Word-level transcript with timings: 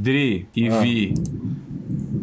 Dri 0.00 0.48
e 0.56 0.68
Ah. 0.68 0.80
Vi. 0.80 1.12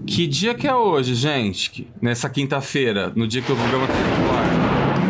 Que 0.07 0.25
dia 0.25 0.55
que 0.55 0.67
é 0.67 0.73
hoje, 0.73 1.13
gente? 1.13 1.69
Que- 1.69 1.87
Nessa 2.01 2.27
quinta-feira, 2.29 3.11
no 3.15 3.27
dia 3.27 3.41
que 3.41 3.51
o 3.51 3.55
programa 3.55 3.85
tá 3.87 3.93
no 3.93 4.31
ar. 4.31 4.47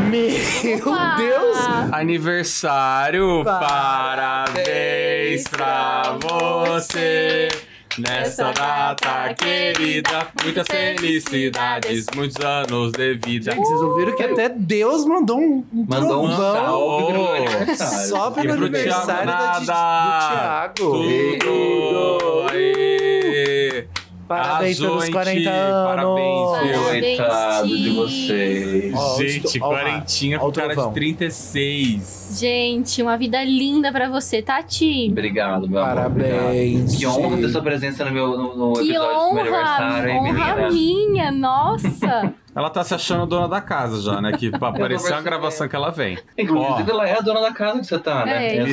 Meu 0.09 0.77
Opa! 0.93 1.15
Deus! 1.17 1.57
Aniversário, 1.93 3.43
Parabéns 3.45 5.43
parabéns 5.43 5.43
pra 5.47 6.17
você. 6.21 7.47
Nessa 7.97 8.49
Essa 8.49 8.51
data 8.51 9.33
querida, 9.33 10.27
muitas 10.43 10.67
felicidades, 10.67 12.05
muitos 12.15 12.37
anos 12.45 12.91
de 12.91 13.15
vida. 13.15 13.51
Gente, 13.51 13.65
vocês 13.65 13.81
ouviram 13.81 14.15
que 14.15 14.23
até 14.23 14.49
Deus 14.49 15.03
mandou 15.05 15.39
um, 15.39 15.65
um 15.73 15.85
Mandou 15.89 16.25
um 16.25 16.35
salve 16.35 17.05
pro 17.05 17.13
meu 17.13 17.33
aniversário. 17.33 18.07
só 18.09 18.31
pro 18.31 18.43
E 18.43 18.47
pro 18.47 18.53
aniversário 18.65 19.25
nada. 19.25 19.59
do 19.59 19.65
Thiago. 19.65 20.73
Tudo! 20.75 22.45
Aê! 22.51 22.86
Parabéns 24.27 24.79
Arrasou, 24.81 24.87
pelos 24.89 25.05
hein, 25.05 25.11
40 25.13 25.39
Ti? 25.39 25.47
anos. 25.47 25.87
Parabéns, 25.87 26.61
viu? 26.61 26.83
Coitado 26.83 27.67
de 27.67 27.89
vocês. 27.91 28.93
Ó, 28.95 29.17
Gente, 29.17 29.59
ó, 29.61 29.69
quarentinha 29.69 30.37
ó 30.37 30.41
com 30.41 30.51
cara 30.51 30.67
de 30.67 30.73
trovão. 30.73 30.93
36. 30.93 32.37
Gente, 32.39 33.01
uma 33.01 33.17
vida 33.17 33.43
linda 33.43 33.91
pra 33.91 34.09
você, 34.09 34.41
Tati. 34.41 35.07
Obrigado, 35.09 35.69
meu 35.69 35.79
amor. 35.79 35.95
Parabéns. 35.95 36.93
obrigado. 36.93 36.97
Que 36.97 37.07
honra 37.07 37.37
ter 37.37 37.49
sua 37.49 37.61
presença 37.61 38.03
no, 38.05 38.11
meu, 38.11 38.37
no, 38.37 38.55
no 38.55 38.73
Que 38.73 38.89
episódio 38.89 39.29
do 39.29 39.33
meu 39.33 39.41
aniversário, 39.43 40.09
hein, 40.09 40.17
honra! 40.19 40.29
Honra 40.29 40.55
menina? 40.55 40.69
minha, 40.71 41.31
nossa! 41.31 42.33
Ela 42.57 42.71
tá 42.71 42.83
se 42.83 42.91
achando 42.95 43.27
dona 43.27 43.47
da 43.47 43.61
casa 43.61 44.01
já, 44.01 44.19
né? 44.19 44.31
Que 44.31 44.49
pra 44.57 44.69
aparecer 44.69 45.13
uma 45.13 45.21
gravação 45.21 45.67
que 45.67 45.75
ela 45.75 45.91
vem. 45.91 46.17
Inclusive, 46.35 46.89
ela 46.89 47.07
é 47.07 47.15
a 47.15 47.21
dona 47.21 47.39
da 47.39 47.53
casa 47.53 47.79
que 47.81 47.85
você 47.85 47.99
tá, 47.99 48.25
né? 48.25 48.47
É, 48.57 48.63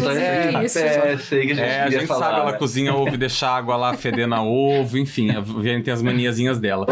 isso. 0.65 0.79
é, 0.79 1.19
sei 1.19 1.47
que 1.47 1.53
a 1.53 1.55
gente 1.55 1.61
É, 1.61 1.83
a 1.83 1.91
gente 1.91 2.07
falar, 2.07 2.29
sabe, 2.29 2.41
ela 2.41 2.53
né? 2.53 2.57
cozinha 2.59 2.95
ovo 2.95 3.15
e 3.15 3.19
deixa 3.19 3.47
a 3.47 3.55
água 3.55 3.77
lá 3.77 3.93
fedendo 3.93 4.35
a 4.35 4.43
ovo, 4.43 4.97
enfim, 4.97 5.33
a 5.33 5.41
Viviane 5.41 5.83
tem 5.83 5.93
as 5.93 6.01
maniazinhas 6.01 6.59
dela. 6.59 6.87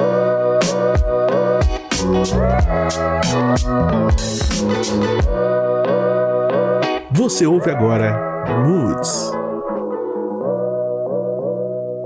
Você 7.13 7.47
ouve 7.47 7.71
agora 7.71 8.45
Moods. 8.67 9.42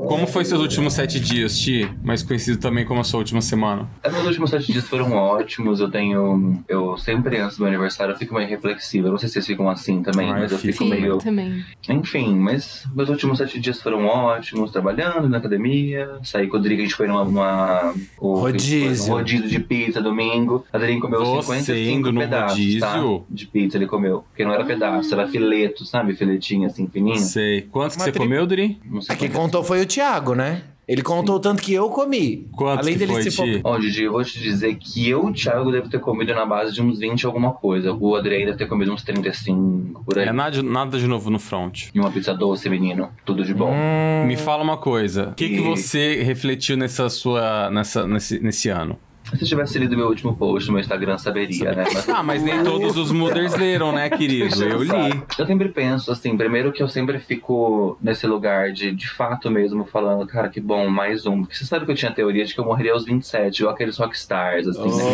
Como 0.07 0.27
foi 0.27 0.45
seus 0.45 0.61
últimos 0.61 0.95
sete 0.95 1.19
dias, 1.21 1.59
Ti? 1.59 1.89
Mais 2.03 2.23
conhecido 2.23 2.59
também 2.59 2.85
como 2.85 3.01
a 3.01 3.05
sua 3.05 3.19
última 3.19 3.41
semana. 3.41 3.89
Os 4.07 4.13
meus 4.13 4.27
últimos 4.27 4.51
sete 4.51 4.73
dias 4.73 4.87
foram 4.89 5.13
ótimos. 5.13 5.81
Eu 5.81 5.91
tenho. 5.91 6.63
Eu 6.69 6.97
sempre 6.97 7.39
antes 7.39 7.57
do 7.57 7.61
meu 7.63 7.69
aniversário 7.69 8.13
eu 8.15 8.19
fico 8.19 8.35
meio 8.35 8.49
reflexivo. 8.49 9.09
Eu 9.09 9.13
não 9.13 9.19
sei 9.19 9.29
se 9.29 9.35
vocês 9.35 9.47
ficam 9.47 9.69
assim 9.69 10.03
também, 10.03 10.27
Ah, 10.29 10.37
eu 10.37 10.41
mas 10.43 10.53
eu 10.53 10.59
fico. 10.59 10.85
Sim, 10.85 10.91
meio. 10.91 11.07
eu 11.07 11.19
também. 11.19 11.65
Enfim, 11.89 12.35
mas 12.37 12.85
meus 12.95 13.09
últimos 13.09 13.39
sete 13.39 13.59
dias 13.61 13.81
foram 13.81 14.05
ótimos, 14.07 14.71
trabalhando 14.71 15.29
na 15.29 15.39
academia. 15.39 16.09
Saí 16.23 16.47
com 16.47 16.55
o 16.55 16.59
Rodrigo, 16.59 16.81
a 16.83 16.85
gente 16.85 16.95
foi 16.95 17.07
numa. 17.07 17.25
numa 17.25 17.95
o- 18.19 18.35
Rodízio. 18.39 19.13
Um 19.13 19.17
rodízio 19.19 19.49
de 19.49 19.61
pizza 19.61 20.01
domingo. 20.01 20.65
A 20.73 20.77
Adriane 20.77 21.01
comeu 21.01 21.21
Você 21.25 21.43
55 21.65 21.99
indo 21.99 22.13
no 22.13 22.21
pedaços, 22.21 22.79
tá? 22.81 22.93
rodízio? 22.97 23.27
De 23.31 23.47
pizza 23.47 23.77
ele 23.77 23.87
comeu. 23.87 24.25
Porque 24.29 24.45
não 24.45 24.53
era 24.53 24.65
pedaço, 24.65 25.13
era 25.15 25.27
fileto, 25.27 25.85
sabe? 25.85 26.15
Filetinho 26.15 26.67
assim, 26.67 26.87
fininho. 26.87 27.19
Sei. 27.19 27.63
Quantos 27.63 27.97
que 27.97 28.03
Uma 28.03 28.05
você 28.07 28.13
tri- 28.13 28.23
comeu, 28.23 28.47
Dri? 28.47 28.79
Não 28.85 29.01
sei 29.01 29.17
Quem 29.17 29.29
quanto- 29.29 29.41
contou 29.47 29.65
foi 29.65 29.81
o 29.81 29.87
Thiago, 29.97 30.35
né? 30.35 30.61
Ele 30.87 31.01
contou 31.03 31.37
o 31.37 31.41
tanto 31.41 31.63
que 31.63 31.73
eu 31.73 31.89
comi. 31.89 32.47
Quantos 32.53 32.81
Além 32.87 32.93
que 32.93 32.99
dele 33.01 33.13
foi, 33.15 33.23
se 33.23 33.31
Ti? 33.31 33.61
Ó, 33.65 33.79
Didi, 33.79 34.05
eu 34.05 34.13
vou 34.13 34.23
te 34.23 34.39
dizer 34.39 34.75
que 34.77 35.09
eu 35.09 35.27
e 35.27 35.31
o 35.31 35.33
Thiago 35.33 35.73
deve 35.73 35.89
ter 35.89 35.99
comido 35.99 36.35
na 36.35 36.45
base 36.45 36.73
de 36.75 36.83
uns 36.83 36.99
20 37.01 37.25
alguma 37.25 37.53
coisa. 37.53 37.95
O 37.95 38.15
Adriane 38.15 38.45
deve 38.45 38.59
ter 38.59 38.67
comido 38.67 38.93
uns 38.93 39.03
35, 39.03 40.05
por 40.05 40.19
aí. 40.19 40.29
É 40.29 40.33
nada, 40.33 40.63
nada 40.63 40.99
de 40.99 41.07
novo 41.07 41.31
no 41.31 41.39
front. 41.39 41.89
E 41.95 41.99
uma 41.99 42.11
pizza 42.11 42.35
doce, 42.35 42.69
menino. 42.69 43.09
Tudo 43.25 43.43
de 43.43 43.55
bom. 43.55 43.73
Hum, 43.73 44.27
Me 44.27 44.37
fala 44.37 44.63
uma 44.63 44.77
coisa. 44.77 45.31
O 45.31 45.35
que, 45.35 45.49
que 45.49 45.55
E- 45.57 45.61
você 45.61 46.23
refletiu 46.23 46.77
nessa 46.77 47.09
sua, 47.09 47.71
nessa, 47.71 48.07
nesse, 48.07 48.39
nesse 48.39 48.69
ano? 48.69 48.99
Se 49.35 49.45
tivesse 49.45 49.79
lido 49.79 49.97
meu 49.97 50.07
último 50.07 50.37
post 50.37 50.69
no 50.69 50.75
meu 50.75 50.81
Instagram, 50.81 51.19
saberia, 51.19 51.73
né? 51.73 51.85
Mas- 51.93 52.09
Ah, 52.17 52.23
mas 52.23 52.43
nem 52.43 52.63
todos 52.63 52.97
os 52.97 53.11
mothers 53.11 53.55
leram, 53.57 53.91
né, 53.93 54.09
querido? 54.09 54.63
Eu 54.65 54.83
li. 54.83 55.23
Eu 55.39 55.47
sempre 55.47 55.69
penso, 55.69 56.13
assim, 56.13 56.37
primeiro 56.37 56.73
que 56.73 56.83
eu 56.83 56.89
sempre 56.89 57.19
fico 57.19 57.99
nesse 58.01 58.27
lugar 58.27 58.71
de, 58.73 58.93
de 58.93 59.09
fato 59.09 59.51
mesmo, 59.51 59.85
falando, 59.85 60.27
cara, 60.27 60.49
que 60.49 60.61
bom, 60.61 60.89
mais 60.89 61.27
um. 61.27 61.41
Porque 61.43 61.57
você 61.57 61.65
sabe 61.65 61.85
que 61.85 61.91
eu 61.91 61.97
tinha 61.97 62.11
a 62.11 62.15
teoria 62.15 62.45
de 62.45 62.55
que 62.55 62.61
eu 62.61 62.65
morreria 62.65 62.93
aos 62.93 63.05
27, 63.05 63.59
igual 63.61 63.75
aqueles 63.75 63.97
rockstars, 63.99 64.67
assim, 64.69 64.81
né, 64.97 65.05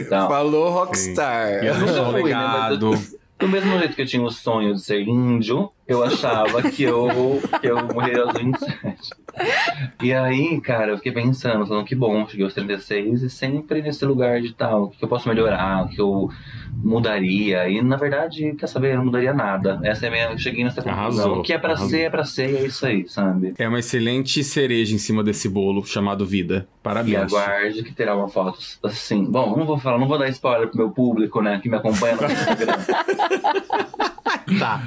e. 0.00 0.28
Falou 0.28 0.70
Rockstar. 0.70 1.64
Eu 1.64 1.74
nunca 1.78 2.04
fui, 2.20 2.30
né, 2.30 2.68
eu-. 2.80 3.24
Do 3.36 3.48
mesmo 3.48 3.76
jeito 3.78 3.96
que 3.96 4.02
eu 4.02 4.06
tinha 4.06 4.22
o 4.22 4.30
sonho 4.30 4.74
de 4.74 4.80
ser 4.80 5.00
índio, 5.02 5.68
eu 5.86 6.02
achava 6.02 6.62
que 6.62 6.82
eu, 6.82 7.40
que 7.60 7.66
eu 7.66 7.84
morreria 7.86 8.22
aos 8.22 8.32
27. 8.32 9.10
E 10.02 10.12
aí, 10.12 10.60
cara, 10.60 10.92
eu 10.92 10.96
fiquei 10.96 11.12
pensando, 11.12 11.66
falando 11.66 11.84
que 11.84 11.94
bom, 11.94 12.26
cheguei 12.26 12.44
aos 12.44 12.54
36 12.54 13.22
e 13.22 13.30
sempre 13.30 13.82
nesse 13.82 14.04
lugar 14.04 14.40
de 14.40 14.52
tal, 14.54 14.84
o 14.84 14.90
que 14.90 15.04
eu 15.04 15.08
posso 15.08 15.28
melhorar, 15.28 15.84
o 15.84 15.88
que 15.88 16.00
eu 16.00 16.30
mudaria. 16.82 17.68
E 17.68 17.82
na 17.82 17.96
verdade, 17.96 18.54
quer 18.58 18.66
saber, 18.66 18.92
eu 18.92 18.98
não 18.98 19.06
mudaria 19.06 19.34
nada. 19.34 19.80
Essa 19.82 20.06
é 20.06 20.08
a 20.08 20.12
minha. 20.12 20.24
Eu 20.30 20.38
cheguei 20.38 20.64
nessa 20.64 20.82
conclusão. 20.82 21.40
O 21.40 21.42
que 21.42 21.52
é 21.52 21.58
pra 21.58 21.70
arrasou. 21.72 21.88
ser, 21.90 22.00
é 22.00 22.10
pra 22.10 22.24
ser, 22.24 22.50
e 22.50 22.56
é 22.56 22.66
isso 22.66 22.86
aí, 22.86 23.08
sabe? 23.08 23.54
É 23.58 23.68
uma 23.68 23.78
excelente 23.80 24.42
cereja 24.44 24.94
em 24.94 24.98
cima 24.98 25.22
desse 25.22 25.48
bolo 25.48 25.84
chamado 25.84 26.24
vida. 26.24 26.66
E 26.80 26.82
Parabéns. 26.82 27.16
aguarde 27.16 27.82
que 27.82 27.92
terá 27.92 28.16
uma 28.16 28.28
foto 28.28 28.58
assim. 28.84 29.24
Bom, 29.24 29.56
não 29.56 29.66
vou 29.66 29.78
falar, 29.78 29.98
não 29.98 30.06
vou 30.06 30.18
dar 30.18 30.28
spoiler 30.28 30.68
pro 30.68 30.78
meu 30.78 30.90
público, 30.90 31.40
né, 31.42 31.58
que 31.62 31.68
me 31.68 31.76
acompanha 31.76 32.16
no 32.16 32.24
Instagram. 32.30 32.74
Tá. 34.58 34.80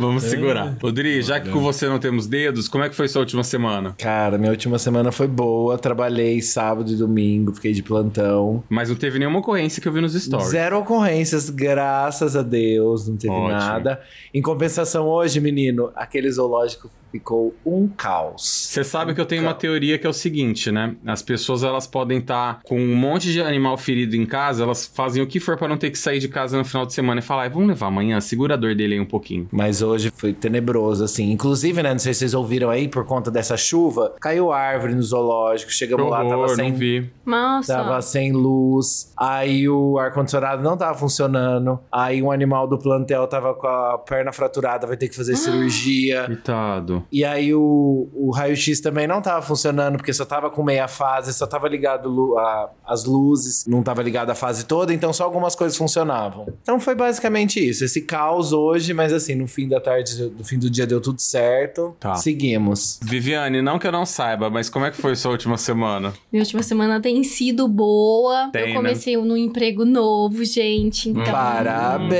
Vamos 0.00 0.24
segurar. 0.36 0.76
Rodri, 0.80 1.22
já 1.22 1.40
que 1.40 1.50
com 1.50 1.60
você 1.60 1.86
não 1.88 1.98
temos 1.98 2.26
dedos, 2.26 2.68
como 2.68 2.84
é 2.84 2.88
que 2.88 2.94
foi 2.94 3.08
sua 3.08 3.20
última 3.20 3.42
semana? 3.44 3.94
Cara, 3.98 4.38
minha 4.38 4.50
última 4.50 4.78
semana 4.78 5.10
foi 5.12 5.26
boa. 5.26 5.78
Trabalhei 5.78 6.40
sábado 6.40 6.90
e 6.90 6.96
domingo, 6.96 7.54
fiquei 7.54 7.72
de 7.72 7.82
plantão. 7.82 8.62
Mas 8.68 8.88
não 8.88 8.96
teve 8.96 9.18
nenhuma 9.18 9.38
ocorrência 9.38 9.80
que 9.80 9.88
eu 9.88 9.92
vi 9.92 10.00
nos 10.00 10.14
stories. 10.14 10.48
Zero 10.48 10.78
ocorrências, 10.78 11.50
graças 11.50 12.36
a 12.36 12.42
Deus, 12.42 13.08
não 13.08 13.16
teve 13.16 13.32
Ótimo. 13.32 13.48
nada. 13.48 14.00
Em 14.32 14.42
compensação, 14.42 15.06
hoje, 15.06 15.40
menino, 15.40 15.90
aquele 15.94 16.30
zoológico 16.30 16.90
ficou 17.10 17.54
um 17.64 17.88
caos. 17.88 18.68
Você 18.70 18.84
sabe 18.84 19.14
que 19.14 19.20
eu 19.20 19.26
tenho 19.26 19.42
uma 19.42 19.54
teoria 19.54 19.98
que 19.98 20.06
é 20.06 20.10
o 20.10 20.12
seguinte, 20.12 20.70
né? 20.70 20.94
As 21.06 21.22
pessoas 21.22 21.62
elas 21.62 21.86
podem 21.86 22.18
estar 22.18 22.60
com 22.64 22.78
um 22.80 22.94
monte 22.94 23.32
de 23.32 23.40
animal 23.40 23.76
ferido 23.76 24.16
em 24.16 24.26
casa, 24.26 24.62
elas 24.62 24.86
fazem 24.86 25.22
o 25.22 25.26
que 25.26 25.40
for 25.40 25.56
pra 25.56 25.68
não 25.68 25.76
ter 25.76 25.90
que 25.90 25.98
sair 25.98 26.18
de 26.18 26.28
casa 26.28 26.56
no 26.58 26.64
final 26.64 26.84
de 26.86 26.92
semana 26.92 27.20
e 27.20 27.22
falar, 27.22 27.42
"Ai, 27.42 27.50
vamos 27.50 27.68
levar 27.68 27.86
amanhã, 27.86 28.20
segura 28.20 28.54
a 28.54 28.56
dor 28.56 28.74
dele 28.74 28.94
aí 28.94 29.00
um 29.00 29.06
pouquinho. 29.06 29.48
Mas 29.50 29.82
hoje 29.82 30.12
foi 30.14 30.32
tenebroso, 30.32 31.04
assim. 31.04 31.30
Inclusive, 31.30 31.82
né, 31.82 31.90
não 31.92 31.98
sei 31.98 32.12
se 32.12 32.20
vocês 32.20 32.34
ouviram 32.34 32.70
aí, 32.70 32.88
por 32.88 33.04
conta 33.04 33.30
dessa 33.30 33.56
chuva, 33.56 34.14
caiu 34.20 34.52
árvore 34.52 34.94
no 34.94 35.02
zoológico, 35.02 35.72
chegamos 35.72 36.10
lá, 36.10 36.24
tava 36.24 36.48
sem 36.48 36.70
não 36.70 36.78
vi. 36.78 37.10
Nossa. 37.24 37.74
Tava 37.74 38.00
sem 38.02 38.32
luz, 38.32 39.12
aí 39.16 39.68
o 39.68 39.98
ar-condicionado 39.98 40.62
não 40.62 40.76
tava 40.76 40.96
funcionando, 40.98 41.78
aí 41.90 42.22
um 42.22 42.30
animal 42.30 42.66
do 42.66 42.78
plantel 42.78 43.26
tava 43.26 43.54
com 43.54 43.66
a 43.66 43.98
perna 43.98 44.32
fraturada, 44.32 44.86
vai 44.86 44.96
ter 44.96 45.08
que 45.08 45.16
fazer 45.16 45.36
cirurgia. 45.36 46.24
Coitado. 46.26 47.04
E 47.12 47.24
aí 47.24 47.54
o, 47.54 48.08
o 48.14 48.30
raio-x 48.30 48.80
também 48.80 49.06
não 49.06 49.20
tava 49.22 49.42
funcionando, 49.42 49.96
porque 49.96 50.12
só 50.12 50.24
tava 50.24 50.50
com 50.50 50.62
meia 50.62 50.88
fase, 50.88 51.32
só 51.32 51.46
tava 51.46 51.68
ligado 51.68 52.36
a- 52.38 52.70
as 52.86 53.04
luzes, 53.04 53.64
não 53.66 53.82
tava 53.82 54.02
ligado 54.02 54.30
a 54.30 54.34
fase 54.34 54.64
toda, 54.66 54.92
então 54.92 55.12
só 55.12 55.24
algumas 55.24 55.54
coisas 55.54 55.76
funcionavam. 55.76 56.46
Então 56.62 56.78
foi 56.80 56.94
basicamente 56.94 57.58
isso, 57.66 57.84
esse 57.84 58.02
caos 58.02 58.52
hoje, 58.52 58.92
mas 58.94 59.12
assim, 59.12 59.34
no 59.34 59.46
fim 59.46 59.68
da 59.68 59.80
tarde, 59.80 60.32
no 60.36 60.44
fim 60.44 60.58
do 60.58 60.68
dia 60.70 60.86
deu 60.86 61.00
tudo 61.00 61.20
certo. 61.20 61.94
Tá. 62.00 62.14
Seguimos. 62.16 62.98
Viviane, 63.02 63.62
não 63.62 63.78
que 63.78 63.86
eu 63.86 63.92
não 63.92 64.04
saiba, 64.06 64.50
mas 64.50 64.68
como 64.68 64.84
é 64.84 64.90
que 64.90 64.96
foi 65.00 65.14
sua 65.16 65.32
última 65.32 65.56
semana? 65.58 66.12
Minha 66.32 66.42
última 66.42 66.62
semana 66.62 67.00
tem 67.00 67.22
sido 67.24 67.66
boa. 67.68 68.50
Tem, 68.52 68.64
né? 68.66 68.70
eu 68.70 68.74
comecei 68.74 69.16
num 69.16 69.36
emprego 69.36 69.84
novo, 69.84 70.44
gente. 70.44 71.08
Então. 71.10 71.24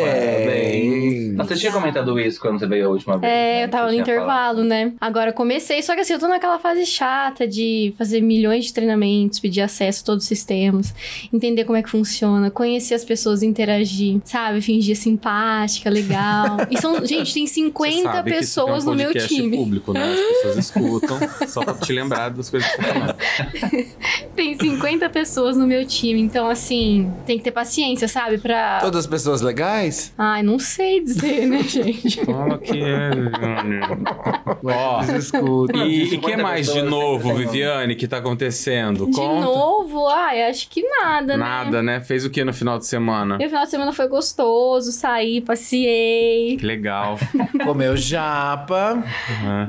Parabéns! 0.07 1.35
Mas 1.37 1.49
você 1.49 1.55
tinha 1.57 1.73
comentado 1.73 2.19
isso 2.19 2.41
quando 2.41 2.59
você 2.59 2.67
veio 2.67 2.87
a 2.87 2.91
última 2.91 3.19
vez. 3.19 3.33
É, 3.33 3.37
né? 3.59 3.65
eu 3.65 3.69
tava 3.69 3.93
no 3.93 4.03
tinha 4.03 4.17
falado. 4.17 4.65
Né? 4.67 4.93
Agora 5.01 5.31
eu 5.31 5.35
comecei, 5.35 5.83
só 5.83 5.95
que 5.95 6.01
assim, 6.01 6.13
eu 6.13 6.19
tô 6.19 6.29
naquela 6.29 6.59
fase 6.59 6.85
chata 6.85 7.47
de 7.47 7.95
fazer 7.97 8.21
milhões 8.21 8.67
de 8.67 8.75
treinamentos, 8.75 9.39
pedir 9.39 9.61
acesso 9.63 10.03
a 10.03 10.07
todos 10.07 10.25
os 10.25 10.29
sistemas, 10.29 10.95
entender 11.33 11.65
como 11.65 11.77
é 11.77 11.83
que 11.83 11.89
funciona, 11.91 12.51
conhecer 12.51 12.95
as 12.95 13.05
pessoas, 13.05 13.43
interagir, 13.43 14.21
sabe? 14.25 14.61
Fingir 14.61 14.97
simpática, 14.97 15.89
legal. 15.91 16.57
E 16.71 16.79
são, 16.81 17.05
gente, 17.07 17.33
tem 17.33 17.47
Você 17.47 17.55
50 17.55 18.03
sabe 18.03 18.33
que 18.33 18.39
isso 18.39 18.61
aqui 18.61 18.71
é 18.71 18.73
um 18.73 18.75
pessoas 18.77 18.85
no 18.85 18.95
meu 18.95 19.15
time. 19.15 19.57
público, 19.57 19.93
né? 19.93 20.13
As 20.13 20.19
pessoas 20.19 20.57
escutam, 20.59 21.19
só 21.49 21.65
pra 21.65 21.75
te 21.75 21.93
lembrar 21.93 22.31
das 22.31 22.51
coisas 22.51 22.69
que 22.71 22.83
você. 22.83 23.87
Tem 24.35 24.59
50 24.59 25.09
pessoas 25.11 25.57
no 25.57 25.67
meu 25.67 25.87
time, 25.87 26.21
então 26.21 26.49
assim, 26.49 27.11
tem 27.25 27.39
que 27.39 27.45
ter 27.45 27.53
paciência, 27.53 28.07
sabe? 28.07 28.39
Pra. 28.39 28.79
Todas 28.81 29.05
as 29.05 29.07
pessoas 29.07 29.41
legais? 29.41 30.13
Ai, 30.19 30.43
não 30.43 30.59
sei 30.59 31.03
dizer, 31.03 31.47
né, 31.47 31.63
gente? 31.65 32.25
Fala 32.25 32.59
que 32.59 32.79
é. 32.83 33.11
Ó, 34.65 35.03
e 35.87 36.05
o 36.05 36.05
que 36.05 36.11
50 36.11 36.43
mais 36.43 36.73
de 36.73 36.83
novo. 36.83 37.35
Viviane, 37.35 37.95
que 37.95 38.07
tá 38.07 38.19
acontecendo? 38.19 39.07
De 39.07 39.13
Conta. 39.13 39.45
novo, 39.45 40.07
ai, 40.09 40.49
acho 40.49 40.69
que 40.69 40.83
nada, 40.83 41.37
né? 41.37 41.45
Nada, 41.45 41.83
né? 41.83 42.01
Fez 42.01 42.25
o 42.25 42.31
que 42.31 42.45
no 42.45 42.53
final 42.53 42.79
de 42.79 42.87
semana? 42.87 43.39
E 43.41 43.47
o 43.47 43.49
final 43.49 43.65
de 43.65 43.71
semana 43.71 43.93
foi 43.93 44.09
gostoso, 44.09 44.93
saí, 44.93 45.41
passeei. 45.41 46.57
Que 46.57 46.67
legal. 46.67 47.19
Comeu 47.65 47.97
japa. 47.97 49.03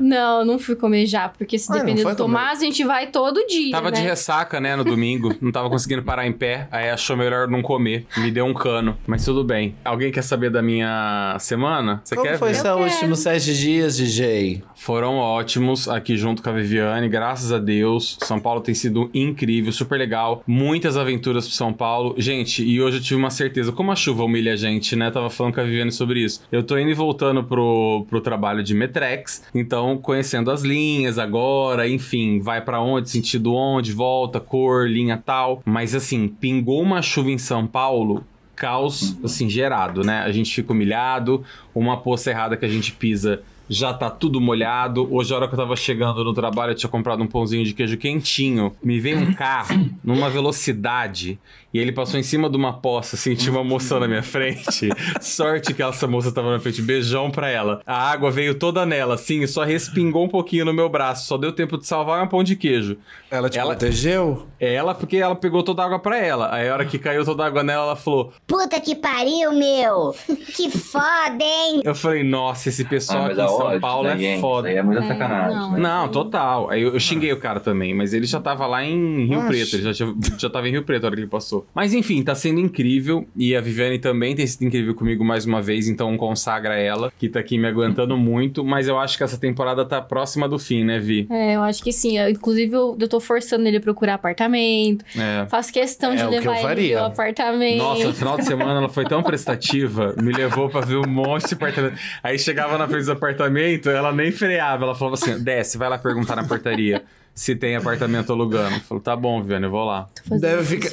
Não, 0.00 0.44
não 0.44 0.58
fui 0.58 0.76
comer 0.76 1.06
já, 1.06 1.28
porque 1.28 1.58
se 1.58 1.70
depender 1.72 2.04
do 2.04 2.16
Tomás, 2.16 2.60
a 2.60 2.64
gente 2.64 2.84
vai 2.84 3.06
todo 3.08 3.46
dia. 3.46 3.72
Tava 3.72 3.90
né? 3.90 4.00
de 4.00 4.02
ressaca, 4.02 4.60
né, 4.60 4.76
no 4.76 4.84
domingo. 4.84 5.34
Não 5.40 5.52
tava 5.52 5.68
conseguindo 5.68 6.02
parar 6.02 6.26
em 6.26 6.32
pé. 6.32 6.68
Aí 6.70 6.90
achou 6.90 7.16
melhor 7.16 7.48
não 7.48 7.62
comer. 7.62 8.06
Me 8.16 8.30
deu 8.30 8.44
um 8.44 8.54
cano. 8.54 8.96
Mas 9.06 9.24
tudo 9.24 9.44
bem. 9.44 9.74
Alguém 9.84 10.10
quer 10.10 10.22
saber 10.22 10.50
da 10.50 10.62
minha 10.62 11.36
semana? 11.38 12.00
Você 12.04 12.14
Como 12.14 12.26
quer 12.28 12.38
foi 12.38 12.48
ver? 12.50 12.54
seus 12.56 12.94
últimos 12.94 13.18
sete 13.20 13.54
dias, 13.54 13.96
DJ? 13.96 14.62
Foram 14.78 15.16
ótimos 15.16 15.88
aqui 15.88 16.16
junto 16.16 16.40
com 16.40 16.48
a 16.48 16.52
Viviane, 16.52 17.08
graças 17.08 17.52
a 17.52 17.58
Deus. 17.58 18.16
São 18.22 18.38
Paulo 18.38 18.60
tem 18.60 18.74
sido 18.74 19.10
incrível, 19.12 19.72
super 19.72 19.98
legal. 19.98 20.42
Muitas 20.46 20.96
aventuras 20.96 21.46
pro 21.46 21.54
São 21.54 21.72
Paulo. 21.72 22.14
Gente, 22.16 22.64
e 22.64 22.80
hoje 22.80 22.98
eu 22.98 23.02
tive 23.02 23.16
uma 23.16 23.28
certeza. 23.28 23.72
Como 23.72 23.90
a 23.90 23.96
chuva 23.96 24.22
humilha 24.22 24.52
a 24.52 24.56
gente, 24.56 24.94
né? 24.94 25.10
Tava 25.10 25.28
falando 25.28 25.54
com 25.54 25.60
a 25.60 25.64
Viviane 25.64 25.90
sobre 25.90 26.20
isso. 26.20 26.42
Eu 26.50 26.62
tô 26.62 26.78
indo 26.78 26.90
e 26.90 26.94
voltando 26.94 27.42
pro, 27.42 28.06
pro 28.08 28.20
trabalho 28.20 28.62
de 28.62 28.72
Metrex. 28.72 29.42
Então, 29.52 29.98
conhecendo 29.98 30.50
as 30.50 30.62
linhas 30.62 31.18
agora, 31.18 31.86
enfim, 31.86 32.38
vai 32.38 32.64
pra 32.64 32.80
onde, 32.80 33.10
sentido 33.10 33.54
onde, 33.54 33.92
volta, 33.92 34.38
cor, 34.38 34.88
linha 34.88 35.20
tal. 35.22 35.60
Mas 35.66 35.92
assim, 35.94 36.28
pingou 36.28 36.80
uma 36.80 37.02
chuva 37.02 37.30
em 37.30 37.38
São 37.38 37.66
Paulo 37.66 38.24
caos, 38.54 39.16
assim, 39.22 39.48
gerado, 39.48 40.02
né? 40.02 40.20
A 40.20 40.32
gente 40.32 40.52
fica 40.52 40.72
humilhado, 40.72 41.44
uma 41.74 41.96
poça 41.98 42.30
errada 42.30 42.56
que 42.56 42.64
a 42.64 42.68
gente 42.68 42.92
pisa 42.92 43.42
já 43.68 43.92
tá 43.92 44.10
tudo 44.10 44.40
molhado. 44.40 45.06
Hoje, 45.14 45.32
a 45.32 45.36
hora 45.36 45.48
que 45.48 45.54
eu 45.54 45.58
tava 45.58 45.76
chegando 45.76 46.24
no 46.24 46.32
trabalho, 46.32 46.72
eu 46.72 46.76
tinha 46.76 46.90
comprado 46.90 47.22
um 47.22 47.26
pãozinho 47.26 47.64
de 47.64 47.74
queijo 47.74 47.96
quentinho. 47.96 48.74
Me 48.82 48.98
veio 48.98 49.18
um 49.18 49.34
carro 49.34 49.90
numa 50.02 50.30
velocidade 50.30 51.38
e 51.72 51.78
ele 51.78 51.92
passou 51.92 52.18
em 52.18 52.22
cima 52.22 52.48
de 52.48 52.56
uma 52.56 52.72
poça, 52.72 53.16
assim, 53.16 53.34
tinha 53.34 53.52
uma 53.52 53.62
moça 53.64 53.98
na 54.00 54.08
minha 54.08 54.22
frente. 54.22 54.88
Sorte 55.20 55.74
que 55.74 55.82
essa 55.82 56.06
moça 56.06 56.32
tava 56.32 56.50
na 56.50 56.58
frente. 56.60 56.80
Beijão 56.80 57.30
pra 57.30 57.48
ela. 57.50 57.80
A 57.86 58.10
água 58.10 58.30
veio 58.30 58.54
toda 58.54 58.86
nela, 58.86 59.14
assim, 59.14 59.42
e 59.42 59.48
só 59.48 59.64
respingou 59.64 60.24
um 60.24 60.28
pouquinho 60.28 60.64
no 60.64 60.72
meu 60.72 60.88
braço. 60.88 61.26
Só 61.26 61.36
deu 61.36 61.52
tempo 61.52 61.76
de 61.78 61.86
salvar 61.86 62.22
um 62.22 62.26
pão 62.28 62.42
de 62.42 62.56
queijo. 62.56 62.96
Ela 63.30 63.50
te 63.50 63.58
Ela- 63.58 63.74
protegeu? 63.76 64.46
É 64.58 64.72
ela 64.74 64.94
porque 64.94 65.16
ela 65.18 65.36
pegou 65.36 65.62
toda 65.62 65.82
a 65.82 65.86
água 65.86 65.98
pra 65.98 66.18
ela. 66.18 66.52
Aí 66.54 66.68
a 66.68 66.72
hora 66.72 66.84
que 66.84 66.98
caiu 66.98 67.24
toda 67.24 67.44
a 67.44 67.46
água 67.46 67.62
nela, 67.62 67.82
ela 67.84 67.96
falou: 67.96 68.32
Puta 68.46 68.80
que 68.80 68.94
pariu, 68.94 69.52
meu! 69.52 70.14
Que 70.56 70.70
foda, 70.70 71.44
hein? 71.44 71.82
Eu 71.84 71.94
falei, 71.94 72.24
nossa, 72.24 72.68
esse 72.70 72.84
pessoal 72.84 73.24
Ah, 73.24 73.26
aqui 73.26 73.40
em 73.40 73.44
é 73.44 73.46
São 73.46 73.56
ódio, 73.66 73.80
Paulo 73.80 74.08
isso 74.08 74.16
daí, 74.16 74.26
é 74.26 74.38
foda. 74.40 74.68
Isso 74.68 74.72
aí 74.74 74.78
é 74.78 74.82
muita 74.82 75.02
É, 75.04 75.08
sacanagem. 75.08 75.56
não. 75.56 75.72
né? 75.72 75.78
Não, 75.80 76.08
total. 76.08 76.70
Aí 76.70 76.82
eu, 76.82 76.94
eu 76.94 77.00
xinguei 77.00 77.32
o 77.32 77.36
cara 77.38 77.60
também, 77.60 77.94
mas 77.94 78.12
ele 78.14 78.26
já 78.26 78.40
tava 78.40 78.66
lá 78.66 78.82
em 78.84 79.26
Rio 79.26 79.38
Oxe. 79.40 79.48
Preto, 79.48 79.76
ele 79.76 79.92
já, 79.92 80.06
já 80.38 80.50
tava 80.50 80.68
em 80.68 80.72
Rio 80.72 80.82
Preto 80.82 81.04
a 81.04 81.06
hora 81.06 81.14
que 81.16 81.22
ele 81.22 81.28
passou. 81.30 81.57
Mas 81.74 81.94
enfim, 81.94 82.22
tá 82.22 82.34
sendo 82.34 82.60
incrível 82.60 83.26
e 83.36 83.54
a 83.54 83.60
Viviane 83.60 83.98
também 83.98 84.34
tem 84.34 84.46
sido 84.46 84.64
incrível 84.64 84.94
comigo 84.94 85.24
mais 85.24 85.44
uma 85.44 85.60
vez, 85.60 85.88
então 85.88 86.16
consagra 86.16 86.76
ela, 86.76 87.12
que 87.18 87.28
tá 87.28 87.40
aqui 87.40 87.58
me 87.58 87.66
aguentando 87.66 88.16
muito, 88.16 88.64
mas 88.64 88.88
eu 88.88 88.98
acho 88.98 89.16
que 89.16 89.24
essa 89.24 89.38
temporada 89.38 89.84
tá 89.84 90.00
próxima 90.00 90.48
do 90.48 90.58
fim, 90.58 90.84
né, 90.84 90.98
Vi? 90.98 91.26
É, 91.30 91.56
eu 91.56 91.62
acho 91.62 91.82
que 91.82 91.92
sim. 91.92 92.18
Eu, 92.18 92.30
inclusive, 92.30 92.74
eu, 92.74 92.96
eu 92.98 93.08
tô 93.08 93.20
forçando 93.20 93.66
ele 93.66 93.78
a 93.78 93.80
procurar 93.80 94.14
apartamento. 94.14 95.04
É. 95.16 95.46
Faço 95.48 95.72
questão 95.72 96.12
É 96.12 96.16
de 96.16 96.24
o 96.24 96.28
que 96.28 96.36
eu 96.36 96.52
levar 96.52 96.78
ele 96.78 96.94
ao 96.94 97.06
apartamento. 97.06 97.78
Nossa, 97.78 98.04
no 98.08 98.14
final 98.14 98.36
de 98.36 98.44
semana 98.44 98.78
ela 98.78 98.88
foi 98.88 99.04
tão 99.04 99.22
prestativa, 99.22 100.14
me 100.20 100.32
levou 100.32 100.68
pra 100.68 100.80
ver 100.80 100.96
um 100.96 101.08
monte 101.08 101.48
de 101.48 101.54
apartamento. 101.54 101.98
Aí 102.22 102.38
chegava 102.38 102.76
na 102.78 102.86
frente 102.88 103.06
do 103.06 103.12
apartamento, 103.12 103.90
ela 103.90 104.12
nem 104.12 104.30
freava, 104.30 104.84
ela 104.84 104.94
falava 104.94 105.14
assim: 105.14 105.42
desce, 105.42 105.78
vai 105.78 105.88
lá 105.88 105.98
perguntar 105.98 106.36
na 106.36 106.44
portaria 106.44 107.02
se 107.34 107.54
tem 107.54 107.76
apartamento 107.76 108.32
alugando. 108.32 108.80
Falou, 108.80 109.02
tá 109.02 109.14
bom, 109.14 109.40
Viviane, 109.40 109.64
eu 109.66 109.70
vou 109.70 109.84
lá. 109.84 110.08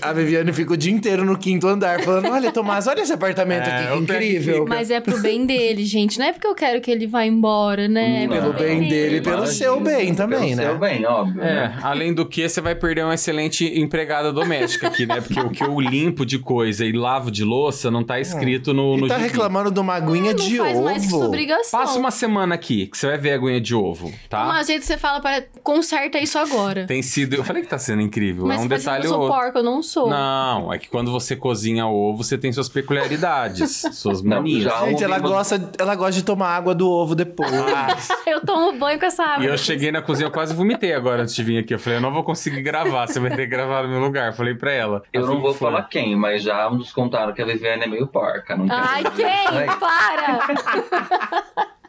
A 0.02 0.14
Viviane 0.14 0.54
fica 0.54 0.74
o 0.74 0.78
dia 0.78 0.92
inteiro 0.92 1.26
no 1.26 1.38
quinto 1.38 1.68
andar 1.68 2.02
falando: 2.02 2.30
Olha, 2.30 2.52
Tomás, 2.52 2.88
olha 2.88 3.02
esse 3.02 3.12
apartamento 3.14 3.68
É, 3.68 3.86
aqui, 3.86 3.92
que 3.94 3.98
incrível. 4.04 4.66
Mas 4.68 4.92
é 4.92 5.00
pro 5.00 5.20
bem 5.20 5.46
dele, 5.46 5.84
gente. 5.86 6.20
Não 6.20 6.26
é 6.26 6.32
porque 6.34 6.48
eu 6.48 6.56
quero 6.56 6.80
que 6.82 6.92
ele 6.92 7.08
vá 7.08 7.26
embora, 7.26 7.88
né? 7.88 8.24
É 8.24 8.28
Não, 8.28 8.36
Pelo 8.36 8.54
pro 8.54 8.64
bem 8.64 8.88
dele 8.88 9.18
e 9.18 9.22
pelo 9.22 9.38
Imagina, 9.38 9.58
seu 9.58 9.80
bem 9.80 10.14
também, 10.14 10.40
pelo 10.40 10.56
né? 10.56 10.64
seu 10.64 10.78
bem, 10.78 11.06
óbvio. 11.06 11.42
É, 11.42 11.54
né? 11.70 11.80
além 11.82 12.14
do 12.14 12.26
que, 12.26 12.48
você 12.48 12.62
vai 12.62 12.76
perder 12.76 13.04
uma 13.04 13.14
excelente 13.16 13.66
empregada 13.80 14.32
doméstica 14.32 14.88
aqui, 14.88 15.06
né? 15.06 15.22
Porque 15.22 15.40
o 15.40 15.50
que 15.50 15.64
eu 15.64 15.80
limpo 15.80 16.26
de 16.26 16.38
coisa 16.40 16.86
e 16.86 16.92
lavo 16.92 17.32
de 17.32 17.44
louça 17.44 17.90
não 17.90 18.04
tá 18.04 18.20
escrito 18.20 18.74
no, 18.74 18.98
no 18.98 19.06
E 19.06 19.10
tá 19.10 19.16
gibi. 19.18 19.30
reclamando 19.30 19.72
de 19.72 19.80
uma 19.80 19.96
aguinha 19.96 20.34
Não 20.34 20.46
de 20.48 20.58
faz 20.58 20.76
ovo. 20.78 20.86
mais 20.86 21.04
que 21.04 21.10
sua 21.10 21.26
obrigação. 21.26 21.80
Passa 21.80 21.98
uma 22.00 22.12
semana 22.12 22.56
aqui, 22.56 22.88
que 22.88 22.98
você 22.98 23.08
vai 23.08 23.18
ver 23.18 23.32
a 23.32 23.36
aguinha 23.36 23.60
de 23.60 23.74
ovo, 23.76 24.14
tá? 24.30 24.46
Mas 24.46 24.68
jeito 24.68 24.82
que 24.82 24.88
você 24.88 24.98
fala, 24.98 25.20
para... 25.20 25.44
conserta 25.64 26.18
isso 26.26 26.38
agora. 26.38 26.86
Tem 26.86 27.02
sido. 27.02 27.36
Eu 27.36 27.44
falei 27.44 27.62
que 27.64 27.70
tá 27.70 27.78
sendo 27.78 28.02
incrível. 28.02 28.46
Mas 28.46 28.62
é 28.62 28.64
um 28.64 28.68
detalhe 28.68 29.06
eu 29.06 29.10
sou 29.10 29.18
ou 29.20 29.24
outro. 29.26 29.40
porca, 29.40 29.60
eu 29.60 29.64
não 29.64 29.82
sou. 29.82 30.10
Não, 30.10 30.72
é 30.74 30.78
que 30.78 30.90
quando 30.90 31.12
você 31.12 31.36
cozinha 31.36 31.88
ovo, 31.88 32.24
você 32.24 32.38
tem 32.38 32.52
suas 32.52 32.68
peculiaridades, 32.70 33.82
suas 33.94 34.22
manias. 34.22 34.72
Gente, 34.86 35.04
ela 35.04 35.20
gosta, 35.20 35.72
ela 35.80 35.96
gosta 35.96 36.14
de 36.14 36.24
tomar 36.24 36.50
água 36.50 36.76
do 36.76 36.90
ovo 36.90 37.16
depois. 37.16 37.50
Eu 38.28 38.42
tomo 38.42 38.78
banho 38.78 39.00
com 39.00 39.06
essa 39.06 39.24
água. 39.24 39.44
E 39.46 39.48
eu 39.48 39.58
cheguei 39.58 39.92
na 39.92 40.02
cozinha, 40.02 40.28
eu 40.28 40.32
quase 40.32 40.54
vomitei 40.54 40.94
agora 40.94 41.22
antes 41.22 41.34
de 41.36 41.44
vir 41.44 41.60
aqui. 41.60 41.74
Eu 41.74 41.80
falei, 41.80 41.98
eu 42.00 42.02
não 42.02 42.12
vou 42.12 42.24
conseguir 42.24 42.62
gravar, 42.62 43.08
você 43.08 43.20
vai 43.20 43.30
ter 43.30 43.38
que 43.44 43.48
gravar 43.48 43.84
no 43.84 43.90
meu 43.90 44.00
lugar. 44.00 44.34
Falei 44.34 44.56
pra 44.56 44.72
ela. 44.72 45.04
Eu 45.14 45.22
Ela 45.22 45.30
não 45.34 45.42
vou 45.42 45.54
"Foi." 45.54 45.70
falar 45.70 45.84
quem, 45.84 46.16
mas 46.16 46.42
já 46.44 46.70
nos 46.70 46.92
contaram 46.92 47.34
que 47.34 47.42
a 47.42 47.46
Viviane 47.46 47.84
é 47.84 47.88
meio 47.88 48.08
porca. 48.08 48.56
Não, 48.56 48.66
Ai, 48.70 49.04
quem? 49.16 49.68
Para! 49.80 51.66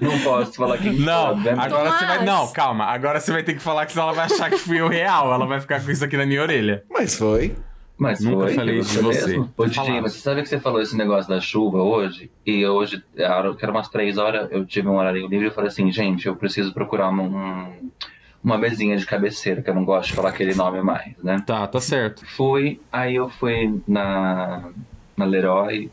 não 0.00 0.18
posso 0.20 0.52
falar 0.54 0.78
quem 0.78 0.92
Não, 0.94 1.30
obviamente. 1.32 1.64
agora 1.66 1.92
você 1.92 2.06
vai. 2.06 2.24
Não, 2.24 2.52
calma. 2.52 2.84
Agora 2.84 3.20
você 3.20 3.32
vai 3.32 3.42
ter 3.42 3.54
que 3.54 3.60
falar 3.62 3.86
que 3.86 3.92
senão 3.92 4.04
ela 4.06 4.12
vai 4.14 4.26
achar 4.26 4.50
que 4.50 4.58
fui 4.58 4.80
eu 4.80 4.88
real. 4.88 5.32
Ela 5.32 5.46
vai 5.46 5.60
ficar 5.60 5.82
com 5.84 5.90
isso 5.90 6.04
aqui 6.04 6.16
na 6.16 6.24
minha 6.26 6.40
orelha. 6.42 6.84
Mas 6.90 7.16
foi. 7.16 7.54
Mas 7.98 8.20
Nunca 8.20 8.44
foi, 8.44 8.54
falei 8.54 8.82
foi 8.82 8.96
de 8.96 9.02
você. 9.02 9.26
mesmo? 9.28 9.54
Ô, 9.56 9.64
Didi, 9.66 10.00
você 10.02 10.18
sabe 10.18 10.42
que 10.42 10.48
você 10.48 10.60
falou 10.60 10.82
esse 10.82 10.94
negócio 10.96 11.28
da 11.30 11.40
chuva 11.40 11.78
hoje? 11.78 12.30
E 12.44 12.66
hoje, 12.66 13.02
que 13.14 13.22
era 13.22 13.70
umas 13.72 13.88
três 13.88 14.18
horas, 14.18 14.48
eu 14.52 14.66
tive 14.66 14.86
um 14.88 14.96
horário 14.98 15.22
livre 15.26 15.46
e 15.46 15.48
eu 15.48 15.52
falei 15.52 15.68
assim, 15.68 15.90
gente, 15.90 16.26
eu 16.26 16.36
preciso 16.36 16.74
procurar 16.74 17.08
uma, 17.08 17.22
um- 17.22 17.90
uma 18.44 18.58
mesinha 18.58 18.96
de 18.98 19.06
cabeceira, 19.06 19.62
que 19.62 19.70
eu 19.70 19.74
não 19.74 19.84
gosto 19.84 20.10
de 20.10 20.14
falar 20.14 20.28
aquele 20.28 20.54
nome 20.54 20.82
mais, 20.82 21.14
né? 21.24 21.42
Tá, 21.46 21.66
tá 21.66 21.80
certo. 21.80 22.24
Fui, 22.26 22.80
aí 22.92 23.16
eu 23.16 23.30
fui 23.30 23.80
na, 23.88 24.68
na 25.16 25.24
Leroy, 25.24 25.90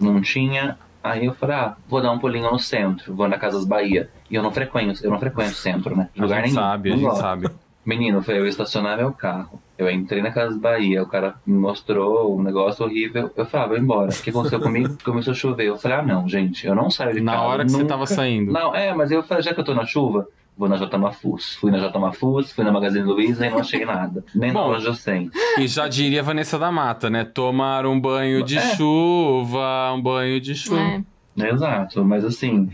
não 0.00 0.20
tinha. 0.20 0.76
Aí 1.04 1.26
eu 1.26 1.34
falei, 1.34 1.54
ah, 1.56 1.76
vou 1.86 2.00
dar 2.00 2.10
um 2.12 2.18
pulinho 2.18 2.50
no 2.50 2.58
centro, 2.58 3.14
vou 3.14 3.28
na 3.28 3.36
Casas 3.38 3.66
Bahia. 3.66 4.08
E 4.30 4.34
eu 4.34 4.42
não 4.42 4.50
frequento, 4.50 5.04
eu 5.04 5.10
não 5.10 5.18
frequento 5.20 5.50
o 5.50 5.54
centro, 5.54 5.94
né? 5.94 6.08
A 6.18 6.26
gente 6.26 6.40
nenhum. 6.40 6.54
sabe, 6.54 6.92
a 6.92 6.96
gente 6.96 7.16
sabe. 7.18 7.48
Menino, 7.84 8.22
foi 8.22 8.38
eu 8.38 8.46
estacionar 8.46 8.96
meu 8.96 9.12
carro. 9.12 9.60
Eu 9.76 9.90
entrei 9.90 10.22
na 10.22 10.30
Casa 10.30 10.58
Bahia, 10.58 11.02
o 11.02 11.06
cara 11.06 11.34
me 11.46 11.58
mostrou 11.58 12.38
um 12.38 12.42
negócio 12.42 12.82
horrível. 12.86 13.30
Eu 13.36 13.44
falei, 13.44 13.66
ah, 13.66 13.68
vou 13.68 13.76
embora. 13.76 14.10
O 14.10 14.22
que 14.22 14.30
aconteceu 14.30 14.58
comigo? 14.60 14.96
Começou 15.04 15.32
a 15.32 15.34
chover. 15.34 15.66
Eu 15.66 15.76
falei, 15.76 15.98
ah, 15.98 16.02
não, 16.02 16.26
gente, 16.26 16.66
eu 16.66 16.74
não 16.74 16.90
saio 16.90 17.12
de 17.12 17.20
Na 17.20 17.32
casa. 17.32 17.44
hora 17.44 17.64
que 17.64 17.70
você 17.70 17.76
nunca. 17.76 17.88
tava 17.90 18.06
saindo. 18.06 18.50
Não, 18.50 18.74
é, 18.74 18.94
mas 18.94 19.10
eu 19.10 19.22
falei, 19.22 19.42
já 19.42 19.52
que 19.52 19.60
eu 19.60 19.64
tô 19.64 19.74
na 19.74 19.84
chuva, 19.84 20.26
vou 20.56 20.68
na 20.68 20.76
J 20.76 20.96
Mafus. 20.98 21.54
Fui 21.56 21.70
na 21.70 21.78
J 21.78 21.98
Mafus, 21.98 22.52
fui 22.52 22.64
na 22.64 22.70
Magazine 22.72 23.04
Luiza 23.04 23.46
e 23.46 23.50
não 23.50 23.58
achei 23.58 23.84
nada. 23.84 24.24
Nem 24.34 24.52
na 24.52 24.60
Bom. 24.60 24.68
loja 24.68 24.94
100. 24.94 25.30
E 25.58 25.66
já 25.66 25.88
diria 25.88 26.22
Vanessa 26.22 26.58
da 26.58 26.70
Mata, 26.70 27.08
né? 27.10 27.24
Tomar 27.24 27.86
um 27.86 28.00
banho 28.00 28.42
de 28.44 28.58
É. 28.58 28.74
chuva, 28.76 29.92
um 29.94 30.00
banho 30.00 30.40
de 30.40 30.54
chuva. 30.54 30.80
É. 30.80 31.13
Exato, 31.36 32.04
mas 32.04 32.24
assim, 32.24 32.70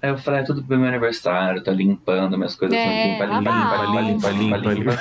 aí 0.00 0.10
eu 0.10 0.16
falei, 0.18 0.40
é 0.40 0.44
tudo 0.44 0.62
pro 0.62 0.78
meu 0.78 0.86
aniversário, 0.88 1.62
tô 1.64 1.72
limpando 1.72 2.36
minhas 2.36 2.54
coisas, 2.54 2.76
É, 2.78 3.12
limpa, 3.12 3.24
limpa, 3.24 3.50
lavado. 3.50 4.00
limpa, 4.00 4.30
limpa, 4.30 4.56
limpa, 4.56 4.72
limpa. 4.72 4.92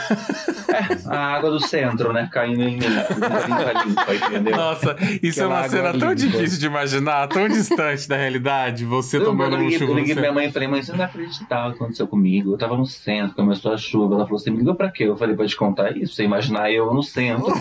É, 0.73 1.15
a 1.15 1.19
água 1.35 1.51
do 1.51 1.59
centro, 1.59 2.11
né, 2.11 2.27
caindo 2.31 2.63
em 2.63 2.77
mim, 2.77 2.79
limpa, 2.79 3.45
limpa, 3.47 3.83
limpa, 3.85 4.15
entendeu? 4.15 4.55
Nossa, 4.57 4.95
isso 5.21 5.41
é 5.41 5.43
Aquela 5.43 5.59
uma 5.61 5.69
cena 5.69 5.89
tão 5.91 5.99
limpa. 6.09 6.15
difícil 6.15 6.59
de 6.59 6.65
imaginar, 6.65 7.27
tão 7.27 7.47
distante 7.47 8.07
da 8.07 8.17
realidade. 8.17 8.83
Você 8.85 9.17
Eu, 9.17 9.25
tomando 9.25 9.53
eu 9.53 9.59
um 9.59 9.63
liguei, 9.63 9.77
chuva 9.77 9.91
eu 9.91 9.95
liguei 9.97 10.13
pra 10.15 10.21
minha 10.21 10.33
mãe 10.33 10.47
e 10.47 10.51
falei, 10.51 10.67
mãe, 10.67 10.81
você 10.81 10.91
não 10.91 10.97
vai 10.97 11.07
acreditar 11.07 11.67
o 11.67 11.71
que 11.71 11.75
aconteceu 11.75 12.07
comigo. 12.07 12.53
Eu 12.53 12.57
tava 12.57 12.75
no 12.75 12.85
centro, 12.87 13.35
começou 13.35 13.73
a 13.73 13.77
chuva. 13.77 14.15
Ela 14.15 14.25
falou, 14.25 14.39
você 14.39 14.49
me 14.49 14.57
ligou 14.57 14.73
pra 14.73 14.89
quê? 14.89 15.03
Eu 15.03 15.15
falei, 15.17 15.35
pra 15.35 15.45
te 15.45 15.55
contar 15.55 15.95
isso, 15.95 16.13
você 16.15 16.23
imaginar 16.23 16.71
eu 16.71 16.91
no 16.93 17.03
centro, 17.03 17.53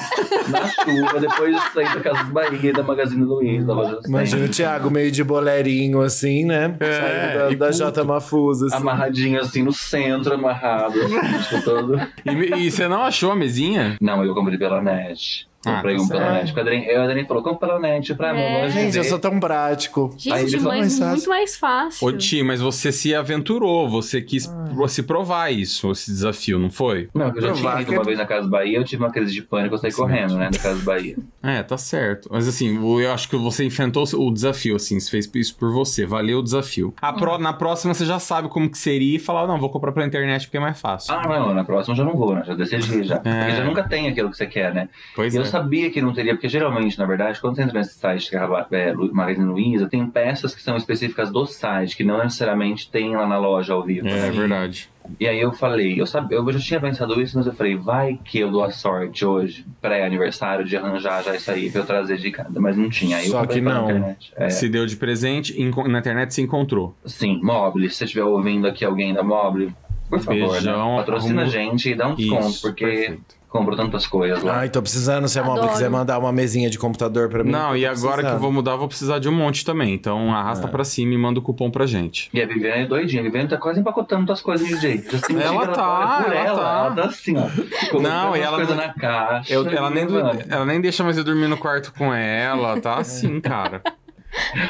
na 0.49 0.67
chuva, 0.69 1.21
depois 1.21 1.55
de 1.55 1.73
sair 1.73 1.95
da 1.95 2.01
Casa 2.01 2.23
dos 2.25 2.33
Bahia, 2.33 2.73
da 2.73 2.83
Magazine 2.83 3.23
Luiza, 3.23 3.67
da 3.67 3.75
loja 3.75 4.01
100. 4.01 4.09
Imagina 4.11 4.45
o 4.47 4.49
Thiago 4.49 4.91
meio 4.91 5.11
de 5.13 5.23
bolerinho, 5.43 6.01
assim, 6.01 6.45
né? 6.45 6.75
É, 6.81 6.93
Saindo 7.41 7.59
da, 7.59 7.67
da. 7.67 7.71
J 7.73 8.05
Mafusa, 8.05 8.67
assim. 8.67 8.77
Amarradinho 8.77 9.41
assim 9.41 9.63
no 9.63 9.73
centro, 9.73 10.35
amarrado. 10.35 10.95
assim, 11.01 11.61
todo... 11.65 11.99
E, 12.25 12.67
e 12.67 12.71
você 12.71 12.87
não 12.89 13.03
achou 13.03 13.33
a 13.33 13.37
mesinha? 13.37 13.97
Não, 14.01 14.25
eu 14.25 14.35
comprei 14.35 14.57
pela 14.59 14.81
net. 14.81 15.47
Ah, 15.65 15.77
Comprei 15.77 15.97
tá 15.97 16.03
um 16.03 16.09
pela 16.09 16.33
net. 16.33 16.53
O 16.53 16.61
Adrien, 16.61 16.85
eu, 16.87 17.27
falou, 17.27 17.43
compra 17.45 17.69
pela 17.69 17.79
net. 17.81 18.13
Ah, 18.19 18.27
É. 18.27 18.59
amor, 18.61 18.69
Gente, 18.71 18.97
eu 18.99 19.05
sou 19.05 19.17
tão 19.19 19.39
prático. 19.39 20.11
Aí 20.13 20.19
Gente, 20.19 20.39
ele 20.41 20.47
de 20.47 20.57
falou, 20.57 20.73
mãe 20.73 20.81
"Mas 20.81 21.01
é 21.01 21.05
muito 21.05 21.15
fácil." 21.15 21.29
mais 21.31 21.57
fácil. 21.57 22.09
Ô, 22.09 22.13
Ti, 22.13 22.43
mas 22.43 22.61
você 22.61 22.91
se 22.91 23.15
aventurou, 23.15 23.89
você 23.89 24.21
quis 24.21 24.49
pro- 24.49 24.89
se 24.89 25.05
provar 25.05 25.53
isso, 25.53 25.93
esse 25.93 26.11
desafio, 26.11 26.59
não 26.59 26.69
foi? 26.69 27.09
Não, 27.15 27.29
eu 27.29 27.35
já 27.35 27.41
tinha 27.41 27.53
Provar 27.53 27.81
ido 27.81 27.91
que- 27.91 27.97
uma 27.97 28.05
vez 28.05 28.19
na 28.19 28.27
Casa 28.27 28.49
Bahia, 28.49 28.77
eu 28.79 28.85
tive 28.85 29.05
uma 29.05 29.13
crise 29.13 29.33
de 29.33 29.41
pânico, 29.43 29.75
eu 29.77 29.79
saí 29.79 29.93
correndo, 29.93 30.37
né, 30.37 30.51
da 30.51 30.59
Casa 30.59 30.83
Bahia. 30.83 31.17
É, 31.43 31.63
tá 31.63 31.77
certo. 31.77 32.29
Mas 32.31 32.47
assim, 32.47 32.77
eu 33.01 33.13
acho 33.13 33.29
que 33.29 33.37
você 33.37 33.65
enfrentou 33.65 34.05
o 34.15 34.31
desafio, 34.31 34.77
assim, 34.77 34.99
você 35.01 35.11
fez 35.11 35.31
isso 35.35 35.57
por 35.57 35.73
você, 35.73 36.07
valeu 36.07 36.39
o 36.39 36.43
desafio. 36.43 36.95
A 37.01 37.13
pró- 37.13 37.39
na 37.39 37.53
próxima 37.53 37.93
você 37.95 38.07
já 38.07 38.19
sabe 38.19 38.49
como 38.49 38.71
que 38.71 38.79
seria 38.79 39.17
e 39.17 39.19
falar, 39.19 39.47
não, 39.47 39.59
vou 39.59 39.69
comprar 39.71 39.93
pela 39.93 40.07
internet 40.07 40.47
porque 40.47 40.57
é 40.57 40.61
mais 40.61 40.81
fácil. 40.81 41.13
Ah, 41.15 41.27
não, 41.27 41.53
na 41.55 41.65
próxima 41.65 41.95
eu 41.95 41.97
já 41.99 42.05
não 42.05 42.15
vou, 42.17 42.35
né? 42.35 42.43
Já 42.47 42.55
decidi 42.55 43.03
já. 43.03 43.17
É. 43.25 43.45
Porque 43.45 43.57
já 43.57 43.65
nunca 43.65 43.83
tem 43.83 44.09
aquilo 44.09 44.31
que 44.31 44.37
você 44.37 44.47
quer, 44.47 44.73
né? 44.73 44.89
pois 45.15 45.35
E 45.35 45.37
eu 45.37 45.43
é. 45.43 45.47
sabia 45.47 45.91
que 45.91 46.01
não 46.01 46.13
teria, 46.13 46.35
porque 46.35 46.49
geralmente, 46.49 46.99
na 46.99 47.07
verdade, 47.07 47.41
quando 47.41 47.57
você 47.57 47.63
entra 47.63 47.79
nesse 47.79 47.95
site 47.99 48.31
que 48.31 48.37
é 48.37 48.39
a 48.39 48.67
é, 48.71 48.93
Magazine 48.95 49.47
Luiza, 49.47 49.89
tem 49.89 50.07
peças 50.07 50.55
que 50.55 50.63
são 50.63 50.77
específicas 50.77 51.31
do 51.31 51.45
site, 51.47 51.97
que 51.97 52.05
não 52.05 52.19
necessariamente 52.19 52.91
tem 52.91 53.17
lá 53.17 53.27
na 53.27 53.39
loja 53.39 53.73
ao 53.73 53.83
vivo. 53.83 54.07
É, 54.07 54.13
né? 54.13 54.31
verdade. 54.31 54.89
E 55.19 55.27
aí 55.27 55.41
eu 55.41 55.53
falei, 55.53 56.01
eu 56.01 56.07
sabia, 56.07 56.37
eu 56.39 56.53
já 56.53 56.59
tinha 56.59 56.81
pensado 56.81 57.21
isso, 57.21 57.37
mas 57.37 57.47
eu 57.47 57.53
falei, 57.53 57.77
vai 57.77 58.19
que 58.25 58.39
eu 58.39 58.51
dou 58.51 58.63
a 58.63 58.71
sorte 58.71 59.25
hoje, 59.25 59.65
pré-aniversário, 59.81 60.65
de 60.65 60.77
arranjar 60.77 61.23
já 61.23 61.35
isso 61.35 61.51
aí 61.51 61.71
pra 61.71 61.81
eu 61.81 61.87
trazer 61.87 62.17
de 62.19 62.31
casa. 62.31 62.59
Mas 62.61 62.77
não 62.77 62.89
tinha. 62.89 63.17
Aí 63.19 63.27
Só 63.29 63.45
que 63.45 63.61
não. 63.61 63.85
internet. 63.85 64.33
É, 64.37 64.49
Se 64.49 64.69
deu 64.69 64.87
de 64.87 64.97
presente, 64.97 65.55
na 65.89 65.99
internet 65.99 66.33
se 66.35 66.43
encontrou. 66.43 66.95
sim, 67.05 67.41
Mobile, 67.43 67.89
se 67.91 67.97
você 67.97 68.05
estiver 68.05 68.25
ouvindo 68.25 68.67
aqui 68.67 68.85
alguém 68.85 69.13
da 69.13 69.23
Mobile, 69.23 69.75
por 70.09 70.21
favor, 70.21 70.53
Beijão, 70.53 70.91
né? 70.93 70.97
patrocina 70.99 71.43
a 71.43 71.47
gente 71.47 71.91
e 71.91 71.95
dá 71.95 72.09
um 72.09 72.15
desconto, 72.15 72.61
porque 72.61 72.85
perfeito. 72.85 73.42
Compro 73.53 73.77
tantas 73.77 74.07
coisas 74.07 74.43
lá. 74.43 74.61
Ai, 74.61 74.69
tô 74.71 74.81
precisando. 74.83 75.29
Se 75.29 75.39
a 75.39 75.45
Mob 75.45 75.59
Adoro. 75.59 75.73
quiser 75.73 75.91
mandar 75.91 76.19
uma 76.19 76.33
mesinha 76.33 76.69
de 76.71 76.79
computador 76.79 77.29
pra 77.29 77.45
mim. 77.45 77.51
Não, 77.51 77.77
e 77.77 77.85
agora 77.87 77.99
que 77.99 78.09
eu 78.09 78.15
precisando. 78.15 78.41
vou 78.41 78.51
mudar, 78.53 78.73
eu 78.73 78.79
vou 78.79 78.89
precisar 78.89 79.19
de 79.19 79.29
um 79.29 79.33
monte 79.33 79.65
também. 79.65 79.93
Então 79.95 80.33
arrasta 80.35 80.67
pra 80.67 80.83
cima 80.85 81.13
e 81.15 81.19
manda 81.19 81.39
o 81.39 81.43
cupom 81.43 81.71
pra 81.71 81.87
gente. 81.87 82.31
E 82.33 82.41
a 82.43 82.47
Viviane 82.47 82.83
é 82.83 82.87
doidinha. 82.87 83.21
A 83.21 83.25
Viviane 83.25 83.49
tá 83.49 83.57
quase 83.59 83.79
empacotando 83.81 84.33
as 84.33 84.41
coisas 84.41 84.67
de 84.67 84.77
jeito. 84.81 85.15
Assim, 85.17 85.39
Ela 85.41 85.69
tá, 85.69 85.89
olha 85.89 86.25
por 86.25 86.33
ela 86.33 86.45
ela, 86.49 86.59
tá. 86.61 86.79
ela 86.87 86.91
tá 86.95 87.05
assim, 87.05 87.35
ó. 87.37 87.99
Não, 88.01 88.37
e 88.37 88.41
ela 88.41 88.57
coisas 88.57 88.77
não- 88.77 88.87
na 88.87 88.93
caixa. 88.95 89.53
Eu- 89.53 89.69
ela, 89.69 89.91
nem, 89.91 90.07
ela 90.49 90.65
nem 90.65 90.81
deixa 90.81 91.05
mais 91.05 91.17
eu 91.19 91.25
dormir 91.25 91.47
no 91.49 91.57
quarto 91.57 91.93
com 91.97 92.13
ela, 92.13 92.81
tá 92.81 92.97
assim, 92.97 93.39
cara. 93.43 93.83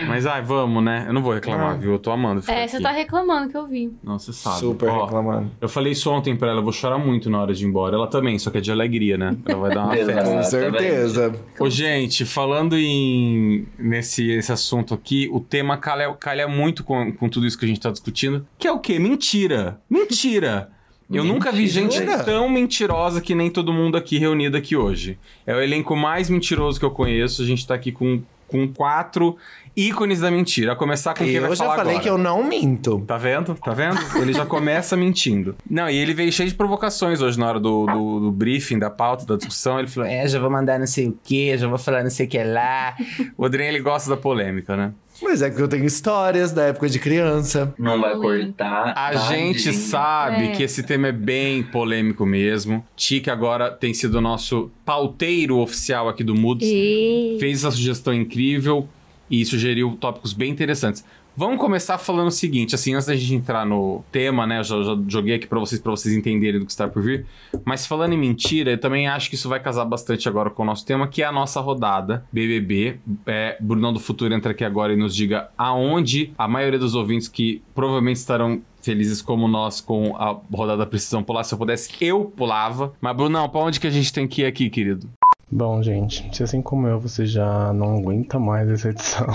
Mas 0.08 0.26
ai, 0.26 0.42
vamos, 0.42 0.82
né? 0.82 1.04
Eu 1.06 1.12
não 1.12 1.22
vou 1.22 1.32
reclamar, 1.32 1.70
Ah. 1.70 1.74
viu? 1.74 1.92
Eu 1.92 1.98
tô 1.98 2.10
amando 2.10 2.40
ficar 2.40 2.54
É, 2.54 2.66
você 2.66 2.76
aqui. 2.76 2.82
tá 2.84 2.90
reclamando 2.90 3.50
que 3.50 3.56
eu 3.56 3.66
vi. 3.66 3.92
Não, 4.02 4.18
você 4.18 4.32
sabe. 4.32 4.58
Super 4.58 4.88
Ó, 4.88 5.04
reclamando. 5.04 5.50
Eu 5.60 5.68
falei 5.68 5.92
isso 5.92 6.10
ontem 6.10 6.36
pra 6.36 6.48
ela, 6.50 6.58
eu 6.60 6.64
vou 6.64 6.72
chorar 6.72 6.98
muito 6.98 7.30
na 7.30 7.40
hora 7.40 7.54
de 7.54 7.64
ir 7.64 7.68
embora. 7.68 7.94
Ela 7.96 8.06
também, 8.08 8.38
só 8.38 8.50
que 8.50 8.58
é 8.58 8.60
de 8.60 8.72
alegria, 8.72 9.16
né? 9.16 9.36
Ela 9.46 9.58
vai 9.60 9.74
dar 9.74 9.84
uma 9.84 9.94
Exato. 9.98 10.16
festa. 10.18 10.34
Com 10.36 10.42
certeza. 10.42 11.32
Ô, 11.60 11.70
gente, 11.70 12.24
falando 12.24 12.76
em 12.76 13.66
nesse 13.78 14.30
esse 14.32 14.50
assunto 14.52 14.94
aqui, 14.94 15.28
o 15.32 15.40
tema 15.40 15.76
calha, 15.76 16.12
calha 16.14 16.48
muito 16.48 16.82
com, 16.84 17.12
com 17.12 17.28
tudo 17.28 17.46
isso 17.46 17.58
que 17.58 17.64
a 17.64 17.68
gente 17.68 17.80
tá 17.80 17.90
discutindo, 17.90 18.46
que 18.58 18.66
é 18.66 18.72
o 18.72 18.78
quê? 18.78 18.98
Mentira! 18.98 19.80
Mentira! 19.88 20.70
Eu 21.10 21.24
nunca 21.24 21.52
vi 21.52 21.66
gente 21.66 21.98
Mentira? 22.00 22.24
tão 22.24 22.48
mentirosa 22.48 23.20
que 23.20 23.34
nem 23.34 23.50
todo 23.50 23.70
mundo 23.70 23.98
aqui 23.98 24.16
reunido 24.18 24.56
aqui 24.56 24.74
hoje. 24.74 25.18
É 25.46 25.54
o 25.54 25.60
elenco 25.60 25.94
mais 25.94 26.30
mentiroso 26.30 26.78
que 26.78 26.86
eu 26.86 26.90
conheço. 26.90 27.42
A 27.42 27.44
gente 27.44 27.66
tá 27.66 27.74
aqui 27.74 27.92
com, 27.92 28.22
com 28.52 28.68
quatro 28.72 29.36
ícones 29.76 30.20
da 30.20 30.30
mentira. 30.30 30.72
A 30.72 30.76
começar 30.76 31.14
com 31.14 31.24
quem 31.24 31.40
vai 31.40 31.50
Eu 31.50 31.56
já 31.56 31.64
falar 31.64 31.76
falei 31.78 31.92
agora. 31.92 32.02
que 32.02 32.08
eu 32.10 32.18
não 32.18 32.44
minto. 32.44 33.00
Tá 33.06 33.16
vendo? 33.18 33.54
Tá 33.54 33.72
vendo? 33.72 33.98
Ele 34.20 34.32
já 34.32 34.44
começa 34.46 34.96
mentindo. 34.96 35.56
Não, 35.68 35.88
e 35.88 35.96
ele 35.96 36.12
veio 36.14 36.30
cheio 36.30 36.48
de 36.48 36.54
provocações 36.54 37.20
hoje 37.20 37.38
na 37.40 37.48
hora 37.48 37.58
do, 37.58 37.86
do, 37.86 38.20
do 38.20 38.30
briefing, 38.30 38.78
da 38.78 38.90
pauta, 38.90 39.24
da 39.26 39.36
discussão. 39.36 39.78
Ele 39.78 39.88
falou: 39.88 40.08
É, 40.08 40.28
já 40.28 40.38
vou 40.38 40.50
mandar 40.50 40.78
não 40.78 40.86
sei 40.86 41.08
o 41.08 41.18
quê, 41.24 41.56
já 41.58 41.66
vou 41.66 41.78
falar 41.78 42.02
não 42.02 42.10
sei 42.10 42.26
o 42.26 42.28
que 42.28 42.42
lá. 42.44 42.94
O 43.36 43.44
Adrien, 43.46 43.68
ele 43.70 43.80
gosta 43.80 44.10
da 44.10 44.16
polêmica, 44.16 44.76
né? 44.76 44.92
Mas 45.22 45.40
é 45.42 45.50
que 45.50 45.60
eu 45.60 45.68
tenho 45.68 45.84
histórias 45.84 46.52
da 46.52 46.64
época 46.64 46.88
de 46.88 46.98
criança. 46.98 47.72
Não 47.78 48.00
vai 48.00 48.14
cortar. 48.16 48.88
A 48.90 49.12
tadinho. 49.12 49.54
gente 49.54 49.72
sabe 49.72 50.48
É. 50.48 50.52
que 50.52 50.62
esse 50.62 50.82
tema 50.82 51.08
é 51.08 51.12
bem 51.12 51.62
polêmico 51.62 52.26
mesmo. 52.26 52.84
Tique 52.96 53.30
agora 53.30 53.70
tem 53.70 53.94
sido 53.94 54.16
o 54.16 54.20
nosso 54.20 54.70
pauteiro 54.84 55.58
oficial 55.58 56.08
aqui 56.08 56.22
do 56.24 56.34
Moods. 56.34 56.68
E... 56.70 57.36
fez 57.40 57.58
essa 57.60 57.70
sugestão 57.70 58.12
incrível 58.12 58.88
e 59.30 59.44
sugeriu 59.46 59.96
tópicos 59.98 60.32
bem 60.32 60.50
interessantes. 60.50 61.04
Vamos 61.34 61.58
começar 61.58 61.96
falando 61.96 62.26
o 62.26 62.30
seguinte, 62.30 62.74
assim, 62.74 62.92
antes 62.94 63.06
da 63.06 63.16
gente 63.16 63.34
entrar 63.34 63.64
no 63.64 64.04
tema, 64.12 64.46
né? 64.46 64.58
Eu 64.58 64.64
já, 64.64 64.82
já 64.82 64.98
joguei 65.08 65.34
aqui 65.36 65.46
pra 65.46 65.58
vocês, 65.58 65.80
para 65.80 65.90
vocês 65.90 66.14
entenderem 66.14 66.60
do 66.60 66.66
que 66.66 66.72
está 66.72 66.86
por 66.86 67.02
vir. 67.02 67.24
Mas 67.64 67.86
falando 67.86 68.12
em 68.12 68.18
mentira, 68.18 68.72
eu 68.72 68.78
também 68.78 69.08
acho 69.08 69.30
que 69.30 69.34
isso 69.34 69.48
vai 69.48 69.58
casar 69.58 69.86
bastante 69.86 70.28
agora 70.28 70.50
com 70.50 70.62
o 70.62 70.66
nosso 70.66 70.84
tema, 70.84 71.08
que 71.08 71.22
é 71.22 71.24
a 71.24 71.32
nossa 71.32 71.58
rodada 71.60 72.22
BBB. 72.30 72.98
É, 73.26 73.56
Brunão 73.58 73.94
do 73.94 73.98
Futuro 73.98 74.34
entra 74.34 74.52
aqui 74.52 74.62
agora 74.62 74.92
e 74.92 74.96
nos 74.96 75.14
diga 75.14 75.48
aonde 75.56 76.34
a 76.36 76.46
maioria 76.46 76.78
dos 76.78 76.94
ouvintes 76.94 77.28
que 77.28 77.62
provavelmente 77.74 78.16
estarão 78.16 78.60
felizes 78.82 79.22
como 79.22 79.48
nós 79.48 79.80
com 79.80 80.14
a 80.16 80.38
rodada 80.54 80.84
Precisão 80.84 81.22
Pular. 81.22 81.44
Se 81.44 81.54
eu 81.54 81.58
pudesse, 81.58 81.90
eu 81.98 82.26
pulava. 82.26 82.92
Mas, 83.00 83.16
Brunão, 83.16 83.48
pra 83.48 83.60
onde 83.60 83.80
que 83.80 83.86
a 83.86 83.90
gente 83.90 84.12
tem 84.12 84.28
que 84.28 84.42
ir 84.42 84.44
aqui, 84.44 84.68
querido? 84.68 85.08
Bom, 85.50 85.82
gente, 85.82 86.28
se 86.34 86.42
assim 86.42 86.60
como 86.60 86.86
eu 86.86 87.00
você 87.00 87.24
já 87.24 87.72
não 87.72 87.98
aguenta 87.98 88.38
mais 88.38 88.68
essa 88.68 88.90
edição 88.90 89.26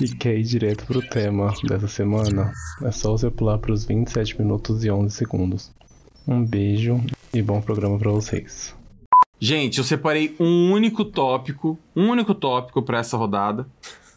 e 0.00 0.08
quer 0.08 0.38
ir 0.38 0.44
direto 0.44 0.86
pro 0.86 1.00
tema 1.00 1.52
dessa 1.64 1.88
semana, 1.88 2.52
é 2.82 2.90
só 2.90 3.12
você 3.12 3.30
pular 3.30 3.58
pros 3.58 3.84
27 3.84 4.40
minutos 4.40 4.84
e 4.84 4.90
11 4.90 5.14
segundos. 5.14 5.70
Um 6.26 6.44
beijo 6.44 7.00
e 7.34 7.42
bom 7.42 7.60
programa 7.60 7.98
pra 7.98 8.10
vocês. 8.10 8.74
Gente, 9.40 9.78
eu 9.78 9.84
separei 9.84 10.36
um 10.38 10.72
único 10.72 11.04
tópico, 11.04 11.78
um 11.96 12.10
único 12.10 12.34
tópico 12.34 12.82
pra 12.82 12.98
essa 12.98 13.16
rodada, 13.16 13.66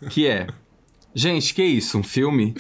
que 0.10 0.28
é 0.28 0.48
Gente, 1.18 1.54
que 1.54 1.64
isso? 1.64 1.98
Um 1.98 2.04
filme? 2.04 2.54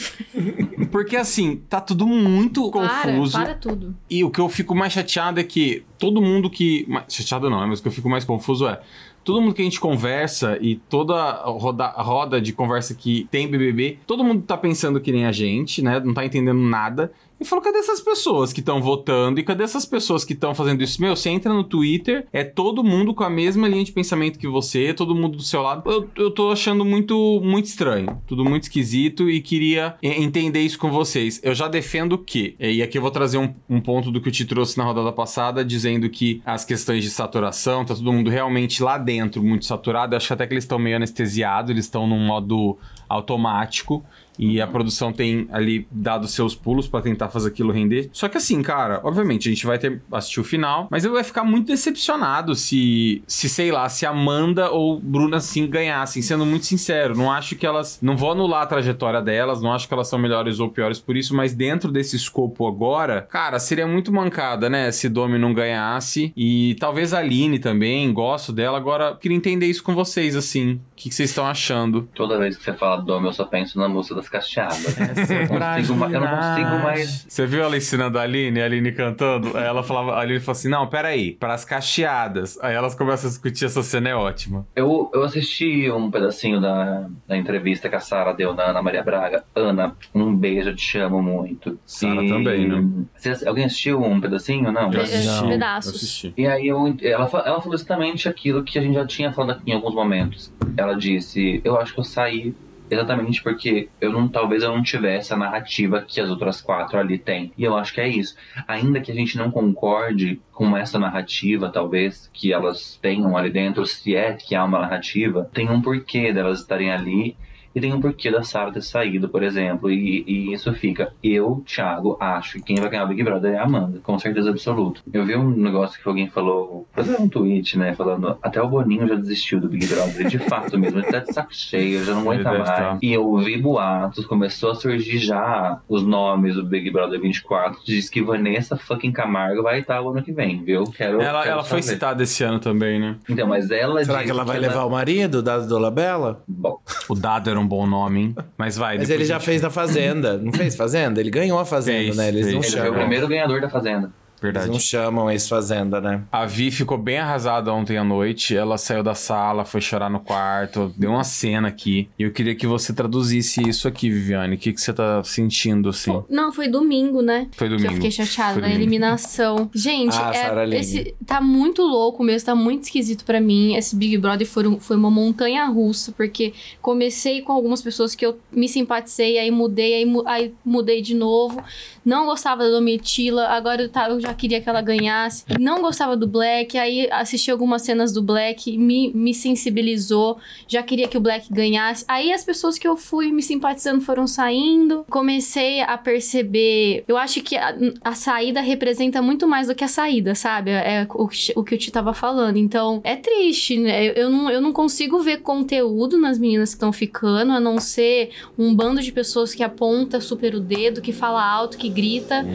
Porque 0.89 1.17
assim, 1.17 1.57
tá 1.69 1.81
tudo 1.81 2.07
muito 2.07 2.71
Para, 2.71 2.87
confuso. 3.03 3.37
para 3.37 3.53
tudo. 3.53 3.93
E 4.09 4.23
o 4.23 4.31
que 4.31 4.39
eu 4.39 4.47
fico 4.47 4.73
mais 4.73 4.93
chateado 4.93 5.41
é 5.41 5.43
que 5.43 5.83
todo 5.99 6.21
mundo 6.21 6.49
que. 6.49 6.87
Chateado 7.09 7.49
não, 7.49 7.59
né? 7.59 7.65
Mas 7.65 7.79
o 7.79 7.81
que 7.81 7.89
eu 7.89 7.91
fico 7.91 8.09
mais 8.09 8.23
confuso 8.23 8.65
é. 8.65 8.79
Todo 9.25 9.41
mundo 9.41 9.55
que 9.55 9.61
a 9.63 9.65
gente 9.65 9.79
conversa 9.79 10.57
e 10.61 10.75
toda 10.75 11.31
roda, 11.45 11.87
roda 11.87 12.39
de 12.39 12.53
conversa 12.53 12.93
que 12.93 13.27
tem 13.31 13.47
BBB, 13.47 13.97
todo 14.05 14.23
mundo 14.23 14.43
tá 14.43 14.55
pensando 14.55 15.01
que 15.01 15.11
nem 15.11 15.25
a 15.25 15.31
gente, 15.31 15.81
né? 15.81 15.99
Não 15.99 16.13
tá 16.13 16.23
entendendo 16.23 16.59
nada. 16.59 17.11
E 17.39 17.43
falou, 17.43 17.63
cadê 17.63 17.79
essas 17.79 17.99
pessoas 17.99 18.53
que 18.53 18.61
estão 18.61 18.81
votando? 18.81 19.39
E 19.39 19.43
cadê 19.43 19.63
essas 19.63 19.85
pessoas 19.85 20.23
que 20.23 20.33
estão 20.33 20.55
fazendo 20.55 20.81
isso? 20.81 21.01
Meu, 21.01 21.15
você 21.15 21.29
entra 21.29 21.53
no 21.53 21.63
Twitter, 21.63 22.25
é 22.31 22.43
todo 22.43 22.83
mundo 22.83 23.13
com 23.13 23.23
a 23.23 23.29
mesma 23.29 23.67
linha 23.67 23.83
de 23.83 23.91
pensamento 23.91 24.39
que 24.39 24.47
você, 24.47 24.93
todo 24.93 25.13
mundo 25.13 25.37
do 25.37 25.43
seu 25.43 25.61
lado. 25.61 25.89
Eu, 25.89 26.09
eu 26.15 26.31
tô 26.31 26.51
achando 26.51 26.85
muito, 26.85 27.41
muito 27.43 27.65
estranho, 27.65 28.21
tudo 28.25 28.45
muito 28.45 28.63
esquisito 28.63 29.29
e 29.29 29.41
queria 29.41 29.95
entender 30.01 30.61
isso 30.61 30.79
com 30.79 30.89
vocês. 30.89 31.41
Eu 31.43 31.53
já 31.53 31.67
defendo 31.67 32.17
que, 32.17 32.55
e 32.59 32.81
aqui 32.81 32.97
eu 32.97 33.01
vou 33.01 33.11
trazer 33.11 33.37
um, 33.37 33.53
um 33.69 33.81
ponto 33.81 34.11
do 34.11 34.21
que 34.21 34.29
o 34.29 34.31
Ti 34.31 34.45
trouxe 34.45 34.77
na 34.77 34.85
rodada 34.85 35.11
passada, 35.11 35.63
dizendo 35.63 36.09
que 36.09 36.41
as 36.45 36.63
questões 36.63 37.03
de 37.03 37.09
saturação, 37.09 37.83
tá 37.83 37.93
todo 37.93 38.13
mundo 38.13 38.29
realmente 38.29 38.81
lá 38.81 38.97
dentro 38.97 39.43
muito 39.43 39.65
saturado. 39.65 40.15
Eu 40.15 40.17
acho 40.17 40.33
até 40.33 40.47
que 40.47 40.53
eles 40.53 40.63
estão 40.63 40.79
meio 40.79 40.95
anestesiados, 40.95 41.69
eles 41.69 41.85
estão 41.85 42.07
num 42.07 42.19
modo 42.19 42.77
automático. 43.09 44.03
E 44.37 44.61
a 44.61 44.67
produção 44.67 45.11
tem 45.11 45.47
ali 45.51 45.87
dado 45.91 46.27
seus 46.27 46.55
pulos 46.55 46.87
pra 46.87 47.01
tentar 47.01 47.29
fazer 47.29 47.49
aquilo 47.49 47.71
render. 47.71 48.09
Só 48.11 48.27
que 48.27 48.37
assim, 48.37 48.61
cara, 48.61 49.01
obviamente 49.03 49.47
a 49.47 49.51
gente 49.51 49.65
vai 49.65 49.77
ter 49.77 50.01
assistir 50.11 50.39
o 50.39 50.43
final, 50.43 50.87
mas 50.89 51.05
eu 51.05 51.15
ia 51.15 51.23
ficar 51.23 51.43
muito 51.43 51.67
decepcionado 51.67 52.55
se, 52.55 53.23
se 53.27 53.49
sei 53.49 53.71
lá, 53.71 53.87
se 53.89 54.05
Amanda 54.05 54.71
ou 54.71 54.99
Bruna 54.99 55.37
assim 55.37 55.67
ganhassem, 55.67 56.21
sendo 56.21 56.45
muito 56.45 56.65
sincero. 56.65 57.15
Não 57.15 57.31
acho 57.31 57.55
que 57.55 57.65
elas. 57.65 57.99
Não 58.01 58.15
vou 58.17 58.31
anular 58.31 58.63
a 58.63 58.67
trajetória 58.67 59.21
delas, 59.21 59.61
não 59.61 59.73
acho 59.73 59.87
que 59.87 59.93
elas 59.93 60.07
são 60.07 60.19
melhores 60.19 60.59
ou 60.59 60.69
piores 60.69 60.99
por 60.99 61.15
isso, 61.15 61.35
mas 61.35 61.53
dentro 61.53 61.91
desse 61.91 62.15
escopo 62.15 62.67
agora, 62.67 63.21
cara, 63.21 63.59
seria 63.59 63.87
muito 63.87 64.11
mancada, 64.11 64.69
né? 64.69 64.91
Se 64.91 65.09
Domi 65.09 65.37
não 65.37 65.53
ganhasse. 65.53 66.33
E 66.35 66.75
talvez 66.79 67.13
a 67.13 67.19
Aline 67.19 67.59
também, 67.59 68.11
gosto 68.13 68.51
dela. 68.51 68.77
Agora, 68.77 69.15
queria 69.15 69.37
entender 69.37 69.67
isso 69.67 69.83
com 69.83 69.93
vocês, 69.93 70.35
assim. 70.35 70.73
O 70.73 70.79
que, 70.95 71.13
vocês 71.13 71.29
estão 71.29 71.45
achando? 71.45 72.07
Toda 72.15 72.37
vez 72.37 72.57
que 72.57 72.63
você 72.63 72.73
fala 72.73 73.01
Dom, 73.01 73.23
eu 73.25 73.33
só 73.33 73.45
penso 73.45 73.77
na 73.77 73.87
música 73.87 74.15
das 74.15 74.24
cacheadas. 74.29 74.99
Essa 74.99 75.33
é 75.33 75.43
Eu 75.45 75.59
não 75.59 75.59
consigo 75.75 75.95
ma- 75.95 76.09
eu 76.11 76.21
não 76.21 76.27
consigo 76.27 76.83
mais. 76.83 77.25
Você 77.27 77.45
viu 77.45 77.63
ela 77.63 77.77
ensinando 77.77 78.17
a 78.19 78.21
Aline, 78.23 78.61
a 78.61 78.65
Aline 78.65 78.91
cantando? 78.91 79.55
Aí 79.57 79.63
ela 79.65 79.83
falava, 79.83 80.13
a 80.13 80.19
Aline 80.21 80.39
falou 80.39 80.53
assim: 80.53 80.69
não, 80.69 80.87
peraí, 80.87 81.33
para 81.33 81.53
as 81.53 81.65
cacheadas. 81.65 82.57
Aí 82.61 82.73
elas 82.75 82.95
começam 82.95 83.27
a 83.27 83.31
discutir, 83.31 83.65
essa 83.65 83.81
cena 83.83 84.09
é 84.09 84.15
ótima. 84.15 84.65
Eu, 84.75 85.09
eu 85.13 85.23
assisti 85.23 85.89
um 85.91 86.09
pedacinho 86.11 86.59
da, 86.61 87.07
da 87.27 87.37
entrevista 87.37 87.89
que 87.89 87.95
a 87.95 87.99
Sara 87.99 88.33
deu 88.33 88.53
na 88.53 88.63
Ana 88.65 88.81
Maria 88.81 89.03
Braga. 89.03 89.43
Ana, 89.55 89.95
um 90.13 90.35
beijo, 90.35 90.69
eu 90.69 90.75
te 90.75 90.97
amo 90.97 91.21
muito. 91.21 91.79
Sara 91.85 92.27
também, 92.27 92.67
né? 92.67 92.83
Você- 93.15 93.47
alguém 93.47 93.65
assistiu 93.65 94.01
um 94.03 94.19
pedacinho? 94.19 94.71
Não? 94.71 94.91
Eu 94.91 95.01
assisti, 95.01 95.43
eu 95.43 95.49
pedaços. 95.49 95.95
assisti. 95.95 96.33
E 96.37 96.47
aí 96.47 96.67
eu, 96.67 96.95
ela, 97.01 97.23
ela 97.45 97.61
falou 97.61 97.73
exatamente 97.73 98.27
aquilo 98.29 98.63
que 98.63 98.77
a 98.77 98.81
gente 98.81 98.93
já 98.95 99.05
tinha 99.05 99.31
falado 99.31 99.57
aqui 99.57 99.71
em 99.71 99.73
alguns 99.73 99.93
momentos. 99.93 100.53
Ela 100.77 100.93
disse, 100.93 101.61
eu 101.63 101.79
acho 101.79 101.93
que 101.93 101.99
eu 101.99 102.03
saí 102.03 102.53
exatamente 102.95 103.41
porque 103.43 103.89
eu 104.01 104.11
não, 104.11 104.27
talvez 104.27 104.63
eu 104.63 104.69
não 104.69 104.81
tivesse 104.81 105.33
a 105.33 105.37
narrativa 105.37 106.01
que 106.01 106.19
as 106.19 106.29
outras 106.29 106.61
quatro 106.61 106.97
ali 106.97 107.17
têm. 107.17 107.51
E 107.57 107.63
eu 107.63 107.77
acho 107.77 107.93
que 107.93 108.01
é 108.01 108.07
isso. 108.07 108.35
Ainda 108.67 108.99
que 108.99 109.11
a 109.11 109.15
gente 109.15 109.37
não 109.37 109.51
concorde 109.51 110.41
com 110.51 110.75
essa 110.75 110.97
narrativa, 110.97 111.69
talvez, 111.69 112.29
que 112.33 112.51
elas 112.51 112.97
tenham 113.01 113.37
ali 113.37 113.49
dentro, 113.49 113.85
se 113.85 114.15
é 114.15 114.33
que 114.33 114.55
há 114.55 114.63
uma 114.63 114.79
narrativa, 114.79 115.49
tem 115.53 115.69
um 115.69 115.81
porquê 115.81 116.33
delas 116.33 116.61
estarem 116.61 116.91
ali. 116.91 117.37
E 117.75 117.81
tem 117.81 117.93
um 117.93 117.99
porquê 117.99 118.31
da 118.31 118.41
Sarah 118.41 118.71
ter 118.71 118.81
saído, 118.81 119.27
por 119.27 119.43
exemplo. 119.43 119.91
E, 119.91 120.23
e 120.25 120.53
isso 120.53 120.71
fica. 120.73 121.11
Eu, 121.21 121.61
Thiago, 121.65 122.17
acho 122.19 122.53
que 122.59 122.63
quem 122.63 122.77
vai 122.77 122.89
ganhar 122.89 123.03
o 123.03 123.07
Big 123.07 123.21
Brother 123.21 123.53
é 123.53 123.57
a 123.57 123.63
Amanda, 123.63 123.99
com 124.01 124.17
certeza 124.17 124.49
absoluta. 124.49 125.01
Eu 125.11 125.25
vi 125.25 125.35
um 125.35 125.49
negócio 125.49 126.01
que 126.01 126.07
alguém 126.07 126.29
falou, 126.29 126.87
fazer 126.93 127.17
um 127.19 127.27
tweet, 127.27 127.77
né? 127.77 127.93
Falando, 127.93 128.37
até 128.41 128.61
o 128.61 128.67
Boninho 128.67 129.07
já 129.07 129.15
desistiu 129.15 129.59
do 129.59 129.67
Big 129.67 129.85
Brother. 129.87 130.27
De 130.27 130.39
fato 130.39 130.77
mesmo, 130.77 130.99
ele 130.99 131.07
tá 131.07 131.19
de 131.19 131.33
saco 131.33 131.53
cheio, 131.53 132.03
já 132.03 132.13
não 132.13 132.21
aguenta 132.21 132.49
mais. 132.49 132.61
estar. 132.61 132.97
E 133.01 133.11
eu 133.11 133.27
ouvi 133.27 133.57
boatos, 133.57 134.25
começou 134.25 134.71
a 134.71 134.75
surgir 134.75 135.17
já 135.17 135.79
os 135.89 136.03
nomes 136.03 136.55
do 136.55 136.63
Big 136.63 136.89
Brother 136.89 137.19
24. 137.19 137.81
Diz 137.85 138.09
que 138.09 138.21
Vanessa 138.23 138.77
fucking 138.77 139.11
Camargo 139.11 139.61
vai 139.63 139.79
estar 139.79 140.01
o 140.01 140.09
ano 140.09 140.23
que 140.23 140.31
vem, 140.31 140.63
viu? 140.63 140.85
Quero, 140.85 141.21
Ela, 141.21 141.41
quero 141.41 141.53
ela 141.55 141.63
foi 141.63 141.81
citada 141.81 142.23
esse 142.23 142.43
ano 142.43 142.59
também, 142.59 142.99
né? 142.99 143.17
Então, 143.29 143.47
mas 143.47 143.69
ela 143.69 144.03
Será 144.03 144.23
que 144.23 144.29
ela 144.29 144.43
vai 144.45 144.59
levar 144.59 144.85
o 144.85 144.89
marido, 144.89 145.41
Dado 145.41 145.67
Dolabella? 145.67 146.41
Bom, 146.47 146.79
O 147.09 147.15
Dado 147.15 147.49
era 147.49 147.59
um 147.59 147.64
bom 147.67 147.85
nome, 147.87 148.19
hein? 148.21 148.35
Mas 148.57 148.77
vai. 148.77 148.97
Mas 148.97 149.09
ele 149.09 149.25
já 149.25 149.35
gente- 149.35 149.45
fez 149.45 149.61
na 149.61 149.69
Fazenda. 149.69 150.37
Não 150.37 150.51
fez 150.51 150.75
Fazenda? 150.75 151.19
Ele 151.19 151.29
ganhou 151.29 151.57
a 151.59 151.65
Fazenda, 151.65 151.99
Fez, 152.05 152.17
né? 152.17 152.27
Eles 152.29 152.41
fez. 152.45 152.53
não 152.53 152.61
ele 152.61 152.69
foi 152.71 152.79
o 152.79 152.83
chamam. 152.85 152.99
primeiro 152.99 153.27
ganhador 153.27 153.61
da 153.61 153.69
Fazenda. 153.69 154.11
Eles 154.41 154.53
Verdade. 154.53 154.69
não 154.71 154.79
chamam 154.79 155.31
ex-Fazenda, 155.31 155.99
né? 156.01 156.21
A 156.31 156.45
Vi 156.45 156.69
ficou 156.69 156.97
bem 156.97 157.17
arrasada 157.17 157.73
ontem 157.73 157.97
à 157.97 158.03
noite. 158.03 158.55
Ela 158.55 158.77
saiu 158.77 159.01
da 159.01 159.15
sala, 159.15 159.65
foi 159.65 159.81
chorar 159.81 160.09
no 160.09 160.19
quarto, 160.19 160.93
deu 160.97 161.11
uma 161.11 161.23
cena 161.23 161.67
aqui. 161.69 162.09
E 162.19 162.23
eu 162.23 162.31
queria 162.31 162.53
que 162.53 162.67
você 162.67 162.93
traduzisse 162.93 163.67
isso 163.67 163.87
aqui, 163.87 164.09
Viviane. 164.09 164.55
O 164.55 164.57
que, 164.59 164.71
que 164.73 164.79
você 164.81 164.93
tá 164.93 165.23
sentindo, 165.23 165.89
assim? 165.89 166.21
Não, 166.29 166.51
foi 166.51 166.67
domingo, 166.67 167.21
né? 167.21 167.47
Foi 167.53 167.67
Que 167.67 167.73
eu 167.73 167.77
domingo. 167.77 167.95
fiquei 167.95 168.11
chateada 168.11 168.59
domingo. 168.61 168.75
eliminação. 168.75 169.69
Gente, 169.73 170.15
Ah, 170.15 170.31
é, 170.33 170.69
esse, 170.77 171.15
tá 171.25 171.41
muito 171.41 171.81
louco 171.81 172.23
mesmo, 172.23 172.45
tá 172.45 172.55
muito 172.55 172.83
esquisito 172.83 173.23
pra 173.25 173.39
mim. 173.41 173.75
Esse 173.75 173.95
Big 173.95 174.17
Brother 174.17 174.45
foi, 174.47 174.67
um- 174.67 174.79
foi 174.79 174.95
uma 174.97 175.09
montanha 175.09 175.65
russa, 175.65 176.11
porque 176.11 176.53
comecei 176.81 177.41
com 177.41 177.51
algumas 177.51 177.81
pessoas 177.81 178.13
que 178.13 178.25
eu 178.25 178.37
me 178.51 178.67
simpatizei, 178.69 179.37
aí 179.39 179.49
mudei, 179.49 179.93
aí, 180.03 180.13
aí 180.27 180.53
mudei 180.63 181.01
de 181.01 181.15
novo. 181.15 181.63
Não 182.05 182.25
gostava 182.27 182.63
da 182.63 182.69
Domitila, 182.69 183.47
agora 183.47 183.81
eu, 183.81 183.89
tava- 183.89 184.13
eu 184.13 184.19
já 184.25 184.33
queria 184.33 184.59
que 184.61 184.67
ela 184.67 184.81
ganhasse. 184.81 185.43
Não 185.59 185.81
gostava 185.81 186.17
do 186.17 186.27
Black, 186.27 186.77
aí 186.77 187.07
assisti 187.11 187.51
algumas 187.51 187.81
cenas 187.83 188.11
do 188.11 188.21
Black, 188.21 188.77
me, 188.77 189.11
me 189.13 189.33
sensibilizou, 189.33 190.37
já 190.67 190.81
queria 190.81 191.07
que 191.07 191.17
o 191.17 191.21
Black 191.21 191.51
ganhasse. 191.51 192.03
Aí 192.07 192.33
as 192.33 192.43
pessoas 192.43 192.77
que 192.77 192.87
eu 192.87 192.97
fui 192.97 193.31
me 193.31 193.41
simpatizando 193.43 194.01
foram 194.01 194.25
saindo. 194.27 195.05
Comecei 195.09 195.81
a 195.81 195.97
perceber. 195.97 197.03
Eu 197.07 197.17
acho 197.17 197.41
que 197.41 197.55
a, 197.55 197.75
a 198.03 198.13
saída 198.13 198.61
representa 198.61 199.21
muito 199.21 199.47
mais 199.47 199.67
do 199.67 199.75
que 199.75 199.83
a 199.83 199.87
saída, 199.87 200.33
sabe? 200.35 200.71
É 200.71 201.07
o, 201.13 201.27
que- 201.27 201.53
o 201.55 201.63
que 201.63 201.75
o 201.75 201.77
Ti 201.77 201.91
tava 201.91 202.13
falando. 202.13 202.57
Então, 202.57 203.01
é 203.03 203.15
triste, 203.15 203.77
né? 203.77 204.05
Eu, 204.07 204.13
eu 204.13 204.29
não, 204.29 204.49
eu 204.49 204.61
não 204.61 204.73
consigo 204.73 205.19
ver 205.19 205.37
conteúdo 205.41 206.17
nas 206.17 206.37
meninas 206.39 206.69
que 206.69 206.75
estão 206.75 206.91
ficando, 206.91 207.51
a 207.51 207.59
não 207.59 207.79
ser 207.79 208.31
um 208.57 208.73
bando 208.73 209.01
de 209.01 209.11
pessoas 209.11 209.53
que 209.53 209.63
aponta 209.63 210.19
super 210.19 210.55
o 210.55 210.59
dedo, 210.59 211.01
que 211.01 211.11
fala 211.11 211.43
alto, 211.43 211.77
que 211.77 211.89
grita 211.89 212.45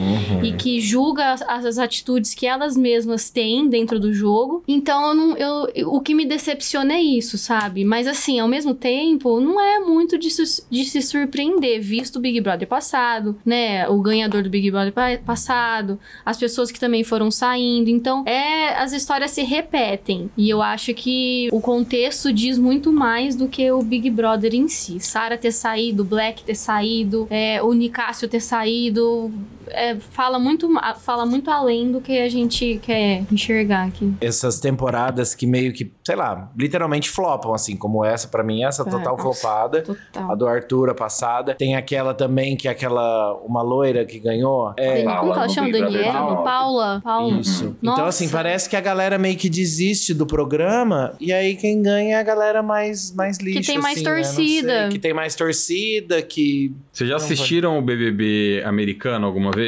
e 0.42 0.52
que 0.52 0.80
julga 0.80 1.32
as, 1.32 1.42
as 1.64 1.78
atitudes 1.78 2.34
que 2.34 2.46
elas 2.46 2.76
mesmas 2.76 3.30
têm 3.30 3.68
dentro 3.68 3.98
do 3.98 4.12
jogo. 4.12 4.62
Então, 4.66 5.08
eu 5.08 5.14
não, 5.14 5.36
eu, 5.36 5.68
o 5.92 6.00
que 6.00 6.14
me 6.14 6.24
decepciona 6.24 6.94
é 6.94 7.00
isso, 7.02 7.36
sabe? 7.38 7.84
Mas 7.84 8.06
assim, 8.06 8.38
ao 8.40 8.48
mesmo 8.48 8.74
tempo, 8.74 9.40
não 9.40 9.60
é 9.60 9.78
muito 9.80 10.18
de, 10.18 10.30
se- 10.30 10.62
de 10.70 10.84
se 10.84 11.00
surpreender, 11.02 11.80
visto 11.80 12.16
o 12.16 12.20
Big 12.20 12.40
Brother 12.40 12.66
passado, 12.68 13.36
né? 13.44 13.88
O 13.88 14.00
ganhador 14.00 14.42
do 14.42 14.50
Big 14.50 14.70
Brother 14.70 14.92
pa- 14.92 15.18
passado, 15.24 15.98
as 16.24 16.36
pessoas 16.36 16.70
que 16.70 16.80
também 16.80 17.04
foram 17.04 17.30
saindo. 17.30 17.88
Então, 17.90 18.24
é 18.26 18.74
as 18.80 18.92
histórias 18.92 19.30
se 19.30 19.42
repetem. 19.42 20.30
E 20.36 20.48
eu 20.48 20.62
acho 20.62 20.92
que 20.94 21.48
o 21.52 21.60
contexto 21.60 22.32
diz 22.32 22.58
muito 22.58 22.92
mais 22.92 23.34
do 23.36 23.48
que 23.48 23.70
o 23.70 23.82
Big 23.82 24.08
Brother 24.10 24.54
em 24.54 24.68
si. 24.68 24.98
Sarah 25.00 25.36
ter 25.36 25.52
saído, 25.52 26.04
Black 26.04 26.42
ter 26.44 26.54
saído, 26.54 27.26
é, 27.30 27.62
o 27.62 27.72
Nicásio 27.72 28.28
ter 28.28 28.40
saído. 28.40 29.30
É, 29.72 29.96
fala, 29.98 30.38
muito, 30.38 30.68
fala 31.00 31.24
muito 31.26 31.50
além 31.50 31.90
do 31.92 32.00
que 32.00 32.18
a 32.18 32.28
gente 32.28 32.78
quer 32.82 33.22
enxergar 33.30 33.86
aqui. 33.86 34.12
Essas 34.20 34.60
temporadas 34.60 35.34
que 35.34 35.46
meio 35.46 35.72
que, 35.72 35.90
sei 36.04 36.16
lá, 36.16 36.50
literalmente 36.58 37.08
flopam, 37.10 37.52
assim, 37.54 37.76
como 37.76 38.04
essa, 38.04 38.28
pra 38.28 38.42
mim, 38.42 38.64
essa 38.64 38.82
Ah, 38.82 38.86
total 38.90 39.16
nossa. 39.16 39.22
flopada. 39.40 39.78
A 39.78 39.82
Total. 39.82 40.36
do 40.36 40.46
Arthur, 40.46 40.90
a 40.90 40.94
passada. 40.94 41.54
Tem 41.54 41.74
aquela 41.76 42.14
também, 42.14 42.56
que 42.56 42.68
é 42.68 42.70
aquela, 42.70 43.34
uma 43.44 43.62
loira 43.62 44.04
que 44.04 44.18
ganhou. 44.18 44.72
É, 44.76 45.02
Dani- 45.04 45.18
como 45.18 45.32
que 45.32 45.38
ela 45.38 45.48
chama? 45.48 45.70
Daniela? 45.72 45.90
19. 45.90 46.44
Paula? 46.44 47.00
Paula? 47.02 47.40
Isso. 47.40 47.76
Nossa. 47.82 47.98
Então, 48.00 48.06
assim, 48.08 48.28
parece 48.28 48.68
que 48.68 48.76
a 48.76 48.80
galera 48.80 49.18
meio 49.18 49.36
que 49.36 49.48
desiste 49.48 50.12
do 50.14 50.26
programa. 50.26 51.14
E 51.20 51.32
aí 51.32 51.56
quem 51.56 51.80
ganha 51.82 52.16
é 52.16 52.20
a 52.20 52.22
galera 52.22 52.62
mais, 52.62 53.14
mais 53.14 53.38
lixo. 53.38 53.70
tem 53.70 53.78
mais 53.78 53.98
assim, 53.98 54.04
né? 54.04 54.14
Torcida. 54.14 54.80
sei, 54.82 54.88
que 54.90 54.98
tem 54.98 55.14
mais 55.14 55.34
torcida, 55.34 56.22
que. 56.22 56.72
Vocês 56.92 57.08
já 57.08 57.16
assistiram 57.16 57.78
o 57.78 57.82
BBB 57.82 58.62
americano 58.64 59.26
alguma 59.26 59.50
vez? 59.50 59.59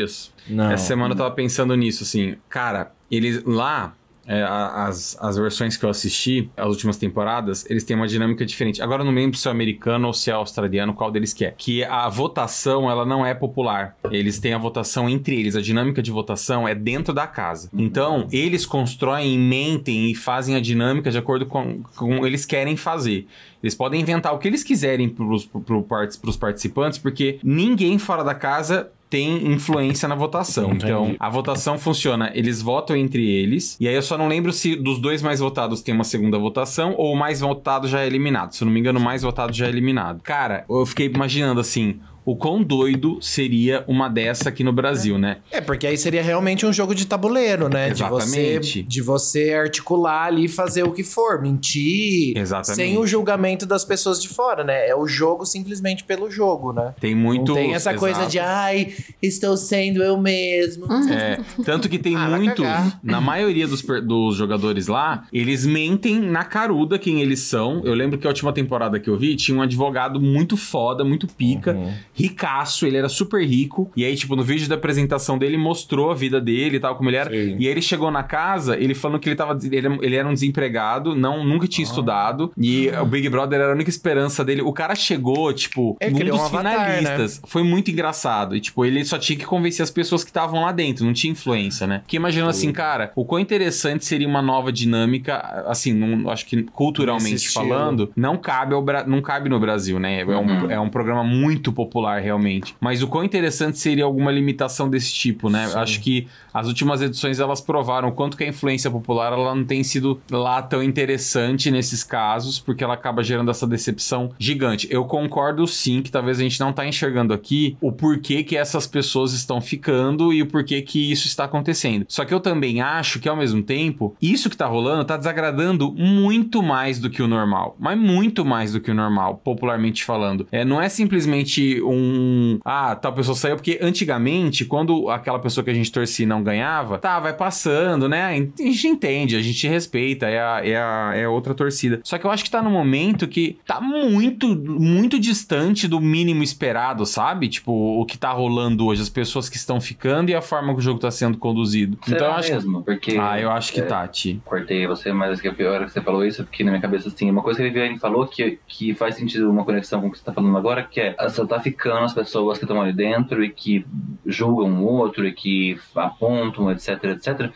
Não. 0.48 0.70
Essa 0.70 0.86
semana 0.86 1.14
eu 1.14 1.18
tava 1.18 1.30
pensando 1.32 1.74
nisso, 1.76 2.02
assim. 2.02 2.36
Cara, 2.48 2.92
eles 3.10 3.42
lá. 3.44 3.94
é, 4.24 4.40
as, 4.44 5.16
as 5.20 5.36
versões 5.36 5.76
que 5.76 5.84
eu 5.84 5.90
assisti, 5.90 6.48
as 6.56 6.68
últimas 6.68 6.96
temporadas, 6.96 7.68
eles 7.68 7.82
têm 7.82 7.96
uma 7.96 8.06
dinâmica 8.06 8.46
diferente. 8.46 8.80
Agora 8.80 9.02
eu 9.02 9.04
não 9.04 9.12
lembro 9.12 9.36
se 9.36 9.48
é 9.48 9.50
americano 9.50 10.06
ou 10.06 10.12
se 10.12 10.30
é 10.30 10.32
australiano, 10.32 10.94
qual 10.94 11.10
deles 11.10 11.32
que 11.34 11.44
é. 11.44 11.50
Que 11.58 11.82
a 11.82 12.08
votação, 12.08 12.88
ela 12.88 13.04
não 13.04 13.26
é 13.26 13.34
popular. 13.34 13.96
Eles 14.12 14.38
têm 14.38 14.54
a 14.54 14.58
votação 14.58 15.08
entre 15.08 15.38
eles. 15.40 15.56
A 15.56 15.60
dinâmica 15.60 16.00
de 16.00 16.12
votação 16.12 16.68
é 16.68 16.74
dentro 16.74 17.12
da 17.12 17.26
casa. 17.26 17.68
Então, 17.76 18.28
eles 18.30 18.64
constroem, 18.64 19.36
mentem 19.36 20.08
e 20.10 20.14
fazem 20.14 20.54
a 20.54 20.60
dinâmica 20.60 21.10
de 21.10 21.18
acordo 21.18 21.44
com 21.44 21.82
como 21.96 22.24
eles 22.24 22.46
querem 22.46 22.76
fazer. 22.76 23.26
Eles 23.60 23.74
podem 23.74 24.00
inventar 24.00 24.32
o 24.32 24.38
que 24.38 24.46
eles 24.46 24.62
quiserem 24.62 25.08
parti- 25.08 26.18
pros 26.20 26.36
participantes, 26.36 26.96
porque 26.98 27.40
ninguém 27.42 27.98
fora 27.98 28.22
da 28.22 28.34
casa 28.36 28.88
tem 29.12 29.52
influência 29.52 30.08
na 30.08 30.14
votação. 30.14 30.72
Entendi. 30.72 30.86
Então, 30.86 31.14
a 31.18 31.28
votação 31.28 31.76
funciona, 31.76 32.32
eles 32.34 32.62
votam 32.62 32.96
entre 32.96 33.22
eles, 33.28 33.76
e 33.78 33.86
aí 33.86 33.94
eu 33.94 34.00
só 34.00 34.16
não 34.16 34.26
lembro 34.26 34.54
se 34.54 34.74
dos 34.74 34.98
dois 34.98 35.20
mais 35.20 35.38
votados 35.38 35.82
tem 35.82 35.94
uma 35.94 36.02
segunda 36.02 36.38
votação 36.38 36.94
ou 36.96 37.12
o 37.12 37.16
mais 37.16 37.40
votado 37.40 37.86
já 37.86 38.00
é 38.00 38.06
eliminado. 38.06 38.52
Se 38.52 38.64
eu 38.64 38.66
não 38.66 38.72
me 38.72 38.80
engano, 38.80 38.98
o 38.98 39.02
mais 39.02 39.20
votado 39.20 39.52
já 39.52 39.66
é 39.66 39.68
eliminado. 39.68 40.22
Cara, 40.22 40.64
eu 40.66 40.86
fiquei 40.86 41.08
imaginando 41.08 41.60
assim, 41.60 42.00
o 42.24 42.36
quão 42.36 42.62
doido 42.62 43.18
seria 43.20 43.84
uma 43.88 44.08
dessa 44.08 44.48
aqui 44.48 44.62
no 44.62 44.72
Brasil, 44.72 45.18
né? 45.18 45.38
É, 45.50 45.60
porque 45.60 45.86
aí 45.86 45.96
seria 45.98 46.22
realmente 46.22 46.64
um 46.64 46.72
jogo 46.72 46.94
de 46.94 47.06
tabuleiro, 47.06 47.68
né? 47.68 47.90
De 47.90 48.02
você, 48.04 48.40
Exatamente. 48.40 48.82
de 48.82 49.02
você 49.02 49.52
articular 49.54 50.26
ali 50.26 50.44
e 50.44 50.48
fazer 50.48 50.82
o 50.84 50.92
que 50.92 51.02
for, 51.02 51.40
mentir. 51.40 52.36
Exatamente. 52.36 52.76
Sem 52.76 52.98
o 52.98 53.06
julgamento 53.06 53.66
das 53.66 53.84
pessoas 53.84 54.20
de 54.22 54.28
fora, 54.28 54.62
né? 54.64 54.88
É 54.88 54.94
o 54.94 55.06
jogo 55.06 55.44
simplesmente 55.44 56.04
pelo 56.04 56.30
jogo, 56.30 56.72
né? 56.72 56.94
Tem 57.00 57.14
muito. 57.14 57.48
Não 57.48 57.54
tem 57.54 57.74
essa 57.74 57.94
coisa 57.94 58.20
Exato. 58.20 58.30
de, 58.32 58.38
ai, 58.38 58.94
estou 59.20 59.56
sendo 59.56 60.02
eu 60.02 60.16
mesmo. 60.20 60.86
É, 61.10 61.38
tanto 61.64 61.88
que 61.88 61.98
tem 61.98 62.14
Ah, 62.16 62.28
muitos, 62.28 62.64
na 63.02 63.20
maioria 63.20 63.66
dos, 63.66 63.82
dos 63.82 64.36
jogadores 64.36 64.86
lá, 64.86 65.26
eles 65.32 65.66
mentem 65.66 66.20
na 66.20 66.44
caruda 66.44 66.98
quem 66.98 67.20
eles 67.20 67.40
são. 67.40 67.82
Eu 67.84 67.94
lembro 67.94 68.18
que 68.18 68.26
a 68.26 68.30
última 68.30 68.52
temporada 68.52 68.98
que 69.00 69.08
eu 69.10 69.16
vi 69.16 69.34
tinha 69.36 69.56
um 69.56 69.62
advogado 69.62 70.20
muito 70.20 70.56
foda, 70.56 71.04
muito 71.04 71.26
pica, 71.26 71.72
Uhum. 71.72 71.92
Ricaço, 72.14 72.86
ele 72.86 72.96
era 72.96 73.08
super 73.08 73.44
rico. 73.46 73.90
E 73.96 74.04
aí, 74.04 74.14
tipo, 74.16 74.36
no 74.36 74.42
vídeo 74.42 74.68
da 74.68 74.74
apresentação 74.74 75.38
dele, 75.38 75.56
mostrou 75.56 76.10
a 76.10 76.14
vida 76.14 76.40
dele 76.40 76.76
e 76.76 76.80
tal, 76.80 76.94
como 76.96 77.08
ele 77.10 77.16
era. 77.16 77.30
Sim. 77.30 77.56
E 77.58 77.66
aí 77.66 77.72
ele 77.72 77.82
chegou 77.82 78.10
na 78.10 78.22
casa, 78.22 78.76
ele 78.78 78.94
falando 78.94 79.18
que 79.20 79.28
ele 79.28 79.36
tava. 79.36 79.58
Ele, 79.62 80.16
era- 80.16 80.28
um 80.28 80.32
desempregado, 80.34 81.14
não, 81.16 81.44
nunca 81.44 81.64
Ah. 81.64 81.68
tinha 81.68 81.84
estudado. 81.84 82.52
E 82.56 82.88
o 83.00 83.04
Big 83.06 83.28
Brother 83.28 83.60
era 83.60 83.70
a 83.70 83.74
única 83.74 83.90
esperança 83.90 84.44
dele. 84.44 84.62
O 84.62 84.72
cara 84.72 84.94
chegou, 84.94 85.52
tipo, 85.52 85.96
Ele 86.00 86.14
um 86.14 86.18
criou 86.18 86.36
dos 86.36 86.42
um 86.42 86.46
avatar, 86.46 86.78
né? 86.78 86.96
finalistas. 86.98 87.42
Foi 87.46 87.62
muito 87.62 87.90
engraçado. 87.90 88.54
E, 88.56 88.60
tipo, 88.60 88.84
ele 88.84 89.04
só 89.04 89.18
tinha 89.18 89.38
que 89.38 89.44
convencer 89.44 89.82
as 89.82 89.90
pessoas 89.90 90.22
que 90.22 90.30
estavam 90.30 90.62
lá 90.62 90.72
dentro, 90.72 91.04
não 91.04 91.12
tinha 91.12 91.32
influência, 91.32 91.86
né? 91.86 91.98
Porque 92.00 92.16
imagina 92.16 92.48
assim, 92.48 92.72
cara, 92.72 93.10
o 93.16 93.24
quão 93.24 93.40
interessante 93.40 94.04
seria 94.04 94.28
uma 94.28 94.42
nova 94.42 94.72
dinâmica, 94.72 95.64
assim, 95.66 95.92
não, 95.92 96.30
acho 96.30 96.46
que 96.46 96.62
culturalmente 96.64 97.48
falando, 97.50 98.10
não 98.16 98.36
cabe, 98.36 98.74
ao 98.74 98.84
não 99.06 99.20
cabe 99.22 99.48
no 99.48 99.58
Brasil, 99.58 99.98
né? 99.98 100.20
É, 100.20 100.24
um, 100.26 100.70
é 100.70 100.80
um 100.80 100.88
programa 100.88 101.24
muito 101.24 101.72
popular, 101.72 102.01
realmente. 102.20 102.74
Mas 102.80 103.02
o 103.02 103.08
quão 103.08 103.24
interessante 103.24 103.78
seria 103.78 104.04
alguma 104.04 104.30
limitação 104.30 104.88
desse 104.88 105.12
tipo, 105.12 105.48
né? 105.48 105.70
Acho 105.74 106.00
que 106.00 106.26
as 106.52 106.66
últimas 106.66 107.00
edições 107.02 107.40
elas 107.40 107.60
provaram 107.60 108.08
o 108.08 108.12
quanto 108.12 108.36
que 108.36 108.44
a 108.44 108.48
influência 108.48 108.90
popular 108.90 109.32
ela 109.32 109.54
não 109.54 109.64
tem 109.64 109.82
sido 109.82 110.20
lá 110.30 110.62
tão 110.62 110.82
interessante 110.82 111.70
nesses 111.70 112.04
casos, 112.04 112.58
porque 112.58 112.84
ela 112.84 112.94
acaba 112.94 113.22
gerando 113.22 113.50
essa 113.50 113.66
decepção 113.66 114.30
gigante. 114.38 114.86
Eu 114.90 115.04
concordo 115.04 115.66
sim 115.66 116.02
que 116.02 116.10
talvez 116.10 116.38
a 116.38 116.42
gente 116.42 116.60
não 116.60 116.72
tá 116.72 116.86
enxergando 116.86 117.32
aqui 117.32 117.76
o 117.80 117.92
porquê 117.92 118.42
que 118.42 118.56
essas 118.56 118.86
pessoas 118.86 119.32
estão 119.32 119.60
ficando 119.60 120.32
e 120.32 120.42
o 120.42 120.46
porquê 120.46 120.82
que 120.82 121.10
isso 121.10 121.26
está 121.26 121.44
acontecendo. 121.44 122.04
Só 122.08 122.24
que 122.24 122.34
eu 122.34 122.40
também 122.40 122.80
acho 122.80 123.18
que 123.18 123.28
ao 123.28 123.36
mesmo 123.36 123.62
tempo, 123.62 124.16
isso 124.20 124.50
que 124.50 124.56
tá 124.56 124.66
rolando 124.66 125.04
tá 125.04 125.16
desagradando 125.16 125.92
muito 125.92 126.62
mais 126.62 126.98
do 126.98 127.10
que 127.10 127.22
o 127.22 127.28
normal, 127.28 127.76
mas 127.78 127.98
muito 127.98 128.44
mais 128.44 128.72
do 128.72 128.80
que 128.80 128.90
o 128.90 128.94
normal, 128.94 129.40
popularmente 129.42 130.04
falando. 130.04 130.46
É, 130.50 130.64
não 130.64 130.80
é 130.80 130.88
simplesmente 130.88 131.80
um. 131.82 132.58
Ah, 132.64 132.94
tal 132.94 133.12
pessoa 133.12 133.36
saiu. 133.36 133.56
Porque 133.56 133.78
antigamente, 133.80 134.64
quando 134.64 135.08
aquela 135.10 135.38
pessoa 135.38 135.64
que 135.64 135.70
a 135.70 135.74
gente 135.74 135.90
torcia 135.90 136.26
não 136.26 136.41
ganhava, 136.42 136.98
tá, 136.98 137.18
vai 137.20 137.32
passando, 137.32 138.08
né? 138.08 138.24
A 138.24 138.62
gente 138.62 138.86
entende, 138.86 139.36
a 139.36 139.42
gente 139.42 139.66
respeita, 139.68 140.26
é 140.26 140.40
a, 140.40 140.60
é 140.64 140.76
a, 140.76 141.12
é 141.14 141.28
outra 141.28 141.54
torcida. 141.54 142.00
Só 142.04 142.18
que 142.18 142.24
eu 142.26 142.30
acho 142.30 142.44
que 142.44 142.50
tá 142.50 142.62
num 142.62 142.70
momento 142.70 143.26
que 143.28 143.58
tá 143.66 143.80
muito, 143.80 144.54
muito 144.56 145.18
distante 145.18 145.86
do 145.88 146.00
mínimo 146.00 146.42
esperado, 146.42 147.04
sabe? 147.06 147.48
Tipo, 147.48 147.72
o 147.72 148.04
que 148.04 148.18
tá 148.18 148.30
rolando 148.30 148.86
hoje, 148.86 149.02
as 149.02 149.08
pessoas 149.08 149.48
que 149.48 149.56
estão 149.56 149.80
ficando 149.80 150.30
e 150.30 150.34
a 150.34 150.42
forma 150.42 150.72
que 150.72 150.80
o 150.80 150.82
jogo 150.82 150.98
tá 150.98 151.10
sendo 151.10 151.38
conduzido. 151.38 151.98
Será 152.04 152.16
então 152.16 152.28
eu 152.28 152.34
acho. 152.34 152.52
mesmo? 152.52 152.82
Porque 152.82 153.16
Ah, 153.18 153.40
eu 153.40 153.50
acho 153.50 153.72
que 153.72 153.80
é, 153.80 153.84
tá, 153.84 154.06
Ti. 154.08 154.40
cortei 154.44 154.86
você, 154.86 155.12
mas 155.12 155.40
que 155.40 155.48
a 155.48 155.54
pior 155.54 155.74
hora 155.74 155.84
que 155.86 155.92
você 155.92 156.00
falou 156.00 156.24
isso, 156.24 156.42
eu 156.42 156.46
fiquei 156.46 156.64
na 156.64 156.72
minha 156.72 156.82
cabeça 156.82 157.08
assim, 157.08 157.30
uma 157.30 157.42
coisa 157.42 157.58
que 157.58 157.64
a 157.64 157.68
Viviane 157.68 157.98
falou 157.98 158.26
que, 158.26 158.58
que 158.66 158.94
faz 158.94 159.14
sentido 159.14 159.50
uma 159.50 159.64
conexão 159.64 160.00
com 160.00 160.08
o 160.08 160.10
que 160.10 160.18
você 160.18 160.24
tá 160.24 160.32
falando 160.32 160.56
agora, 160.56 160.82
que 160.82 161.00
é 161.00 161.14
você 161.22 161.46
tá 161.46 161.60
ficando 161.60 162.04
as 162.04 162.12
pessoas 162.12 162.58
que 162.58 162.64
estão 162.64 162.80
ali 162.80 162.92
dentro 162.92 163.42
e 163.44 163.50
que 163.50 163.84
julgam 164.26 164.82
o 164.82 164.86
outro 164.86 165.26
e 165.26 165.32
que 165.32 165.78
apontam, 165.94 166.31
etc, 166.70 167.10
etc. 167.10 167.52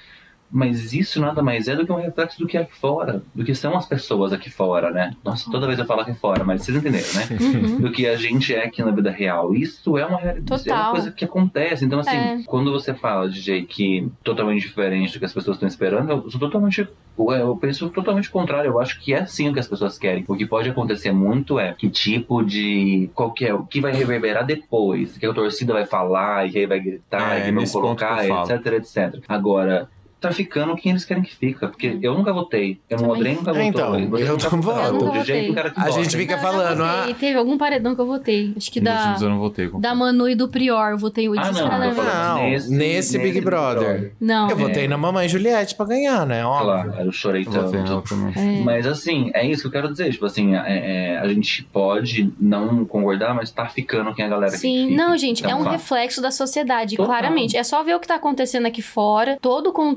Mas 0.50 0.92
isso 0.92 1.20
nada 1.20 1.42
mais 1.42 1.66
é 1.68 1.74
do 1.74 1.84
que 1.84 1.92
um 1.92 1.96
reflexo 1.96 2.38
do 2.38 2.46
que 2.46 2.56
é 2.56 2.60
aqui 2.60 2.74
fora, 2.76 3.22
do 3.34 3.44
que 3.44 3.54
são 3.54 3.76
as 3.76 3.86
pessoas 3.86 4.32
aqui 4.32 4.48
fora, 4.50 4.90
né? 4.90 5.12
Nossa, 5.24 5.50
toda 5.50 5.66
vez 5.66 5.78
eu 5.78 5.84
falo 5.84 6.02
aqui 6.02 6.14
fora, 6.14 6.44
mas 6.44 6.62
vocês 6.62 6.76
entenderam, 6.76 7.06
né? 7.14 7.68
Uhum. 7.68 7.80
do 7.80 7.90
que 7.90 8.06
a 8.06 8.16
gente 8.16 8.54
é 8.54 8.64
aqui 8.64 8.82
na 8.82 8.90
vida 8.92 9.10
real. 9.10 9.54
Isso 9.54 9.98
é 9.98 10.06
uma 10.06 10.18
realidade, 10.18 10.68
é 10.68 10.72
uma 10.74 10.90
coisa 10.92 11.10
que 11.10 11.24
acontece. 11.24 11.84
Então, 11.84 11.98
assim, 11.98 12.16
É. 12.16 12.42
quando 12.46 12.70
você 12.72 12.94
fala, 12.94 13.28
DJ, 13.28 13.62
que 13.66 14.08
totalmente 14.22 14.62
diferente 14.62 15.12
do 15.12 15.18
que 15.18 15.24
as 15.24 15.32
pessoas 15.32 15.56
estão 15.56 15.68
esperando, 15.68 16.10
eu 16.10 16.30
sou 16.30 16.38
totalmente. 16.40 16.86
Eu 17.18 17.56
penso 17.56 17.88
totalmente 17.88 18.28
o 18.28 18.32
contrário. 18.32 18.68
Eu 18.70 18.78
acho 18.78 19.00
que 19.00 19.14
é 19.14 19.24
sim 19.24 19.48
o 19.48 19.52
que 19.52 19.58
as 19.58 19.66
pessoas 19.66 19.98
querem. 19.98 20.24
O 20.28 20.36
que 20.36 20.44
pode 20.46 20.68
acontecer 20.68 21.12
muito 21.12 21.58
é 21.58 21.72
que 21.72 21.88
tipo 21.88 22.42
de. 22.44 23.08
Qual 23.14 23.32
que 23.32 23.46
é? 23.46 23.54
O 23.54 23.64
que 23.64 23.80
vai 23.80 23.92
reverberar 23.92 24.44
depois? 24.44 25.16
Que 25.16 25.24
a 25.26 25.32
torcida 25.32 25.72
vai 25.72 25.86
falar, 25.86 26.46
e 26.46 26.50
que 26.50 26.58
aí 26.58 26.66
vai 26.66 26.78
gritar, 26.78 27.36
É, 27.38 27.40
e 27.40 27.44
que 27.46 27.52
vão 27.52 27.66
colocar, 27.66 28.24
etc, 28.24 28.66
etc. 28.74 29.24
Agora. 29.28 29.88
Tá 30.28 30.32
ficando 30.34 30.74
quem 30.76 30.90
eles 30.90 31.04
querem 31.04 31.22
que 31.22 31.34
fica. 31.34 31.68
Porque 31.68 31.98
eu 32.02 32.14
nunca 32.14 32.32
votei. 32.32 32.78
Eu 32.88 32.98
não 32.98 33.08
Também. 33.08 33.16
Andrei 33.20 33.34
nunca 33.34 33.52
votou. 33.52 33.62
Então, 33.66 34.18
eu 34.18 34.32
nunca 34.32 34.50
não 34.50 34.60
voto. 34.60 34.78
O 34.78 34.82
Eu 34.82 35.06
é 35.06 35.10
o 35.10 35.12
votei. 35.18 35.54
que 35.54 35.60
A 35.80 35.90
gente 35.90 36.16
fica 36.16 36.34
eu 36.34 36.38
falando, 36.38 36.78
votei. 36.78 37.12
ah, 37.12 37.16
Teve 37.18 37.38
algum 37.38 37.56
paredão 37.58 37.94
que 37.94 38.00
eu 38.00 38.06
votei. 38.06 38.52
Acho 38.56 38.70
que 38.72 38.80
da, 38.80 39.16
eu 39.20 39.28
não 39.28 39.38
votei. 39.38 39.68
da 39.78 39.94
Manu 39.94 40.28
e 40.28 40.34
do 40.34 40.48
Prior. 40.48 40.90
Eu 40.92 40.98
votei 40.98 41.26
Ah, 41.26 41.52
não, 41.52 41.84
eu 41.84 41.94
Não, 41.94 42.76
nesse 42.76 43.18
Big 43.18 43.40
Brother. 43.40 44.12
Não. 44.20 44.48
Eu 44.50 44.56
votei 44.56 44.88
na 44.88 44.96
Mamãe 44.96 45.28
Juliette 45.28 45.74
pra 45.74 45.86
ganhar, 45.86 46.26
né? 46.26 46.44
Óbvio. 46.44 46.66
Claro, 46.92 47.06
eu 47.06 47.12
chorei 47.12 47.42
Eu 47.46 47.50
votei 47.52 47.82
tanto. 47.82 48.14
É. 48.36 48.60
Mas 48.62 48.86
assim, 48.86 49.30
é 49.34 49.46
isso 49.46 49.62
que 49.62 49.68
eu 49.68 49.72
quero 49.72 49.90
dizer. 49.90 50.10
Tipo 50.12 50.26
assim, 50.26 50.54
é- 50.54 51.14
é, 51.14 51.18
a 51.18 51.28
gente 51.28 51.64
pode 51.64 52.32
não 52.40 52.84
concordar, 52.84 53.34
mas 53.34 53.50
tá 53.50 53.66
ficando 53.66 54.14
quem 54.14 54.24
a 54.24 54.28
galera 54.28 54.50
quer 54.50 54.56
que 54.56 54.60
Sim, 54.62 54.84
fique. 54.86 54.96
não, 54.96 55.16
gente, 55.16 55.40
Então, 55.40 55.50
é 55.50 55.54
um 55.60 55.64
tá. 55.64 55.70
reflexo 55.72 56.20
da 56.20 56.30
sociedade, 56.30 56.96
Total. 56.96 57.06
claramente. 57.14 57.56
É 57.56 57.62
só 57.62 57.82
ver 57.82 57.94
o 57.94 58.00
que 58.00 58.06
tá 58.08 58.14
acontecendo 58.16 58.66
aqui 58.66 58.82
fora, 58.82 59.38
todo 59.40 59.68
o 59.68 59.72
contexto, 59.72 59.96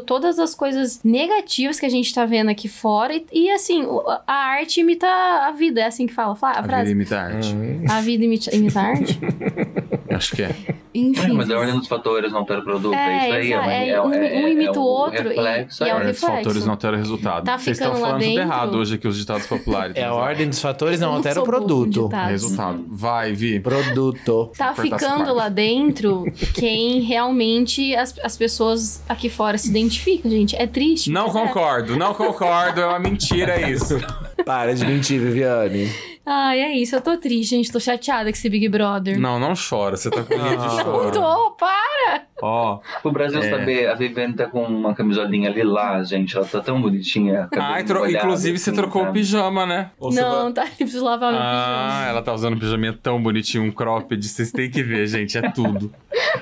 todas 0.00 0.38
as 0.38 0.54
coisas 0.54 1.00
negativas 1.04 1.78
que 1.80 1.86
a 1.86 1.88
gente 1.88 2.12
tá 2.14 2.24
vendo 2.24 2.48
aqui 2.50 2.68
fora. 2.68 3.14
E, 3.14 3.24
e, 3.32 3.50
assim, 3.50 3.82
o- 3.84 4.02
a 4.26 4.32
arte 4.32 4.80
imita 4.80 5.06
a 5.06 5.50
vida, 5.52 5.80
é 5.80 5.86
assim 5.86 6.06
que 6.06 6.14
fala, 6.14 6.36
a, 6.40 6.48
A 6.50 6.60
vida 6.62 6.68
frase. 6.68 6.92
imita 6.92 7.16
a 7.18 7.22
arte. 7.24 7.54
Hum. 7.54 7.84
A 7.88 8.00
vida 8.00 8.24
imita, 8.24 8.54
imita 8.54 8.80
a 8.80 8.84
arte? 8.84 9.18
Acho 10.10 10.34
que 10.36 10.42
é. 10.42 10.54
Enfim. 10.94 11.30
É, 11.30 11.32
mas 11.32 11.50
a 11.50 11.58
ordem 11.58 11.78
dos 11.78 11.86
fatores 11.86 12.32
não 12.32 12.40
altera 12.40 12.60
o 12.60 12.64
produto. 12.64 12.94
É, 12.94 12.98
É, 12.98 13.26
isso 13.28 13.34
aí. 13.36 13.46
exa- 13.52 13.72
é, 13.72 13.88
é, 13.90 14.00
um- 14.02 14.06
um 14.08 14.48
imita 14.48 14.80
o 14.80 14.82
outro 14.82 15.28
reflexo, 15.28 15.84
e 15.84 15.88
é 15.88 15.94
o 15.94 15.98
é. 15.98 16.00
Os 16.00 16.06
reflexo. 16.06 16.26
fatores 16.26 16.64
não 16.64 16.72
alteram 16.72 16.94
o 16.96 16.98
resultado. 17.00 17.44
Tá 17.44 17.58
Vocês 17.58 17.76
estão 17.78 17.88
ficando 17.94 18.02
lá 18.02 18.08
falando 18.08 18.22
tudo 18.22 18.28
dentro. 18.34 18.42
errado 18.52 18.74
hoje 18.78 18.94
aqui, 18.96 19.06
os 19.06 19.16
ditados 19.16 19.46
populares. 19.46 19.96
É 19.96 20.04
a 20.04 20.14
ordem 20.14 20.48
dos 20.48 20.60
fatores, 20.60 20.98
não 21.00 21.08
Eu 21.10 21.14
altera 21.14 21.40
o 21.40 21.44
produto. 21.44 22.08
Resultado. 22.08 22.84
Vai, 22.88 23.32
Vi. 23.32 23.60
Produto. 23.60 24.50
Tá 24.56 24.74
ficando 24.74 25.32
lá 25.34 25.48
dentro 25.48 26.24
quem 26.54 27.00
realmente 27.00 27.94
as, 27.94 28.18
as 28.22 28.36
pessoas 28.36 29.00
aqui 29.08 29.28
fora 29.28 29.47
se 29.56 29.70
identificam, 29.70 30.30
gente. 30.30 30.54
É 30.56 30.66
triste. 30.66 31.10
Não 31.10 31.28
é. 31.28 31.30
concordo, 31.30 31.96
não 31.96 32.12
concordo. 32.12 32.80
É 32.80 32.86
uma 32.86 32.98
mentira 32.98 33.70
isso. 33.70 33.96
Para 34.44 34.74
de 34.74 34.84
mentir, 34.84 35.20
Viviane. 35.20 35.88
Ai, 36.30 36.60
é 36.60 36.76
isso. 36.76 36.94
Eu 36.94 37.00
tô 37.00 37.16
triste, 37.16 37.50
gente. 37.56 37.72
Tô 37.72 37.80
chateada 37.80 38.24
com 38.24 38.36
esse 38.36 38.50
Big 38.50 38.68
Brother. 38.68 39.18
Não, 39.18 39.38
não 39.40 39.54
chora. 39.56 39.96
Você 39.96 40.10
tá 40.10 40.22
com 40.22 40.36
medo 40.36 40.62
de 40.68 40.82
choro. 40.82 41.10
Tô, 41.10 41.50
para! 41.52 42.22
Ó. 42.42 42.80
Pro 43.02 43.10
Brasil 43.10 43.40
É. 43.40 43.48
saber, 43.50 43.88
a 43.88 43.94
Viviane 43.94 44.34
tá 44.34 44.46
com 44.46 44.62
uma 44.62 44.94
camisolinha 44.94 45.48
lilás, 45.50 46.08
gente. 46.10 46.36
Ela 46.36 46.44
tá 46.44 46.60
tão 46.60 46.80
bonitinha. 46.82 47.48
Ah, 47.56 47.82
tro- 47.82 48.00
molhado, 48.00 48.26
inclusive 48.26 48.58
você 48.58 48.70
assim, 48.70 48.78
trocou 48.78 49.02
o 49.02 49.04
sabe? 49.06 49.18
pijama, 49.18 49.64
né? 49.64 49.90
Ou 49.98 50.12
você 50.12 50.20
não, 50.20 50.44
vai- 50.44 50.52
tá. 50.52 50.64
Eu 50.64 50.76
preciso 50.76 51.04
lavar 51.04 51.32
meu 51.32 51.40
Ah, 51.42 51.86
pijama. 51.88 52.10
ela 52.10 52.22
tá 52.22 52.34
usando 52.34 52.54
um 52.56 52.58
pijaminha 52.58 52.92
tão 53.02 53.22
bonitinho, 53.22 53.64
um 53.64 53.72
cropped. 53.72 54.22
Vocês 54.28 54.52
têm 54.52 54.70
que 54.70 54.82
ver, 54.82 55.06
gente. 55.06 55.36
É 55.38 55.50
tudo. 55.50 55.90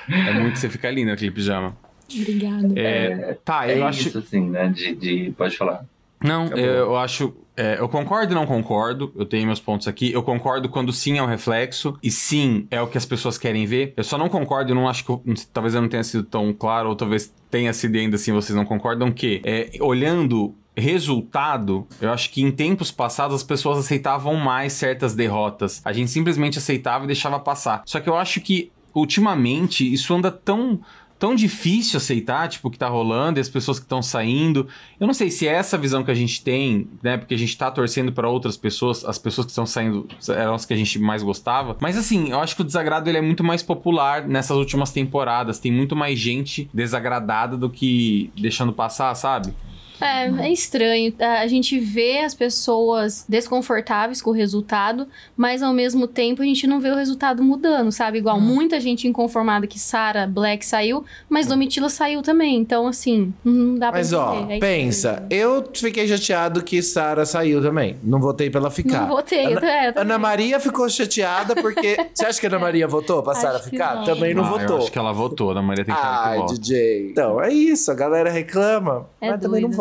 É 0.09 0.33
muito. 0.33 0.59
Você 0.59 0.69
fica 0.69 0.90
linda 0.90 1.12
aquele 1.12 1.31
pijama. 1.31 1.77
Obrigada. 2.14 2.73
É, 2.79 3.37
tá, 3.45 3.69
É 3.69 3.79
eu 3.79 3.87
acho. 3.87 4.09
isso, 4.09 4.19
assim, 4.19 4.49
né? 4.49 4.69
De, 4.69 4.95
de... 4.95 5.31
Pode 5.37 5.57
falar. 5.57 5.85
Não, 6.23 6.45
Acabou. 6.47 6.64
eu, 6.64 6.75
eu 6.75 6.97
acho. 6.97 7.35
é, 7.57 7.77
eu 7.79 7.88
concordo 7.88 8.33
e 8.33 8.35
não 8.35 8.47
concordo. 8.47 9.12
Eu 9.16 9.27
tenho 9.27 9.47
meus 9.47 9.61
pontos 9.61 9.87
aqui. 9.87 10.11
Eu 10.12 10.23
concordo 10.23 10.69
quando 10.69 10.92
sim 10.92 11.19
é 11.19 11.23
um 11.23 11.27
reflexo. 11.27 11.99
E 12.03 12.11
sim 12.11 12.66
é 12.71 12.81
o 12.81 12.87
que 12.87 12.97
as 12.97 13.05
pessoas 13.05 13.37
querem 13.37 13.66
ver. 13.66 13.92
Eu 13.97 14.05
só 14.05 14.16
não 14.16 14.29
concordo, 14.29 14.71
eu 14.71 14.75
não 14.75 14.88
acho 14.88 15.05
que. 15.05 15.11
eu- 15.11 15.23
talvez 15.53 15.75
eu 15.75 15.83
não 15.83 15.88
tenha 15.88 16.03
sido 16.05 16.23
tão 16.25 16.53
claro, 16.55 16.88
ou 16.88 16.97
talvez 16.97 17.33
tenha 17.51 17.73
sido 17.73 17.97
e 17.97 18.01
ainda 18.01 18.16
assim 18.16 18.33
vocês 18.33 18.57
não 18.57 18.64
concordam, 18.64 19.11
que 19.12 19.40
é, 19.45 19.71
olhando. 19.81 20.55
Resultado, 20.79 21.87
eu 22.03 22.11
acho 22.12 22.31
que 22.31 22.42
em 22.42 22.51
tempos 22.51 22.90
passados 22.90 23.35
as 23.37 23.42
pessoas 23.42 23.79
aceitavam 23.79 24.35
mais 24.35 24.75
certas 24.75 25.14
derrotas. 25.14 25.81
A 25.83 25.90
gente 25.90 26.11
simplesmente 26.11 26.59
aceitava 26.59 27.05
e 27.05 27.07
deixava 27.07 27.38
passar. 27.40 27.83
Só 27.87 27.99
que 27.99 28.09
eu 28.11 28.14
acho 28.14 28.42
que 28.42 28.71
ultimamente 28.95 29.90
isso 29.90 30.12
anda 30.14 30.31
tão 30.31 30.81
tão 31.19 31.35
difícil 31.35 31.97
aceitar, 31.97 32.49
tipo, 32.49 32.69
o 32.69 32.71
que 32.71 32.79
tá 32.79 32.89
rolando 32.89 33.39
e 33.39 33.41
as 33.41 33.49
pessoas 33.49 33.79
que 33.79 33.85
estão 33.85 34.03
saindo. 34.03 34.69
Eu 35.01 35.07
não 35.07 35.15
sei 35.15 35.31
se 35.31 35.47
é 35.47 35.53
essa 35.53 35.79
visão 35.79 36.05
que 36.05 36.11
a 36.11 36.15
gente 36.15 36.43
tem, 36.43 36.89
né? 37.03 37.17
Porque 37.17 37.35
a 37.35 37.39
gente 37.39 37.57
tá 37.57 37.71
torcendo 37.71 38.13
para 38.13 38.29
outras 38.29 38.57
pessoas, 38.57 39.05
as 39.05 39.19
pessoas 39.19 39.47
que 39.47 39.53
estão 39.53 39.67
saindo 39.67 40.07
eram 40.29 40.55
as 40.55 40.65
que 40.65 40.75
a 40.75 40.77
gente 40.77 40.99
mais 40.99 41.23
gostava. 41.23 41.77
Mas 41.81 41.97
assim, 41.97 42.31
eu 42.31 42.41
acho 42.41 42.55
que 42.55 42.63
o 42.63 42.65
desagrado 42.65 43.09
ele 43.09 43.19
é 43.19 43.23
muito 43.23 43.43
mais 43.43 43.63
popular 43.63 44.27
nessas 44.27 44.57
últimas 44.57 44.93
temporadas. 44.93 45.59
Tem 45.59 45.73
muito 45.73 45.97
mais 45.97 46.19
gente 46.19 46.69
desagradada 46.73 47.57
do 47.57 47.71
que 47.71 48.31
deixando 48.37 48.73
passar, 48.73 49.15
sabe? 49.15 49.55
É, 50.01 50.27
é 50.47 50.53
estranho. 50.53 51.13
A 51.21 51.47
gente 51.47 51.79
vê 51.79 52.21
as 52.21 52.35
pessoas 52.35 53.25
desconfortáveis 53.29 54.21
com 54.21 54.31
o 54.31 54.33
resultado, 54.33 55.07
mas 55.37 55.63
ao 55.63 55.73
mesmo 55.73 56.07
tempo 56.07 56.43
a 56.43 56.45
gente 56.45 56.67
não 56.67 56.81
vê 56.81 56.91
o 56.91 56.95
resultado 56.97 57.43
mudando, 57.43 57.91
sabe? 57.93 58.19
Igual 58.19 58.41
muita 58.41 58.79
gente 58.81 59.07
inconformada 59.09 59.67
que 59.67 59.79
Sarah 59.79 60.27
Black 60.27 60.65
saiu, 60.65 61.05
mas 61.29 61.47
Domitila 61.47 61.89
saiu 61.89 62.23
também. 62.23 62.57
Então, 62.57 62.87
assim, 62.87 63.33
não 63.45 63.75
dá 63.77 63.89
pra 63.91 63.99
Mas 63.99 64.13
ó. 64.13 64.47
É 64.49 64.59
pensa, 64.59 65.27
eu 65.31 65.65
fiquei 65.75 66.07
chateado 66.09 66.63
que 66.63 66.83
Sara 66.83 67.25
saiu 67.25 67.63
também. 67.63 67.97
Não 68.03 68.21
votei 68.21 68.51
pra 68.51 68.61
ela 68.61 68.71
ficar. 68.71 69.03
Não 69.03 69.09
votei. 69.09 69.47
Ana, 69.55 69.67
é. 69.71 69.93
Ana 69.97 70.19
Maria 70.19 70.61
ficou 70.61 70.89
chateada 70.89 71.55
porque. 71.57 71.97
Você 72.15 72.27
acha 72.27 72.41
que 72.41 72.47
a 72.47 72.51
Ana 72.51 72.59
Maria 72.59 72.87
votou 72.89 73.23
pra 73.23 73.33
Acho 73.33 73.41
Sara 73.43 73.59
que 73.61 73.71
ficar? 73.71 73.97
não. 73.97 74.05
Também 74.05 74.35
não 74.35 74.45
Ah, 74.45 74.47
Eu 74.47 74.59
votou. 74.59 74.79
acho 74.79 74.93
que 74.93 74.99
ela 74.99 75.13
votou, 75.13 75.51
a 75.51 75.63
Maria 75.63 75.85
tem 75.85 75.95
cara 75.95 76.07
que 76.23 76.29
Ai, 76.29 76.39
vota. 76.39 76.55
DJ. 76.55 77.11
Então, 77.11 77.43
é 77.43 77.53
isso. 77.53 77.91
A 77.91 77.95
galera 77.95 78.31
reclama, 78.31 79.07
É 79.21 79.31
mas 79.31 79.41
também 79.41 79.61
não 79.63 79.69
doido, 79.71 79.77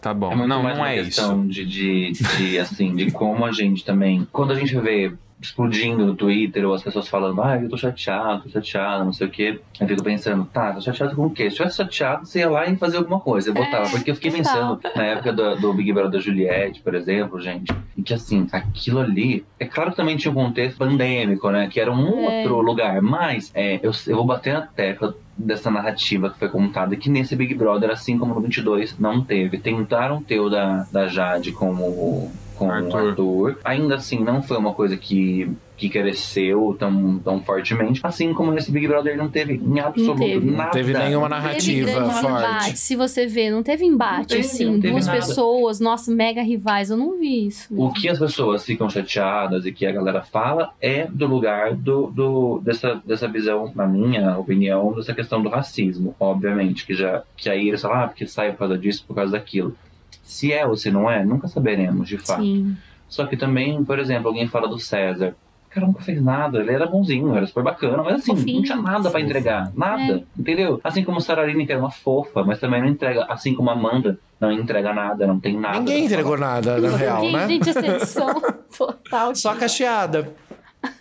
Tá 0.00 0.12
bom. 0.14 0.32
É 0.32 0.36
não, 0.36 0.46
não 0.46 0.60
uma 0.62 0.90
é 0.92 0.96
isso. 0.96 1.04
questão 1.06 1.46
de, 1.46 1.64
de, 1.64 2.12
de, 2.12 2.58
assim, 2.58 2.94
de 2.94 3.10
como 3.10 3.44
a 3.44 3.52
gente 3.52 3.84
também. 3.84 4.26
Quando 4.32 4.52
a 4.52 4.54
gente 4.54 4.76
vê 4.78 5.12
explodindo 5.38 6.06
no 6.06 6.14
Twitter 6.14 6.66
ou 6.66 6.72
as 6.72 6.82
pessoas 6.82 7.08
falando, 7.08 7.42
ah, 7.42 7.60
eu 7.60 7.68
tô 7.68 7.76
chateado, 7.76 8.44
tô 8.44 8.48
chateado, 8.48 9.04
não 9.04 9.12
sei 9.12 9.26
o 9.26 9.30
quê. 9.30 9.60
Eu 9.78 9.86
fico 9.86 10.02
pensando, 10.02 10.46
tá, 10.46 10.72
tô 10.72 10.80
chateado 10.80 11.14
com 11.14 11.26
o 11.26 11.30
quê? 11.30 11.50
Se 11.50 11.56
tivesse 11.56 11.76
chateado, 11.76 12.24
você 12.26 12.38
ia 12.40 12.48
lá 12.50 12.66
e 12.66 12.74
fazer 12.76 12.96
alguma 12.96 13.20
coisa, 13.20 13.50
eu 13.50 13.54
botava. 13.54 13.88
Porque 13.90 14.10
eu 14.10 14.14
fiquei 14.14 14.30
pensando, 14.30 14.80
na 14.96 15.02
época 15.04 15.32
do, 15.34 15.56
do 15.56 15.74
Big 15.74 15.92
Brother 15.92 16.10
da 16.12 16.18
Juliette, 16.20 16.80
por 16.80 16.94
exemplo, 16.94 17.38
gente, 17.38 17.70
em 17.96 18.02
que 18.02 18.14
assim, 18.14 18.46
aquilo 18.50 18.98
ali, 18.98 19.44
é 19.60 19.66
claro 19.66 19.90
que 19.90 19.96
também 19.96 20.16
tinha 20.16 20.32
um 20.32 20.34
contexto 20.34 20.78
pandêmico, 20.78 21.50
né? 21.50 21.68
Que 21.70 21.80
era 21.80 21.92
um 21.92 22.18
É. 22.30 22.38
outro 22.38 22.60
lugar, 22.62 23.02
mas 23.02 23.50
é, 23.54 23.78
eu, 23.82 23.92
eu 24.06 24.16
vou 24.16 24.24
bater 24.24 24.54
na 24.54 24.62
tecla 24.62 25.14
dessa 25.36 25.70
narrativa 25.70 26.30
que 26.30 26.38
foi 26.38 26.48
contada, 26.48 26.96
que 26.96 27.10
nesse 27.10 27.36
Big 27.36 27.54
Brother, 27.54 27.90
assim 27.90 28.18
como 28.18 28.34
no 28.34 28.40
22, 28.40 28.98
não 28.98 29.22
teve. 29.22 29.58
Tentaram 29.58 30.22
ter 30.22 30.40
o 30.40 30.48
da, 30.48 30.86
da 30.90 31.06
Jade 31.06 31.52
como 31.52 32.30
com 32.56 32.70
Arthur. 32.70 32.94
o 33.02 33.08
Arthur. 33.08 33.58
Ainda 33.64 33.94
assim, 33.96 34.22
não 34.22 34.42
foi 34.42 34.56
uma 34.56 34.72
coisa 34.72 34.96
que, 34.96 35.50
que 35.76 35.88
cresceu 35.88 36.74
tão, 36.78 37.18
tão 37.18 37.42
fortemente. 37.42 38.00
Assim 38.02 38.32
como 38.32 38.50
nesse 38.52 38.70
Big 38.72 38.88
Brother 38.88 39.16
não 39.16 39.28
teve 39.28 39.54
em 39.54 39.78
absoluto 39.80 40.18
teve. 40.18 40.50
nada. 40.50 40.64
Não 40.64 40.70
teve 40.70 40.92
nenhuma 40.94 41.28
Não 41.28 41.36
teve 41.36 41.48
narrativa 41.48 41.90
grande 41.92 42.14
forte. 42.20 42.26
embate, 42.26 42.78
se 42.78 42.96
você 42.96 43.26
vê, 43.26 43.50
não 43.50 43.62
teve 43.62 43.84
embate, 43.84 44.18
Não 44.18 44.24
teve, 44.26 44.40
assim, 44.40 44.64
não 44.64 44.80
teve 44.80 44.90
duas 44.92 45.06
nada. 45.06 45.18
pessoas, 45.18 45.80
nossa, 45.80 46.10
mega 46.12 46.42
rivais, 46.42 46.90
eu 46.90 46.96
não 46.96 47.18
vi 47.18 47.46
isso. 47.46 47.66
O 47.76 47.92
que 47.92 48.08
as 48.08 48.18
pessoas 48.18 48.64
ficam 48.64 48.88
chateadas 48.88 49.66
e 49.66 49.72
que 49.72 49.84
a 49.86 49.92
galera 49.92 50.22
fala 50.22 50.72
é 50.80 51.06
do 51.06 51.26
lugar 51.26 51.74
do, 51.74 52.06
do, 52.08 52.60
dessa, 52.64 53.00
dessa 53.04 53.28
visão, 53.28 53.70
na 53.74 53.86
minha 53.86 54.38
opinião, 54.38 54.92
dessa 54.94 55.12
questão 55.14 55.42
do 55.42 55.48
racismo, 55.48 56.14
obviamente, 56.18 56.86
que 56.86 56.94
já 56.94 57.22
que 57.36 57.50
aí 57.50 57.68
eles 57.68 57.82
falam, 57.82 58.04
ah, 58.04 58.08
porque 58.08 58.26
sai 58.26 58.50
por 58.52 58.58
causa 58.60 58.78
disso, 58.78 59.04
por 59.06 59.14
causa 59.14 59.32
daquilo. 59.32 59.76
Se 60.26 60.52
é 60.52 60.66
ou 60.66 60.76
se 60.76 60.90
não 60.90 61.08
é, 61.08 61.24
nunca 61.24 61.46
saberemos, 61.46 62.08
de 62.08 62.18
fato. 62.18 62.42
Sim. 62.42 62.76
Só 63.08 63.24
que 63.26 63.36
também, 63.36 63.82
por 63.84 63.98
exemplo, 64.00 64.26
alguém 64.26 64.48
fala 64.48 64.66
do 64.66 64.76
César. 64.76 65.36
cara 65.70 65.86
nunca 65.86 66.00
fez 66.02 66.20
nada. 66.20 66.58
Ele 66.58 66.72
era 66.72 66.84
bonzinho, 66.84 67.32
era 67.36 67.46
super 67.46 67.62
bacana, 67.62 68.02
mas 68.02 68.16
assim, 68.16 68.34
Fofinho. 68.34 68.56
não 68.56 68.62
tinha 68.64 68.76
nada 68.76 69.08
pra 69.08 69.20
entregar. 69.20 69.70
Nada, 69.76 70.24
entendeu? 70.36 70.80
Assim 70.82 71.04
como 71.04 71.20
Saraline, 71.20 71.64
que 71.64 71.70
era 71.70 71.80
uma 71.80 71.92
fofa, 71.92 72.42
mas 72.42 72.58
também 72.58 72.80
não 72.80 72.88
entrega. 72.88 73.24
Assim 73.28 73.54
como 73.54 73.70
Amanda, 73.70 74.18
não 74.40 74.50
entrega 74.50 74.92
nada, 74.92 75.26
não 75.28 75.38
tem 75.38 75.56
nada. 75.56 75.78
Ninguém 75.78 76.06
entregou 76.06 76.36
nada, 76.36 76.78
na 76.78 76.96
real, 76.96 77.30
né? 77.30 77.46
gente, 77.46 77.70
essa 77.70 77.86
edição 77.86 78.42
total. 78.76 79.34
Só 79.36 79.54
cacheada. 79.54 80.34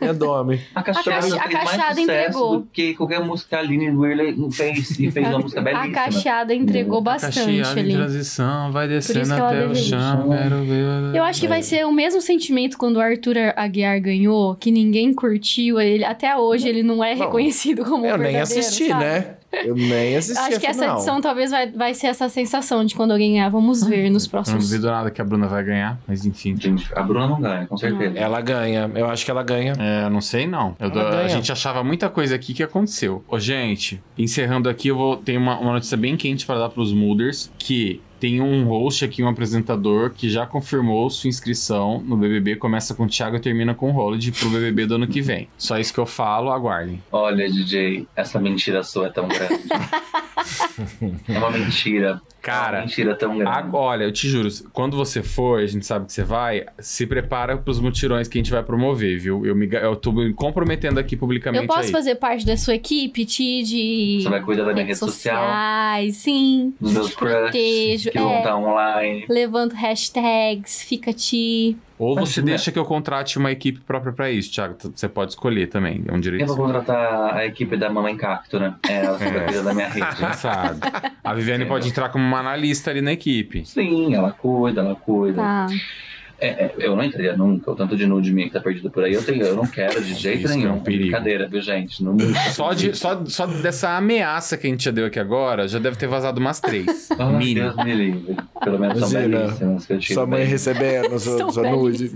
É 0.01 0.13
dome. 0.13 0.61
A 0.73 0.83
Cacheada 0.83 1.35
A 1.35 1.49
Cache- 1.49 1.81
a 1.81 2.01
entregou. 2.01 2.59
do 2.59 2.67
que 2.71 2.93
qualquer 2.93 3.19
música 3.21 3.57
a 3.57 3.59
Aline 3.59 3.89
Whirley 3.89 4.35
fez 4.51 4.99
e 4.99 5.09
fez 5.11 5.27
uma 5.27 5.39
música 5.39 5.61
A 5.61 5.63
belíssima. 5.63 5.93
cacheada 5.93 6.53
entregou 6.53 7.01
bastante 7.01 7.39
em 7.51 7.61
ali. 7.61 7.93
transição, 7.93 8.71
vai 8.71 8.87
descendo 8.87 9.33
até 9.33 9.65
o 9.65 9.75
chão, 9.75 10.29
quero 10.29 10.63
ver... 10.63 11.15
Eu 11.15 11.23
acho 11.23 11.39
que 11.41 11.47
vai 11.47 11.61
ser 11.63 11.85
o 11.85 11.91
mesmo 11.91 12.21
sentimento 12.21 12.77
quando 12.77 12.97
o 12.97 13.01
Arthur 13.01 13.35
Aguiar 13.55 13.99
ganhou, 14.01 14.55
que 14.55 14.71
ninguém 14.71 15.13
curtiu 15.13 15.79
ele. 15.79 16.03
Até 16.03 16.35
hoje 16.37 16.67
ele 16.67 16.83
não 16.83 17.03
é 17.03 17.15
Não, 17.15 17.25
reconhecido 17.25 17.83
como 17.85 18.05
Eu 18.05 18.17
nem 18.17 18.31
verdadeiro, 18.33 18.43
assisti, 18.43 18.87
sabe? 18.87 19.03
né? 19.03 19.25
Eu 19.63 19.75
nem 19.75 20.15
assisti 20.15 20.39
Acho 20.39 20.57
a 20.57 20.59
que 20.59 20.67
essa 20.67 20.85
edição 20.85 21.21
talvez 21.21 21.51
vai, 21.51 21.71
vai 21.71 21.93
ser 21.93 22.07
essa 22.07 22.27
sensação 22.29 22.83
de 22.83 22.95
quando 22.95 23.11
alguém 23.11 23.33
ganhar. 23.33 23.49
Vamos 23.49 23.83
ver 23.83 24.09
nos 24.09 24.25
Não 24.25 24.31
próximos. 24.31 24.69
duvido 24.69 24.87
nada 24.87 25.11
que 25.11 25.21
a 25.21 25.25
Bruna 25.25 25.47
vai 25.47 25.63
ganhar, 25.63 25.99
mas 26.07 26.25
enfim. 26.25 26.55
Gente, 26.59 26.87
a 26.95 27.01
Bruna 27.01 27.27
não 27.27 27.39
ganha, 27.39 27.65
com 27.67 27.77
certeza. 27.77 28.17
Ela 28.17 28.41
ganha. 28.41 28.89
Eu 28.95 29.09
acho 29.09 29.23
que 29.23 29.31
ela 29.31 29.43
ganha. 29.43 29.73
É, 29.77 30.09
não 30.09 30.21
sei 30.21 30.47
não. 30.47 30.75
Eu 30.79 30.91
a 30.95 31.27
gente 31.27 31.51
achava 31.51 31.83
muita 31.83 32.09
coisa 32.09 32.35
aqui 32.35 32.53
que 32.53 32.63
aconteceu. 32.63 33.23
Ô, 33.27 33.39
gente, 33.39 34.01
encerrando 34.17 34.69
aqui, 34.69 34.87
eu 34.89 34.97
vou 34.97 35.17
ter 35.17 35.37
uma, 35.37 35.59
uma 35.59 35.73
notícia 35.73 35.97
bem 35.97 36.15
quente 36.17 36.45
para 36.45 36.59
dar 36.59 36.69
pros 36.69 36.93
Mooders, 36.93 37.51
que 37.57 38.01
tem 38.25 38.41
um 38.41 38.63
host 38.63 39.05
aqui, 39.05 39.21
um 39.21 39.27
apresentador, 39.27 40.09
que 40.09 40.27
já 40.31 40.47
confirmou 40.47 41.07
sua 41.11 41.27
inscrição 41.27 42.01
no 42.03 42.17
BBB. 42.17 42.55
Começa 42.55 42.95
com 42.95 43.03
o 43.03 43.07
Thiago 43.07 43.35
e 43.35 43.39
termina 43.39 43.75
com 43.75 43.91
o 43.91 43.95
Holiday 43.95 44.31
pro 44.31 44.49
BBB 44.49 44.87
do 44.87 44.95
ano 44.95 45.07
que 45.07 45.21
vem. 45.21 45.47
Só 45.59 45.77
isso 45.77 45.93
que 45.93 45.99
eu 45.99 46.07
falo, 46.07 46.49
aguardem. 46.49 47.03
Olha, 47.11 47.47
DJ, 47.47 48.07
essa 48.15 48.39
mentira 48.39 48.81
sua 48.81 49.05
é 49.05 49.09
tão 49.11 49.27
grande. 49.27 49.61
é 51.29 51.37
uma 51.37 51.51
mentira. 51.51 52.19
Cara, 52.45 52.77
É 52.77 52.79
uma 52.81 52.85
mentira 52.85 53.15
tão 53.15 53.37
grande. 53.37 53.69
Olha, 53.73 54.03
eu 54.03 54.11
te 54.11 54.27
juro, 54.29 54.47
quando 54.71 54.95
você 54.95 55.23
for, 55.23 55.59
a 55.59 55.65
gente 55.65 55.85
sabe 55.85 56.05
que 56.05 56.13
você 56.13 56.23
vai, 56.23 56.65
se 56.79 57.07
prepara 57.07 57.57
pros 57.57 57.79
mutirões 57.79 58.27
que 58.27 58.37
a 58.37 58.39
gente 58.39 58.51
vai 58.51 58.61
promover, 58.63 59.17
viu? 59.19 59.45
Eu, 59.45 59.55
me, 59.55 59.67
eu 59.71 59.95
tô 59.95 60.11
me 60.11 60.33
comprometendo 60.33 60.99
aqui 60.99 61.15
publicamente 61.17 61.63
Eu 61.63 61.67
posso 61.67 61.87
aí. 61.87 61.91
fazer 61.91 62.15
parte 62.15 62.45
da 62.45 62.55
sua 62.55 62.75
equipe, 62.75 63.25
Ti, 63.25 63.63
de 63.63 64.19
Você 64.21 64.29
vai 64.29 64.41
cuidar 64.41 64.63
da 64.63 64.73
minha 64.73 64.85
redes 64.85 64.99
rede 65.01 65.11
social, 65.11 65.41
sociais, 65.41 66.15
sim. 66.17 66.73
dos 66.79 66.93
meus 66.93 67.09
Te 67.09 67.15
crushes 67.15 67.39
protejo, 67.41 68.11
que 68.11 68.19
vão 68.19 68.31
é. 68.31 68.37
estar 68.37 68.55
online. 68.57 69.25
Levanto 69.29 69.73
hashtags, 69.75 70.81
fica 70.83 71.11
Ti. 71.13 71.75
Ou 71.97 72.13
você 72.15 72.39
Imagina. 72.41 72.45
deixa 72.45 72.71
que 72.71 72.77
eu 72.79 72.83
contrate 72.85 73.37
uma 73.37 73.51
equipe 73.51 73.79
própria 73.79 74.11
pra 74.11 74.29
isso, 74.29 74.51
Thiago. 74.51 74.75
Você 74.93 75.07
pode 75.07 75.31
escolher 75.31 75.67
também, 75.67 76.03
é 76.07 76.13
um 76.13 76.19
direito 76.19 76.41
Eu 76.41 76.47
vou 76.47 76.57
contratar 76.65 77.35
a 77.35 77.45
equipe 77.45 77.77
da 77.77 77.89
Mamãe 77.89 78.17
Cacto, 78.17 78.59
né? 78.59 78.75
É, 78.87 79.05
ela 79.05 79.17
fica 79.17 79.37
É. 79.37 79.45
cuida 79.45 79.63
da 79.63 79.73
minha 79.73 79.87
rede. 79.87 80.19
Já 80.19 80.33
sabe. 80.33 80.79
A 81.23 81.33
Viviane 81.33 81.63
Entendeu? 81.63 81.67
pode 81.67 81.87
entrar 81.87 82.09
como 82.09 82.23
uma 82.25 82.39
analista 82.39 82.91
ali 82.91 83.01
na 83.01 83.13
equipe. 83.13 83.65
Sim, 83.65 84.13
ela 84.13 84.31
cuida, 84.31 84.81
ela 84.81 84.95
cuida. 84.95 85.41
Tá. 85.41 85.67
É, 85.71 85.75
é, 86.39 86.71
eu 86.77 86.95
não 86.95 87.03
entraria 87.03 87.35
nunca, 87.35 87.71
o 87.71 87.75
tanto 87.75 87.95
de 87.95 88.05
nude 88.05 88.31
minha 88.33 88.47
que 88.47 88.53
tá 88.53 88.59
perdido 88.59 88.89
por 88.89 89.03
aí. 89.03 89.13
Eu, 89.13 89.23
tenho, 89.23 89.43
eu 89.43 89.55
não 89.55 89.65
quero 89.65 90.01
de 90.03 90.13
jeito 90.13 90.45
Isso 90.45 90.53
que 90.53 90.59
é 90.59 90.63
nenhum. 90.63 90.75
um 90.75 90.79
perigo. 90.81 91.03
Brincadeira, 91.03 91.47
viu, 91.47 91.61
gente? 91.61 92.03
Não, 92.03 92.17
Só, 92.51 92.73
de, 92.73 92.95
só, 92.95 93.23
só 93.25 93.45
dessa 93.45 93.95
ameaça 93.97 94.57
que 94.57 94.67
a 94.67 94.69
gente 94.69 94.83
já 94.83 94.91
deu 94.91 95.05
aqui 95.05 95.19
agora, 95.19 95.67
já 95.67 95.79
deve 95.79 95.95
ter 95.97 96.07
vazado 96.07 96.39
umas 96.39 96.59
três. 96.59 97.09
Ai, 97.17 97.33
Mínimo. 97.37 97.71
Deus 97.73 97.85
me 97.85 97.93
livre. 97.93 98.37
Pelo 98.63 98.79
menos 98.79 98.99
são 98.99 99.09
Imagina, 99.09 99.37
belíssimas 99.39 99.85
que 99.85 99.93
eu 99.93 99.99
tiro. 99.99 100.13
Sua 100.13 100.25
mãe 100.27 100.39
bem. 100.41 100.49
recebendo 100.49 101.19
São 101.19 101.37
sua, 101.37 101.51
sua 101.51 101.69
nude. 101.71 102.11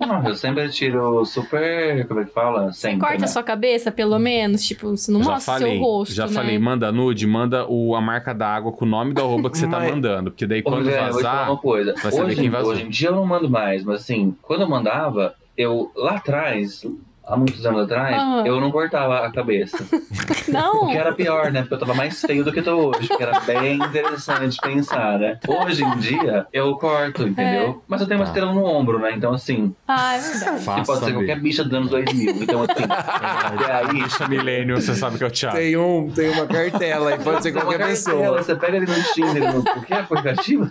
Não, 0.00 0.26
eu 0.28 0.34
sempre 0.34 0.68
tiro 0.68 1.24
super. 1.24 2.06
Como 2.06 2.20
é 2.20 2.24
que 2.24 2.32
fala? 2.32 2.72
Sempre. 2.72 3.00
Corta 3.00 3.18
né? 3.18 3.24
a 3.24 3.28
sua 3.28 3.42
cabeça, 3.42 3.90
pelo 3.90 4.18
menos. 4.18 4.64
Tipo, 4.64 4.90
você 4.90 5.10
não 5.10 5.22
já 5.22 5.32
mostra 5.32 5.54
o 5.54 5.58
falei, 5.58 5.72
seu 5.74 5.82
rosto, 5.82 6.14
já 6.14 6.26
né? 6.26 6.32
falei, 6.32 6.58
manda 6.58 6.90
nude, 6.92 7.26
manda 7.26 7.66
o, 7.68 7.94
a 7.94 8.00
marca 8.00 8.34
da 8.34 8.48
água 8.48 8.72
com 8.72 8.84
o 8.84 8.88
nome 8.88 9.14
da 9.14 9.22
arroba 9.22 9.50
que 9.50 9.58
você 9.58 9.66
tá 9.66 9.78
Mas- 9.78 9.90
mandando. 9.90 10.30
Porque 10.30 10.46
daí 10.46 10.62
quando 10.62 10.90
vazar. 10.90 11.50
uma 11.50 11.58
coisa. 11.58 11.94
vai 12.02 12.12
saber 12.12 12.26
hoje, 12.26 12.36
quem 12.36 12.50
vazou. 12.50 12.72
hoje 12.72 12.82
em 12.82 12.88
dia 12.88 13.08
eu 13.08 13.16
não 13.16 13.26
mando 13.26 13.45
mais, 13.50 13.82
mas 13.84 14.00
assim, 14.02 14.34
quando 14.42 14.62
eu 14.62 14.68
mandava, 14.68 15.34
eu 15.56 15.90
lá 15.96 16.16
atrás, 16.16 16.82
há 17.26 17.36
muitos 17.36 17.64
anos 17.66 17.82
atrás, 17.82 18.14
Ah. 18.16 18.42
eu 18.46 18.60
não 18.60 18.70
cortava 18.70 19.20
a 19.26 19.32
cabeça. 19.32 19.78
O 20.46 20.52
Não, 20.52 20.86
que 20.86 20.96
era 20.96 21.12
pior, 21.12 21.50
né? 21.50 21.62
Porque 21.62 21.74
eu 21.74 21.78
tava 21.80 21.92
mais 21.92 22.20
feio 22.20 22.44
do 22.44 22.52
que 22.52 22.60
eu 22.60 22.64
tô 22.64 22.76
hoje. 22.76 23.08
Que 23.08 23.20
era 23.20 23.40
bem 23.40 23.74
interessante 23.74 24.56
pensar, 24.62 25.18
né? 25.18 25.40
Hoje 25.48 25.82
em 25.82 25.96
dia, 25.98 26.46
eu 26.52 26.76
corto, 26.76 27.24
entendeu? 27.26 27.82
Mas 27.88 28.00
eu 28.00 28.06
tenho 28.06 28.20
uma 28.20 28.26
Tá. 28.26 28.30
estrela 28.30 28.54
no 28.54 28.64
ombro, 28.64 29.00
né? 29.00 29.10
Então, 29.16 29.34
assim, 29.34 29.74
ah, 29.88 30.14
é 30.14 30.20
verdade. 30.20 30.58
que 30.58 30.64
Faça 30.64 30.84
pode 30.92 31.04
ser 31.04 31.12
qualquer 31.14 31.40
bicha 31.40 31.64
dos 31.64 31.72
anos 31.74 31.90
2000. 31.90 32.30
Então, 32.42 32.62
assim, 32.62 32.84
e 33.60 33.70
aí, 33.72 34.02
Bicha 34.04 34.28
milênio, 34.28 34.80
você 34.80 34.94
sabe 34.94 35.18
que 35.18 35.24
é 35.24 35.26
o 35.26 35.30
Thiago. 35.32 35.56
Tem 35.56 35.76
um, 35.76 36.10
tem 36.12 36.30
uma 36.30 36.46
cartela 36.46 37.14
e 37.14 37.18
pode 37.18 37.42
ser 37.42 37.50
Tem 37.50 37.60
uma 37.60 37.60
qualquer 37.62 37.78
cartela, 37.88 38.18
pessoa. 38.20 38.42
Você 38.44 38.54
pega 38.54 38.76
ali 38.76 38.86
no 38.86 39.02
Tinder, 39.14 39.52
no 39.52 39.64
qualquer 39.64 39.98
aplicativo, 40.02 40.70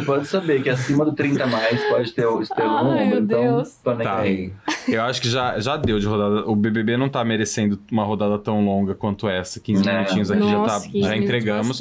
você 0.00 0.06
pode 0.06 0.26
saber 0.26 0.62
que 0.62 0.68
acima 0.70 1.04
do 1.04 1.12
30 1.12 1.44
a 1.44 1.46
mais 1.46 1.82
pode 1.88 2.12
ter 2.12 2.26
o 2.26 2.40
estrela 2.40 2.82
no 2.84 2.90
Ai, 2.92 3.06
meu 3.06 3.18
então, 3.20 3.40
Deus. 3.56 3.74
tô 3.82 3.94
nem 3.94 4.06
Tá. 4.06 4.18
aí. 4.18 4.52
Eu 4.86 5.02
acho 5.02 5.20
que 5.20 5.28
já, 5.28 5.58
já 5.58 5.76
deu 5.76 5.98
de 5.98 6.06
rodada. 6.06 6.48
O 6.48 6.54
BBB 6.56 6.96
não 6.96 7.08
tá 7.08 7.24
merecendo 7.24 7.78
uma 7.90 8.04
rodada 8.04 8.38
tão 8.38 8.64
longa 8.64 8.94
quanto 8.94 9.28
essa. 9.28 9.60
15 9.60 9.84
Não. 9.84 9.92
minutinhos 9.92 10.30
aqui 10.30 10.40
Nossa, 10.40 10.84
já, 10.86 10.92
tá, 10.92 10.98
já 11.00 11.14
lindo 11.14 11.24
entregamos. 11.24 11.80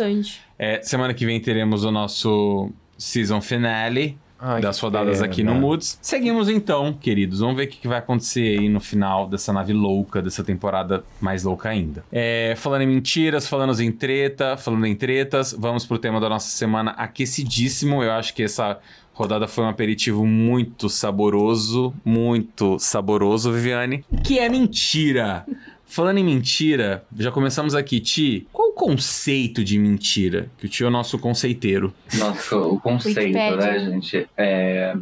É, 0.57 0.81
semana 0.81 1.13
que 1.13 1.25
vem 1.25 1.39
teremos 1.39 1.83
o 1.83 1.91
nosso 1.91 2.69
season 2.97 3.39
finale 3.41 4.17
Ai, 4.39 4.61
das 4.61 4.79
rodadas 4.79 5.21
aqui 5.21 5.43
no 5.43 5.51
pena. 5.51 5.61
Moods. 5.61 5.97
Seguimos 6.01 6.49
então, 6.49 6.93
queridos. 6.93 7.39
Vamos 7.39 7.55
ver 7.55 7.63
o 7.63 7.67
que 7.67 7.77
que 7.77 7.87
vai 7.87 7.97
acontecer 7.97 8.59
aí 8.59 8.69
no 8.69 8.79
final 8.79 9.27
dessa 9.27 9.51
nave 9.51 9.73
louca, 9.73 10.21
dessa 10.21 10.43
temporada 10.43 11.03
mais 11.19 11.43
louca 11.43 11.69
ainda. 11.69 12.03
É, 12.11 12.53
falando 12.57 12.81
em 12.81 12.87
mentiras, 12.87 13.47
falando 13.47 13.79
em 13.81 13.91
treta, 13.91 14.57
falando 14.57 14.85
em 14.85 14.95
tretas, 14.95 15.55
vamos 15.57 15.85
pro 15.85 15.97
tema 15.97 16.19
da 16.19 16.29
nossa 16.29 16.49
semana 16.49 16.91
aquecidíssimo. 16.91 18.03
Eu 18.03 18.11
acho 18.11 18.33
que 18.33 18.43
essa 18.43 18.79
rodada 19.13 19.47
foi 19.47 19.63
um 19.63 19.69
aperitivo 19.69 20.25
muito 20.25 20.87
saboroso, 20.89 21.93
muito 22.05 22.77
saboroso, 22.79 23.51
Viviane. 23.51 24.05
Que 24.23 24.37
é 24.37 24.47
mentira. 24.47 25.43
Falando 25.87 26.17
em 26.17 26.23
mentira, 26.23 27.05
já 27.17 27.31
começamos 27.31 27.73
aqui, 27.73 27.99
Ti. 27.99 28.47
Qual 28.51 28.69
o 28.69 28.73
conceito 28.73 29.63
de 29.63 29.79
mentira? 29.79 30.49
Que 30.57 30.65
o 30.65 30.69
Ti 30.69 30.83
é 30.83 30.87
o 30.87 30.91
nosso 30.91 31.17
conceiteiro. 31.17 31.93
Nossa, 32.15 32.57
o 32.57 32.79
conceito, 32.79 33.33
né, 33.33 33.79
gente? 33.79 34.27
É... 34.37 34.95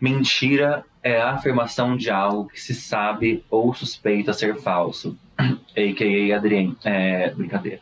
Mentira 0.00 0.84
é 1.02 1.20
a 1.20 1.32
afirmação 1.32 1.96
de 1.96 2.10
algo 2.10 2.48
que 2.48 2.60
se 2.60 2.74
sabe 2.74 3.44
ou 3.48 3.72
suspeita 3.74 4.32
ser 4.32 4.56
falso. 4.56 5.16
A.K.A. 5.38 6.36
Adrien. 6.36 6.76
É... 6.84 7.30
Brincadeira. 7.30 7.80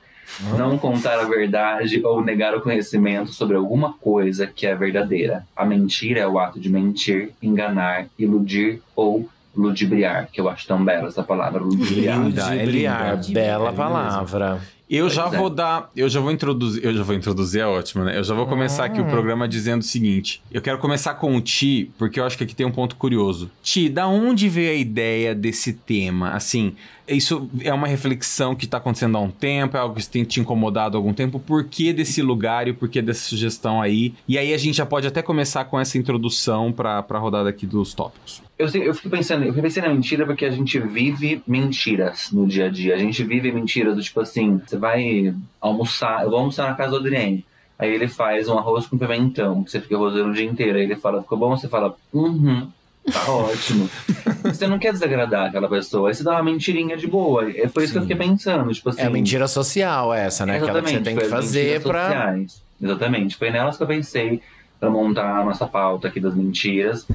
Não 0.56 0.78
contar 0.78 1.18
a 1.18 1.24
verdade 1.24 2.00
ou 2.04 2.24
negar 2.24 2.54
o 2.54 2.60
conhecimento 2.60 3.32
sobre 3.32 3.56
alguma 3.56 3.92
coisa 3.94 4.46
que 4.46 4.66
é 4.66 4.74
verdadeira. 4.74 5.46
A 5.54 5.64
mentira 5.64 6.20
é 6.20 6.26
o 6.26 6.38
ato 6.38 6.58
de 6.58 6.70
mentir, 6.70 7.32
enganar, 7.42 8.06
iludir 8.18 8.80
ou 8.96 9.28
ludibriar, 9.54 10.28
que 10.32 10.40
eu 10.40 10.48
acho 10.48 10.66
tão 10.66 10.84
bela 10.84 11.08
essa 11.08 11.22
palavra, 11.22 11.62
ludibriar. 11.62 12.22
Linda, 12.22 12.42
é 12.42 12.60
Ludibriar, 12.60 13.20
linda. 13.20 13.40
bela 13.40 13.68
É 13.70 13.72
palavra. 13.72 14.60
Eu 14.90 15.04
Pois 15.04 15.14
já 15.14 15.26
é. 15.26 15.30
vou 15.30 15.48
dar, 15.48 15.90
eu 15.96 16.06
já 16.06 16.20
vou 16.20 16.30
introduzir, 16.30 16.84
eu 16.84 16.94
já 16.94 17.02
vou 17.02 17.14
introduzir, 17.14 17.62
é 17.62 17.66
ótimo, 17.66 18.04
né? 18.04 18.18
Eu 18.18 18.22
já 18.24 18.34
vou 18.34 18.46
começar 18.46 18.84
aqui 18.84 19.00
o 19.00 19.06
programa 19.06 19.48
dizendo 19.48 19.80
o 19.80 19.84
seguinte. 19.84 20.42
Eu 20.52 20.60
quero 20.60 20.76
começar 20.76 21.14
com 21.14 21.34
o 21.34 21.40
Ti, 21.40 21.90
porque 21.96 22.20
eu 22.20 22.26
acho 22.26 22.36
que 22.36 22.44
aqui 22.44 22.54
tem 22.54 22.66
um 22.66 22.70
ponto 22.70 22.96
curioso. 22.96 23.50
Ti, 23.62 23.88
da 23.88 24.06
onde 24.06 24.50
veio 24.50 24.70
a 24.70 24.74
ideia 24.74 25.34
desse 25.34 25.72
tema? 25.72 26.32
Assim, 26.32 26.74
isso 27.12 27.48
é 27.62 27.72
uma 27.72 27.86
reflexão 27.86 28.54
que 28.54 28.66
tá 28.66 28.78
acontecendo 28.78 29.16
há 29.16 29.20
um 29.20 29.30
tempo, 29.30 29.76
é 29.76 29.80
algo 29.80 29.94
que 29.94 30.06
tem 30.08 30.24
te 30.24 30.40
incomodado 30.40 30.96
há 30.96 30.98
algum 30.98 31.12
tempo. 31.12 31.38
Por 31.38 31.64
que 31.64 31.92
desse 31.92 32.22
lugar 32.22 32.68
e 32.68 32.72
por 32.72 32.88
que 32.88 33.02
dessa 33.02 33.28
sugestão 33.28 33.80
aí? 33.80 34.14
E 34.26 34.38
aí 34.38 34.52
a 34.54 34.58
gente 34.58 34.76
já 34.76 34.86
pode 34.86 35.06
até 35.06 35.22
começar 35.22 35.64
com 35.64 35.78
essa 35.78 35.98
introdução 35.98 36.72
pra, 36.72 37.02
pra 37.02 37.18
rodada 37.18 37.48
aqui 37.48 37.66
dos 37.66 37.94
tópicos. 37.94 38.42
Eu, 38.58 38.68
eu 38.68 38.94
fico 38.94 39.10
pensando, 39.10 39.44
eu 39.44 39.54
pensei 39.54 39.82
na 39.82 39.88
mentira 39.88 40.24
porque 40.24 40.44
a 40.44 40.50
gente 40.50 40.78
vive 40.78 41.42
mentiras 41.46 42.30
no 42.30 42.46
dia 42.46 42.66
a 42.66 42.68
dia. 42.68 42.94
A 42.94 42.98
gente 42.98 43.24
vive 43.24 43.50
mentiras 43.50 43.96
do 43.96 44.02
tipo 44.02 44.20
assim, 44.20 44.60
você 44.64 44.76
vai 44.76 45.34
almoçar, 45.60 46.22
eu 46.22 46.30
vou 46.30 46.38
almoçar 46.38 46.68
na 46.68 46.74
casa 46.74 46.90
do 46.92 46.98
Adrien. 46.98 47.44
Aí 47.78 47.92
ele 47.92 48.06
faz 48.06 48.48
um 48.48 48.56
arroz 48.56 48.86
com 48.86 48.96
pimentão, 48.96 49.64
que 49.64 49.70
você 49.70 49.80
fica 49.80 49.96
rosando 49.96 50.30
o 50.30 50.32
dia 50.32 50.44
inteiro. 50.44 50.78
Aí 50.78 50.84
ele 50.84 50.94
fala, 50.94 51.20
ficou 51.22 51.36
bom? 51.36 51.56
Você 51.56 51.66
fala, 51.66 51.96
uhum, 52.12 52.68
tá 53.10 53.30
ótimo. 53.30 53.88
você 54.44 54.66
não 54.66 54.78
quer 54.78 54.92
desagradar 54.92 55.46
aquela 55.46 55.68
pessoa, 55.68 56.08
aí 56.08 56.14
você 56.14 56.22
dá 56.22 56.32
uma 56.32 56.42
mentirinha 56.42 56.96
de 56.96 57.06
boa. 57.06 57.50
É 57.50 57.68
foi 57.68 57.84
isso 57.84 57.92
que 57.92 57.98
eu 57.98 58.02
fiquei 58.02 58.16
pensando, 58.16 58.72
tipo 58.72 58.90
assim. 58.90 59.00
É 59.02 59.08
mentira 59.08 59.48
social 59.48 60.12
essa, 60.12 60.44
né? 60.44 60.58
Aquela 60.58 60.82
que 60.82 60.90
você 60.90 61.00
tem 61.00 61.16
que 61.16 61.24
fazer 61.24 61.82
pra... 61.82 62.06
sociais. 62.06 62.62
Exatamente. 62.80 63.36
Foi 63.36 63.50
nelas 63.50 63.76
que 63.76 63.82
eu 63.82 63.86
pensei 63.86 64.40
pra 64.78 64.90
montar 64.90 65.38
a 65.38 65.44
nossa 65.44 65.66
pauta 65.66 66.08
aqui 66.08 66.20
das 66.20 66.34
mentiras. 66.34 67.06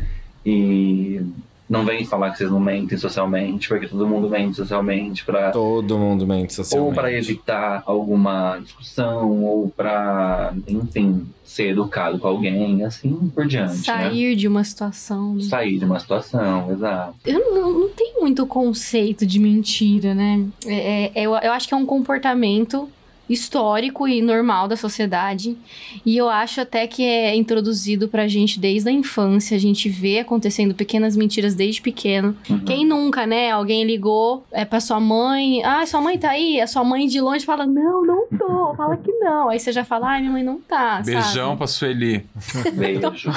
E 0.45 1.21
Não 1.69 1.84
vem 1.84 2.06
falar 2.06 2.32
que 2.32 2.38
vocês 2.38 2.49
não 2.49 2.60
mentem 2.62 2.97
socialmente, 2.97 3.67
porque 3.67 3.88
todo 3.88 4.08
mundo 4.08 4.30
mente 4.30 4.56
socialmente 4.56 5.25
pra 5.25 5.51
Todo 5.51 5.97
mundo 5.97 6.25
mente 6.25 6.51
ou 6.60 6.63
socialmente. 6.63 6.95
para 6.95 7.12
evitar 7.13 7.84
alguma 7.86 8.58
discussão, 8.60 9.43
ou 9.43 9.69
para, 9.69 10.53
enfim, 10.67 11.27
ser 11.43 11.69
educado 11.71 12.19
com 12.19 12.27
alguém, 12.27 12.84
assim 12.86 13.13
por 13.36 13.45
diante, 13.45 13.75
né? 13.77 13.84
Sair 13.84 14.36
de 14.36 14.47
uma 14.47 14.63
situação. 14.63 15.39
Sair 15.41 15.77
de 15.77 15.86
uma 15.86 15.99
situação, 15.99 16.71
exato. 16.71 17.15
Eu 17.25 17.53
não, 17.53 17.73
não 17.82 17.89
tenho 17.89 18.21
muito 18.21 18.45
conceito 18.47 19.25
de 19.25 19.38
mentira, 19.39 20.13
né? 20.15 20.45
É, 20.65 21.12
é- 21.13 21.25
eu, 21.25 21.32
eu 21.36 21.51
acho 21.51 21.67
que 21.67 21.73
é 21.73 21.77
um 21.77 21.86
comportamento 21.86 22.89
histórico 23.29 24.07
e 24.07 24.21
normal 24.21 24.67
da 24.67 24.75
sociedade. 24.75 25.57
E 26.05 26.15
eu 26.15 26.29
acho 26.29 26.61
até 26.61 26.87
que 26.87 27.03
é 27.03 27.35
introduzido 27.35 28.07
pra 28.07 28.27
gente 28.27 28.59
desde 28.59 28.89
a 28.89 28.91
infância. 28.91 29.55
A 29.55 29.59
gente 29.59 29.89
vê 29.89 30.19
acontecendo 30.19 30.73
pequenas 30.73 31.15
mentiras 31.15 31.55
desde 31.55 31.81
pequeno. 31.81 32.35
Uhum. 32.49 32.59
Quem 32.59 32.85
nunca, 32.85 33.25
né? 33.25 33.51
Alguém 33.51 33.83
ligou 33.83 34.45
é, 34.51 34.65
pra 34.65 34.79
sua 34.79 34.99
mãe. 34.99 35.63
Ah, 35.63 35.85
sua 35.85 36.01
mãe 36.01 36.17
tá 36.17 36.31
aí? 36.31 36.59
A 36.61 36.67
sua 36.67 36.83
mãe 36.83 37.07
de 37.07 37.19
longe 37.19 37.45
fala: 37.45 37.65
Não, 37.65 38.05
não 38.05 38.27
tô. 38.27 38.73
Fala 38.75 38.97
que 38.97 39.11
não. 39.11 39.49
Aí 39.49 39.59
você 39.59 39.71
já 39.71 39.83
fala: 39.83 40.09
Ai, 40.09 40.19
minha 40.21 40.31
mãe 40.31 40.43
não 40.43 40.59
tá. 40.59 41.01
Beijão 41.03 41.47
sabe? 41.49 41.57
pra 41.57 41.67
Sueli. 41.67 42.25
Beijo. 42.73 43.31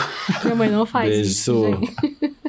Minha 0.45 0.55
mãe 0.55 0.69
não 0.69 0.87
faz 0.87 1.11
Beijo, 1.11 1.31
isso. 1.31 1.65
Gente. 1.65 2.35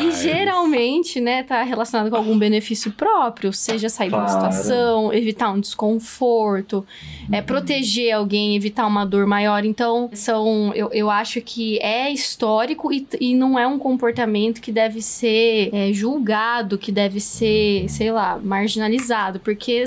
E 0.00 0.10
geralmente, 0.12 1.20
né, 1.20 1.42
tá 1.42 1.62
relacionado 1.62 2.10
com 2.10 2.16
algum 2.16 2.38
benefício 2.38 2.92
próprio, 2.92 3.52
seja 3.52 3.88
sair 3.88 4.08
de 4.08 4.14
uma 4.14 4.24
Claro. 4.24 4.52
situação, 4.52 5.12
evitar 5.12 5.50
um 5.50 5.60
desconforto, 5.60 6.84
é, 7.30 7.40
proteger 7.42 8.12
alguém, 8.14 8.56
evitar 8.56 8.86
uma 8.86 9.04
dor 9.04 9.26
maior. 9.26 9.64
Então, 9.64 10.10
são, 10.12 10.72
eu, 10.74 10.90
eu 10.92 11.10
acho 11.10 11.40
que 11.40 11.78
é 11.80 12.10
histórico 12.10 12.92
e, 12.92 13.06
e 13.20 13.34
não 13.34 13.58
é 13.58 13.66
um 13.66 13.78
comportamento 13.78 14.60
que 14.60 14.72
deve 14.72 15.00
ser 15.02 15.70
é, 15.72 15.92
julgado, 15.92 16.78
que 16.78 16.90
deve 16.92 17.20
ser, 17.20 17.88
sei 17.88 18.10
lá, 18.10 18.38
marginalizado, 18.42 19.40
porque 19.40 19.84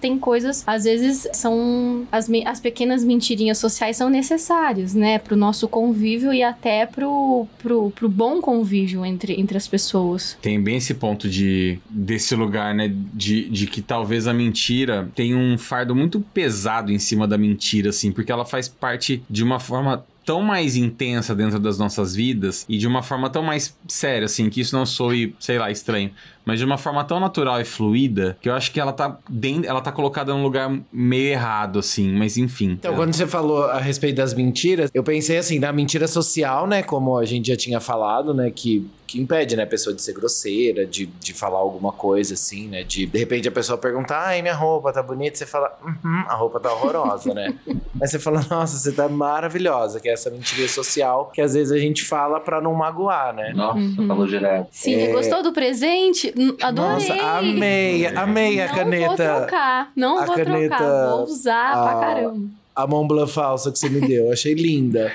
tem 0.00 0.16
coisas, 0.18 0.62
às 0.66 0.84
vezes, 0.84 1.26
são 1.32 2.06
as, 2.12 2.28
as 2.46 2.60
pequenas 2.60 3.02
mentirinhas 3.02 3.58
sociais 3.58 3.96
são 3.96 4.08
necessárias, 4.08 4.94
né, 4.94 5.18
pro 5.18 5.36
nosso 5.36 5.66
convívio 5.66 6.32
e 6.32 6.42
até 6.42 6.86
pro, 6.86 7.46
pro, 7.58 7.90
pro 7.90 8.08
bom 8.08 8.40
convívio 8.40 8.57
entre, 9.04 9.40
entre 9.40 9.56
as 9.56 9.66
pessoas. 9.66 10.36
Tem 10.40 10.60
bem 10.60 10.76
esse 10.76 10.94
ponto 10.94 11.28
de 11.28 11.78
desse 11.88 12.34
lugar, 12.34 12.74
né? 12.74 12.92
De, 13.12 13.48
de 13.48 13.66
que 13.66 13.82
talvez 13.82 14.26
a 14.26 14.34
mentira 14.34 15.08
tem 15.14 15.34
um 15.34 15.58
fardo 15.58 15.94
muito 15.94 16.20
pesado 16.20 16.92
em 16.92 16.98
cima 16.98 17.26
da 17.26 17.38
mentira, 17.38 17.90
assim, 17.90 18.12
porque 18.12 18.32
ela 18.32 18.44
faz 18.44 18.68
parte 18.68 19.22
de 19.28 19.42
uma 19.42 19.58
forma 19.58 20.04
tão 20.28 20.42
mais 20.42 20.76
intensa 20.76 21.34
dentro 21.34 21.58
das 21.58 21.78
nossas 21.78 22.14
vidas 22.14 22.66
e 22.68 22.76
de 22.76 22.86
uma 22.86 23.02
forma 23.02 23.30
tão 23.30 23.42
mais 23.42 23.74
séria, 23.88 24.26
assim, 24.26 24.50
que 24.50 24.60
isso 24.60 24.76
não 24.76 24.84
soe, 24.84 25.34
sei 25.40 25.58
lá, 25.58 25.70
estranho, 25.70 26.10
mas 26.48 26.58
de 26.58 26.64
uma 26.64 26.78
forma 26.78 27.04
tão 27.04 27.20
natural 27.20 27.60
e 27.60 27.64
fluida 27.66 28.38
que 28.40 28.48
eu 28.48 28.54
acho 28.54 28.72
que 28.72 28.80
ela 28.80 28.90
tá 28.90 29.18
dentro, 29.28 29.68
ela 29.68 29.82
tá 29.82 29.92
colocada 29.92 30.32
num 30.32 30.42
lugar 30.42 30.74
meio 30.90 31.28
errado, 31.32 31.78
assim, 31.78 32.10
mas 32.10 32.38
enfim. 32.38 32.70
Então, 32.70 32.94
quando 32.94 33.12
você 33.12 33.26
falou 33.26 33.64
a 33.64 33.78
respeito 33.78 34.16
das 34.16 34.32
mentiras, 34.32 34.90
eu 34.94 35.02
pensei 35.02 35.36
assim, 35.36 35.58
na 35.58 35.70
mentira 35.74 36.08
social, 36.08 36.66
né? 36.66 36.82
Como 36.82 37.18
a 37.18 37.26
gente 37.26 37.48
já 37.48 37.56
tinha 37.56 37.80
falado, 37.80 38.32
né? 38.32 38.50
Que, 38.50 38.88
que 39.06 39.20
impede, 39.20 39.56
né, 39.56 39.62
a 39.64 39.66
pessoa 39.66 39.94
de 39.94 40.00
ser 40.02 40.12
grosseira, 40.14 40.86
de, 40.86 41.04
de 41.06 41.34
falar 41.34 41.58
alguma 41.58 41.92
coisa 41.92 42.32
assim, 42.34 42.66
né? 42.68 42.82
De, 42.82 43.04
de 43.06 43.18
repente 43.18 43.46
a 43.46 43.52
pessoa 43.52 43.76
perguntar, 43.76 44.20
ai, 44.28 44.40
minha 44.40 44.54
roupa 44.54 44.90
tá 44.92 45.02
bonita, 45.02 45.36
você 45.36 45.44
fala, 45.46 45.70
uhum, 45.84 46.24
a 46.28 46.34
roupa 46.34 46.58
tá 46.60 46.72
horrorosa, 46.72 47.34
né? 47.34 47.54
Aí 48.00 48.06
você 48.08 48.18
fala, 48.18 48.44
nossa, 48.50 48.76
você 48.78 48.92
tá 48.92 49.08
maravilhosa, 49.08 49.98
que 50.00 50.08
é 50.08 50.12
essa 50.12 50.30
mentira 50.30 50.66
social 50.68 51.30
que 51.34 51.40
às 51.40 51.54
vezes 51.54 51.72
a 51.72 51.78
gente 51.78 52.04
fala 52.04 52.38
pra 52.40 52.60
não 52.60 52.72
magoar, 52.74 53.34
né? 53.34 53.52
Nossa, 53.54 53.78
Uhum. 53.78 54.06
falou 54.06 54.26
direto. 54.26 54.68
Sim, 54.70 55.10
gostou 55.12 55.42
do 55.42 55.52
presente? 55.52 56.32
Adorei! 56.62 57.08
Nossa, 57.08 57.14
amei, 57.38 58.06
amei 58.06 58.60
a 58.60 58.66
não 58.68 58.74
caneta. 58.74 59.06
vou 59.08 59.16
trocar, 59.16 59.92
não 59.96 60.18
a 60.18 60.24
vou 60.26 60.34
caneta, 60.36 60.76
trocar, 60.76 61.10
vou 61.10 61.22
usar 61.24 61.72
pra 61.72 61.90
a- 61.90 62.00
caramba. 62.00 62.46
a 62.76 62.86
Montblanc 62.86 63.30
falsa 63.32 63.72
que 63.72 63.78
você 63.78 63.88
me 63.88 64.00
deu. 64.06 64.32
Achei 64.32 64.54
linda. 64.54 65.12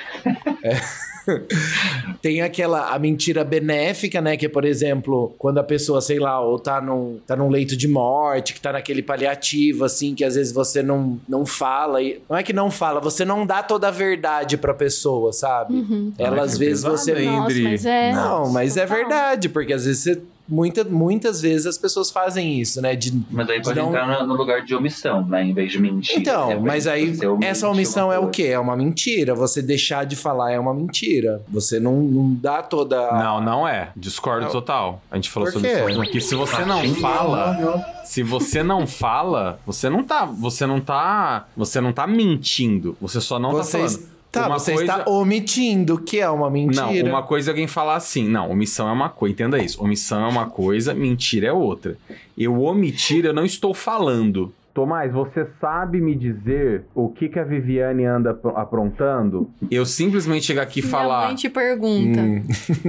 É. 0.64 0.80
Tem 2.22 2.42
aquela 2.42 2.94
a 2.94 3.00
mentira 3.00 3.46
benéfica, 3.46 4.20
né? 4.22 4.36
Que 4.36 4.46
é, 4.46 4.50
por 4.50 4.66
exemplo, 4.66 5.34
quando 5.38 5.58
a 5.58 5.64
pessoa, 5.64 6.02
sei 6.02 6.20
lá, 6.20 6.42
ou 6.42 6.60
tá 6.60 6.82
num, 6.82 7.18
tá 7.26 7.34
num 7.36 7.50
leito 7.50 7.78
de 7.78 7.88
morte, 7.88 8.54
que 8.54 8.60
tá 8.60 8.74
naquele 8.74 9.02
paliativo, 9.02 9.86
assim, 9.86 10.14
que 10.16 10.24
às 10.26 10.36
vezes 10.36 10.52
você 10.52 10.84
não, 10.84 11.18
não 11.28 11.46
fala. 11.46 12.02
E, 12.02 12.20
não 12.30 12.36
é 12.38 12.44
que 12.44 12.52
não 12.52 12.70
fala, 12.70 13.00
você 13.00 13.24
não 13.24 13.46
dá 13.46 13.64
toda 13.64 13.88
a 13.88 13.92
verdade 13.92 14.58
pra 14.58 14.74
pessoa, 14.74 15.32
sabe? 15.32 15.74
Uhum. 15.76 16.12
Ela, 16.18 16.38
Ai, 16.40 16.44
às 16.44 16.58
vezes, 16.58 16.84
pesado, 16.84 16.98
você. 16.98 17.14
Nossa, 17.26 17.60
mas 17.62 17.86
é... 17.86 18.12
Não, 18.14 18.52
mas 18.52 18.76
é 18.78 18.86
verdade, 18.86 19.48
porque 19.50 19.72
às 19.74 19.86
vezes 19.86 20.04
você. 20.04 20.22
Muita, 20.48 20.84
muitas 20.84 21.42
vezes 21.42 21.66
as 21.66 21.78
pessoas 21.78 22.12
fazem 22.12 22.60
isso, 22.60 22.82
né? 22.82 22.96
De, 22.96 23.14
Mas 23.32 23.50
aí 23.50 23.62
pode 23.62 23.80
Não- 23.80 23.88
entrar 23.90 24.26
no, 24.26 24.34
lugar 24.36 24.62
de 24.62 24.76
omissão, 24.76 25.26
né? 25.26 25.42
Em 25.44 25.54
vez 25.54 25.72
de 25.72 25.80
mentir. 25.80 26.18
Então, 26.20 26.52
É, 26.52 26.60
mas 26.60 26.86
aí 26.86 27.18
essa 27.42 27.70
omissão 27.70 28.12
é 28.12 28.20
o 28.20 28.28
quê? 28.30 28.44
É 28.48 28.60
uma 28.60 28.76
mentira. 28.76 29.34
Você 29.36 29.62
deixar 29.62 30.06
de 30.06 30.16
falar 30.18 30.52
é 30.52 30.60
uma 30.60 30.74
mentira. 30.74 31.42
Você 31.48 31.80
não, 31.80 32.02
não 32.02 32.34
dá 32.34 32.62
toda. 32.62 33.00
a- 33.00 33.24
Não, 33.24 33.42
não 33.42 33.68
é. 33.68 33.90
Discordo 33.96 34.50
total. 34.50 35.02
A 35.10 35.16
gente 35.16 35.30
falou 35.30 35.48
Por 35.48 35.54
sobre 35.54 35.70
quê? 35.70 35.76
isso. 35.86 35.96
Porque 35.96 36.20
se 36.22 36.36
você 36.36 36.66
não 36.66 36.94
fala, 36.96 38.02
se 38.04 38.22
você 38.22 38.62
não 38.64 38.86
fala, 38.86 39.60
você 39.66 39.90
não 39.90 40.04
tá, 40.04 40.26
você 40.26 40.66
não 40.66 40.80
tá, 40.82 41.48
você 41.56 41.80
não 41.80 41.94
tá 41.94 42.06
mentindo. 42.06 42.98
Você 43.02 43.22
só 43.22 43.40
não 43.40 43.54
tá 43.54 43.62
es- 43.62 43.72
falando. 43.72 44.13
Tá, 44.34 44.48
Uma 44.48 44.60
você 44.60 44.74
coisa- 44.74 44.98
está 44.98 45.10
omitindo, 45.10 45.98
que 46.00 46.20
é 46.20 46.30
uma 46.30 46.50
mentira. 46.50 47.04
Não, 47.04 47.10
uma 47.12 47.24
coisa 47.24 47.50
é 47.50 47.52
alguém 47.52 47.68
falar 47.68 47.96
assim, 47.96 48.28
não, 48.28 48.50
omissão 48.52 48.90
é 48.90 48.92
uma 48.92 49.10
coisa, 49.10 49.34
entenda 49.34 49.58
isso. 49.60 49.82
Omissão 49.82 50.26
é 50.26 50.28
uma 50.28 50.48
coisa, 50.48 50.94
mentira 50.94 51.48
é 51.48 51.54
outra. 51.54 51.96
Eu 52.38 52.62
omitir, 52.62 53.24
eu 53.26 53.34
não 53.34 53.46
estou 53.46 53.74
falando. 53.74 54.54
Tomás, 54.74 55.14
você 55.14 55.46
sabe 55.62 56.02
me 56.02 56.16
dizer 56.16 56.84
o 56.96 57.08
que, 57.08 57.30
que 57.30 57.38
a 57.38 57.44
Viviane 57.44 58.06
anda 58.06 58.32
apro- 58.32 58.58
aprontando? 58.58 59.48
Eu 59.70 59.86
simplesmente 59.86 60.48
chegar 60.48 60.64
aqui 60.64 60.80
e 60.80 60.82
Minha 60.82 60.92
falar, 60.92 61.28
mãe 61.28 61.36
te 61.36 61.48
pergunta. 61.48 62.20
Hum. 62.20 62.44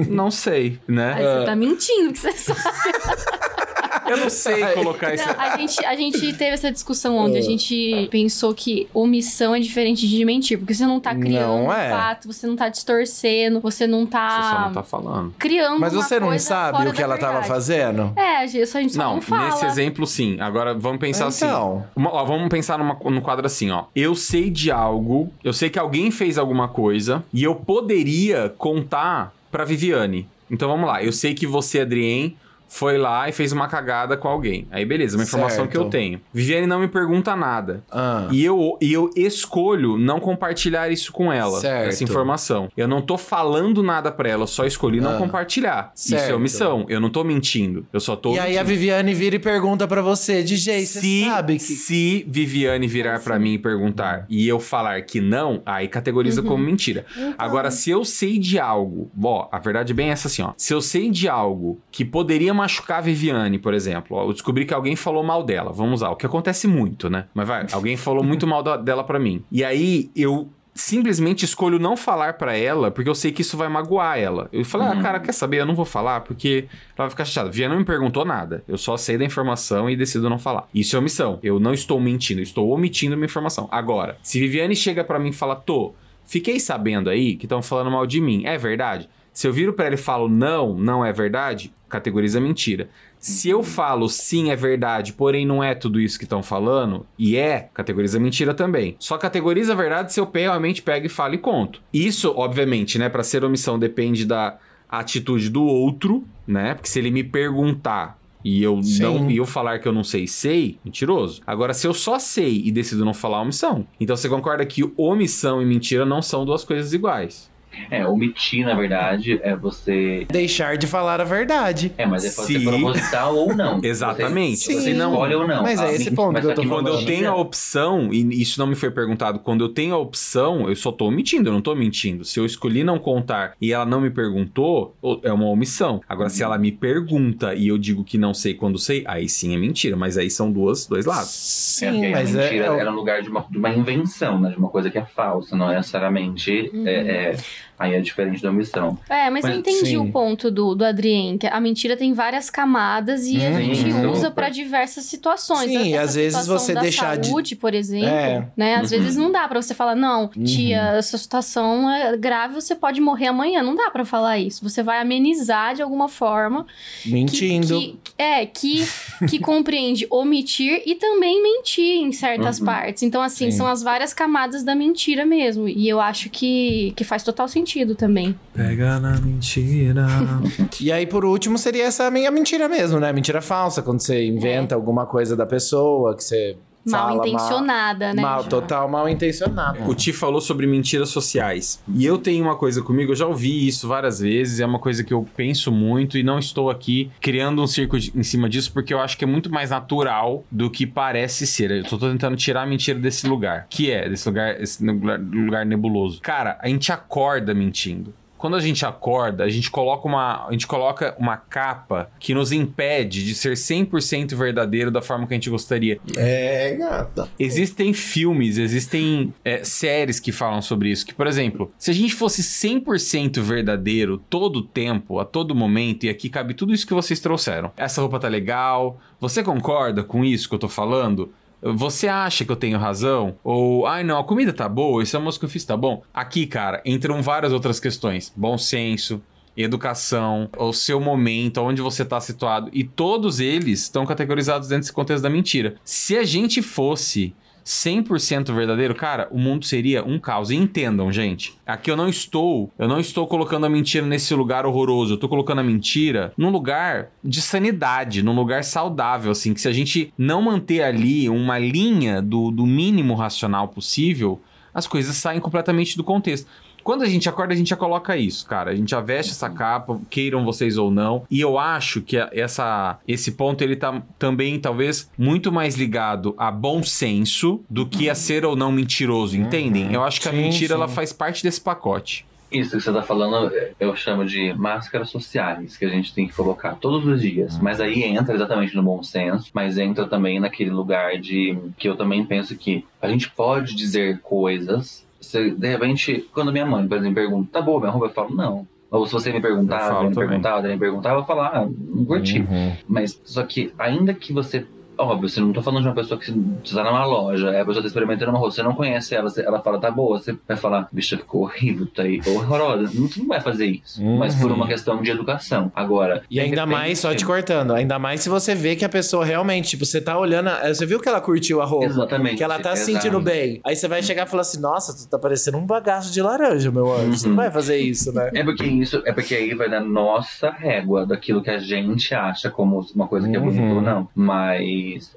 não 0.08 0.30
sei, 0.30 0.78
né? 0.88 1.12
Aí 1.12 1.22
você 1.40 1.44
tá 1.44 1.54
mentindo, 1.54 2.10
que 2.14 2.18
você 2.20 2.32
sabe. 2.32 2.58
Eu 4.06 4.16
não 4.18 4.30
sei 4.30 4.64
colocar 4.74 5.14
isso. 5.14 5.24
A, 5.38 5.56
gente, 5.56 5.84
a 5.84 5.94
gente 5.96 6.20
teve 6.34 6.50
essa 6.54 6.70
discussão 6.70 7.16
onde 7.16 7.38
a 7.38 7.40
gente 7.42 8.08
pensou 8.10 8.54
que 8.54 8.88
omissão 8.92 9.54
é 9.54 9.60
diferente 9.60 10.06
de 10.08 10.24
mentir, 10.24 10.58
porque 10.58 10.74
você 10.74 10.86
não 10.86 11.00
tá 11.00 11.14
criando 11.14 11.48
Não 11.48 11.66
um 11.66 11.72
é. 11.72 11.90
fato, 11.90 12.26
você 12.32 12.46
não 12.46 12.56
tá 12.56 12.68
distorcendo, 12.68 13.60
você 13.60 13.86
não 13.86 14.06
tá, 14.06 14.28
Você 14.42 14.48
só 14.54 14.60
não 14.66 14.72
tá 14.72 14.82
falando. 14.82 15.34
criando 15.38 15.80
Mas 15.80 15.92
uma 15.92 16.02
você 16.02 16.20
não 16.20 16.28
coisa 16.28 16.44
sabe 16.44 16.88
o 16.88 16.92
que 16.92 17.02
ela 17.02 17.16
tava 17.18 17.32
verdade. 17.40 17.48
fazendo? 17.48 18.12
É, 18.16 18.36
a 18.38 18.46
gente 18.46 18.66
só, 18.66 18.78
a 18.78 18.80
gente 18.82 18.94
só 18.94 19.02
não, 19.02 19.14
Não, 19.16 19.22
fala. 19.22 19.46
nesse 19.46 19.66
exemplo 19.66 20.06
sim. 20.06 20.38
Agora 20.40 20.74
vamos 20.74 20.98
pensar 21.00 21.26
assim. 21.26 21.44
Então. 21.46 21.84
Uma- 21.96 22.12
ó, 22.12 22.24
vamos 22.24 22.48
pensar 22.48 22.78
numa, 22.78 22.96
num 23.04 23.20
quadro 23.20 23.46
assim, 23.46 23.70
ó. 23.70 23.84
Eu 23.94 24.14
sei 24.14 24.50
de 24.50 24.70
algo, 24.70 25.32
eu 25.42 25.52
sei 25.52 25.70
que 25.70 25.78
alguém 25.78 26.10
fez 26.10 26.38
alguma 26.38 26.68
coisa 26.68 27.24
e 27.32 27.42
eu 27.42 27.54
poderia 27.54 28.52
contar 28.58 29.32
pra 29.50 29.64
Viviane. 29.64 30.28
Então 30.50 30.68
vamos 30.68 30.86
lá, 30.86 31.02
eu 31.02 31.12
sei 31.12 31.32
que 31.34 31.46
você, 31.46 31.80
Adrien, 31.80 32.36
foi 32.76 32.98
lá 32.98 33.28
e 33.28 33.32
fez 33.32 33.52
uma 33.52 33.68
cagada 33.68 34.16
com 34.16 34.26
alguém. 34.26 34.66
Aí 34.70 34.84
beleza, 34.84 35.16
uma 35.16 35.22
informação 35.22 35.58
Certo. 35.64 35.70
que 35.70 35.76
eu 35.76 35.84
tenho. 35.88 36.20
Viviane 36.32 36.66
não 36.66 36.80
me 36.80 36.88
pergunta 36.88 37.36
nada. 37.36 37.84
Ah, 37.90 38.26
E 38.32 38.44
eu, 38.44 38.76
e 38.82 38.92
eu 38.92 39.10
escolho 39.16 39.96
não 39.96 40.18
compartilhar 40.18 40.90
isso 40.90 41.12
com 41.12 41.32
ela, 41.32 41.60
Certo. 41.60 41.88
essa 41.90 42.02
informação. 42.02 42.68
Eu 42.76 42.88
não 42.88 43.00
tô 43.00 43.16
falando 43.16 43.82
nada 43.82 44.10
pra 44.10 44.28
ela, 44.28 44.42
eu 44.42 44.46
só 44.48 44.64
escolhi 44.66 45.00
não 45.00 45.14
Ah. 45.14 45.18
compartilhar. 45.18 45.92
Isso 45.94 46.14
é 46.14 46.18
Certo. 46.18 46.34
omissão. 46.36 46.84
Eu 46.88 47.00
não 47.00 47.10
tô 47.10 47.22
mentindo. 47.22 47.86
Eu 47.92 48.00
só 48.00 48.16
tô 48.16 48.34
e 48.34 48.38
aí 48.40 48.58
a. 48.58 48.62
Viviane 48.64 49.14
vira 49.14 49.36
e 49.36 49.38
pergunta 49.38 49.86
pra 49.86 50.02
você, 50.02 50.42
DJ, 50.42 50.84
você 50.86 51.00
se, 51.00 51.24
sabe 51.26 51.54
que. 51.54 51.60
se 51.60 52.24
Viviane 52.28 52.86
virar 52.88 53.20
pra 53.20 53.38
mim 53.38 53.54
e 53.54 53.58
perguntar 53.58 54.26
e 54.28 54.48
eu 54.48 54.58
falar 54.58 55.00
que 55.02 55.20
não, 55.20 55.62
aí 55.64 55.86
categoriza 55.86 56.40
Uhum. 56.40 56.48
como 56.48 56.64
mentira. 56.64 57.04
Então. 57.16 57.34
Agora, 57.38 57.70
se 57.70 57.90
eu 57.90 58.04
sei 58.04 58.38
de 58.38 58.58
algo, 58.58 59.10
ó, 59.22 59.48
a 59.52 59.58
verdade 59.58 59.92
é 59.92 59.94
bem 59.94 60.08
essa 60.10 60.26
assim, 60.28 60.42
ó. 60.42 60.52
Se 60.56 60.72
eu 60.74 60.80
sei 60.80 61.10
de 61.10 61.28
algo 61.28 61.78
que 61.92 62.04
poderia 62.04 62.52
machucar 62.64 62.98
a 62.98 63.00
Viviane, 63.02 63.58
por 63.58 63.74
exemplo, 63.74 64.18
eu 64.20 64.32
descobri 64.32 64.64
que 64.64 64.72
alguém 64.74 64.96
falou 64.96 65.22
mal 65.22 65.42
dela, 65.42 65.70
vamos 65.72 66.00
lá, 66.00 66.10
o 66.10 66.16
que 66.16 66.26
acontece 66.26 66.66
muito, 66.66 67.08
né? 67.10 67.26
Mas 67.34 67.46
vai, 67.46 67.66
alguém 67.72 67.96
falou 67.96 68.22
muito 68.24 68.46
mal 68.46 68.62
da- 68.62 68.76
dela 68.76 69.04
pra 69.04 69.18
mim. 69.18 69.44
E 69.52 69.62
aí 69.62 70.10
eu 70.16 70.48
simplesmente 70.76 71.44
escolho 71.44 71.78
não 71.78 71.96
falar 71.96 72.32
pra 72.34 72.56
ela, 72.56 72.90
porque 72.90 73.08
eu 73.08 73.14
sei 73.14 73.30
que 73.30 73.42
isso 73.42 73.56
vai 73.56 73.68
magoar 73.68 74.18
ela. 74.18 74.48
Eu 74.52 74.64
falei, 74.64 74.88
ah, 74.88 75.00
cara, 75.00 75.20
quer 75.20 75.32
saber? 75.32 75.60
Eu 75.60 75.66
não 75.66 75.74
vou 75.76 75.84
falar, 75.84 76.22
porque 76.22 76.64
ela 76.98 77.06
vai 77.06 77.10
ficar 77.10 77.24
chateada. 77.24 77.48
Viana 77.50 77.74
não 77.74 77.80
me 77.80 77.86
perguntou 77.86 78.24
nada. 78.24 78.64
Eu 78.66 78.76
só 78.76 78.96
sei 78.96 79.16
da 79.16 79.24
informação 79.24 79.88
e 79.88 79.94
decido 79.94 80.28
não 80.28 80.38
falar. 80.38 80.66
Isso 80.74 80.96
é 80.96 80.98
omissão. 80.98 81.38
Eu 81.44 81.60
não 81.60 81.72
estou 81.72 82.00
mentindo, 82.00 82.40
eu 82.40 82.42
estou 82.42 82.68
omitindo 82.70 83.14
minha 83.16 83.26
informação. 83.26 83.68
Agora, 83.70 84.16
se 84.20 84.40
Viviane 84.40 84.74
chega 84.74 85.04
pra 85.04 85.18
mim 85.20 85.28
e 85.28 85.32
fala, 85.32 85.54
tô, 85.54 85.94
fiquei 86.26 86.58
sabendo 86.58 87.08
aí 87.08 87.36
que 87.36 87.44
estão 87.46 87.62
falando 87.62 87.92
mal 87.92 88.04
de 88.04 88.20
mim, 88.20 88.42
é 88.44 88.58
verdade? 88.58 89.08
Se 89.34 89.48
eu 89.48 89.52
viro 89.52 89.72
pra 89.72 89.86
ela 89.86 89.96
e 89.96 89.98
falo, 89.98 90.28
não, 90.28 90.74
não 90.74 91.04
é 91.04 91.12
verdade, 91.12 91.72
categoriza 91.88 92.40
mentira. 92.40 92.88
Se 93.18 93.48
eu 93.48 93.62
falo 93.64 94.08
sim, 94.08 94.50
é 94.50 94.56
verdade, 94.56 95.12
porém 95.12 95.44
não 95.44 95.62
é 95.62 95.74
tudo 95.74 96.00
isso 96.00 96.18
que 96.18 96.24
estão 96.24 96.42
falando, 96.42 97.04
e 97.18 97.36
é, 97.36 97.68
categoriza 97.74 98.20
mentira 98.20 98.54
também. 98.54 98.94
Só 98.98 99.18
categoriza 99.18 99.72
a 99.72 99.76
verdade 99.76 100.12
se 100.12 100.20
eu 100.20 100.30
realmente 100.32 100.82
pego 100.82 101.06
e 101.06 101.08
falo 101.08 101.34
e 101.34 101.38
conto. 101.38 101.82
Isso, 101.92 102.32
obviamente, 102.36 102.98
né, 102.98 103.08
Pra 103.08 103.24
ser 103.24 103.44
omissão 103.44 103.78
depende 103.78 104.24
da 104.24 104.56
atitude 104.88 105.50
do 105.50 105.64
outro, 105.64 106.24
né? 106.46 106.74
Porque 106.74 106.88
se 106.88 106.98
ele 106.98 107.10
me 107.10 107.24
perguntar 107.24 108.18
e 108.44 108.62
eu 108.62 108.80
Sim. 108.82 109.02
não 109.02 109.30
e 109.30 109.38
eu 109.38 109.46
falar 109.46 109.78
que 109.78 109.88
eu 109.88 109.92
não 109.92 110.04
sei, 110.04 110.26
sei, 110.26 110.78
mentiroso. 110.84 111.40
Agora, 111.46 111.72
se 111.72 111.86
eu 111.86 111.94
só 111.94 112.18
sei 112.18 112.62
e 112.64 112.70
decido 112.70 113.04
não 113.04 113.14
falar, 113.14 113.40
omissão. 113.40 113.86
Então 113.98 114.14
você 114.14 114.28
concorda 114.28 114.66
que 114.66 114.92
omissão 114.96 115.62
e 115.62 115.64
mentira 115.64 116.04
não 116.04 116.20
são 116.20 116.44
duas 116.44 116.62
coisas 116.62 116.92
iguais. 116.92 117.50
É, 117.90 118.06
omitir, 118.06 118.64
na 118.64 118.74
verdade, 118.74 119.38
é 119.42 119.54
você. 119.54 120.26
Deixar 120.30 120.76
de 120.76 120.86
falar 120.86 121.20
a 121.20 121.24
verdade. 121.24 121.92
É, 121.96 122.06
mas 122.06 122.24
é 122.24 122.30
pode 122.30 122.46
ser 122.52 122.58
Se- 122.60 122.64
proposital 122.64 123.36
ou 123.36 123.54
não. 123.54 123.80
Exatamente. 123.84 124.58
Você, 124.58 124.72
Sim. 124.74 124.80
você 124.80 124.90
escolhe 124.92 125.34
ou 125.34 125.46
não. 125.46 125.62
Mas 125.62 125.80
é 125.80 125.84
Ah, 125.86 125.92
esse 125.92 126.10
ponto 126.10 126.40
que 126.40 126.46
eu 126.46 126.54
tô 126.54 126.62
Quando 126.66 126.86
eu 126.88 126.92
falando. 126.94 127.06
tenho 127.06 127.30
a 127.30 127.36
opção, 127.36 128.08
e 128.12 128.40
isso 128.42 128.58
não 128.58 128.66
me 128.66 128.74
foi 128.74 128.90
perguntado, 128.90 129.38
quando 129.38 129.64
eu 129.64 129.68
tenho 129.68 129.94
a 129.94 129.98
opção, 129.98 130.68
eu 130.68 130.76
só 130.76 130.90
tô 130.92 131.06
omitindo, 131.06 131.48
eu 131.48 131.52
não 131.52 131.60
tô 131.60 131.74
mentindo. 131.74 132.24
Se 132.24 132.38
eu 132.40 132.44
escolhi 132.46 132.82
não 132.84 132.98
contar 132.98 133.54
e 133.60 133.72
ela 133.72 133.84
não 133.86 134.00
me 134.00 134.10
perguntou, 134.10 134.96
é 135.22 135.32
uma 135.32 135.46
omissão. 135.46 136.00
Agora, 136.08 136.28
se 136.30 136.42
ela 136.42 136.56
me 136.58 136.72
pergunta 136.72 137.54
e 137.54 137.68
eu 137.68 137.78
digo 137.78 138.04
que 138.04 138.16
não 138.18 138.32
sei 138.34 138.54
quando 138.54 138.78
sei, 138.78 139.02
aí 139.06 139.28
sim 139.28 139.54
é 139.54 139.58
mentira. 139.58 139.96
Mas 139.96 140.16
aí 140.18 140.30
são 140.30 140.50
duas, 140.50 140.86
dois 140.86 141.04
lados. 141.06 141.28
Sim, 141.30 142.04
É, 142.06 142.10
mas 142.10 142.34
a 142.36 142.40
é, 142.40 142.42
mentira 142.44 142.66
é 142.66 142.78
era 142.80 142.90
no 142.90 142.96
lugar 142.96 143.22
de 143.22 143.28
uma, 143.28 143.46
de 143.50 143.58
uma 143.58 143.70
invenção, 143.70 144.40
né? 144.40 144.50
De 144.50 144.56
uma 144.56 144.68
coisa 144.68 144.90
que 144.90 144.98
é 144.98 145.04
falsa, 145.04 145.56
não 145.56 145.70
é 145.70 145.76
necessariamente. 145.76 146.70
Uhum. 146.72 146.86
é- 146.86 146.92
é- 146.94 147.36
aí 147.78 147.94
é 147.94 148.00
diferente 148.00 148.42
da 148.42 148.50
omissão. 148.50 148.98
É, 149.08 149.28
mas, 149.30 149.44
eu 149.44 149.50
Mas- 149.50 149.58
entendi 149.58 149.90
sim. 149.90 149.96
o 149.96 150.10
ponto 150.10 150.50
do, 150.50 150.74
do 150.74 150.84
Adrien, 150.84 151.36
que 151.38 151.46
a 151.46 151.60
mentira 151.60 151.96
tem 151.96 152.12
várias 152.12 152.48
camadas 152.50 153.26
e 153.26 153.36
a 153.44 153.50
Uhum. 153.50 153.56
gente 153.56 153.92
Sim, 153.92 154.06
usa 154.06 154.30
pra 154.30 154.48
diversas 154.48 155.04
situações. 155.04 155.70
Sim, 155.70 155.88
e 155.90 155.92
Essa 155.94 156.02
às 156.04 156.14
vezes 156.14 156.46
você 156.46 156.74
da 156.74 156.80
deixar 156.80 157.16
de- 157.18 157.28
saúde, 157.28 157.56
por 157.56 157.74
exemplo, 157.74 158.08
É. 158.08 158.46
né? 158.56 158.76
Às 158.76 158.92
Uhum. 158.92 158.98
vezes 158.98 159.16
não 159.16 159.30
dá 159.32 159.46
pra 159.48 159.60
você 159.60 159.74
falar, 159.74 159.94
não, 159.94 160.28
tia, 160.28 160.80
Uhum. 160.92 160.98
essa 160.98 161.18
situação 161.18 161.90
é 161.90 162.16
grave, 162.16 162.54
você 162.54 162.74
pode 162.74 163.00
morrer 163.00 163.26
amanhã. 163.28 163.62
Não 163.62 163.74
dá 163.74 163.90
pra 163.90 164.04
falar 164.04 164.38
isso. 164.38 164.62
Você 164.68 164.82
vai 164.82 165.00
amenizar 165.00 165.74
de 165.74 165.82
alguma 165.82 166.08
forma. 166.08 166.66
que- 167.02 167.10
mentindo. 167.10 167.80
Que, 167.80 167.98
é, 168.16 168.46
que, 168.46 168.84
que 169.28 169.38
compreende 169.40 170.06
omitir 170.10 170.82
e 170.86 170.94
também 170.94 171.42
mentir 171.42 171.96
em 172.02 172.12
certas 172.12 172.58
Uhum. 172.58 172.66
partes. 172.66 173.02
Então, 173.02 173.20
assim, 173.22 173.50
Sim. 173.50 173.56
são 173.58 173.66
as 173.66 173.82
várias 173.82 174.12
camadas 174.14 174.62
da 174.62 174.74
mentira 174.74 175.24
mesmo. 175.26 175.68
E 175.68 175.88
eu 175.88 176.00
acho 176.00 176.30
que, 176.30 176.92
que 176.96 177.02
faz 177.04 177.22
total 177.22 177.48
sentido 177.48 177.63
também. 177.94 178.34
Pega 178.52 178.98
na 179.00 179.18
mentira. 179.20 180.06
E 180.80 180.92
aí, 180.92 181.06
por 181.06 181.24
último, 181.24 181.56
seria 181.56 181.84
essa 181.84 182.10
minha 182.10 182.30
mentira 182.30 182.68
mesmo, 182.68 183.00
né? 183.00 183.12
Mentira 183.12 183.40
falsa, 183.40 183.80
quando 183.80 184.00
você 184.00 184.26
inventa 184.26 184.74
alguma 184.74 185.06
coisa 185.06 185.34
da 185.34 185.46
pessoa, 185.46 186.14
que 186.14 186.22
você 186.22 186.56
Mal 186.86 187.08
fala 187.08 187.26
intencionada, 187.28 188.12
né? 188.14 188.22
Mal, 188.22 188.44
total 188.44 188.88
mal 188.88 189.08
intencionado. 189.08 189.78
O 189.88 189.94
Ti 189.94 190.12
falou 190.12 190.40
sobre 190.40 190.66
mentiras 190.66 191.08
sociais. 191.08 191.82
E 191.94 192.04
eu 192.04 192.18
tenho 192.18 192.44
uma 192.44 192.56
coisa 192.56 192.82
comigo, 192.82 193.12
eu 193.12 193.16
já 193.16 193.26
ouvi 193.26 193.66
isso 193.66 193.88
várias 193.88 194.20
vezes, 194.20 194.60
é 194.60 194.66
uma 194.66 194.78
coisa 194.78 195.02
que 195.02 195.12
eu 195.14 195.26
penso 195.36 195.70
muito 195.72 196.18
e 196.18 196.22
não 196.22 196.38
estou 196.38 196.70
aqui 196.70 197.10
criando 197.20 197.62
um 197.62 197.66
circo 197.66 197.98
de- 197.98 198.12
em 198.14 198.22
cima 198.22 198.48
disso, 198.48 198.72
porque 198.72 198.92
eu 198.92 199.00
acho 199.00 199.16
que 199.16 199.24
é 199.24 199.26
muito 199.26 199.50
mais 199.50 199.70
natural 199.70 200.44
do 200.50 200.70
que 200.70 200.86
parece 200.86 201.46
ser. 201.46 201.70
Eu 201.70 201.84
tô 201.84 201.98
tentando 201.98 202.36
tirar 202.36 202.62
a 202.62 202.66
mentira 202.66 202.98
desse 202.98 203.26
lugar. 203.26 203.66
Que 203.70 203.90
é, 203.90 204.08
desse 204.08 204.28
lugar, 204.28 204.60
esse 204.60 204.84
lugar, 204.84 205.18
lugar 205.20 205.66
nebuloso. 205.66 206.20
Cara, 206.20 206.58
a 206.60 206.68
gente 206.68 206.92
acorda 206.92 207.54
mentindo. 207.54 208.12
Quando 208.44 208.56
a 208.56 208.60
gente 208.60 208.84
acorda, 208.84 209.42
a 209.42 209.48
gente 209.48 209.70
coloca 209.70 210.06
uma, 210.06 210.46
a 210.46 210.52
gente 210.52 210.66
coloca 210.66 211.16
uma 211.18 211.34
capa 211.34 212.10
que 212.20 212.34
nos 212.34 212.52
impede 212.52 213.24
de 213.24 213.34
ser 213.34 213.54
100% 213.54 214.34
verdadeiro 214.34 214.90
da 214.90 215.00
forma 215.00 215.26
que 215.26 215.32
a 215.32 215.36
gente 215.38 215.48
gostaria. 215.48 215.98
É, 216.14 216.76
gata. 216.76 217.26
Existem 217.38 217.94
filmes, 217.94 218.58
existem 218.58 219.32
é, 219.42 219.64
séries 219.64 220.20
que 220.20 220.30
falam 220.30 220.60
sobre 220.60 220.90
isso. 220.90 221.06
Que, 221.06 221.14
por 221.14 221.26
exemplo, 221.26 221.72
se 221.78 221.90
a 221.90 221.94
gente 221.94 222.14
fosse 222.14 222.42
100% 222.42 223.40
verdadeiro 223.40 224.18
todo 224.28 224.56
o 224.56 224.62
tempo, 224.62 225.18
a 225.18 225.24
todo 225.24 225.54
momento, 225.54 226.04
e 226.04 226.10
aqui 226.10 226.28
cabe 226.28 226.52
tudo 226.52 226.74
isso 226.74 226.86
que 226.86 226.92
vocês 226.92 227.20
trouxeram. 227.20 227.72
Essa 227.78 228.02
roupa 228.02 228.20
tá 228.20 228.28
legal. 228.28 229.00
Você 229.20 229.42
concorda 229.42 230.04
com 230.04 230.22
isso 230.22 230.50
que 230.50 230.54
eu 230.54 230.58
tô 230.58 230.68
falando? 230.68 231.32
Você 231.72 232.08
acha 232.08 232.44
que 232.44 232.52
eu 232.52 232.56
tenho 232.56 232.78
razão? 232.78 233.36
Ou, 233.42 233.86
ai 233.86 234.04
não, 234.04 234.18
a 234.18 234.24
comida 234.24 234.52
tá 234.52 234.68
boa, 234.68 235.02
esse 235.02 235.16
almoço 235.16 235.38
que 235.38 235.46
eu 235.46 235.48
fiz 235.48 235.64
tá 235.64 235.74
bom? 235.76 236.02
Aqui, 236.12 236.46
cara, 236.46 236.82
entram 236.84 237.22
várias 237.22 237.54
outras 237.54 237.80
questões. 237.80 238.30
Bom 238.36 238.58
senso, 238.58 239.22
educação, 239.56 240.50
o 240.58 240.74
seu 240.74 241.00
momento, 241.00 241.62
onde 241.62 241.80
você 241.80 242.02
está 242.02 242.20
situado. 242.20 242.68
E 242.70 242.84
todos 242.84 243.40
eles 243.40 243.80
estão 243.82 244.04
categorizados 244.04 244.68
dentro 244.68 244.82
desse 244.82 244.92
contexto 244.92 245.22
da 245.22 245.30
mentira. 245.30 245.76
Se 245.82 246.18
a 246.18 246.24
gente 246.24 246.60
fosse 246.60 247.34
100% 247.64 248.54
verdadeiro, 248.54 248.94
cara, 248.94 249.28
o 249.30 249.38
mundo 249.38 249.64
seria 249.64 250.04
um 250.04 250.18
caos. 250.18 250.50
E 250.50 250.56
entendam, 250.56 251.10
gente, 251.10 251.58
aqui 251.66 251.90
eu 251.90 251.96
não 251.96 252.08
estou, 252.08 252.70
eu 252.78 252.86
não 252.86 253.00
estou 253.00 253.26
colocando 253.26 253.64
a 253.64 253.68
mentira 253.70 254.06
nesse 254.06 254.34
lugar 254.34 254.66
horroroso. 254.66 255.14
Eu 255.14 255.18
tô 255.18 255.28
colocando 255.28 255.60
a 255.60 255.64
mentira 255.64 256.32
num 256.36 256.50
lugar 256.50 257.08
de 257.22 257.40
sanidade, 257.40 258.22
num 258.22 258.34
lugar 258.34 258.64
saudável, 258.64 259.32
assim, 259.32 259.54
que 259.54 259.60
se 259.60 259.68
a 259.68 259.72
gente 259.72 260.12
não 260.18 260.42
manter 260.42 260.82
ali 260.82 261.28
uma 261.28 261.58
linha 261.58 262.20
do, 262.20 262.50
do 262.50 262.66
mínimo 262.66 263.14
racional 263.14 263.68
possível, 263.68 264.40
as 264.74 264.86
coisas 264.86 265.16
saem 265.16 265.40
completamente 265.40 265.96
do 265.96 266.04
contexto. 266.04 266.48
Quando 266.84 267.02
a 267.02 267.06
gente 267.06 267.28
acorda, 267.28 267.54
a 267.54 267.56
gente 267.56 267.70
já 267.70 267.76
coloca 267.76 268.14
isso, 268.16 268.46
cara. 268.46 268.70
A 268.70 268.76
gente 268.76 268.90
já 268.90 269.00
veste 269.00 269.32
essa 269.32 269.48
capa, 269.48 269.98
queiram 270.10 270.44
vocês 270.44 270.76
ou 270.76 270.90
não. 270.90 271.24
E 271.30 271.40
eu 271.40 271.58
acho 271.58 272.02
que 272.02 272.16
essa, 272.30 272.98
esse 273.08 273.32
ponto, 273.32 273.64
ele 273.64 273.74
tá 273.74 274.02
também, 274.18 274.60
talvez, 274.60 275.10
muito 275.16 275.50
mais 275.50 275.76
ligado 275.76 276.34
a 276.36 276.50
bom 276.50 276.82
senso 276.82 277.64
do 277.70 277.86
que 277.86 278.10
a 278.10 278.14
ser 278.14 278.44
ou 278.44 278.54
não 278.54 278.70
mentiroso, 278.70 279.36
entendem? 279.36 279.92
Eu 279.94 280.04
acho 280.04 280.20
que 280.20 280.28
a 280.28 280.32
mentira, 280.32 280.74
ela 280.74 280.86
faz 280.86 281.12
parte 281.12 281.42
desse 281.42 281.60
pacote. 281.60 282.26
Isso 282.54 282.76
que 282.76 282.82
você 282.82 282.92
tá 282.92 283.02
falando, 283.02 283.50
eu 283.80 283.96
chamo 283.96 284.24
de 284.24 284.52
máscaras 284.54 285.10
sociais, 285.10 285.76
que 285.76 285.84
a 285.84 285.88
gente 285.88 286.14
tem 286.14 286.28
que 286.28 286.34
colocar 286.34 286.76
todos 286.76 287.04
os 287.04 287.20
dias. 287.20 287.58
Mas 287.58 287.80
aí 287.80 288.04
entra 288.04 288.34
exatamente 288.34 288.76
no 288.76 288.82
bom 288.82 289.02
senso, 289.02 289.50
mas 289.52 289.76
entra 289.76 290.06
também 290.06 290.38
naquele 290.38 290.70
lugar 290.70 291.18
de 291.18 291.58
que 291.76 291.88
eu 291.88 291.96
também 291.96 292.24
penso 292.24 292.56
que 292.56 292.84
a 293.02 293.08
gente 293.08 293.28
pode 293.30 293.74
dizer 293.74 294.20
coisas. 294.20 295.03
Se, 295.24 295.50
de 295.50 295.68
repente, 295.68 296.28
quando 296.32 296.52
minha 296.52 296.66
mãe, 296.66 296.86
por 296.86 296.98
exemplo, 296.98 297.14
pergunta, 297.14 297.48
tá 297.52 297.60
boa 297.60 297.80
minha 297.80 297.90
roupa? 297.90 298.06
Eu 298.06 298.10
falo, 298.10 298.34
não. 298.34 298.66
Ou 298.90 299.06
se 299.06 299.12
você 299.12 299.32
me 299.32 299.40
perguntar, 299.40 300.04
me 300.04 300.14
perguntar, 300.14 300.62
me 300.62 300.78
perguntar, 300.78 301.10
eu 301.10 301.16
vou 301.16 301.24
falar, 301.24 301.48
ah, 301.48 301.66
não 301.66 302.04
curti. 302.04 302.38
Uhum. 302.38 302.76
Mas 302.86 303.20
só 303.24 303.42
que 303.42 303.72
ainda 303.76 304.14
que 304.14 304.32
você. 304.32 304.64
Óbvio, 304.98 305.28
você 305.28 305.40
não 305.40 305.52
tô 305.52 305.62
falando 305.62 305.82
de 305.82 305.88
uma 305.88 305.94
pessoa 305.94 306.18
que 306.20 306.26
você 306.64 306.74
tá 306.74 306.84
numa 306.84 307.04
loja, 307.04 307.50
é 307.50 307.60
a 307.60 307.64
pessoa 307.64 307.82
tá 307.82 307.88
experimentando 307.88 308.30
uma 308.30 308.38
roupa, 308.38 308.54
você 308.54 308.62
não 308.62 308.74
conhece 308.74 309.14
ela, 309.14 309.28
ela 309.38 309.60
fala, 309.60 309.78
tá 309.80 309.90
boa, 309.90 310.18
você 310.18 310.36
vai 310.46 310.56
falar, 310.56 310.88
bicha, 310.92 311.16
ficou 311.16 311.42
horrível, 311.42 311.86
tá 311.86 312.02
aí, 312.02 312.20
horrorosa. 312.26 312.90
Não, 312.94 313.08
você 313.08 313.20
não 313.20 313.28
vai 313.28 313.40
fazer 313.40 313.66
isso. 313.66 314.02
Uhum. 314.02 314.18
Mas 314.18 314.34
por 314.34 314.50
uma 314.52 314.66
questão 314.66 315.00
de 315.02 315.10
educação. 315.10 315.70
Agora. 315.74 316.22
E 316.30 316.38
ainda 316.40 316.62
de 316.64 316.68
mais, 316.70 316.98
só 316.98 317.08
te 317.08 317.12
repente- 317.12 317.26
cortando, 317.26 317.72
ainda 317.74 317.98
mais 317.98 318.20
se 318.20 318.28
você 318.28 318.54
vê 318.54 318.76
que 318.76 318.84
a 318.84 318.88
pessoa 318.88 319.24
realmente, 319.24 319.70
tipo, 319.70 319.84
você 319.84 320.00
tá 320.00 320.18
olhando, 320.18 320.50
você 320.68 320.86
viu 320.86 321.00
que 321.00 321.08
ela 321.08 321.20
curtiu 321.20 321.60
a 321.60 321.64
roupa, 321.64 321.86
Exatamente. 321.86 322.36
que 322.36 322.44
ela 322.44 322.58
tá 322.58 322.74
se 322.76 322.84
sentindo 322.84 323.20
bem. 323.20 323.60
Aí 323.64 323.74
você 323.76 323.88
vai 323.88 324.02
chegar 324.02 324.26
e 324.26 324.30
falar 324.30 324.42
assim, 324.42 324.60
nossa, 324.60 324.94
tu 324.96 325.08
tá 325.08 325.18
parecendo 325.18 325.58
um 325.58 325.66
bagaço 325.66 326.12
de 326.12 326.20
laranja, 326.22 326.70
meu 326.70 326.92
anjo. 326.92 327.18
Você 327.18 327.26
não 327.26 327.32
Uhum. 327.34 327.36
vai 327.36 327.50
fazer 327.50 327.78
isso, 327.78 328.12
né? 328.12 328.30
É 328.34 328.42
porque 328.44 328.64
isso, 328.64 329.02
é 329.04 329.12
porque 329.12 329.34
aí 329.34 329.54
vai 329.54 329.68
da 329.68 329.80
nossa 329.80 330.50
régua, 330.50 331.06
daquilo 331.06 331.42
que 331.42 331.50
a 331.50 331.58
gente 331.58 332.14
acha 332.14 332.50
como 332.50 332.84
uma 332.94 333.06
coisa 333.06 333.28
que 333.28 333.36
é 333.36 333.40
bonita 333.40 333.62
Uhum. 333.62 333.76
ou 333.76 333.82
não. 333.82 334.08
Mas 334.14 334.62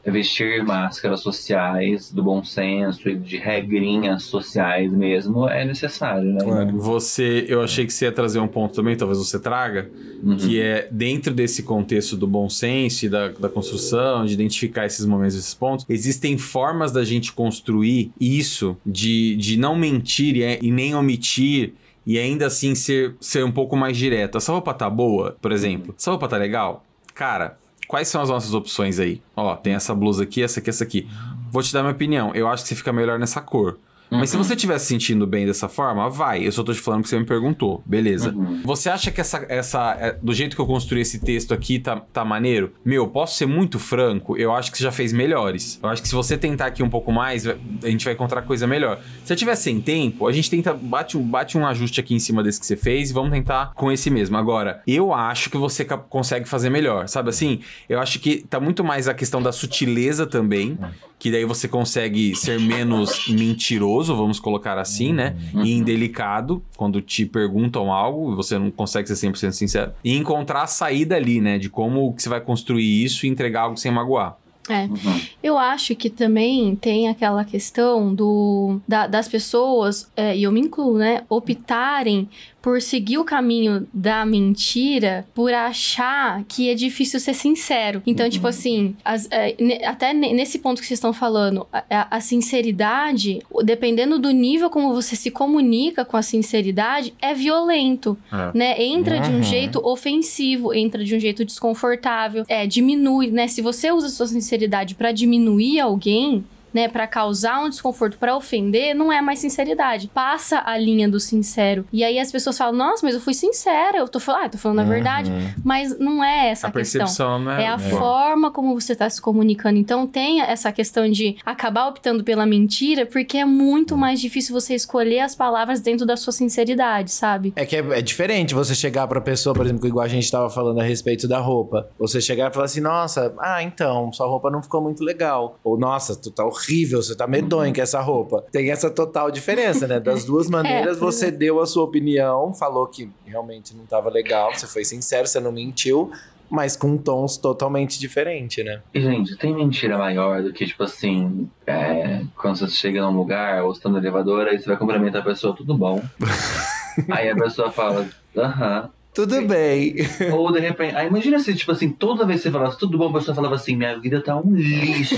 vestir 0.06 0.64
máscaras 0.64 1.22
sociais, 1.22 2.12
do 2.12 2.24
bom 2.24 2.44
senso 2.44 3.10
e 3.10 3.16
de 3.16 3.38
regrinhas 3.38 4.24
sociais 4.24 4.92
mesmo, 4.92 5.48
é 5.48 5.66
necessário, 5.66 6.34
né? 6.34 6.40
Você, 6.76 7.46
eu 7.48 7.62
achei 7.62 7.86
que 7.86 7.94
você 7.94 8.06
ia 8.06 8.12
trazer 8.12 8.40
um 8.40 8.48
ponto 8.48 8.74
também, 8.76 8.96
talvez 8.96 9.18
você 9.20 9.40
traga, 9.40 9.90
Uhum. 10.24 10.36
que 10.36 10.60
é 10.60 10.88
dentro 10.92 11.32
desse 11.34 11.62
contexto 11.64 12.18
do 12.18 12.26
bom 12.26 12.50
senso 12.50 13.06
e 13.06 13.10
da, 13.10 13.28
da 13.30 13.48
construção, 13.50 14.26
de 14.26 14.34
identificar 14.34 14.86
esses 14.86 15.06
momentos, 15.06 15.36
esses 15.36 15.54
pontos, 15.54 15.86
existem 15.88 16.38
formas 16.38 16.92
da 16.92 17.04
gente 17.04 17.32
construir 17.34 18.12
isso, 18.20 18.76
de, 18.86 19.36
de 19.36 19.58
não 19.58 19.76
mentir 19.76 20.36
e, 20.38 20.44
é- 20.44 20.60
e 20.62 20.72
nem 20.72 20.96
omitir. 20.96 21.74
E 22.06 22.18
ainda 22.18 22.48
assim 22.48 22.74
ser, 22.74 23.16
ser 23.20 23.44
um 23.44 23.52
pouco 23.52 23.76
mais 23.76 23.98
direto. 23.98 24.38
Essa 24.38 24.52
roupa 24.54 24.74
tá 24.74 24.90
boa, 24.90 25.36
por 25.42 25.52
exemplo? 25.52 25.94
Essa 25.98 26.10
roupa 26.12 26.28
tá 26.28 26.38
legal? 26.38 26.84
Cara, 27.14 27.58
quais 27.88 28.08
são 28.08 28.22
as 28.22 28.30
nossas 28.30 28.54
opções 28.54 29.00
aí? 29.00 29.22
Ó, 29.36 29.56
tem 29.56 29.74
essa 29.74 29.96
blusa 29.96 30.24
aqui, 30.24 30.44
essa 30.44 30.60
aqui, 30.60 30.70
essa 30.70 30.84
aqui. 30.84 31.08
Vou 31.52 31.64
te 31.64 31.74
dar 31.74 31.82
minha 31.82 31.94
opinião. 31.94 32.34
Eu 32.36 32.48
acho 32.48 32.64
que 32.64 32.70
você 32.70 32.76
fica 32.76 32.92
melhor 32.92 33.18
nessa 33.18 33.42
cor. 33.42 33.80
Mas 34.10 34.30
se 34.30 34.38
Uhum. 34.38 34.44
você 34.44 34.54
estiver 34.54 34.78
se 34.80 34.86
sentindo 34.86 35.28
bem 35.28 35.46
dessa 35.46 35.68
forma, 35.68 36.10
vai. 36.10 36.46
Eu 36.48 36.52
só 36.52 36.64
tô 36.64 36.74
te 36.74 36.80
falando 36.80 37.04
que 37.04 37.10
você 37.10 37.20
me 37.20 37.26
perguntou. 37.26 37.84
Beleza. 37.86 38.32
Uhum. 38.32 38.62
Você 38.64 38.90
acha 38.90 39.12
que 39.12 39.20
essa, 39.20 39.46
essa. 39.50 39.98
é, 40.00 40.18
Do 40.22 40.34
jeito 40.34 40.56
que 40.56 40.62
eu 40.62 40.66
construí 40.66 41.02
esse 41.02 41.20
texto 41.20 41.54
aqui, 41.54 41.80
tá, 41.80 41.98
tá 42.14 42.24
maneiro? 42.24 42.72
Meu, 42.86 43.08
posso 43.08 43.36
ser 43.38 43.46
muito 43.46 43.78
franco? 43.80 44.38
Eu 44.38 44.54
acho 44.54 44.72
que 44.72 44.78
você 44.78 44.84
já 44.84 44.92
fez 44.92 45.12
melhores. 45.12 45.80
Eu 45.84 45.90
acho 45.90 46.02
que 46.02 46.08
se 46.08 46.16
você 46.16 46.38
tentar 46.38 46.68
aqui 46.68 46.82
um 46.84 46.90
pouco 46.90 47.12
mais, 47.12 47.46
a 47.48 47.56
gente 47.90 48.06
vai 48.06 48.14
encontrar 48.14 48.42
coisa 48.44 48.66
melhor. 48.66 49.00
Se 49.24 49.28
você 49.28 49.36
tiver 49.36 49.56
sem 49.56 49.82
tempo, 49.82 50.28
a 50.28 50.32
gente 50.32 50.50
tenta. 50.50 50.74
Bate 50.74 51.18
um, 51.18 51.24
bate 51.24 51.58
um 51.58 51.66
ajuste 51.66 52.00
aqui 52.00 52.14
em 52.16 52.20
cima 52.20 52.42
desse 52.44 52.60
que 52.60 52.66
você 52.66 52.78
fez 52.78 53.10
e 53.10 53.14
vamos 53.14 53.32
tentar 53.32 53.74
com 53.76 53.92
esse 53.92 54.10
mesmo. 54.10 54.38
Agora, 54.38 54.82
eu 54.88 55.14
acho 55.14 55.50
que 55.50 55.58
você 55.58 55.84
consegue 55.86 56.48
fazer 56.48 56.70
melhor. 56.70 57.08
Sabe 57.08 57.30
assim? 57.30 57.60
Eu 57.90 58.00
acho 58.00 58.20
que 58.20 58.38
tá 58.48 58.60
muito 58.60 58.84
mais 58.84 59.08
a 59.08 59.14
questão 59.14 59.42
da 59.42 59.52
sutileza 59.52 60.26
também. 60.26 60.78
Que 61.20 61.32
daí 61.32 61.46
você 61.46 61.68
consegue 61.68 62.36
ser 62.36 62.60
menos 62.60 63.28
mentiroso, 63.28 64.16
vamos 64.16 64.40
colocar 64.40 64.78
assim, 64.78 65.14
né? 65.14 65.36
E 65.64 65.74
indelicado, 65.74 66.64
quando 66.76 67.02
te 67.02 67.26
perguntam 67.26 67.92
algo 67.92 68.34
e 68.34 68.36
você 68.36 68.58
não 68.58 68.70
consegue 68.70 69.08
ser 69.08 69.28
100% 69.32 69.52
sincero. 69.52 69.92
E 70.04 70.16
encontrar 70.16 70.64
a 70.64 70.68
saída 70.68 71.16
ali, 71.16 71.42
né? 71.42 71.58
De 71.58 71.70
como 71.70 72.14
que 72.14 72.22
você 72.22 72.30
vai 72.30 72.42
construir 72.42 73.04
isso 73.04 73.26
e 73.26 73.30
entregar 73.30 73.62
algo 73.62 73.78
sem 73.78 73.92
magoar. 73.92 74.38
É. 74.70 74.84
Uhum. 74.84 75.22
Eu 75.42 75.58
acho 75.58 75.96
que 75.96 76.10
também 76.10 76.76
tem 76.76 77.08
aquela 77.08 77.44
questão 77.46 78.14
do 78.14 78.80
da- 78.88 79.08
das 79.08 79.28
pessoas, 79.28 80.10
é, 80.16 80.36
e 80.38 80.44
eu 80.44 80.52
me 80.52 80.60
incluo, 80.62 80.98
né, 80.98 81.24
optarem 81.30 82.28
por 82.62 82.82
seguir 82.82 83.18
o 83.18 83.24
caminho 83.24 83.88
da 83.94 84.26
mentira 84.26 85.26
por 85.34 85.54
achar 85.54 86.44
que 86.50 86.70
é 86.70 86.74
difícil 86.76 87.18
ser 87.18 87.34
sincero. 87.34 88.02
Então, 88.06 88.30
tipo 88.30 88.46
assim, 88.46 88.94
as- 89.06 89.26
é, 89.32 89.56
ne- 89.58 89.86
até 89.86 90.14
ne- 90.14 90.34
nesse 90.34 90.60
ponto 90.60 90.82
que 90.82 90.88
vocês 90.88 90.98
estão 90.98 91.14
falando, 91.14 91.66
a, 91.72 92.18
a- 92.18 92.20
sinceridade, 92.20 93.42
dependendo 93.64 94.20
do 94.20 94.32
nível 94.32 94.70
como 94.70 94.94
você 94.94 95.16
se 95.16 95.32
comunica 95.32 96.04
com 96.04 96.18
a 96.18 96.22
sinceridade, 96.22 97.14
é 97.22 97.34
violento 97.34 98.18
É. 98.34 98.58
né? 98.58 98.84
Entra 98.84 99.20
de 99.20 99.30
um 99.30 99.36
Uhum. 99.38 99.44
jeito 99.44 99.80
ofensivo, 99.88 100.74
entra 100.74 101.04
de 101.06 101.16
um 101.16 101.20
jeito 101.20 101.46
desconfortável, 101.46 102.44
é, 102.50 102.68
diminui, 102.68 103.32
né? 103.32 103.48
Se 103.48 103.62
você 103.62 103.92
usa 103.92 104.08
a 104.08 104.10
sua 104.10 104.28
sinceridade 104.28 104.57
pra 104.96 105.12
diminuir 105.12 105.80
alguém, 105.80 106.44
né, 106.74 106.88
Pra 106.88 107.06
causar 107.08 107.64
um 107.64 107.70
desconforto, 107.70 108.18
pra 108.18 108.36
ofender, 108.36 108.96
não 108.96 109.12
é 109.12 109.22
mais 109.22 109.40
sinceridade. 109.40 110.10
Passa 110.14 110.62
a 110.66 110.78
linha 110.78 111.08
do 111.08 111.20
sincero. 111.20 111.86
E 111.92 112.04
aí 112.04 112.18
as 112.20 112.32
pessoas 112.32 112.58
falam: 112.58 112.76
"Nossa, 112.76 113.06
mas 113.06 113.16
eu 113.16 113.22
fui 113.22 113.34
sincera, 113.34 113.98
eu 113.98 114.08
tô 114.08 114.20
falando, 114.20 114.46
ah, 114.46 114.50
tô 114.50 114.58
falando 114.58 114.80
a 114.80 114.84
verdade". 114.84 115.32
Mas 115.64 115.98
não 116.00 116.24
é 116.24 116.50
essa 116.50 116.68
a 116.68 116.70
a 116.70 116.74
questão. 116.74 117.00
percepção, 117.02 117.40
né? 117.40 117.64
É 117.64 117.68
a 117.68 117.78
forma 117.78 118.52
como 118.52 118.80
você 118.80 118.96
tá 118.96 119.10
se 119.10 119.22
comunicando. 119.22 119.78
Então 119.78 120.08
tem 120.08 120.42
essa 120.42 120.72
questão 120.72 121.10
de 121.10 121.38
acabar 121.46 121.88
optando 121.88 122.24
pela 122.24 122.46
mentira, 122.46 123.06
porque 123.06 123.38
é 123.38 123.46
muito 123.46 123.98
mais 123.98 124.20
difícil 124.20 124.54
você 124.54 124.74
escolher 124.76 125.20
as 125.22 125.36
palavras 125.36 125.82
dentro 125.82 126.06
da 126.06 126.16
sua 126.18 126.34
sinceridade, 126.34 127.12
sabe? 127.12 127.54
É 127.56 127.66
que 127.66 127.76
é, 127.76 127.80
é 127.80 128.02
diferente 128.02 128.54
você 128.54 128.74
chegar 128.74 129.08
pra 129.08 129.22
pessoa, 129.22 129.54
por 129.54 129.66
exemplo, 129.66 129.88
igual 129.88 130.06
a 130.06 130.08
gente 130.10 130.30
tava 130.32 130.50
falando 130.50 130.80
a 130.80 130.84
respeito 130.84 131.28
da 131.28 131.40
roupa. 131.40 131.90
Você 132.00 132.20
chegar 132.22 132.50
e 132.50 132.54
falar 132.54 132.66
assim, 132.66 132.82
nossa, 132.82 133.34
ah, 133.40 133.62
então, 133.64 134.12
sua 134.14 134.28
roupa 134.28 134.50
não 134.50 134.62
ficou 134.62 134.82
muito 134.82 135.04
legal. 135.04 135.60
Ou, 135.64 135.78
nossa, 135.78 136.16
tu 136.16 136.32
tá 136.32 136.44
horrível, 136.58 137.02
você 137.02 137.16
tá 137.16 137.28
medonho 137.28 137.74
com 137.74 137.82
essa 137.82 138.02
roupa. 138.02 138.44
Tem 138.52 138.72
essa 138.72 138.90
total 138.90 139.32
diferença, 139.32 139.88
né? 139.88 140.00
Das 140.00 140.26
duas 140.26 140.50
maneiras, 140.50 140.98
pois 140.98 141.16
você 141.16 141.32
deu 141.32 141.60
a 141.62 141.66
sua 141.66 141.84
opinião, 141.84 142.54
falou 142.54 142.88
que 142.88 143.10
realmente 143.26 143.76
não 143.76 143.86
tava 143.86 144.10
legal, 144.10 144.54
você 144.54 144.68
foi 144.68 144.84
sincero, 144.84 145.28
você 145.28 145.40
não 145.40 145.52
mentiu, 145.52 146.12
mas 146.50 146.76
com 146.76 146.98
tons 146.98 147.38
totalmente 147.38 148.00
diferentes, 148.00 148.64
né? 148.64 148.82
E, 148.94 149.02
gente, 149.02 149.36
tem 149.38 149.54
mentira 149.54 149.98
maior 149.98 150.42
do 150.42 150.54
que, 150.54 150.66
tipo 150.66 150.84
assim, 150.84 151.50
é, 151.66 152.22
quando 152.36 152.58
você 152.58 152.68
chega 152.68 153.02
num 153.02 153.16
lugar 153.18 153.64
ou 153.64 153.74
você 153.74 153.82
tá 153.82 153.90
no 153.90 153.98
elevador, 153.98 154.48
aí 154.48 154.60
você 154.60 154.66
vai 154.66 154.78
cumprimentar 154.78 155.22
a 155.22 155.26
pessoa, 155.26 155.56
tudo 155.56 155.78
bom. 155.78 156.02
aí 157.10 157.30
a 157.30 157.36
pessoa 157.36 157.72
fala, 157.72 158.08
aham. 158.36 158.90
Tudo 159.18 159.42
bem. 159.48 159.96
Ou 160.32 160.52
de 160.52 160.60
repente, 160.60 160.96
aí 160.96 161.08
imagina 161.08 161.40
se, 161.40 161.56
tipo 161.56 161.72
assim, 161.72 161.90
toda 161.90 162.24
vez 162.24 162.40
que 162.40 162.44
você 162.44 162.52
falasse 162.52 162.78
tudo 162.78 163.00
bom, 163.00 163.10
a 163.10 163.14
pessoa 163.14 163.34
falava 163.34 163.56
assim: 163.56 163.76
minha 163.76 164.00
vida 164.00 164.22
tá 164.22 164.38
um 164.40 164.54
lixo. 164.54 165.16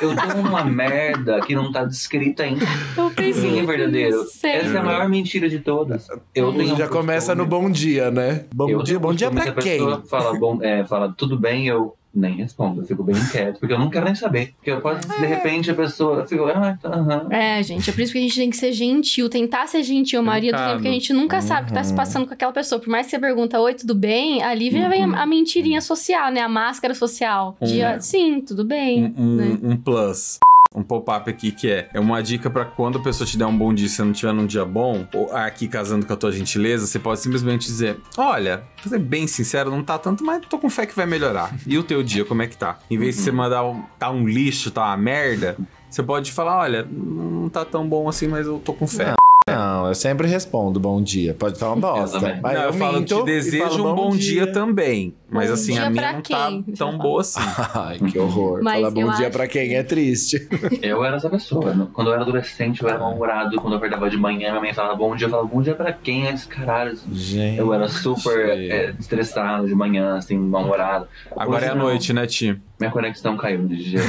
Eu 0.00 0.16
tô 0.16 0.42
numa 0.42 0.64
merda 0.64 1.38
que 1.42 1.54
não 1.54 1.70
tá 1.70 1.84
descrita 1.84 2.44
ainda. 2.44 2.64
Eu 2.96 3.10
pensei 3.10 3.50
Sim, 3.50 3.60
é 3.60 3.66
verdadeiro. 3.66 4.22
Essa 4.22 4.48
é 4.48 4.78
a 4.78 4.82
maior 4.82 5.06
mentira 5.06 5.50
de 5.50 5.58
todas. 5.58 6.08
Eu 6.34 6.50
tenho 6.54 6.74
Já 6.76 6.86
um 6.86 6.88
começa 6.88 7.34
no 7.34 7.44
bom 7.44 7.70
dia, 7.70 8.10
né? 8.10 8.46
Bom 8.54 8.70
eu 8.70 8.82
dia, 8.82 8.98
bom 8.98 9.12
dia 9.12 9.30
pra 9.30 9.52
quem? 9.52 9.80
pessoa 9.80 10.02
Fala, 10.08 10.38
bom, 10.38 10.58
é, 10.62 10.86
fala 10.86 11.12
tudo 11.14 11.38
bem, 11.38 11.66
eu 11.66 11.94
nem 12.14 12.34
respondo, 12.34 12.82
eu 12.82 12.86
fico 12.86 13.02
bem 13.02 13.14
quieto, 13.30 13.58
porque 13.58 13.72
eu 13.72 13.78
não 13.78 13.88
quero 13.90 14.04
nem 14.04 14.14
saber. 14.14 14.54
Porque 14.56 14.74
pode, 14.76 15.06
de 15.06 15.26
repente, 15.26 15.70
a 15.70 15.74
pessoa 15.74 16.26
fica, 16.26 16.42
ah, 16.52 16.76
tá, 16.80 16.88
aham. 16.90 17.28
É, 17.30 17.62
gente, 17.62 17.88
é 17.88 17.92
por 17.92 18.00
isso 18.02 18.12
que 18.12 18.18
a 18.18 18.22
gente 18.22 18.36
tem 18.36 18.50
que 18.50 18.56
ser 18.56 18.72
gentil, 18.72 19.28
tentar 19.28 19.66
ser 19.66 19.82
gentil 19.82 20.20
a 20.20 20.22
maioria 20.22 20.52
do 20.52 20.58
tempo, 20.58 20.82
que 20.82 20.88
a 20.88 20.92
gente 20.92 21.12
nunca 21.12 21.40
sabe 21.40 21.62
o 21.62 21.66
que 21.68 21.72
tá 21.74 21.82
se 21.84 21.94
passando 21.94 22.26
com 22.26 22.34
aquela 22.34 22.52
pessoa. 22.52 22.78
Por 22.80 22.88
mais 22.90 23.06
que 23.06 23.10
você 23.12 23.18
pergunta, 23.18 23.58
oi, 23.60 23.74
tudo 23.74 23.94
bem? 23.94 24.42
Ali 24.42 24.70
já 24.70 24.88
vem 24.88 25.04
a, 25.04 25.22
a 25.22 25.26
mentirinha 25.26 25.80
social, 25.80 26.30
né? 26.30 26.40
A 26.40 26.48
máscara 26.48 26.94
social. 26.94 27.56
De, 27.60 27.82
Um- 27.84 28.00
sim, 28.00 28.40
tudo 28.40 28.64
bem. 28.64 29.14
um, 29.16 29.22
um- 29.22 29.36
né? 29.36 29.58
um 29.62 29.76
plus. 29.76 30.38
Um 30.74 30.82
pop-up 30.82 31.28
aqui 31.28 31.52
que 31.52 31.70
é, 31.70 31.88
é 31.92 32.00
uma 32.00 32.22
dica 32.22 32.48
pra 32.48 32.64
quando 32.64 32.98
a 32.98 33.02
pessoa 33.02 33.26
te 33.26 33.36
der 33.36 33.46
um 33.46 33.56
bom 33.56 33.72
dia 33.74 33.86
e 33.86 33.88
você 33.88 34.02
não 34.02 34.12
tiver 34.12 34.32
num 34.32 34.46
dia 34.46 34.64
bom, 34.64 35.06
ou 35.14 35.30
aqui 35.34 35.68
casando 35.68 36.06
com 36.06 36.12
a 36.12 36.16
tua 36.16 36.32
gentileza, 36.32 36.86
você 36.86 36.98
pode 36.98 37.20
simplesmente 37.20 37.66
dizer: 37.66 37.98
Olha, 38.16 38.62
pra 38.80 38.90
ser 38.90 38.98
bem 38.98 39.26
sincero, 39.26 39.70
não 39.70 39.82
tá 39.82 39.98
tanto, 39.98 40.24
mas 40.24 40.40
tô 40.48 40.58
com 40.58 40.70
fé 40.70 40.86
que 40.86 40.96
vai 40.96 41.06
melhorar. 41.06 41.54
E 41.66 41.76
o 41.76 41.82
teu 41.82 42.02
dia, 42.02 42.24
como 42.24 42.42
é 42.42 42.46
que 42.46 42.56
tá? 42.56 42.78
Em 42.90 42.98
vez 42.98 43.16
de 43.16 43.22
você 43.22 43.32
mandar 43.32 43.64
um, 43.64 43.82
tá 43.98 44.10
um 44.10 44.26
lixo, 44.26 44.70
tá 44.70 44.86
uma 44.86 44.96
merda, 44.96 45.56
você 45.90 46.02
pode 46.02 46.32
falar: 46.32 46.58
Olha, 46.58 46.88
não 46.90 47.48
tá 47.48 47.64
tão 47.64 47.86
bom 47.86 48.08
assim, 48.08 48.28
mas 48.28 48.46
eu 48.46 48.58
tô 48.58 48.72
com 48.72 48.86
fé. 48.86 49.14
Não, 49.48 49.88
eu 49.88 49.94
sempre 49.94 50.26
respondo 50.28 50.78
bom 50.78 51.02
dia. 51.02 51.34
Pode 51.34 51.54
estar 51.54 51.68
uma 51.68 51.76
bosta. 51.76 52.40
Aí 52.44 52.54
Não, 52.54 52.62
eu, 52.62 52.72
falo, 52.72 52.98
minto 52.98 53.18
te 53.18 53.24
desejo 53.24 53.68
falo, 53.70 53.92
um 53.92 53.94
bom 53.94 54.16
dia, 54.16 54.52
também. 54.52 55.14
Mas 55.32 55.48
Bom 55.48 55.54
assim, 55.54 55.72
dia 55.72 55.86
a 55.86 55.90
minha 55.90 56.02
pra 56.02 56.12
não 56.12 56.22
quem? 56.22 56.62
tá 56.62 56.72
tão 56.76 56.98
boa 56.98 57.20
assim. 57.22 57.40
Ai, 57.74 57.98
que 57.98 58.18
horror. 58.18 58.60
Mas 58.62 58.74
Falar 58.76 58.90
bom 58.90 59.10
dia 59.12 59.26
acho 59.26 59.30
pra 59.30 59.48
quem 59.48 59.74
é 59.74 59.82
triste. 59.82 60.46
Eu 60.82 61.02
era 61.04 61.16
essa 61.16 61.30
pessoa. 61.30 61.88
Quando 61.92 62.08
eu 62.08 62.14
era 62.14 62.22
adolescente, 62.22 62.82
eu 62.82 62.88
era 62.88 62.98
mal-humorado. 62.98 63.56
Quando 63.56 63.74
eu 63.74 63.76
acordava 63.78 64.10
de 64.10 64.16
manhã, 64.16 64.50
minha 64.50 64.60
mãe 64.60 64.74
falava 64.74 64.94
bom 64.94 65.14
dia. 65.16 65.26
Eu 65.26 65.30
falava, 65.30 65.48
bom 65.48 65.62
dia 65.62 65.74
pra 65.74 65.92
quem 65.92 66.26
é 66.26 66.32
esse 66.32 66.46
caralho? 66.46 66.96
Gente. 67.12 67.58
Eu 67.58 67.72
era 67.72 67.88
super 67.88 68.48
é, 68.48 68.94
estressado 68.98 69.66
de 69.66 69.74
manhã, 69.74 70.16
assim, 70.16 70.36
mal-humorado. 70.36 71.06
Agora 71.36 71.58
Hoje 71.58 71.66
é 71.66 71.68
a 71.70 71.74
não. 71.74 71.84
noite, 71.84 72.12
né, 72.12 72.26
Ti? 72.26 72.60
Minha 72.78 72.90
conexão 72.90 73.36
caiu 73.36 73.64
de 73.68 73.80
jeito. 73.80 74.04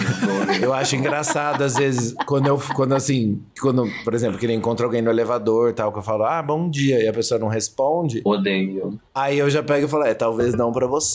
Eu 0.60 0.74
acho 0.74 0.96
engraçado, 0.96 1.62
às 1.64 1.76
vezes, 1.76 2.16
quando 2.26 2.48
eu, 2.48 2.60
quando 2.76 2.94
assim, 2.96 3.40
quando, 3.62 3.88
por 4.04 4.16
exemplo, 4.16 4.40
que 4.40 4.48
eu 4.48 4.52
encontro 4.52 4.84
alguém 4.84 5.00
no 5.02 5.12
elevador 5.12 5.70
e 5.70 5.74
tal, 5.74 5.92
que 5.92 6.00
eu 6.00 6.04
falo, 6.04 6.24
ah, 6.24 6.42
bom 6.42 6.68
dia, 6.68 7.04
e 7.04 7.08
a 7.08 7.14
pessoa 7.14 7.40
não 7.40 7.48
responde, 7.50 8.22
Odeio. 8.26 9.00
aí 9.14 9.38
eu 9.38 9.48
já 9.48 9.62
pego 9.62 9.86
e 9.86 9.90
falo, 9.90 10.06
é, 10.06 10.16
talvez 10.16 10.56
não 10.56 10.72
pra 10.72 10.88
você. 10.88 11.13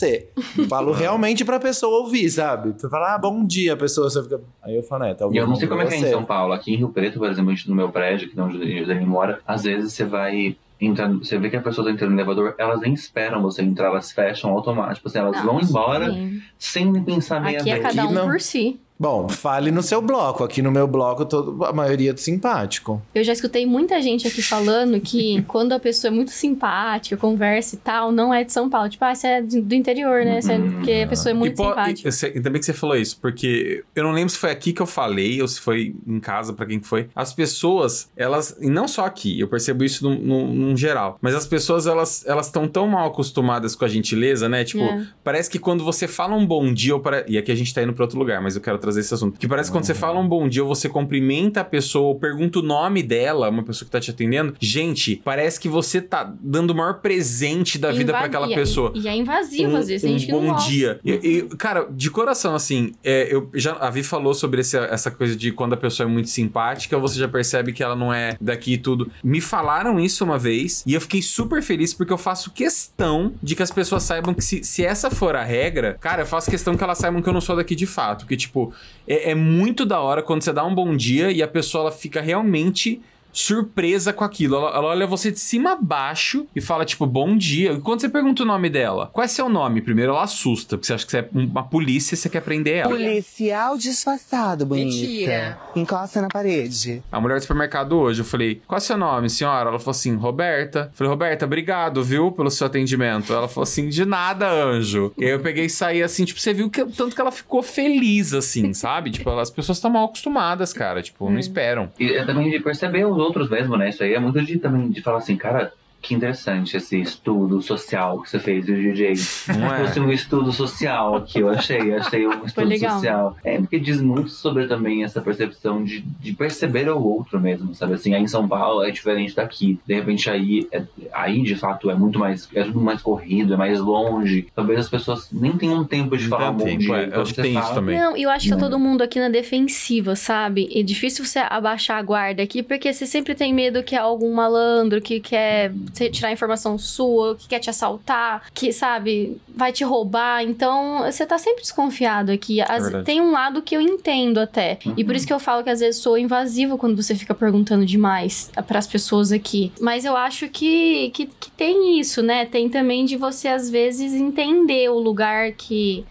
Falo 0.69 0.91
realmente 0.93 1.43
pra 1.43 1.59
pessoa 1.59 1.99
ouvir, 1.99 2.29
sabe? 2.29 2.73
Você 2.77 2.89
fala, 2.89 3.15
ah, 3.15 3.17
bom 3.17 3.45
dia, 3.45 3.73
a 3.73 3.77
pessoa 3.77 4.09
só 4.09 4.23
fica. 4.23 4.39
Aí 4.61 4.75
eu 4.75 4.83
falo, 4.83 5.03
é, 5.05 5.11
E 5.11 5.15
talvez 5.15 5.41
eu 5.41 5.47
não 5.47 5.55
sei 5.55 5.67
como 5.67 5.81
é 5.81 5.85
que 5.85 5.93
é 5.93 5.97
em 5.97 6.01
você. 6.01 6.09
São 6.11 6.23
Paulo. 6.23 6.53
Aqui 6.53 6.73
em 6.73 6.77
Rio 6.77 6.89
Preto, 6.89 7.19
por 7.19 7.29
exemplo, 7.29 7.51
a 7.51 7.55
gente, 7.55 7.69
no 7.69 7.75
meu 7.75 7.89
prédio, 7.89 8.29
que 8.29 8.37
não 8.37 8.45
onde 8.45 8.57
o 8.57 8.87
Dani 8.87 9.05
mora, 9.05 9.39
às 9.45 9.63
vezes 9.63 9.93
você 9.93 10.05
vai 10.05 10.55
entrando, 10.81 11.23
você 11.23 11.37
vê 11.37 11.49
que 11.49 11.57
a 11.57 11.61
pessoa 11.61 11.85
tá 11.85 11.91
entrando 11.91 12.11
no 12.11 12.17
elevador, 12.17 12.55
elas 12.57 12.79
nem 12.81 12.93
esperam 12.93 13.41
você 13.41 13.61
entrar, 13.61 13.87
elas 13.87 14.11
fecham 14.11 14.51
automático. 14.51 15.07
Assim, 15.07 15.19
elas 15.19 15.35
Não, 15.37 15.45
vão 15.45 15.61
embora 15.61 16.11
sim. 16.11 16.41
sem 16.57 16.91
nem 16.91 17.03
pensar 17.03 17.41
meia 17.41 17.59
Aqui 17.59 17.69
é 17.69 17.79
vez. 17.79 17.85
cada 17.85 18.07
um 18.07 18.11
não. 18.11 18.27
por 18.27 18.39
si. 18.39 18.79
Bom, 18.99 19.29
fale 19.29 19.71
no 19.71 19.81
seu 19.81 20.01
bloco. 20.01 20.43
Aqui 20.43 20.61
no 20.61 20.71
meu 20.71 20.85
bloco, 20.87 21.25
todo, 21.25 21.63
a 21.63 21.71
maioria 21.71 22.11
é 22.11 22.17
simpático. 22.17 23.01
Eu 23.15 23.23
já 23.23 23.31
escutei 23.31 23.65
muita 23.65 24.01
gente 24.01 24.27
aqui 24.27 24.41
falando 24.41 24.99
que 24.99 25.41
quando 25.47 25.71
a 25.71 25.79
pessoa 25.79 26.11
é 26.11 26.13
muito 26.13 26.31
simpática, 26.31 27.15
conversa 27.15 27.75
e 27.75 27.77
tal, 27.77 28.11
não 28.11 28.33
é 28.33 28.43
de 28.43 28.51
São 28.51 28.69
Paulo. 28.69 28.89
Tipo, 28.89 29.05
ah, 29.05 29.15
você 29.15 29.27
é 29.27 29.41
do 29.41 29.73
interior, 29.73 30.25
né? 30.25 30.41
Você 30.41 30.51
é- 30.53 30.59
porque 30.59 30.91
a 31.05 31.07
pessoa 31.07 31.31
é 31.31 31.33
muito 31.33 31.53
E 31.53 31.55
po- 31.55 31.69
simpática. 31.69 32.09
e- 32.09 32.31
Ainda 32.35 32.49
bem 32.49 32.59
que 32.59 32.65
você 32.65 32.73
falou 32.73 32.95
isso, 32.97 33.17
porque 33.21 33.83
eu 33.95 34.03
não 34.03 34.11
lembro 34.11 34.29
se 34.31 34.37
foi 34.37 34.51
aqui 34.51 34.73
que 34.73 34.81
eu 34.81 34.85
falei 34.85 35.41
ou 35.41 35.47
se 35.47 35.61
foi 35.61 35.95
em 36.05 36.19
casa, 36.19 36.51
pra 36.51 36.65
quem 36.65 36.79
que 36.79 36.87
foi. 36.87 37.07
As 37.15 37.31
pessoas, 37.33 38.09
elas, 38.17 38.57
e 38.59 38.69
não 38.69 38.85
só 38.87 39.05
aqui, 39.05 39.39
eu 39.39 39.47
percebo 39.47 39.83
isso 39.85 40.03
num, 40.07 40.19
num- 40.19 40.53
num 40.53 40.77
geral, 40.77 41.17
mas 41.21 41.33
as 41.35 41.45
pessoas, 41.47 41.87
elas 41.87 42.25
elas 42.27 42.47
estão 42.47 42.67
tão 42.67 42.85
mal 42.87 43.07
acostumadas 43.07 43.75
com 43.75 43.85
a 43.85 43.87
gentileza, 43.87 44.49
né? 44.49 44.65
Tipo, 44.65 44.83
É. 44.83 45.07
parece 45.23 45.49
que 45.49 45.57
quando 45.57 45.83
você 45.85 46.05
fala 46.07 46.35
um 46.35 46.45
bom 46.45 46.73
dia, 46.73 46.93
ou 46.95 46.99
para... 46.99 47.23
e 47.29 47.37
aqui 47.37 47.49
a 47.51 47.55
gente 47.55 47.73
tá 47.73 47.81
indo 47.81 47.93
pra 47.93 48.03
outro 48.03 48.19
lugar, 48.19 48.41
mas 48.41 48.55
eu 48.55 48.61
quero 48.61 48.77
trazer 48.77 48.88
esse 48.97 49.13
assunto. 49.13 49.39
Que 49.39 49.47
parece 49.47 49.69
que 49.69 49.77
quando 49.77 49.85
você 49.85 49.93
fala 49.93 50.19
um 50.19 50.27
bom 50.27 50.47
dia, 50.47 50.63
ou 50.63 50.67
você 50.67 50.87
cumprimenta 50.89 51.61
a 51.61 51.63
pessoa, 51.63 52.07
ou 52.09 52.15
pergunta 52.15 52.59
o 52.59 52.61
nome 52.61 53.01
dela, 53.03 53.49
uma 53.49 53.63
pessoa 53.63 53.85
que 53.85 53.91
tá 53.91 53.99
te 53.99 54.11
atendendo, 54.11 54.55
gente, 54.59 55.21
parece 55.23 55.59
que 55.59 55.67
você 55.69 56.01
tá 56.01 56.33
dando 56.41 56.71
o 56.71 56.75
maior 56.75 56.95
presente 57.01 57.77
da 57.77 57.91
vida 57.91 58.11
pra 58.11 58.19
Inva- 58.21 58.27
aquela 58.27 58.47
pessoa 58.55 58.91
E 58.95 59.07
é 59.07 59.15
invasivo, 59.15 59.75
às 59.75 59.87
vezes. 59.87 60.03
um 60.03 60.07
Tem 60.07 60.17
gente 60.17 60.25
que 60.27 60.31
não 60.31 60.41
bom 60.41 60.53
gosta. 60.53 60.69
dia. 60.69 60.99
E, 61.03 61.11
e, 61.11 61.41
cara, 61.57 61.87
de 61.91 62.09
coração, 62.09 62.55
assim, 62.55 62.91
é, 63.03 63.27
eu 63.33 63.49
já 63.53 63.73
a 63.73 63.89
Vi 63.89 64.03
falou 64.03 64.33
sobre 64.33 64.61
esse- 64.61 64.77
essa 64.77 65.09
coisa 65.11 65.35
de 65.35 65.51
quando 65.51 65.73
a 65.73 65.77
pessoa 65.77 66.07
é 66.07 66.11
muito 66.11 66.29
simpática, 66.29 66.97
você 66.97 67.19
já 67.19 67.27
percebe 67.27 67.71
que 67.73 67.83
ela 67.83 67.95
não 67.95 68.13
é 68.13 68.35
daqui 68.39 68.73
e 68.73 68.77
tudo. 68.77 69.11
Me 69.23 69.41
falaram 69.41 69.99
isso 69.99 70.23
uma 70.23 70.37
vez 70.37 70.83
e 70.85 70.93
eu 70.93 71.01
fiquei 71.01 71.21
super 71.21 71.61
feliz 71.61 71.93
porque 71.93 72.11
eu 72.13 72.17
faço 72.17 72.51
questão 72.51 73.33
de 73.41 73.55
que 73.55 73.63
as 73.63 73.71
pessoas 73.71 74.03
saibam 74.03 74.33
que 74.33 74.43
se, 74.43 74.63
se 74.63 74.83
essa 74.85 75.09
for 75.11 75.35
a 75.35 75.43
regra, 75.43 75.97
cara, 75.99 76.21
eu 76.21 76.25
faço 76.25 76.49
questão 76.49 76.75
que 76.77 76.83
elas 76.83 76.97
saibam 76.97 77.21
que 77.21 77.27
eu 77.29 77.33
não 77.33 77.41
sou 77.41 77.55
daqui 77.55 77.75
de 77.75 77.85
fato. 77.85 78.19
Porque, 78.25 78.37
tipo, 78.37 78.73
é, 79.07 79.31
é 79.31 79.35
muito 79.35 79.85
da 79.85 79.99
hora 79.99 80.21
quando 80.21 80.43
você 80.43 80.53
dá 80.53 80.63
um 80.65 80.73
bom 80.73 80.95
dia 80.95 81.31
e 81.31 81.41
a 81.41 81.47
pessoa 81.47 81.83
ela 81.83 81.91
fica 81.91 82.21
realmente 82.21 83.01
surpresa 83.31 84.11
com 84.13 84.23
aquilo. 84.23 84.55
Ela, 84.55 84.69
ela 84.69 84.87
olha 84.87 85.07
você 85.07 85.31
de 85.31 85.39
cima 85.39 85.73
a 85.73 85.75
baixo 85.75 86.47
e 86.55 86.61
fala, 86.61 86.85
tipo, 86.85 87.05
bom 87.05 87.37
dia. 87.37 87.73
E 87.73 87.81
quando 87.81 88.01
você 88.01 88.09
pergunta 88.09 88.43
o 88.43 88.45
nome 88.45 88.69
dela, 88.69 89.09
qual 89.11 89.23
é 89.23 89.27
seu 89.27 89.49
nome? 89.49 89.81
Primeiro 89.81 90.11
ela 90.11 90.23
assusta, 90.23 90.77
porque 90.77 90.87
você 90.87 90.93
acha 90.93 91.05
que 91.05 91.11
você 91.11 91.19
é 91.19 91.29
uma 91.33 91.63
polícia 91.63 92.15
e 92.15 92.17
você 92.17 92.29
quer 92.29 92.41
prender 92.41 92.77
ela. 92.77 92.89
Policial 92.89 93.77
disfarçado, 93.77 94.65
bonita. 94.65 94.89
Mentira. 94.89 95.59
Encosta 95.75 96.21
na 96.21 96.27
parede. 96.27 97.03
A 97.11 97.19
mulher 97.19 97.35
do 97.35 97.41
supermercado 97.41 97.97
hoje, 97.97 98.21
eu 98.21 98.25
falei, 98.25 98.61
qual 98.67 98.77
é 98.77 98.81
seu 98.81 98.97
nome, 98.97 99.29
senhora? 99.29 99.69
Ela 99.69 99.79
falou 99.79 99.91
assim, 99.91 100.15
Roberta. 100.15 100.89
Eu 100.91 100.97
falei, 100.97 101.11
Roberta, 101.11 101.45
obrigado, 101.45 102.03
viu, 102.03 102.31
pelo 102.31 102.49
seu 102.49 102.67
atendimento. 102.67 103.33
Ela 103.33 103.47
falou 103.47 103.63
assim, 103.63 103.89
de 103.89 104.05
nada, 104.05 104.49
anjo. 104.49 105.13
E 105.17 105.25
aí 105.25 105.31
eu 105.31 105.39
peguei 105.39 105.65
e 105.65 105.69
saí 105.69 106.01
assim, 106.01 106.25
tipo, 106.25 106.39
você 106.39 106.53
viu 106.53 106.69
que 106.69 106.83
tanto 106.85 107.15
que 107.15 107.21
ela 107.21 107.31
ficou 107.31 107.61
feliz, 107.61 108.33
assim, 108.33 108.73
sabe? 108.73 109.11
Tipo, 109.11 109.29
as 109.31 109.49
pessoas 109.49 109.77
estão 109.77 109.89
mal 109.89 110.05
acostumadas, 110.05 110.73
cara. 110.73 111.01
Tipo, 111.01 111.29
não 111.29 111.39
esperam. 111.39 111.91
E 111.99 112.11
é 112.11 112.25
também 112.25 112.49
de 112.49 112.59
perceber 112.59 113.05
os 113.19 113.25
outros 113.25 113.49
mesmo, 113.49 113.75
né? 113.77 113.89
Isso 113.89 114.03
aí 114.03 114.13
é 114.13 114.19
muito 114.19 114.41
de 114.41 114.57
também 114.59 114.89
de 114.89 115.01
falar 115.01 115.17
assim, 115.19 115.35
cara, 115.35 115.73
que 116.01 116.13
interessante 116.15 116.77
esse 116.77 116.99
estudo 117.01 117.61
social 117.61 118.21
que 118.21 118.29
você 118.29 118.39
fez 118.39 118.65
do 118.65 118.73
DJ. 118.73 119.13
Não 119.57 119.73
é? 119.73 119.85
Fosse 119.85 119.99
um 119.99 120.11
estudo 120.11 120.51
social 120.51 121.15
aqui, 121.15 121.39
eu 121.39 121.49
achei, 121.49 121.93
achei 121.93 122.25
um 122.25 122.45
estudo 122.45 122.77
social. 122.77 123.35
É, 123.43 123.57
porque 123.57 123.79
diz 123.79 124.01
muito 124.01 124.29
sobre 124.29 124.65
também 124.67 125.03
essa 125.03 125.19
percepção 125.21 125.83
de, 125.83 126.01
de 126.01 126.33
perceber 126.33 126.89
o 126.89 127.01
outro 127.03 127.39
mesmo, 127.39 127.73
sabe? 127.75 127.93
Assim, 127.95 128.13
aí 128.13 128.21
em 128.23 128.27
São 128.27 128.47
Paulo 128.47 128.83
é 128.83 128.91
diferente 128.91 129.35
daqui. 129.35 129.77
De 129.85 129.93
repente 129.93 130.29
aí, 130.29 130.67
é- 130.71 130.83
aí 131.11 131.41
de 131.43 131.55
fato 131.55 131.89
é 131.89 131.95
muito 131.95 132.17
mais, 132.17 132.47
é 132.55 132.63
tudo 132.63 132.79
mais 132.79 133.01
corrido, 133.01 133.53
é 133.53 133.57
mais 133.57 133.79
longe. 133.79 134.47
Talvez 134.55 134.79
as 134.79 134.89
pessoas 134.89 135.27
nem 135.31 135.57
tenham 135.57 135.83
tempo 135.83 136.15
de 136.17 136.29
Não 136.29 136.37
falar 136.37 136.53
tempo, 136.55 136.79
dia. 136.79 136.95
é, 136.97 137.03
Então 137.07 137.21
acho 137.21 137.33
que 137.33 137.41
tem 137.41 137.51
isso 137.51 137.61
fala- 137.61 137.75
também. 137.75 137.99
Não, 137.99 138.15
eu 138.15 138.29
acho 138.29 138.45
que 138.45 138.51
tá 138.51 138.57
todo 138.57 138.79
mundo 138.79 139.01
aqui 139.01 139.19
na 139.19 139.29
defensiva, 139.29 140.15
sabe? 140.15 140.69
É 140.73 140.81
difícil 140.81 141.25
você 141.25 141.39
abaixar 141.39 141.97
a 141.97 142.01
guarda 142.01 142.41
aqui, 142.41 142.63
porque 142.63 142.93
você 142.93 143.05
sempre 143.05 143.35
tem 143.35 143.53
medo 143.53 143.83
que 143.83 143.95
é 143.95 143.99
algum 143.99 144.33
malandro 144.33 145.01
que 145.01 145.19
quer 145.19 145.71
tirar 145.91 146.31
informação 146.31 146.77
sua, 146.77 147.35
que 147.35 147.47
quer 147.47 147.59
te 147.59 147.69
assaltar, 147.69 148.43
que, 148.53 148.71
sabe, 148.71 149.37
vai 149.55 149.71
te 149.71 149.83
roubar. 149.83 150.43
Então, 150.43 151.03
você 151.03 151.25
tá 151.25 151.37
sempre 151.37 151.61
desconfiado 151.61 152.31
aqui. 152.31 152.61
Às- 152.61 152.83
verdade. 152.83 153.05
tem 153.05 153.21
um 153.21 153.31
lado 153.31 153.61
que 153.61 153.75
eu 153.75 153.81
entendo 153.81 154.39
até. 154.39 154.79
E 154.97 155.03
por 155.03 155.15
isso 155.15 155.27
que 155.27 155.33
eu 155.33 155.39
falo 155.39 155.63
que 155.63 155.69
às 155.69 155.79
vezes 155.79 156.01
sou 156.01 156.17
invasivo 156.17 156.77
quando 156.77 156.95
você 156.95 157.15
fica 157.15 157.33
perguntando 157.33 157.85
demais 157.85 158.51
pras 158.67 158.87
pessoas 158.87 159.31
aqui. 159.31 159.71
Mas 159.79 160.05
eu 160.05 160.15
acho 160.15 160.47
que, 160.49 161.09
que, 161.11 161.25
que 161.25 161.51
tem 161.51 161.99
isso, 161.99 162.21
né? 162.21 162.45
Tem 162.45 162.69
também 162.69 163.05
de 163.05 163.17
você, 163.17 163.47
às 163.47 163.69
vezes, 163.69 164.13
entender 164.13 164.89
o 164.89 164.99
lugar 164.99 165.51
que 165.53 166.05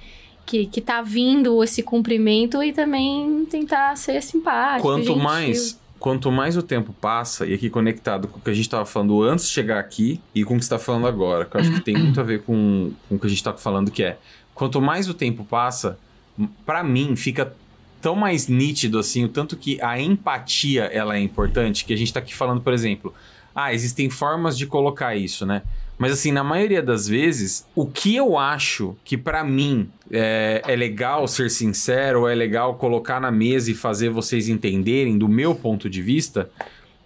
que, 0.48 0.64
que 0.64 0.80
tá 0.80 1.02
vindo 1.02 1.62
esse 1.62 1.82
cumprimento 1.82 2.62
e 2.62 2.72
também 2.72 3.44
tentar 3.50 3.94
ser 3.98 4.22
simpático. 4.22 4.80
Quanto 4.88 5.04
gentil. 5.08 5.16
mais, 5.22 5.78
quanto 5.98 6.30
mais 6.30 6.56
o 6.56 6.62
tempo 6.62 6.92
passa, 6.92 7.46
e 7.46 7.54
aqui 7.54 7.68
conectado 7.68 8.28
com 8.28 8.38
o 8.38 8.40
que 8.40 8.50
a 8.50 8.54
gente 8.54 8.68
tava 8.68 8.86
falando 8.86 9.22
antes 9.22 9.46
de 9.46 9.52
chegar 9.52 9.78
aqui 9.78 10.20
e 10.34 10.44
com 10.44 10.54
o 10.54 10.58
que 10.58 10.64
você 10.64 10.70
tá 10.70 10.78
falando 10.78 11.06
agora, 11.06 11.44
que 11.44 11.56
eu 11.56 11.60
acho 11.60 11.72
que 11.72 11.80
tem 11.80 11.96
muito 11.96 12.20
a 12.20 12.22
ver 12.22 12.42
com, 12.42 12.92
com 13.08 13.16
o 13.16 13.18
que 13.18 13.26
a 13.26 13.30
gente 13.30 13.42
tá 13.42 13.52
falando, 13.54 13.90
que 13.90 14.02
é 14.02 14.18
quanto 14.54 14.80
mais 14.80 15.08
o 15.08 15.14
tempo 15.14 15.44
passa, 15.44 15.98
pra 16.64 16.84
mim 16.84 17.16
fica 17.16 17.52
tão 18.00 18.14
mais 18.14 18.46
nítido 18.46 18.98
assim, 18.98 19.24
o 19.24 19.28
tanto 19.28 19.56
que 19.56 19.80
a 19.82 20.00
empatia 20.00 20.84
ela 20.84 21.16
é 21.16 21.20
importante, 21.20 21.84
que 21.84 21.92
a 21.92 21.96
gente 21.96 22.12
tá 22.12 22.20
aqui 22.20 22.34
falando, 22.34 22.60
por 22.60 22.72
exemplo, 22.72 23.12
ah, 23.64 23.74
existem 23.74 24.08
formas 24.08 24.56
de 24.56 24.66
colocar 24.66 25.16
isso, 25.16 25.44
né? 25.44 25.62
Mas 25.98 26.12
assim, 26.12 26.30
na 26.30 26.44
maioria 26.44 26.80
das 26.80 27.08
vezes, 27.08 27.66
o 27.74 27.84
que 27.84 28.14
eu 28.14 28.38
acho 28.38 28.96
que 29.04 29.16
pra 29.16 29.42
mim 29.42 29.90
é, 30.12 30.62
é 30.64 30.76
legal 30.76 31.26
ser 31.26 31.50
sincero, 31.50 32.28
é 32.28 32.36
legal 32.36 32.76
colocar 32.76 33.20
na 33.20 33.32
mesa 33.32 33.68
e 33.72 33.74
fazer 33.74 34.10
vocês 34.10 34.48
entenderem 34.48 35.18
do 35.18 35.28
meu 35.28 35.56
ponto 35.56 35.90
de 35.90 36.00
vista, 36.00 36.48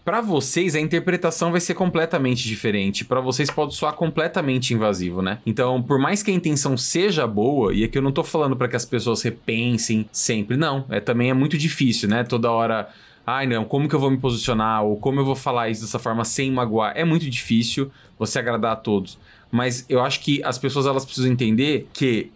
Pra 0.04 0.20
vocês 0.20 0.74
a 0.74 0.80
interpretação 0.80 1.52
vai 1.52 1.60
ser 1.60 1.74
completamente 1.74 2.42
diferente. 2.48 3.04
Pra 3.04 3.20
vocês 3.20 3.48
pode 3.48 3.76
soar 3.76 3.92
completamente 3.94 4.74
invasivo, 4.74 5.22
né? 5.22 5.38
Então, 5.46 5.80
por 5.80 5.96
mais 5.96 6.24
que 6.24 6.30
a 6.32 6.34
intenção 6.34 6.76
seja 6.76 7.24
boa, 7.24 7.72
e 7.72 7.84
aqui 7.84 7.98
eu 7.98 8.02
não 8.02 8.10
tô 8.10 8.24
falando 8.24 8.56
pra 8.56 8.66
que 8.66 8.74
as 8.74 8.84
pessoas 8.84 9.22
repensem 9.22 10.08
sempre, 10.10 10.56
não. 10.56 10.84
É 10.90 10.98
também 10.98 11.30
é 11.30 11.34
muito 11.34 11.56
difícil, 11.56 12.08
né? 12.08 12.24
Toda 12.24 12.50
hora 12.50 12.88
Ai, 13.26 13.46
não, 13.46 13.64
como 13.64 13.88
que 13.88 13.94
eu 13.94 14.00
vou 14.00 14.10
me 14.10 14.16
posicionar? 14.16 14.82
Ou 14.82 14.96
como 14.96 15.20
eu 15.20 15.24
vou 15.24 15.36
falar 15.36 15.70
isso 15.70 15.82
dessa 15.82 15.98
forma 15.98 16.24
sem 16.24 16.50
magoar? 16.50 16.92
É 16.96 17.04
muito 17.04 17.28
difícil 17.28 17.90
você 18.18 18.38
agradar 18.38 18.72
a 18.72 18.76
todos. 18.76 19.18
Mas 19.50 19.84
eu 19.88 20.00
acho 20.00 20.20
que 20.20 20.42
as 20.42 20.58
pessoas 20.58 20.86
elas 20.86 21.04
precisam 21.04 21.30
entender 21.30 21.86
que, 21.92 22.30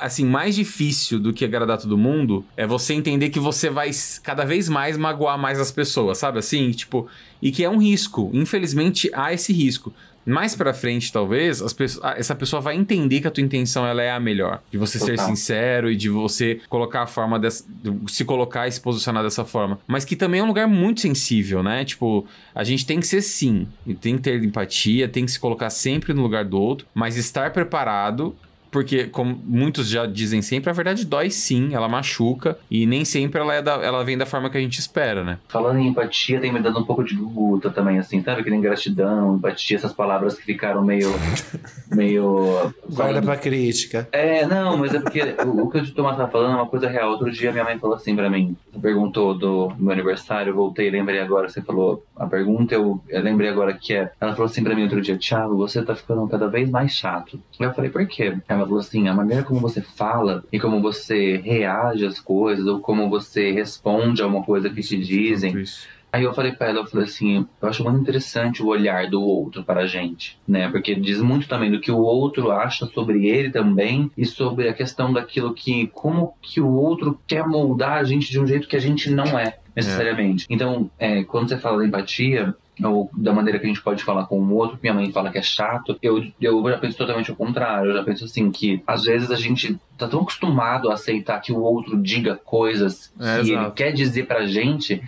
assim, 0.00 0.26
mais 0.26 0.56
difícil 0.56 1.18
do 1.18 1.32
que 1.32 1.44
agradar 1.44 1.78
todo 1.78 1.96
mundo 1.96 2.44
é 2.56 2.66
você 2.66 2.94
entender 2.94 3.30
que 3.30 3.38
você 3.38 3.70
vai 3.70 3.90
cada 4.22 4.44
vez 4.44 4.68
mais 4.68 4.96
magoar 4.96 5.38
mais 5.38 5.60
as 5.60 5.70
pessoas, 5.70 6.18
sabe? 6.18 6.38
Assim, 6.40 6.72
tipo, 6.72 7.06
e 7.40 7.50
que 7.50 7.64
é 7.64 7.70
um 7.70 7.78
risco. 7.78 8.30
Infelizmente, 8.34 9.08
há 9.14 9.32
esse 9.32 9.52
risco. 9.52 9.94
Mais 10.28 10.54
pra 10.54 10.74
frente, 10.74 11.10
talvez, 11.12 11.62
as 11.62 11.72
pessoas- 11.72 12.18
essa 12.18 12.34
pessoa 12.34 12.60
vai 12.60 12.76
entender 12.76 13.20
que 13.20 13.26
a 13.26 13.30
tua 13.30 13.42
intenção 13.42 13.86
ela 13.86 14.02
é 14.02 14.10
a 14.10 14.20
melhor. 14.20 14.62
De 14.70 14.76
você 14.76 14.98
ser 14.98 15.12
Total. 15.16 15.26
sincero 15.26 15.90
e 15.90 15.96
de 15.96 16.08
você 16.10 16.60
colocar 16.68 17.02
a 17.02 17.06
forma 17.06 17.38
dessa. 17.38 17.64
de 17.82 18.12
se 18.12 18.24
colocar 18.24 18.68
e 18.68 18.72
se 18.72 18.80
posicionar 18.80 19.22
dessa 19.22 19.44
forma. 19.44 19.78
Mas 19.86 20.04
que 20.04 20.14
também 20.14 20.40
é 20.40 20.42
um 20.44 20.46
lugar 20.46 20.68
muito 20.68 21.00
sensível, 21.00 21.62
né? 21.62 21.84
Tipo, 21.84 22.26
a 22.54 22.62
gente 22.62 22.84
tem 22.84 23.00
que 23.00 23.06
ser 23.06 23.22
sim. 23.22 23.66
E 23.86 23.94
tem 23.94 24.16
que 24.16 24.22
ter 24.22 24.42
empatia, 24.44 25.08
tem 25.08 25.24
que 25.24 25.30
se 25.30 25.40
colocar 25.40 25.70
sempre 25.70 26.12
no 26.12 26.20
lugar 26.22 26.44
do 26.44 26.60
outro, 26.60 26.86
mas 26.94 27.16
estar 27.16 27.50
preparado. 27.52 28.36
Porque, 28.70 29.04
como 29.04 29.38
muitos 29.44 29.88
já 29.88 30.06
dizem 30.06 30.42
sempre, 30.42 30.70
a 30.70 30.72
verdade 30.72 31.04
dói 31.06 31.30
sim, 31.30 31.74
ela 31.74 31.88
machuca. 31.88 32.58
E 32.70 32.86
nem 32.86 33.04
sempre 33.04 33.40
ela, 33.40 33.54
é 33.54 33.62
da- 33.62 33.82
ela 33.82 34.04
vem 34.04 34.16
da 34.18 34.26
forma 34.26 34.50
que 34.50 34.58
a 34.58 34.60
gente 34.60 34.78
espera, 34.78 35.24
né? 35.24 35.38
Falando 35.48 35.78
em 35.78 35.88
empatia, 35.88 36.40
tem 36.40 36.52
me 36.52 36.60
dado 36.60 36.78
um 36.78 36.84
pouco 36.84 37.02
de 37.04 37.14
guta 37.14 37.70
também, 37.70 37.98
assim, 37.98 38.22
sabe? 38.22 38.42
Que 38.44 38.50
nem 38.50 38.60
gratidão, 38.60 39.36
empatia, 39.36 39.76
essas 39.76 39.92
palavras 39.92 40.34
que 40.34 40.44
ficaram 40.44 40.84
meio. 40.84 41.10
meio. 41.94 42.72
Guarda 42.90 43.22
pra 43.22 43.36
crítica. 43.36 44.08
É, 44.12 44.46
não, 44.46 44.76
mas 44.76 44.94
é 44.94 45.00
porque 45.00 45.22
o, 45.44 45.62
o 45.64 45.70
que 45.70 45.78
o 45.78 45.94
Tomás 45.94 46.16
tava 46.16 46.30
falando 46.30 46.52
é 46.52 46.56
uma 46.56 46.66
coisa 46.66 46.88
real. 46.88 47.10
Outro 47.10 47.30
dia 47.30 47.52
minha 47.52 47.64
mãe 47.64 47.78
falou 47.78 47.96
assim 47.96 48.14
pra 48.14 48.28
mim. 48.30 48.56
Você 48.72 48.78
perguntou 48.78 49.34
do 49.36 49.72
meu 49.78 49.92
aniversário, 49.92 50.50
eu 50.50 50.54
voltei, 50.56 50.90
lembrei 50.90 51.20
agora, 51.20 51.48
você 51.48 51.62
falou 51.62 52.04
a 52.16 52.26
pergunta, 52.26 52.74
eu, 52.74 53.00
eu 53.08 53.22
lembrei 53.22 53.48
agora 53.48 53.72
que 53.74 53.94
é. 53.94 54.10
Ela 54.20 54.32
falou 54.32 54.46
assim 54.46 54.62
pra 54.62 54.74
mim 54.74 54.82
outro 54.84 55.00
dia, 55.00 55.16
Thiago, 55.16 55.56
você 55.56 55.82
tá 55.82 55.94
ficando 55.94 56.26
cada 56.28 56.48
vez 56.48 56.68
mais 56.70 56.92
chato. 56.92 57.40
Eu 57.58 57.72
falei, 57.72 57.90
por 57.90 58.06
quê? 58.06 58.36
Ela 58.48 58.57
falou 58.66 58.80
assim, 58.80 59.08
a 59.08 59.14
maneira 59.14 59.42
como 59.42 59.60
você 59.60 59.80
fala 59.80 60.44
e 60.52 60.58
como 60.58 60.80
você 60.80 61.36
reage 61.36 62.04
às 62.04 62.18
coisas, 62.18 62.66
ou 62.66 62.80
como 62.80 63.08
você 63.08 63.50
responde 63.52 64.22
a 64.22 64.26
uma 64.26 64.42
coisa 64.42 64.70
que 64.70 64.80
te 64.80 64.96
dizem. 64.96 65.64
Aí 66.10 66.24
eu 66.24 66.32
falei 66.32 66.52
pra 66.52 66.68
ela, 66.68 66.78
eu 66.78 66.86
falei 66.86 67.04
assim, 67.04 67.46
eu 67.60 67.68
acho 67.68 67.84
muito 67.84 68.00
interessante 68.00 68.62
o 68.62 68.68
olhar 68.68 69.10
do 69.10 69.22
outro 69.22 69.62
para 69.62 69.82
a 69.82 69.86
gente, 69.86 70.38
né? 70.48 70.70
Porque 70.70 70.94
diz 70.94 71.20
muito 71.20 71.46
também 71.46 71.70
do 71.70 71.80
que 71.80 71.92
o 71.92 71.98
outro 71.98 72.50
acha 72.50 72.86
sobre 72.86 73.26
ele 73.26 73.50
também 73.50 74.10
e 74.16 74.24
sobre 74.24 74.68
a 74.68 74.72
questão 74.72 75.12
daquilo 75.12 75.52
que, 75.52 75.86
como 75.88 76.32
que 76.40 76.60
o 76.62 76.72
outro 76.72 77.20
quer 77.26 77.46
moldar 77.46 77.98
a 77.98 78.04
gente 78.04 78.30
de 78.30 78.40
um 78.40 78.46
jeito 78.46 78.66
que 78.66 78.76
a 78.76 78.80
gente 78.80 79.10
não 79.10 79.38
é, 79.38 79.58
necessariamente. 79.76 80.46
Então, 80.48 80.90
é, 80.98 81.24
quando 81.24 81.50
você 81.50 81.58
fala 81.58 81.78
da 81.78 81.86
empatia, 81.86 82.54
ou 82.82 83.10
da 83.16 83.32
maneira 83.32 83.58
que 83.58 83.64
a 83.64 83.68
gente 83.68 83.82
pode 83.82 84.04
falar 84.04 84.26
com 84.26 84.38
o 84.40 84.54
outro, 84.54 84.76
que 84.76 84.82
minha 84.82 84.94
mãe 84.94 85.10
fala 85.12 85.30
que 85.30 85.38
é 85.38 85.42
chato, 85.42 85.98
eu, 86.02 86.24
eu 86.40 86.62
já 86.70 86.78
penso 86.78 86.96
totalmente 86.98 87.30
ao 87.30 87.36
contrário. 87.36 87.90
Eu 87.90 87.96
já 87.96 88.02
penso 88.04 88.24
assim 88.24 88.50
que 88.50 88.82
às 88.86 89.04
vezes 89.04 89.30
a 89.30 89.36
gente 89.36 89.78
tá 89.96 90.06
tão 90.08 90.20
acostumado 90.20 90.90
a 90.90 90.94
aceitar 90.94 91.40
que 91.40 91.52
o 91.52 91.60
outro 91.60 91.96
diga 92.00 92.36
coisas 92.36 93.12
que 93.18 93.24
É, 93.24 93.38
ele 93.40 93.52
exato. 93.52 93.72
quer 93.72 93.92
dizer 93.92 94.26
pra 94.26 94.46
gente 94.46 95.02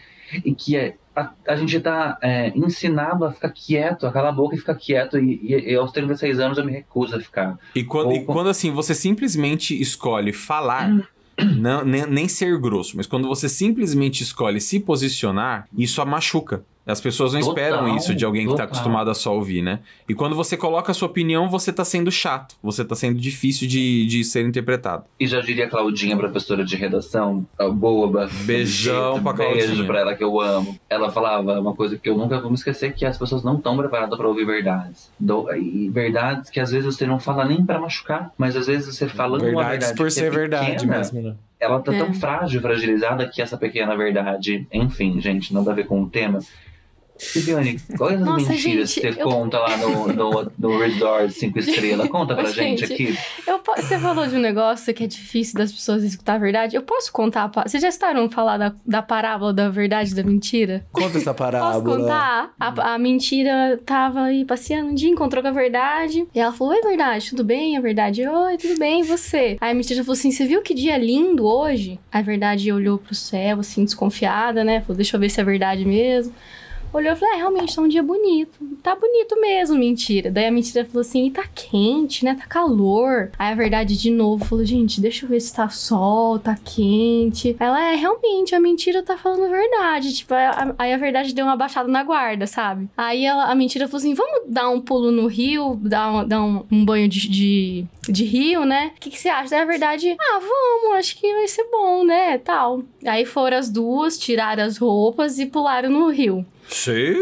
e 0.44 0.54
que 0.54 0.76
é, 0.76 0.94
a, 1.14 1.30
a 1.48 1.56
gente 1.56 1.78
tá 1.80 2.16
é, 2.22 2.52
ensinado 2.56 3.24
a 3.24 3.32
ficar 3.32 3.50
quieto, 3.50 4.06
a 4.06 4.12
calar 4.12 4.30
a 4.30 4.34
boca 4.34 4.54
e 4.54 4.58
ficar 4.58 4.74
quieto. 4.76 5.18
E, 5.18 5.40
e, 5.42 5.72
e 5.72 5.74
aos 5.74 5.92
36 5.92 6.38
anos 6.40 6.58
eu 6.58 6.64
me 6.64 6.72
recuso 6.72 7.16
a 7.16 7.20
ficar. 7.20 7.58
E 7.74 7.82
quando, 7.84 8.12
e 8.12 8.18
Ou- 8.20 8.24
quando, 8.26 8.48
assim, 8.48 8.70
você 8.70 8.94
simplesmente 8.94 9.80
escolhe 9.80 10.32
falar, 10.32 10.88
não, 11.56 11.84
nem, 11.84 12.06
nem 12.06 12.28
ser 12.28 12.56
grosso, 12.58 12.96
mas 12.96 13.06
quando 13.06 13.26
você 13.26 13.48
simplesmente 13.48 14.22
escolhe 14.22 14.60
se 14.60 14.78
posicionar, 14.78 15.66
isso 15.76 16.00
a 16.00 16.04
machuca. 16.06 16.64
As 16.87 17.01
pessoas 17.01 17.33
não 17.35 17.41
Total, 17.41 17.53
esperam 17.64 17.97
isso 17.97 18.14
de 18.14 18.24
alguém 18.24 18.43
que 18.43 18.49
tá 18.49 18.62
total. 18.62 18.66
acostumado 18.66 19.11
a 19.11 19.14
só 19.14 19.35
ouvir, 19.35 19.62
né? 19.62 19.81
E 20.09 20.14
quando 20.14 20.35
você 20.35 20.57
coloca 20.57 20.91
a 20.91 20.95
sua 20.95 21.07
opinião, 21.09 21.49
você 21.49 21.72
tá 21.72 21.85
sendo 21.85 22.11
chato. 22.11 22.57
Você 22.62 22.85
tá 22.85 22.95
sendo 22.97 23.20
difícil 23.20 23.68
de, 23.68 24.07
de 24.07 24.24
ser 24.24 24.45
interpretado. 24.47 25.05
E 25.20 25.26
já 25.26 25.41
diria 25.41 25.66
a 25.66 25.68
Claudinha, 25.68 26.16
professora 26.16 26.64
de 26.64 26.74
redação, 26.76 27.47
a 27.59 27.68
boa. 27.68 28.28
Beijão 28.45 29.22
pra 29.22 29.33
Beijo 29.35 29.66
Claudinha. 29.66 29.87
pra 29.87 30.01
ela 30.01 30.14
que 30.16 30.24
eu 30.24 30.41
amo. 30.41 30.78
Ela 30.89 31.11
falava 31.12 31.61
uma 31.61 31.74
coisa 31.74 31.97
que 31.99 32.09
eu 32.09 32.16
nunca 32.16 32.41
vou 32.41 32.51
me 32.51 32.57
esquecer, 32.57 32.93
que 32.95 33.05
as 33.05 33.16
pessoas 33.18 33.45
não 33.45 33.57
estão 33.57 33.76
preparadas 33.76 34.16
pra 34.18 34.26
ouvir 34.26 34.45
verdades. 34.47 35.11
Do- 35.20 35.53
e 35.55 35.89
verdades 35.91 36.51
que 36.51 36.59
às 36.59 36.70
vezes 36.70 36.87
você 36.97 37.07
não 37.07 37.20
fala 37.20 37.45
nem 37.45 37.64
pra 37.64 37.78
machucar, 37.78 38.33
mas 38.37 38.57
às 38.57 38.66
vezes 38.66 38.95
você 38.97 39.07
falando 39.09 39.43
uma 39.43 39.49
Verdades 39.51 39.70
verdade 39.70 39.97
por 39.97 40.07
que 40.07 40.11
ser 40.12 40.24
é 40.24 40.31
verdade 40.31 40.70
pequena, 40.72 40.97
mesmo, 40.99 41.22
né? 41.22 41.35
Ela 41.61 41.80
tá 41.80 41.94
É. 41.94 41.98
tão 41.98 42.12
frágil, 42.14 42.61
fragilizada 42.61 43.28
que 43.28 43.42
essa 43.42 43.56
pequena 43.58 43.96
verdade, 43.96 44.66
enfim, 44.72 45.20
gente, 45.20 45.52
nada 45.52 45.70
a 45.70 45.74
ver 45.74 45.86
com 45.86 46.02
o 46.02 46.08
tema, 46.08 46.38
Viviane, 47.34 47.78
quais 47.96 48.20
as 48.20 48.26
Nossa, 48.26 48.50
mentiras 48.52 48.90
gente, 48.92 49.00
que 49.08 49.12
você 49.14 49.22
eu- 49.22 49.28
conta 49.28 49.58
lá 49.58 49.76
no, 49.76 50.08
no, 50.08 50.52
no 50.58 50.78
Resort 50.78 51.32
5 51.32 51.58
estrelas? 51.58 52.08
Conta 52.08 52.34
pra 52.34 52.44
gente, 52.50 52.86
gente, 52.86 52.92
aqui. 52.92 53.18
Eu 53.46 53.58
po- 53.58 53.74
você 53.76 53.98
falou 53.98 54.26
de 54.26 54.36
um 54.36 54.40
negócio 54.40 54.92
que 54.94 55.04
é 55.04 55.06
difícil 55.06 55.58
das 55.58 55.70
pessoas 55.72 56.02
escutar 56.02 56.34
a 56.34 56.38
verdade. 56.38 56.76
Eu 56.76 56.82
posso 56.82 57.12
contar? 57.12 57.50
a 57.54 57.68
Vocês 57.68 57.82
já 57.82 57.88
estaram 57.88 58.30
falar 58.30 58.56
da, 58.58 58.74
da 58.86 59.02
parábola 59.02 59.52
da 59.52 59.68
verdade 59.68 60.12
e 60.12 60.14
da 60.14 60.22
mentira? 60.22 60.84
Conta 60.92 61.18
essa 61.18 61.32
Posso 61.34 61.52
parábola. 61.52 61.82
contar? 61.98 62.54
A, 62.58 62.94
a 62.94 62.98
mentira 62.98 63.78
tava 63.84 64.22
aí 64.24 64.44
passeando 64.44 64.90
um 64.90 64.94
dia, 64.94 65.10
encontrou 65.10 65.42
com 65.42 65.48
a 65.48 65.52
verdade. 65.52 66.26
E 66.34 66.40
ela 66.40 66.52
falou: 66.52 66.72
Oi, 66.74 66.80
verdade, 66.82 67.30
tudo 67.30 67.44
bem? 67.44 67.76
A 67.76 67.80
verdade, 67.80 68.26
oi, 68.26 68.56
tudo 68.56 68.78
bem, 68.78 69.00
e 69.00 69.04
você? 69.04 69.56
Aí 69.60 69.70
a 69.72 69.74
mentira 69.74 70.02
falou 70.02 70.14
assim: 70.14 70.30
Você 70.30 70.46
viu 70.46 70.62
que 70.62 70.74
dia 70.74 70.96
lindo 70.96 71.44
hoje? 71.46 71.98
A 72.10 72.22
verdade 72.22 72.72
olhou 72.72 72.98
pro 72.98 73.14
céu, 73.14 73.60
assim, 73.60 73.84
desconfiada, 73.84 74.64
né? 74.64 74.80
Falou: 74.80 74.96
Deixa 74.96 75.16
eu 75.16 75.20
ver 75.20 75.28
se 75.28 75.40
é 75.40 75.44
verdade 75.44 75.84
mesmo. 75.84 76.32
Olhou 76.93 77.12
e 77.12 77.16
falou: 77.16 77.34
É, 77.34 77.38
realmente 77.38 77.74
tá 77.76 77.82
um 77.82 77.88
dia 77.88 78.03
bonito. 78.03 78.59
Tá 78.82 78.95
bonito 78.97 79.41
mesmo, 79.41 79.78
mentira. 79.78 80.30
Daí 80.30 80.47
a 80.47 80.51
mentira 80.51 80.84
falou 80.84 81.03
assim: 81.03 81.26
E 81.26 81.30
tá 81.30 81.45
quente, 81.55 82.24
né? 82.24 82.34
Tá 82.34 82.47
calor. 82.47 83.30
Aí 83.38 83.53
a 83.53 83.55
verdade 83.55 83.97
de 83.97 84.11
novo 84.11 84.45
falou: 84.45 84.64
Gente, 84.64 85.01
deixa 85.01 85.24
eu 85.24 85.28
ver 85.28 85.41
se 85.41 85.55
tá 85.55 85.68
sol, 85.68 86.38
tá 86.38 86.57
quente. 86.64 87.55
Ela 87.61 87.93
é, 87.93 87.95
realmente, 87.95 88.55
a 88.55 88.61
mentira 88.61 89.03
tá 89.03 89.16
falando 89.16 89.45
a 89.45 89.49
verdade. 89.49 90.12
Tipo, 90.14 90.34
aí 90.78 90.93
a 90.93 90.97
verdade 90.97 91.32
deu 91.34 91.45
uma 91.45 91.57
baixada 91.57 91.88
na 91.88 92.03
guarda, 92.03 92.47
sabe? 92.47 92.88
Aí 92.97 93.24
ela, 93.24 93.45
a 93.45 93.55
mentira 93.55 93.86
falou 93.86 93.99
assim: 93.99 94.14
Vamos 94.14 94.43
dar 94.49 94.68
um 94.70 94.80
pulo 94.80 95.12
no 95.12 95.26
rio, 95.28 95.78
dar, 95.80 96.12
um- 96.12 96.26
dar 96.26 96.43
um, 96.43 96.64
um 96.72 96.84
banho 96.84 97.09
de, 97.09 97.28
de, 97.28 97.84
de 98.09 98.24
rio, 98.24 98.64
né? 98.64 98.93
O 98.97 99.01
que, 99.01 99.11
que 99.11 99.18
você 99.18 99.28
acha? 99.28 99.51
Daí 99.51 99.61
a 99.61 99.64
verdade: 99.64 100.16
Ah, 100.18 100.41
vamos, 100.41 100.99
acho 100.99 101.16
que 101.16 101.32
vai 101.32 101.47
ser 101.47 101.64
bom, 101.70 102.03
né? 102.05 102.36
Tal. 102.38 102.82
Aí 103.07 103.24
foram 103.24 103.57
as 103.59 103.68
duas, 103.68 104.18
tiraram 104.18 104.64
as 104.64 104.76
roupas 104.76 105.38
e 105.38 105.47
pularam 105.47 105.88
no 105.91 106.09
rio. 106.09 106.45
Sim, 106.70 107.14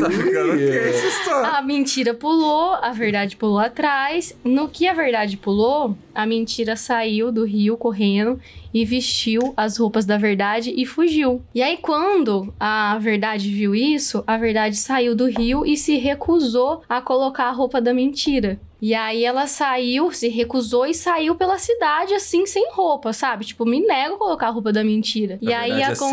tá 0.00 0.10
ficando 0.10 0.54
ok 0.54 0.78
essa 0.88 1.06
história. 1.06 1.48
A 1.50 1.62
mentira 1.62 2.14
pulou, 2.14 2.74
a 2.74 2.90
verdade 2.90 3.36
pulou 3.36 3.58
atrás. 3.58 4.36
No 4.42 4.68
que 4.68 4.88
a 4.88 4.94
verdade 4.94 5.36
pulou, 5.36 5.96
a 6.16 6.26
mentira 6.26 6.74
saiu 6.76 7.30
do 7.30 7.44
rio 7.44 7.76
correndo 7.76 8.40
e 8.74 8.84
vestiu 8.84 9.52
as 9.56 9.76
roupas 9.76 10.04
da 10.04 10.16
verdade 10.18 10.72
e 10.76 10.84
fugiu. 10.86 11.42
E 11.54 11.62
aí, 11.62 11.76
quando 11.76 12.52
a 12.58 12.98
verdade 12.98 13.50
viu 13.50 13.74
isso, 13.74 14.24
a 14.26 14.36
verdade 14.36 14.76
saiu 14.76 15.14
do 15.14 15.26
rio 15.26 15.64
e 15.64 15.76
se 15.76 15.96
recusou 15.96 16.82
a 16.88 17.00
colocar 17.00 17.44
a 17.46 17.52
roupa 17.52 17.80
da 17.80 17.94
mentira. 17.94 18.58
E 18.82 18.94
aí 18.94 19.24
ela 19.24 19.46
saiu, 19.46 20.12
se 20.12 20.28
recusou 20.28 20.84
e 20.86 20.92
saiu 20.92 21.34
pela 21.34 21.58
cidade 21.58 22.12
assim, 22.12 22.44
sem 22.44 22.70
roupa, 22.72 23.10
sabe? 23.10 23.46
Tipo, 23.46 23.64
me 23.64 23.80
nego 23.80 24.16
a 24.16 24.18
colocar 24.18 24.48
a 24.48 24.50
roupa 24.50 24.70
da 24.70 24.84
mentira. 24.84 25.38
e 25.40 25.50
a 25.50 25.60
aí 25.60 25.72
a 25.82 25.86
é 25.92 25.94
con- 25.96 26.10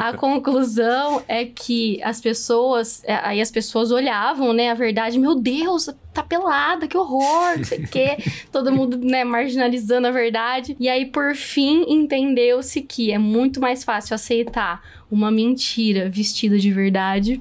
a 0.00 0.12
conclusão 0.16 1.22
é 1.26 1.44
que 1.44 2.00
as 2.04 2.20
pessoas, 2.20 3.02
é, 3.04 3.14
aí 3.24 3.40
as 3.40 3.50
pessoas 3.50 3.90
olhavam, 3.90 4.52
né, 4.52 4.70
a 4.70 4.74
verdade, 4.74 5.18
meu 5.18 5.34
Deus, 5.34 5.90
tá 6.22 6.22
pelada, 6.22 6.88
que 6.88 6.96
horror, 6.96 7.56
não 7.56 7.64
sei 7.64 7.78
o 7.80 7.88
quê. 7.88 8.16
Todo 8.50 8.72
mundo, 8.72 8.98
né, 8.98 9.24
marginalizando 9.24 10.08
a 10.08 10.10
verdade. 10.10 10.76
E 10.78 10.88
aí, 10.88 11.06
por 11.06 11.34
fim, 11.34 11.84
entendeu-se 11.88 12.82
que 12.82 13.12
é 13.12 13.18
muito 13.18 13.60
mais 13.60 13.84
fácil 13.84 14.14
aceitar 14.14 14.82
uma 15.10 15.30
mentira 15.30 16.08
vestida 16.10 16.58
de 16.58 16.70
verdade 16.70 17.40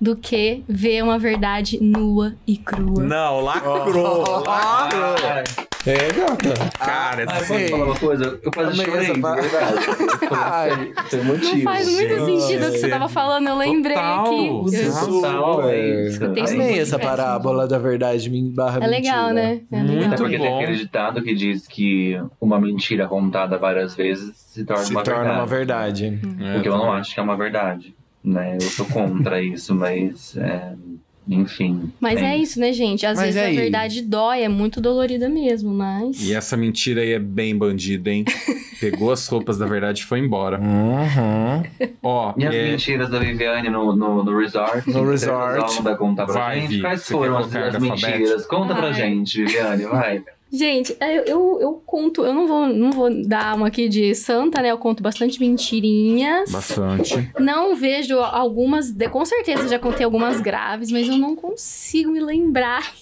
do 0.00 0.16
que 0.16 0.62
ver 0.68 1.02
uma 1.02 1.18
verdade 1.18 1.78
nua 1.82 2.34
e 2.46 2.56
crua. 2.56 3.02
Não, 3.02 3.40
lacrou, 3.40 3.76
lacrou. 3.78 4.44
Ai, 4.46 5.44
É, 5.86 6.12
gata. 6.12 6.54
Cara, 6.78 7.24
ai, 7.28 7.38
assim, 7.42 7.54
posso 7.58 7.68
falar 7.70 7.84
uma 7.84 7.96
coisa? 7.96 8.40
Eu 8.42 8.50
quase 8.50 8.72
Amei 8.72 8.86
chorei, 8.86 9.10
essa 9.10 9.12
verdade. 9.12 9.86
Ai, 10.32 10.92
Tem 11.10 11.24
motivo. 11.24 11.56
Não 11.56 11.62
faz 11.62 11.88
muito 11.92 12.24
sentido 12.24 12.66
o 12.68 12.72
que 12.72 12.78
você 12.78 12.88
tava 12.88 13.08
falando, 13.08 13.48
eu 13.48 13.56
lembrei 13.56 13.94
Total. 13.94 14.24
aqui. 14.26 14.46
Eu- 14.48 15.06
Total, 15.06 15.68
é 15.68 15.78
isso. 16.06 16.12
Escutei 16.22 16.42
isso 16.44 16.54
Amei 16.54 16.66
muito 16.68 16.80
essa 16.80 16.98
parábola 16.98 17.68
da 17.68 17.78
verdade 17.78 18.30
barra 18.54 18.80
É 18.82 18.86
legal, 18.86 19.28
mentira. 19.34 19.48
né? 19.48 19.60
É 19.70 19.76
Muito 19.76 19.92
legal. 19.92 20.06
Até 20.08 20.16
porque 20.16 20.38
tem 20.38 20.48
bom. 20.50 20.58
aquele 20.62 20.76
ditado 20.78 21.22
que 21.22 21.34
diz 21.34 21.66
que 21.68 22.18
uma 22.40 22.58
mentira 22.58 23.06
contada 23.06 23.58
várias 23.58 23.94
vezes 23.94 24.34
se 24.36 24.64
torna 24.64 24.82
Se 24.84 24.90
uma 24.90 25.02
torna 25.02 25.20
verdade. 25.20 25.38
uma 25.40 25.46
verdade. 25.46 26.20
é, 26.40 26.58
O 26.58 26.62
que 26.62 26.68
eu 26.68 26.76
não 26.78 26.92
acho 26.92 27.03
que 27.12 27.20
é 27.20 27.22
uma 27.22 27.36
verdade. 27.36 27.94
Né? 28.22 28.56
Eu 28.56 28.60
sou 28.62 28.86
contra 28.86 29.42
isso, 29.44 29.74
mas. 29.74 30.36
é, 30.36 30.72
enfim. 31.26 31.90
Mas 31.98 32.20
é 32.20 32.36
isso, 32.36 32.60
né, 32.60 32.72
gente? 32.72 33.04
Às 33.06 33.16
Mas 33.16 33.34
vezes 33.34 33.40
aí? 33.42 33.56
a 33.56 33.60
verdade 33.62 34.02
dói, 34.02 34.42
é 34.42 34.48
muito 34.48 34.80
dolorida 34.80 35.28
mesmo, 35.28 35.72
mas. 35.72 36.22
E 36.22 36.34
essa 36.34 36.56
mentira 36.56 37.00
aí 37.00 37.12
é 37.12 37.18
bem 37.18 37.56
bandida, 37.56 38.10
hein? 38.10 38.24
Pegou 38.78 39.10
as 39.10 39.26
roupas 39.28 39.56
da 39.56 39.64
verdade 39.66 40.02
e 40.02 40.04
foi 40.04 40.18
embora. 40.18 40.60
Uhum. 40.60 41.62
Ó, 42.02 42.34
E 42.36 42.46
as 42.46 42.54
é, 42.54 42.70
mentiras 42.72 43.08
da 43.08 43.18
Viviane 43.18 43.70
no, 43.70 43.96
no, 43.96 44.22
no 44.22 44.38
resort? 44.38 44.86
No 44.86 45.04
Você 45.04 45.26
resort. 45.26 45.76
Não 45.76 45.82
vai 45.82 45.96
contar 45.96 46.26
pra 46.26 46.34
Vai, 46.34 46.60
gente? 46.60 46.74
Vi. 46.74 46.80
Quais 46.82 47.02
Você 47.02 47.12
foram 47.12 47.38
as, 47.38 47.54
as 47.54 47.78
mentiras? 47.80 48.46
Conta 48.46 48.74
pra 48.74 48.92
gente, 48.92 49.42
Viviane, 49.44 49.84
vai. 49.84 50.22
Gente, 50.54 50.96
eu, 51.00 51.24
eu, 51.24 51.58
eu 51.60 51.82
conto, 51.84 52.24
eu 52.24 52.32
não 52.32 52.46
vou, 52.46 52.68
não 52.68 52.92
vou 52.92 53.10
dar 53.24 53.56
uma 53.56 53.66
aqui 53.66 53.88
de 53.88 54.14
santa, 54.14 54.62
né? 54.62 54.70
Eu 54.70 54.78
conto 54.78 55.02
bastante 55.02 55.40
mentirinhas. 55.40 56.52
bastante. 56.52 57.28
Não 57.40 57.74
vejo 57.74 58.20
algumas, 58.20 58.94
com 59.10 59.24
certeza 59.24 59.66
já 59.66 59.80
contei 59.80 60.04
algumas 60.04 60.40
graves, 60.40 60.92
mas 60.92 61.08
eu 61.08 61.18
não 61.18 61.34
consigo 61.34 62.12
me 62.12 62.20
lembrar. 62.20 62.94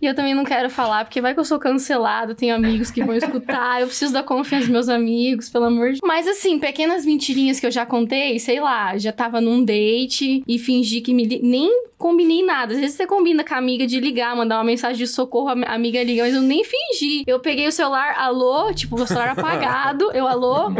E 0.00 0.06
eu 0.06 0.14
também 0.14 0.34
não 0.34 0.44
quero 0.44 0.68
falar, 0.70 1.04
porque 1.04 1.20
vai 1.20 1.34
que 1.34 1.40
eu 1.40 1.44
sou 1.44 1.58
cancelado, 1.58 2.34
tenho 2.34 2.54
amigos 2.54 2.90
que 2.90 3.02
vão 3.04 3.14
escutar, 3.14 3.80
eu 3.80 3.86
preciso 3.86 4.12
da 4.12 4.22
confiança 4.22 4.64
dos 4.66 4.72
meus 4.72 4.88
amigos, 4.88 5.48
pelo 5.48 5.66
amor 5.66 5.92
de 5.92 6.00
Mas 6.02 6.26
assim, 6.26 6.58
pequenas 6.58 7.04
mentirinhas 7.06 7.60
que 7.60 7.66
eu 7.66 7.70
já 7.70 7.84
contei, 7.86 8.38
sei 8.38 8.60
lá, 8.60 8.96
já 8.98 9.12
tava 9.12 9.40
num 9.40 9.64
date 9.64 10.42
e 10.46 10.58
fingi 10.58 11.00
que 11.00 11.14
me. 11.14 11.24
li- 11.24 11.40
Nem 11.42 11.70
combinei 11.98 12.42
nada. 12.44 12.74
Às 12.74 12.80
vezes 12.80 12.96
você 12.96 13.06
combina 13.06 13.44
com 13.44 13.54
a 13.54 13.58
amiga 13.58 13.86
de 13.86 14.00
ligar, 14.00 14.34
mandar 14.34 14.56
uma 14.58 14.64
mensagem 14.64 14.96
de 14.98 15.06
socorro, 15.06 15.48
a 15.50 15.72
amiga 15.74 16.02
liga, 16.02 16.24
mas 16.24 16.34
eu 16.34 16.42
nem 16.42 16.64
fingi. 16.64 17.22
Eu 17.26 17.38
peguei 17.38 17.68
o 17.68 17.72
celular, 17.72 18.14
alô, 18.18 18.72
tipo, 18.74 18.96
o 19.00 19.06
celular 19.06 19.28
apagado, 19.30 20.10
eu 20.12 20.26
alô. 20.26 20.72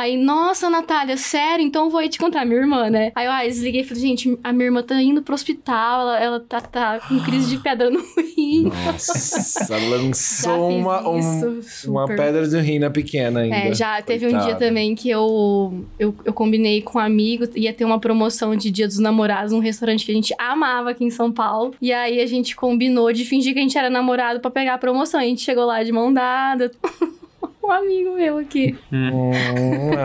Aí, 0.00 0.16
nossa, 0.16 0.70
Natália, 0.70 1.14
sério? 1.18 1.62
Então 1.62 1.84
eu 1.84 1.90
vou 1.90 2.00
aí 2.00 2.08
te 2.08 2.18
contar, 2.18 2.46
minha 2.46 2.58
irmã, 2.58 2.88
né? 2.88 3.12
Aí 3.14 3.26
eu 3.26 3.32
ah, 3.32 3.44
desliguei 3.44 3.82
e 3.82 3.84
falei, 3.84 4.02
gente, 4.02 4.38
a 4.42 4.50
minha 4.50 4.64
irmã 4.64 4.82
tá 4.82 4.94
indo 5.02 5.20
pro 5.20 5.34
hospital, 5.34 6.00
ela, 6.00 6.18
ela 6.18 6.40
tá, 6.40 6.58
tá 6.58 7.00
com 7.06 7.20
crise 7.20 7.50
de 7.50 7.62
pedra 7.62 7.90
no 7.90 8.00
rim. 8.16 8.72
Nossa, 8.86 9.76
lançou 9.76 10.70
uma, 10.70 11.06
um- 11.06 11.60
uma 11.86 12.06
pedra 12.06 12.48
de 12.48 12.58
rina 12.60 12.90
pequena 12.90 13.40
ainda. 13.40 13.56
É, 13.56 13.74
já 13.74 14.00
teve 14.00 14.24
um 14.24 14.30
dia 14.30 14.38
Coitada. 14.38 14.66
também 14.66 14.94
que 14.94 15.10
eu, 15.10 15.84
eu, 15.98 16.14
eu 16.24 16.32
combinei 16.32 16.80
com 16.80 16.98
um 16.98 17.02
amigo, 17.02 17.44
ia 17.54 17.74
ter 17.74 17.84
uma 17.84 18.00
promoção 18.00 18.56
de 18.56 18.70
Dia 18.70 18.88
dos 18.88 18.98
Namorados 18.98 19.52
num 19.52 19.58
restaurante 19.60 20.06
que 20.06 20.12
a 20.12 20.14
gente 20.14 20.34
amava 20.38 20.92
aqui 20.92 21.04
em 21.04 21.10
São 21.10 21.30
Paulo. 21.30 21.74
E 21.78 21.92
aí 21.92 22.20
a 22.22 22.26
gente 22.26 22.56
combinou 22.56 23.12
de 23.12 23.26
fingir 23.26 23.52
que 23.52 23.58
a 23.58 23.62
gente 23.62 23.76
era 23.76 23.90
namorado 23.90 24.40
pra 24.40 24.50
pegar 24.50 24.74
a 24.74 24.78
promoção. 24.78 25.20
A 25.20 25.24
gente 25.24 25.42
chegou 25.42 25.66
lá 25.66 25.82
de 25.84 25.92
mão 25.92 26.10
dada. 26.10 26.70
um 27.70 27.72
amigo 27.72 28.14
meu 28.14 28.38
aqui. 28.38 28.76
Hum, 28.92 29.30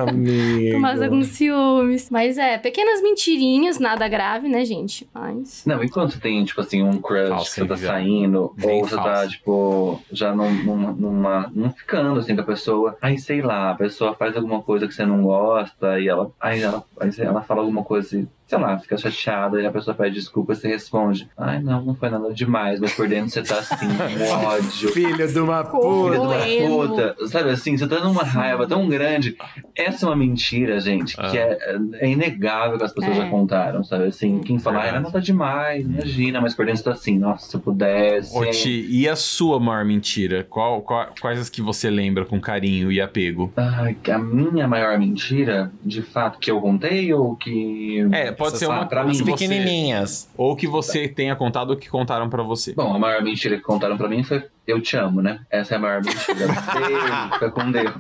amigo. 0.08 0.78
Mas 0.82 1.02
alguns 1.02 1.28
ciúmes. 1.28 2.10
Mas 2.10 2.38
é, 2.38 2.58
pequenas 2.58 3.02
mentirinhas, 3.02 3.80
nada 3.80 4.08
grave, 4.08 4.48
né, 4.48 4.64
gente? 4.64 5.08
Mas. 5.14 5.64
Não, 5.66 5.84
e 5.84 5.88
você 5.88 6.20
tem, 6.20 6.44
tipo 6.46 6.62
assim, 6.62 6.84
um 6.84 7.02
crush 7.02 7.30
Falso, 7.30 7.46
que 7.46 7.62
você 7.62 7.66
tá 7.66 7.78
saindo, 7.78 8.54
Bem 8.58 8.82
ou 8.82 8.88
você 8.88 8.96
tá, 8.96 9.28
tipo, 9.28 10.02
já 10.12 10.34
num, 10.34 10.52
numa, 10.64 10.92
numa. 10.92 11.52
não 11.54 11.72
ficando 11.72 12.20
assim 12.20 12.36
com 12.36 12.42
a 12.42 12.46
pessoa. 12.46 12.98
Aí, 13.02 13.18
sei 13.18 13.42
lá, 13.42 13.72
a 13.72 13.76
pessoa 13.76 14.14
faz 14.14 14.36
alguma 14.36 14.62
coisa 14.62 14.88
que 14.88 14.94
você 14.94 15.06
não 15.06 15.24
gosta, 15.24 16.00
e 16.00 16.08
ela. 16.08 16.32
Aí 16.40 16.62
ela, 16.62 16.84
aí 17.00 17.12
ela 17.20 17.42
fala 17.42 17.62
alguma 17.62 17.84
coisa 17.84 18.08
assim, 18.08 18.28
sei 18.46 18.58
lá, 18.60 18.78
fica 18.78 18.98
chateada, 18.98 19.62
e 19.62 19.66
a 19.66 19.72
pessoa 19.72 19.96
pede 19.96 20.16
desculpa 20.16 20.54
e 20.54 20.56
você 20.56 20.68
responde. 20.68 21.28
Ai, 21.38 21.62
não, 21.62 21.84
não 21.84 21.96
foi 21.96 22.10
nada 22.10 22.34
demais, 22.34 22.80
mas 22.80 22.94
por 22.94 23.08
dentro 23.08 23.30
você 23.30 23.42
tá 23.42 23.60
assim, 23.60 23.76
com 23.88 24.46
ódio. 24.46 24.90
Filho 24.92 25.28
de 25.28 25.40
uma 25.40 25.64
Filha 25.64 25.72
puta. 25.72 26.12
de 26.46 26.64
uma 26.64 26.88
puta, 26.88 27.16
sabe 27.28 27.50
assim, 27.50 27.78
você 27.78 27.88
tá 27.88 28.00
numa 28.04 28.24
raiva 28.24 28.68
tão 28.68 28.88
grande. 28.88 29.36
Essa 29.76 30.06
é 30.06 30.10
uma 30.10 30.16
mentira, 30.16 30.80
gente, 30.80 31.16
que 31.18 31.38
é, 31.38 31.58
é 31.96 32.08
inegável 32.10 32.78
que 32.78 32.84
as 32.84 32.94
pessoas 32.94 33.18
É. 33.18 33.22
já 33.22 33.30
contaram, 33.30 33.84
sabe 33.84 34.06
assim? 34.06 34.40
Quem 34.40 34.60
fala, 34.60 34.78
ai, 34.78 34.84
Verdade. 34.84 35.04
não 35.04 35.12
tá 35.12 35.20
demais, 35.20 35.86
imagina, 35.86 36.40
mas 36.42 36.54
por 36.54 36.66
dentro 36.66 36.84
tá 36.84 36.92
assim, 36.92 37.18
nossa, 37.18 37.50
se 37.50 37.56
eu 37.56 37.60
pudesse. 37.60 38.38
Ô, 38.38 38.46
Ti, 38.50 38.86
e 38.90 39.08
a 39.10 39.16
sua 39.16 39.60
maior 39.60 39.84
mentira? 39.86 40.44
Qual, 40.50 40.82
qual- 40.82 41.10
quais 41.20 41.40
as 41.40 41.50
que 41.50 41.62
você 41.62 41.90
lembra 41.90 42.26
com 42.26 42.40
carinho 42.40 42.92
e 42.92 43.02
apego? 43.02 43.52
Ai, 43.58 43.96
que 44.02 44.12
a 44.12 44.18
minha 44.20 44.68
maior 44.68 44.98
mentira, 45.00 45.72
de 45.84 46.02
fato, 46.02 46.40
que 46.40 46.50
eu 46.52 46.62
contei 46.62 47.14
ou 47.14 47.36
que. 47.36 48.08
É, 48.12 48.32
pode 48.36 48.58
ser 48.58 48.68
uma 48.68 48.86
você, 49.04 49.24
Pequenininhas. 49.24 50.30
ou 50.38 50.56
que 50.56 50.68
você 50.68 51.08
tenha 51.08 51.36
contado 51.36 51.72
ou 51.72 51.78
que 51.78 51.90
contaram 51.90 52.30
pra 52.30 52.44
você. 52.44 52.74
Bom, 52.74 52.94
a 52.94 53.00
maior 53.00 53.22
mentira 53.24 53.58
que 53.58 53.64
contaram 53.64 53.98
pra 53.98 54.08
mim 54.08 54.24
foi 54.24 54.44
eu 54.68 54.82
te 54.82 54.98
amo, 54.98 55.22
né? 55.22 55.42
Essa 55.50 55.76
é 55.76 55.78
a 55.78 55.80
maior 55.80 56.02
mentira. 56.04 56.48
Beijo, 56.88 57.34
fica 57.34 57.52
com 57.52 57.72
Deus. 57.72 57.94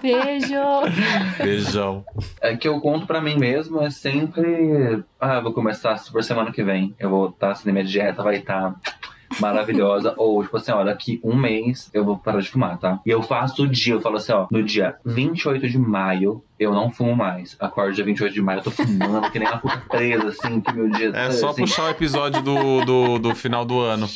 Beijo! 0.00 1.42
Beijão. 1.42 2.04
É 2.40 2.56
que 2.56 2.68
eu 2.68 2.80
conto 2.80 3.06
pra 3.06 3.20
mim 3.20 3.36
mesmo 3.36 3.80
é 3.82 3.90
sempre. 3.90 5.02
Ah, 5.18 5.40
vou 5.40 5.52
começar 5.52 5.96
super 5.96 6.22
semana 6.22 6.52
que 6.52 6.62
vem. 6.62 6.94
Eu 6.98 7.10
vou 7.10 7.28
estar 7.28 7.50
assim, 7.52 7.72
minha 7.72 7.84
dieta 7.84 8.22
vai 8.22 8.36
estar 8.36 8.74
maravilhosa. 9.38 10.14
Ou, 10.18 10.42
tipo 10.42 10.56
assim, 10.56 10.72
ó, 10.72 10.82
daqui 10.82 11.20
um 11.22 11.36
mês 11.36 11.90
eu 11.92 12.04
vou 12.04 12.18
parar 12.18 12.40
de 12.40 12.50
fumar, 12.50 12.78
tá? 12.78 13.00
E 13.04 13.10
eu 13.10 13.22
faço 13.22 13.64
o 13.64 13.68
dia, 13.68 13.94
eu 13.94 14.00
falo 14.00 14.16
assim, 14.16 14.32
ó, 14.32 14.46
no 14.50 14.62
dia 14.62 14.96
28 15.04 15.68
de 15.68 15.78
maio, 15.78 16.42
eu 16.58 16.72
não 16.72 16.90
fumo 16.90 17.16
mais. 17.16 17.56
Acordo 17.58 17.94
dia 17.94 18.04
28 18.04 18.34
de 18.34 18.42
maio, 18.42 18.58
eu 18.58 18.64
tô 18.64 18.70
fumando, 18.70 19.30
que 19.30 19.38
nem 19.38 19.48
uma 19.48 19.58
puta 19.58 19.82
presa, 19.88 20.28
assim, 20.28 20.60
que 20.60 20.72
meu 20.72 20.90
dia. 20.90 21.10
É 21.14 21.30
só 21.30 21.50
assim, 21.50 21.62
puxar 21.62 21.84
o 21.84 21.90
episódio 21.90 22.42
do, 22.42 22.84
do, 22.84 23.18
do 23.18 23.34
final 23.34 23.64
do 23.64 23.80
ano. 23.80 24.08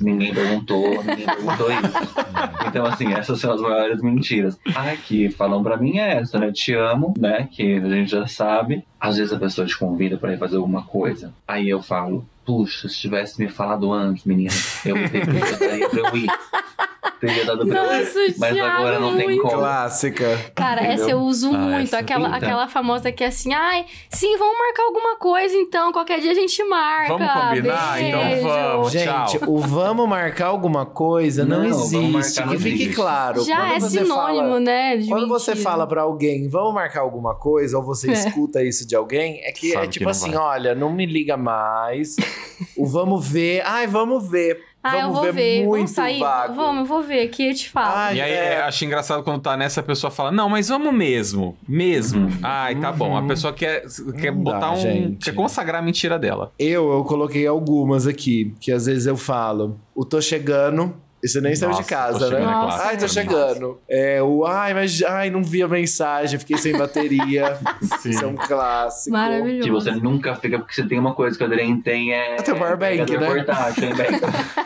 Ninguém 0.00 0.32
perguntou, 0.32 1.02
ninguém 1.02 1.26
perguntou 1.26 1.72
isso. 1.72 2.18
Então, 2.68 2.86
assim, 2.86 3.12
essas 3.12 3.40
são 3.40 3.52
as 3.52 3.60
maiores 3.60 4.00
mentiras. 4.00 4.58
A 4.74 4.96
que 4.96 5.30
falam 5.30 5.62
pra 5.62 5.76
mim 5.76 5.98
é 5.98 6.18
essa, 6.18 6.38
né? 6.38 6.52
Te 6.52 6.72
amo, 6.74 7.14
né? 7.18 7.48
Que 7.50 7.78
a 7.78 7.88
gente 7.88 8.10
já 8.10 8.26
sabe. 8.26 8.84
Às 9.00 9.16
vezes 9.16 9.32
a 9.32 9.38
pessoa 9.38 9.66
te 9.66 9.76
convida 9.76 10.16
pra 10.16 10.32
ir 10.32 10.38
fazer 10.38 10.56
alguma 10.56 10.82
coisa. 10.82 11.32
Aí 11.46 11.68
eu 11.68 11.82
falo, 11.82 12.24
puxa, 12.48 12.88
se 12.88 12.96
tivesse 12.96 13.38
me 13.38 13.46
falado 13.46 13.92
antes, 13.92 14.24
menina, 14.24 14.54
eu 14.82 14.94
teria 15.10 15.26
daria 15.60 15.88
pra 15.90 16.00
eu 16.00 16.16
ir. 16.16 16.30
Teria 17.20 17.44
dado 17.44 17.66
pra 17.66 17.78
eu 17.78 17.84
ir. 17.84 17.98
Nossa, 18.04 18.18
Mas 18.38 18.52
Thiago, 18.54 18.76
agora 18.76 18.98
não 19.00 19.16
tem 19.16 19.38
como. 19.38 19.52
Clássica. 19.54 20.38
Cara, 20.54 20.82
Entendeu? 20.82 21.02
essa 21.04 21.10
eu 21.10 21.18
uso 21.20 21.48
Ah, 21.54 21.58
muito. 21.58 21.94
Aquela, 21.94 22.28
então. 22.28 22.34
aquela 22.38 22.68
famosa 22.68 23.10
que 23.12 23.24
é 23.24 23.26
assim, 23.28 23.52
ai, 23.52 23.86
sim, 24.10 24.36
vamos 24.36 24.56
marcar 24.58 24.82
alguma 24.84 25.16
coisa 25.16 25.56
então. 25.56 25.92
Qualquer 25.92 26.20
dia 26.20 26.30
a 26.32 26.34
gente 26.34 26.62
marca. 26.64 27.16
Vamos 27.16 27.32
combinar? 27.32 28.02
Então 28.02 28.20
Beijo. 28.24 28.42
vamos. 28.48 28.92
Gente, 28.92 29.38
tchau. 29.38 29.48
o 29.48 29.58
vamos 29.58 30.08
marcar 30.08 30.46
alguma 30.46 30.86
coisa 30.86 31.44
não, 31.44 31.58
Não, 31.64 31.66
existe. 31.66 32.42
Que 32.42 32.56
fique 32.58 32.82
existe. 32.82 32.94
claro. 32.94 33.44
Já 33.44 33.74
é 33.74 33.80
você 33.80 33.98
sinônimo, 34.04 34.48
fala- 34.48 34.60
né? 34.60 34.96
De 34.96 35.08
Quando 35.08 35.28
você 35.28 35.50
mentira. 35.52 35.70
fala 35.70 35.86
pra 35.86 36.02
alguém, 36.02 36.48
vamos 36.48 36.74
marcar 36.74 37.00
alguma 37.00 37.34
coisa, 37.34 37.76
ou 37.78 37.84
você 37.84 38.10
É. 38.10 38.12
escuta 38.14 38.62
isso 38.62 38.86
de 38.86 38.94
alguém, 38.94 39.40
é 39.44 39.52
que 39.52 39.72
Sabe 39.72 39.84
é 39.84 39.86
que 39.86 39.92
tipo 39.94 40.04
não 40.04 40.10
assim: 40.10 40.30
vai. 40.32 40.40
olha, 40.40 40.74
não 40.74 40.92
me 40.92 41.04
liga 41.06 41.36
mais. 41.36 42.16
o 42.76 42.86
vamos 42.86 43.28
ver. 43.28 43.62
Ai, 43.64 43.86
vamos 43.86 44.28
ver. 44.28 44.60
Ah, 44.82 44.96
eu 44.96 45.00
vamos 45.02 45.14
vou 45.16 45.22
ver, 45.24 45.32
ver. 45.32 45.58
muito 45.66 45.76
Vamos 45.78 45.90
sair? 45.90 46.20
vago. 46.20 46.54
Vamos, 46.54 46.80
eu 46.80 46.86
vou 46.86 47.02
ver 47.02 47.22
aqui 47.24 47.48
eu 47.48 47.54
te 47.54 47.68
falo. 47.68 47.94
Ai, 47.96 48.16
E 48.16 48.20
aí, 48.20 48.30
é. 48.30 48.52
é, 48.54 48.60
acho 48.62 48.84
engraçado 48.84 49.22
quando 49.24 49.40
tá 49.42 49.56
nessa, 49.56 49.80
a 49.80 49.82
pessoa 49.82 50.10
fala, 50.10 50.30
não, 50.30 50.48
mas 50.48 50.68
vamos 50.68 50.94
mesmo. 50.94 51.56
Mesmo. 51.68 52.26
Uhum. 52.26 52.38
Ai, 52.42 52.74
tá 52.76 52.92
bom. 52.92 53.16
A 53.16 53.22
pessoa 53.26 53.52
quer, 53.52 53.82
quer 54.20 54.32
Não 54.32 54.42
botar 54.42 54.60
dá, 54.60 54.70
um. 54.72 54.76
gente. 54.76 55.24
Quer 55.24 55.34
consagrar 55.34 55.82
a 55.82 55.84
mentira 55.84 56.18
dela. 56.18 56.52
Eu, 56.58 56.90
eu 56.92 57.04
coloquei 57.04 57.46
algumas 57.46 58.06
aqui, 58.06 58.54
que 58.60 58.70
às 58.70 58.86
vezes 58.86 59.06
eu 59.06 59.16
falo. 59.16 59.78
O 59.94 60.04
tô 60.04 60.20
chegando. 60.20 60.94
E 61.22 61.28
você 61.28 61.40
nem 61.40 61.54
saiu 61.56 61.70
de 61.72 61.78
Nossa, 61.78 61.88
casa, 61.88 62.30
né? 62.30 62.36
é 62.40 62.44
Nossa, 62.44 62.82
Ai, 62.84 62.96
tô 62.96 63.08
chegando. 63.08 63.78
É, 63.88 64.22
o 64.22 64.44
ai, 64.46 64.72
mas 64.72 65.02
ai, 65.02 65.30
não 65.30 65.42
vi 65.42 65.62
a 65.62 65.68
mensagem, 65.68 66.38
fiquei 66.38 66.56
sem 66.58 66.76
bateria. 66.78 67.58
Sim. 68.00 68.10
Isso 68.10 68.24
é 68.24 68.26
um 68.28 68.36
clássico. 68.36 69.10
Maravilhoso. 69.16 69.62
Que 69.64 69.70
você 69.70 69.90
nunca 69.90 70.36
fica, 70.36 70.58
porque 70.60 70.74
você 70.74 70.86
tem 70.86 70.98
uma 70.98 71.14
coisa 71.14 71.36
que 71.36 71.42
o 71.42 71.46
Adrien 71.46 71.80
tem 71.80 72.12
é. 72.14 72.36
Tem 72.36 72.54
o 72.54 72.56
power 72.58 72.76
bank, 72.76 72.98
carregador 72.98 73.20
né? 73.20 73.34
portátil, 73.44 73.84
hein, 73.84 73.94
Beck? 73.96 74.20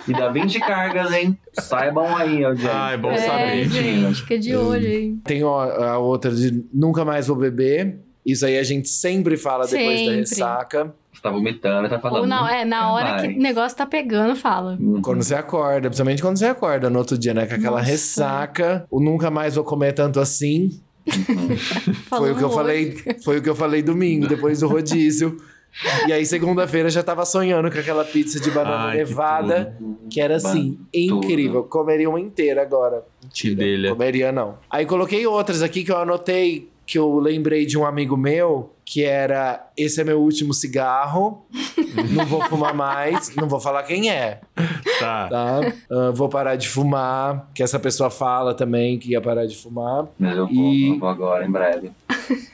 E 0.08 0.12
dá 0.12 0.28
20 0.28 0.60
cargas, 0.60 1.12
hein? 1.12 1.38
Saibam 1.58 2.14
aí, 2.16 2.44
ó, 2.44 2.54
gente. 2.54 2.68
Ah, 2.70 2.90
é 2.92 2.96
bom 2.98 3.10
É, 3.12 3.18
saber. 3.18 3.68
gente, 3.70 4.20
fica 4.20 4.38
de 4.38 4.54
olho 4.54 4.86
aí. 4.86 5.14
Tem 5.24 5.40
a 5.42 5.96
outra 5.98 6.30
de 6.30 6.64
nunca 6.72 7.04
mais 7.04 7.26
vou 7.28 7.36
beber. 7.36 7.98
Isso 8.24 8.44
aí 8.46 8.58
a 8.58 8.62
gente 8.62 8.88
sempre 8.88 9.36
fala 9.36 9.64
depois 9.66 9.86
da 9.88 9.96
Sempre. 9.96 10.16
ressaca. 10.18 10.94
Você 11.22 11.28
tá 11.28 11.30
vomitando, 11.30 11.88
tá 11.88 12.00
falando. 12.00 12.22
Ou 12.22 12.26
não, 12.26 12.48
é, 12.48 12.64
na 12.64 12.92
hora 12.92 13.16
que 13.20 13.26
mais. 13.28 13.36
o 13.36 13.40
negócio 13.40 13.78
tá 13.78 13.86
pegando, 13.86 14.34
fala. 14.34 14.76
Uhum. 14.80 15.00
Quando 15.00 15.22
você 15.22 15.36
acorda, 15.36 15.88
principalmente 15.88 16.20
quando 16.20 16.36
você 16.36 16.46
acorda 16.46 16.90
no 16.90 16.98
outro 16.98 17.16
dia, 17.16 17.32
né? 17.32 17.46
Com 17.46 17.54
aquela 17.54 17.78
Nossa. 17.78 17.90
ressaca. 17.90 18.84
O 18.90 19.00
nunca 19.00 19.30
mais 19.30 19.54
vou 19.54 19.62
comer 19.62 19.92
tanto 19.92 20.18
assim. 20.18 20.80
Foi 22.08 22.32
o 22.32 22.36
que 22.36 22.42
eu 22.42 22.50
Falando 22.50 22.54
falei, 22.54 22.96
foi 23.24 23.38
o 23.38 23.42
que 23.42 23.48
eu 23.48 23.56
falei 23.56 23.82
domingo, 23.82 24.28
depois 24.28 24.60
do 24.60 24.68
rodízio. 24.68 25.36
E 26.06 26.12
aí, 26.12 26.24
segunda-feira, 26.24 26.86
eu 26.86 26.92
já 26.92 27.02
tava 27.02 27.24
sonhando 27.24 27.70
com 27.72 27.78
aquela 27.78 28.04
pizza 28.04 28.38
de 28.38 28.50
banana 28.50 28.84
Ai, 28.84 28.98
que 28.98 29.04
nevada, 29.04 29.76
que, 30.08 30.20
era 30.20 30.36
assim, 30.36 30.78
incrível. 30.94 31.64
Comeria 31.64 32.08
uma 32.08 32.20
inteira 32.20 32.62
agora. 32.62 33.04
Que 33.32 33.52
delha. 33.52 33.90
Comeria 33.90 34.30
não. 34.30 34.58
Aí 34.70 34.86
coloquei 34.86 35.26
outras 35.26 35.60
aqui 35.60 35.82
que 35.82 35.90
eu 35.90 35.96
anotei, 35.96 36.70
que 36.92 36.98
eu 36.98 37.18
lembrei 37.18 37.64
de 37.64 37.78
um 37.78 37.86
amigo 37.86 38.18
meu, 38.18 38.74
que 38.84 39.02
era: 39.02 39.66
esse 39.78 39.98
é 39.98 40.04
meu 40.04 40.20
último 40.20 40.52
cigarro, 40.52 41.46
não 42.10 42.26
vou 42.26 42.42
fumar 42.44 42.74
mais, 42.74 43.34
não 43.34 43.48
vou 43.48 43.58
falar 43.58 43.82
quem 43.84 44.10
é, 44.10 44.40
Tá. 45.00 45.28
tá? 45.30 45.60
Ah, 45.90 46.10
vou 46.14 46.28
parar 46.28 46.56
de 46.56 46.68
fumar, 46.68 47.48
que 47.54 47.62
essa 47.62 47.78
pessoa 47.78 48.10
fala 48.10 48.52
também 48.54 48.98
que 48.98 49.12
ia 49.12 49.22
parar 49.22 49.46
de 49.46 49.56
fumar. 49.56 50.04
Mas 50.18 50.36
eu 50.36 50.46
vou, 50.46 50.54
E- 50.54 50.90
eu 50.90 50.98
vou 50.98 51.08
agora, 51.08 51.46
em 51.46 51.50
breve. 51.50 51.90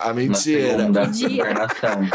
A 0.00 0.08
Na 0.08 0.14
mentira. 0.14 0.76
segunda 0.78 1.06
Dia. 1.06 1.28
encarnação. 1.28 2.00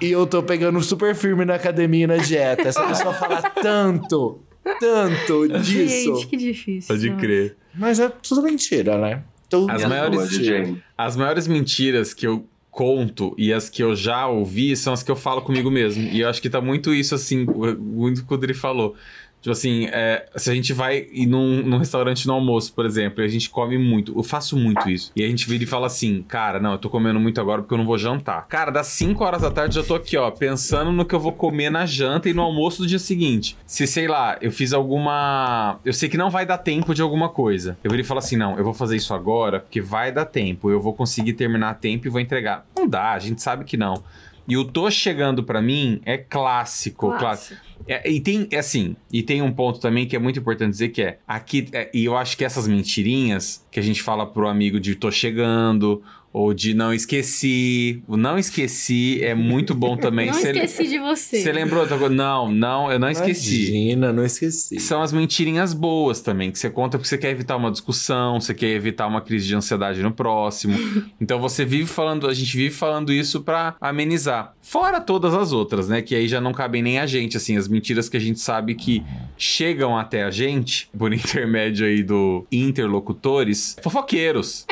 E 0.00 0.10
eu 0.10 0.26
tô 0.26 0.42
pegando 0.42 0.80
super 0.82 1.14
firme 1.14 1.44
na 1.44 1.54
academia 1.54 2.04
e 2.04 2.06
na 2.06 2.16
dieta. 2.18 2.68
Essa 2.68 2.84
pessoa 2.86 3.14
fala 3.14 3.42
tanto, 3.62 4.40
tanto 4.80 5.48
disso. 5.60 6.14
Gente, 6.16 6.26
que 6.26 6.36
difícil. 6.36 6.94
Pode 6.94 7.10
crer. 7.16 7.56
Mas 7.74 8.00
é 8.00 8.08
tudo 8.08 8.42
mentira, 8.42 8.98
né? 8.98 9.22
Tudo 9.48 9.70
As 9.70 9.84
maiores- 9.84 10.28
DJ? 10.30 10.76
As 10.96 11.16
maiores 11.16 11.46
mentiras 11.46 12.12
que 12.14 12.26
eu 12.26 12.46
conto 12.70 13.34
e 13.38 13.52
as 13.52 13.70
que 13.70 13.82
eu 13.82 13.94
já 13.96 14.26
ouvi 14.26 14.76
são 14.76 14.92
as 14.92 15.02
que 15.02 15.10
eu 15.10 15.16
falo 15.16 15.40
comigo 15.40 15.70
mesmo. 15.70 16.02
E 16.12 16.20
eu 16.20 16.28
acho 16.28 16.42
que 16.42 16.50
tá 16.50 16.60
muito 16.60 16.92
isso, 16.92 17.14
assim, 17.14 17.46
muito 17.78 18.18
o 18.20 18.26
que 18.26 18.34
o 18.34 18.36
Dri 18.36 18.52
falou. 18.54 18.94
Tipo 19.40 19.52
assim, 19.52 19.86
é, 19.92 20.26
se 20.34 20.50
a 20.50 20.54
gente 20.54 20.72
vai 20.72 21.06
ir 21.12 21.26
num, 21.26 21.62
num 21.62 21.78
restaurante 21.78 22.26
no 22.26 22.32
almoço, 22.32 22.72
por 22.74 22.84
exemplo, 22.84 23.22
e 23.22 23.24
a 23.24 23.28
gente 23.28 23.48
come 23.48 23.78
muito, 23.78 24.12
eu 24.16 24.22
faço 24.22 24.56
muito 24.56 24.90
isso. 24.90 25.12
E 25.14 25.24
a 25.24 25.28
gente 25.28 25.48
vira 25.48 25.62
e 25.62 25.66
fala 25.66 25.86
assim, 25.86 26.22
cara, 26.26 26.58
não, 26.58 26.72
eu 26.72 26.78
tô 26.78 26.90
comendo 26.90 27.20
muito 27.20 27.40
agora 27.40 27.62
porque 27.62 27.72
eu 27.72 27.78
não 27.78 27.86
vou 27.86 27.96
jantar. 27.96 28.46
Cara, 28.48 28.70
das 28.72 28.88
5 28.88 29.22
horas 29.22 29.42
da 29.42 29.50
tarde 29.50 29.78
eu 29.78 29.86
tô 29.86 29.94
aqui, 29.94 30.16
ó, 30.16 30.30
pensando 30.30 30.90
no 30.90 31.04
que 31.04 31.14
eu 31.14 31.20
vou 31.20 31.32
comer 31.32 31.70
na 31.70 31.86
janta 31.86 32.28
e 32.28 32.34
no 32.34 32.42
almoço 32.42 32.82
do 32.82 32.88
dia 32.88 32.98
seguinte. 32.98 33.56
Se, 33.66 33.86
sei 33.86 34.08
lá, 34.08 34.36
eu 34.40 34.50
fiz 34.50 34.72
alguma. 34.72 35.78
Eu 35.84 35.92
sei 35.92 36.08
que 36.08 36.16
não 36.16 36.30
vai 36.30 36.44
dar 36.44 36.58
tempo 36.58 36.94
de 36.94 37.02
alguma 37.02 37.28
coisa. 37.28 37.78
Eu 37.84 37.90
viro 37.90 38.02
e 38.02 38.04
falo 38.04 38.18
assim, 38.18 38.36
não, 38.36 38.58
eu 38.58 38.64
vou 38.64 38.74
fazer 38.74 38.96
isso 38.96 39.14
agora 39.14 39.60
porque 39.60 39.80
vai 39.80 40.10
dar 40.10 40.24
tempo, 40.24 40.70
eu 40.70 40.80
vou 40.80 40.92
conseguir 40.92 41.34
terminar 41.34 41.70
a 41.70 41.74
tempo 41.74 42.06
e 42.06 42.10
vou 42.10 42.20
entregar. 42.20 42.66
Não 42.76 42.88
dá, 42.88 43.12
a 43.12 43.18
gente 43.18 43.40
sabe 43.40 43.64
que 43.64 43.76
não. 43.76 44.02
E 44.48 44.56
o 44.56 44.64
tô 44.64 44.90
chegando 44.90 45.42
pra 45.42 45.60
mim 45.60 46.00
é 46.04 46.16
clássico, 46.16 47.16
clássico. 47.18 47.60
É, 47.86 48.08
e 48.10 48.20
tem, 48.20 48.48
é 48.50 48.58
assim, 48.58 48.96
e 49.12 49.22
tem 49.22 49.42
um 49.42 49.52
ponto 49.52 49.78
também 49.78 50.06
que 50.06 50.16
é 50.16 50.18
muito 50.18 50.38
importante 50.38 50.70
dizer 50.70 50.88
que 50.88 51.02
é, 51.02 51.18
aqui, 51.26 51.68
é, 51.72 51.90
e 51.94 52.04
eu 52.04 52.16
acho 52.16 52.36
que 52.36 52.44
essas 52.44 52.66
mentirinhas 52.66 53.64
que 53.70 53.78
a 53.78 53.82
gente 53.82 54.02
fala 54.02 54.26
pro 54.26 54.48
amigo 54.48 54.80
de 54.80 54.94
tô 54.94 55.10
chegando, 55.10 56.02
ou 56.38 56.52
de 56.52 56.74
não 56.74 56.92
esqueci, 56.92 58.02
o 58.06 58.14
não 58.14 58.36
esqueci 58.38 59.20
é 59.22 59.34
muito 59.34 59.74
bom 59.74 59.96
também. 59.98 60.26
Não 60.26 60.34
Cê- 60.34 60.50
esqueci 60.50 60.86
de 60.86 60.98
você. 60.98 61.40
Você 61.40 61.50
lembrou 61.50 61.80
outra 61.80 61.96
coisa? 61.96 62.14
Não, 62.14 62.52
não, 62.52 62.92
eu 62.92 62.98
não 62.98 63.08
esqueci. 63.08 63.68
Imagina, 63.70 64.12
não 64.12 64.22
esqueci. 64.22 64.78
São 64.78 65.00
as 65.00 65.14
mentirinhas 65.14 65.72
boas 65.72 66.20
também, 66.20 66.50
que 66.50 66.58
você 66.58 66.68
conta 66.68 66.98
porque 66.98 67.08
você 67.08 67.16
quer 67.16 67.30
evitar 67.30 67.56
uma 67.56 67.70
discussão, 67.70 68.38
você 68.38 68.52
quer 68.52 68.66
evitar 68.68 69.06
uma 69.06 69.22
crise 69.22 69.46
de 69.46 69.54
ansiedade 69.54 70.02
no 70.02 70.12
próximo. 70.12 70.76
Então 71.18 71.40
você 71.40 71.64
vive 71.64 71.86
falando, 71.86 72.28
a 72.28 72.34
gente 72.34 72.54
vive 72.56 72.74
falando 72.74 73.10
isso 73.12 73.40
pra 73.40 73.74
amenizar. 73.80 74.52
Fora 74.60 75.00
todas 75.00 75.32
as 75.34 75.50
outras, 75.52 75.88
né? 75.88 76.02
Que 76.02 76.14
aí 76.14 76.28
já 76.28 76.40
não 76.40 76.52
cabem 76.52 76.82
nem 76.82 76.98
a 76.98 77.06
gente, 77.06 77.36
assim, 77.36 77.56
as 77.56 77.66
mentiras 77.66 78.08
que 78.08 78.16
a 78.16 78.20
gente 78.20 78.38
sabe 78.38 78.74
que 78.74 79.02
chegam 79.38 79.96
até 79.96 80.24
a 80.24 80.30
gente, 80.30 80.88
por 80.96 81.12
intermédio 81.14 81.86
aí 81.86 82.02
do 82.02 82.46
interlocutores, 82.52 83.76
fofoqueiros. 83.82 84.66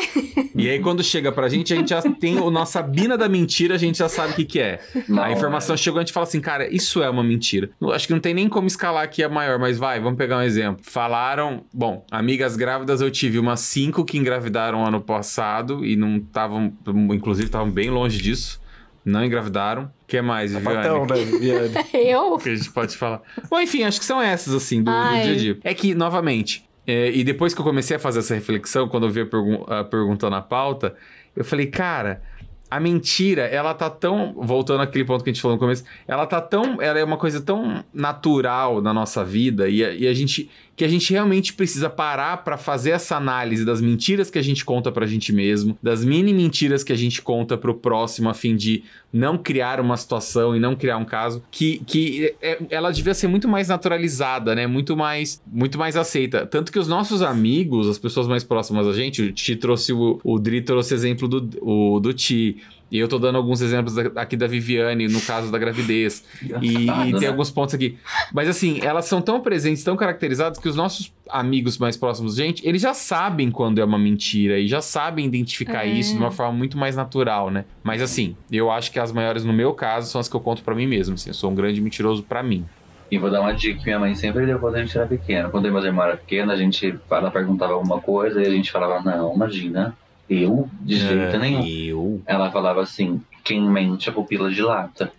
e 0.55 0.69
aí 0.69 0.79
quando 0.81 1.03
chega 1.03 1.33
pra 1.33 1.49
gente, 1.49 1.54
a 1.63 1.77
gente 1.77 1.91
já 1.91 2.03
tem 2.03 2.39
a 2.39 2.51
nossa 2.51 2.83
bina 2.83 3.17
da 3.17 3.29
mentira, 3.29 3.75
a 3.75 3.79
gente 3.79 3.99
já 3.99 4.09
sabe 4.09 4.33
o 4.33 4.37
que 4.37 4.45
que 4.45 4.61
é. 4.61 4.81
Na 5.09 5.27
A 5.27 5.33
informação 5.33 5.77
chegou, 5.77 5.99
a 5.99 6.03
gente 6.03 6.13
fala 6.13 6.25
assim, 6.25 6.41
cara, 6.41 6.73
isso 6.75 7.03
é 7.03 7.09
uma 7.09 7.23
mentira. 7.23 7.71
Eu 7.81 7.93
Acho 7.93 8.07
que 8.07 8.13
não 8.13 8.21
tem 8.21 8.35
nem 8.35 8.49
como 8.49 8.67
escalar 8.67 9.05
aqui 9.05 9.23
a 9.23 9.29
maior, 9.29 9.59
mas 9.59 9.79
vai, 9.79 10.01
vamos 10.01 10.19
pegar 10.19 10.39
um 10.39 10.43
exemplo. 10.43 10.83
Falaram, 10.83 11.65
bom, 11.73 12.05
amigas 12.11 12.57
grávidas 12.57 13.01
eu 13.01 13.11
tive 13.11 13.39
umas 13.39 13.61
cinco 13.61 14.05
que 14.05 14.19
engravidaram 14.19 14.85
ano 14.85 15.01
passado 15.01 15.85
e 15.85 15.97
não 15.97 16.17
estavam, 16.17 16.73
inclusive 17.13 17.47
estavam 17.47 17.71
bem 17.71 17.91
longe 17.91 18.21
disso. 18.21 18.61
Não 19.05 19.23
engravidaram. 19.23 19.85
O 19.85 19.91
que 20.07 20.21
mais, 20.23 20.53
Viviane? 20.55 20.77
Patão, 20.77 21.07
né, 21.07 21.25
Viviane? 21.25 21.75
Eu? 21.93 22.39
que 22.39 22.49
a 22.49 22.57
gente 22.57 22.71
pode 22.71 22.97
falar. 22.97 23.21
Bom, 23.51 23.61
enfim, 23.61 23.83
acho 23.83 23.99
que 23.99 24.05
são 24.05 24.21
essas, 24.21 24.55
assim, 24.55 24.83
do, 24.83 24.91
do 24.91 25.23
dia 25.23 25.33
a 25.33 25.37
dia. 25.37 25.59
É 25.63 25.75
que, 25.75 25.95
novamente, 25.95 26.65
é, 26.87 27.11
e 27.11 27.25
depois 27.25 27.55
que 27.55 27.61
eu 27.61 27.65
comecei 27.65 27.97
a 27.97 28.01
fazer 28.01 28.21
essa 28.21 28.35
reflexão, 28.35 28.89
quando 28.89 29.07
eu 29.07 29.11
vi 29.11 29.21
a, 29.21 29.27
pergun 29.27 29.65
a 29.67 29.85
pergunta 29.85 30.29
na 30.29 30.43
pauta, 30.43 30.95
eu 31.37 31.45
falei, 31.45 31.67
cara, 31.67 32.23
a 32.71 32.81
mentira, 32.81 33.43
ela 33.43 33.73
tá 33.73 33.89
tão. 33.89 34.35
Voltando 34.37 34.83
àquele 34.83 35.05
ponto 35.05 35.23
que 35.23 35.31
a 35.31 35.33
gente 35.33 35.41
falou 35.41 35.57
no 35.57 35.61
começo, 35.61 35.85
ela 36.09 36.27
tá 36.27 36.41
tão. 36.41 36.83
Ela 36.83 36.99
é 36.99 37.05
uma 37.05 37.17
coisa 37.17 37.41
tão 37.41 37.85
natural 37.93 38.81
na 38.81 38.93
nossa 38.93 39.25
vida 39.25 39.69
e 39.69 39.85
a, 39.85 39.93
e 39.93 40.09
a 40.09 40.15
gente. 40.15 40.51
Que 40.77 40.85
a 40.85 40.89
gente 40.89 41.13
realmente 41.13 41.53
precisa 41.53 41.89
parar 41.89 42.39
pra 42.45 42.57
fazer 42.57 42.91
essa 42.91 43.17
análise 43.17 43.65
das 43.65 43.81
mentiras 43.81 44.31
que 44.31 44.39
a 44.39 44.43
gente 44.43 44.65
conta 44.65 44.91
pra 44.91 45.07
gente 45.07 45.33
mesmo, 45.33 45.79
das 45.83 46.05
mini 46.05 46.35
mentiras 46.35 46.83
que 46.83 46.93
a 46.93 46.97
gente 46.97 47.23
conta 47.23 47.57
pro 47.57 47.75
próximo, 47.75 48.29
a 48.29 48.35
fim 48.35 48.57
de 48.57 48.83
não 49.13 49.39
criar 49.39 49.79
uma 49.81 49.97
situação 49.97 50.57
e 50.57 50.59
não 50.59 50.75
criar 50.75 50.97
um 50.97 51.05
caso, 51.05 51.43
que, 51.51 51.79
que 51.87 52.35
é- 52.43 52.59
ela 52.71 52.91
devia 52.91 53.15
ser 53.15 53.29
muito 53.29 53.47
mais 53.47 53.69
naturalizada, 53.69 54.55
né? 54.55 54.67
Muito 54.67 54.97
mais, 54.97 55.41
muito 55.47 55.79
mais 55.79 55.97
aceita. 55.97 56.45
Tanto 56.47 56.73
que 56.73 56.79
os 56.79 56.89
nossos 56.89 57.23
amigos, 57.23 57.89
as 57.89 57.99
pessoas 57.99 58.27
mais 58.27 58.43
próximas 58.43 58.87
a 58.89 58.93
gente, 58.93 59.23
o 59.23 59.33
Ti 59.33 59.55
trouxe 59.55 59.93
o, 59.93 60.21
o 60.25 60.39
Dri 60.39 60.61
trouxe 60.63 60.95
exemplo 60.95 61.29
do, 61.29 61.49
o, 61.63 62.01
do 62.01 62.13
Ti. 62.13 62.57
E 62.95 62.99
eu 63.01 63.09
tô 63.09 63.19
dando 63.19 63.35
alguns 63.35 63.61
exemplos 63.61 63.99
aqui 63.99 64.37
da 64.37 64.47
Viviane, 64.47 65.09
no 65.09 65.21
caso 65.21 65.51
da 65.51 65.59
gravidez. 65.59 66.25
E, 66.63 66.87
e 66.87 67.11
tem 67.11 67.23
né? 67.23 67.27
alguns 67.27 67.51
pontos 67.51 67.75
aqui. 67.75 67.99
Mas 68.33 68.49
assim, 68.49 68.79
elas 68.85 69.07
são 69.07 69.21
tão 69.21 69.41
presentes, 69.41 69.83
tão 69.83 69.97
caracterizadas, 69.97 70.61
que 70.61 70.69
os 70.69 70.77
nossos 70.77 71.13
amigos 71.29 71.77
mais 71.77 71.97
próximos, 71.97 72.37
gente, 72.37 72.65
eles 72.65 72.81
já 72.81 72.95
sabem 72.95 73.51
quando 73.51 73.81
é 73.81 73.85
uma 73.85 73.99
mentira 73.99 74.61
e 74.61 74.69
já 74.69 74.81
sabem 74.81 75.27
identificar 75.27 75.85
É. 75.85 75.89
isso 75.89 76.13
de 76.13 76.21
uma 76.21 76.31
forma 76.31 76.53
muito 76.53 76.79
mais 76.79 76.95
natural, 76.95 77.51
né? 77.51 77.65
Mas 77.83 78.01
assim, 78.01 78.37
eu 78.49 78.71
acho 78.71 78.93
que 78.93 79.01
as 79.01 79.11
maiores, 79.11 79.45
no 79.45 79.53
meu 79.53 79.75
caso, 79.75 80.09
são 80.09 80.21
as 80.21 80.29
que 80.29 80.37
eu 80.37 80.41
conto 80.41 80.63
pra 80.63 80.73
mim 80.73 80.87
mesmo. 80.87 81.15
Assim, 81.15 81.31
eu 81.31 81.35
sou 81.35 81.51
um 81.51 81.55
grande 81.57 81.81
mentiroso 81.81 82.23
pra 82.23 82.45
mim. 82.45 82.65
E 83.11 83.19
vou 83.19 83.29
dar 83.29 83.41
uma 83.41 83.53
dica 83.53 83.81
que 83.81 83.87
minha 83.87 83.99
mãe 83.99 84.15
sempre 84.15 84.47
deu 84.47 84.61
quando 84.61 84.77
a 84.77 84.81
gente 84.85 84.97
era 84.97 85.07
pequeno. 85.09 85.51
Quando 85.51 85.67
eu 85.67 85.77
e 85.77 85.89
era 85.89 86.17
pequeno, 86.17 86.53
a 86.53 86.57
gente 86.57 86.97
ela 87.11 87.33
perguntava 87.33 87.73
alguma 87.73 88.01
coisa 88.01 88.41
e 88.41 88.47
a 88.47 88.51
gente 88.51 88.71
falava, 88.71 89.03
não, 89.03 89.35
imagina, 89.35 89.97
eu 90.29 90.69
de 90.81 90.97
jeito 90.97 91.39
nenhum. 91.39 91.67
Eu. 91.67 92.23
Ela 92.27 92.51
falava 92.51 92.83
assim, 92.83 93.21
quem 93.45 93.61
mente 93.71 94.09
a 94.09 94.13
pupila 94.13 94.51
dilata. 94.51 95.13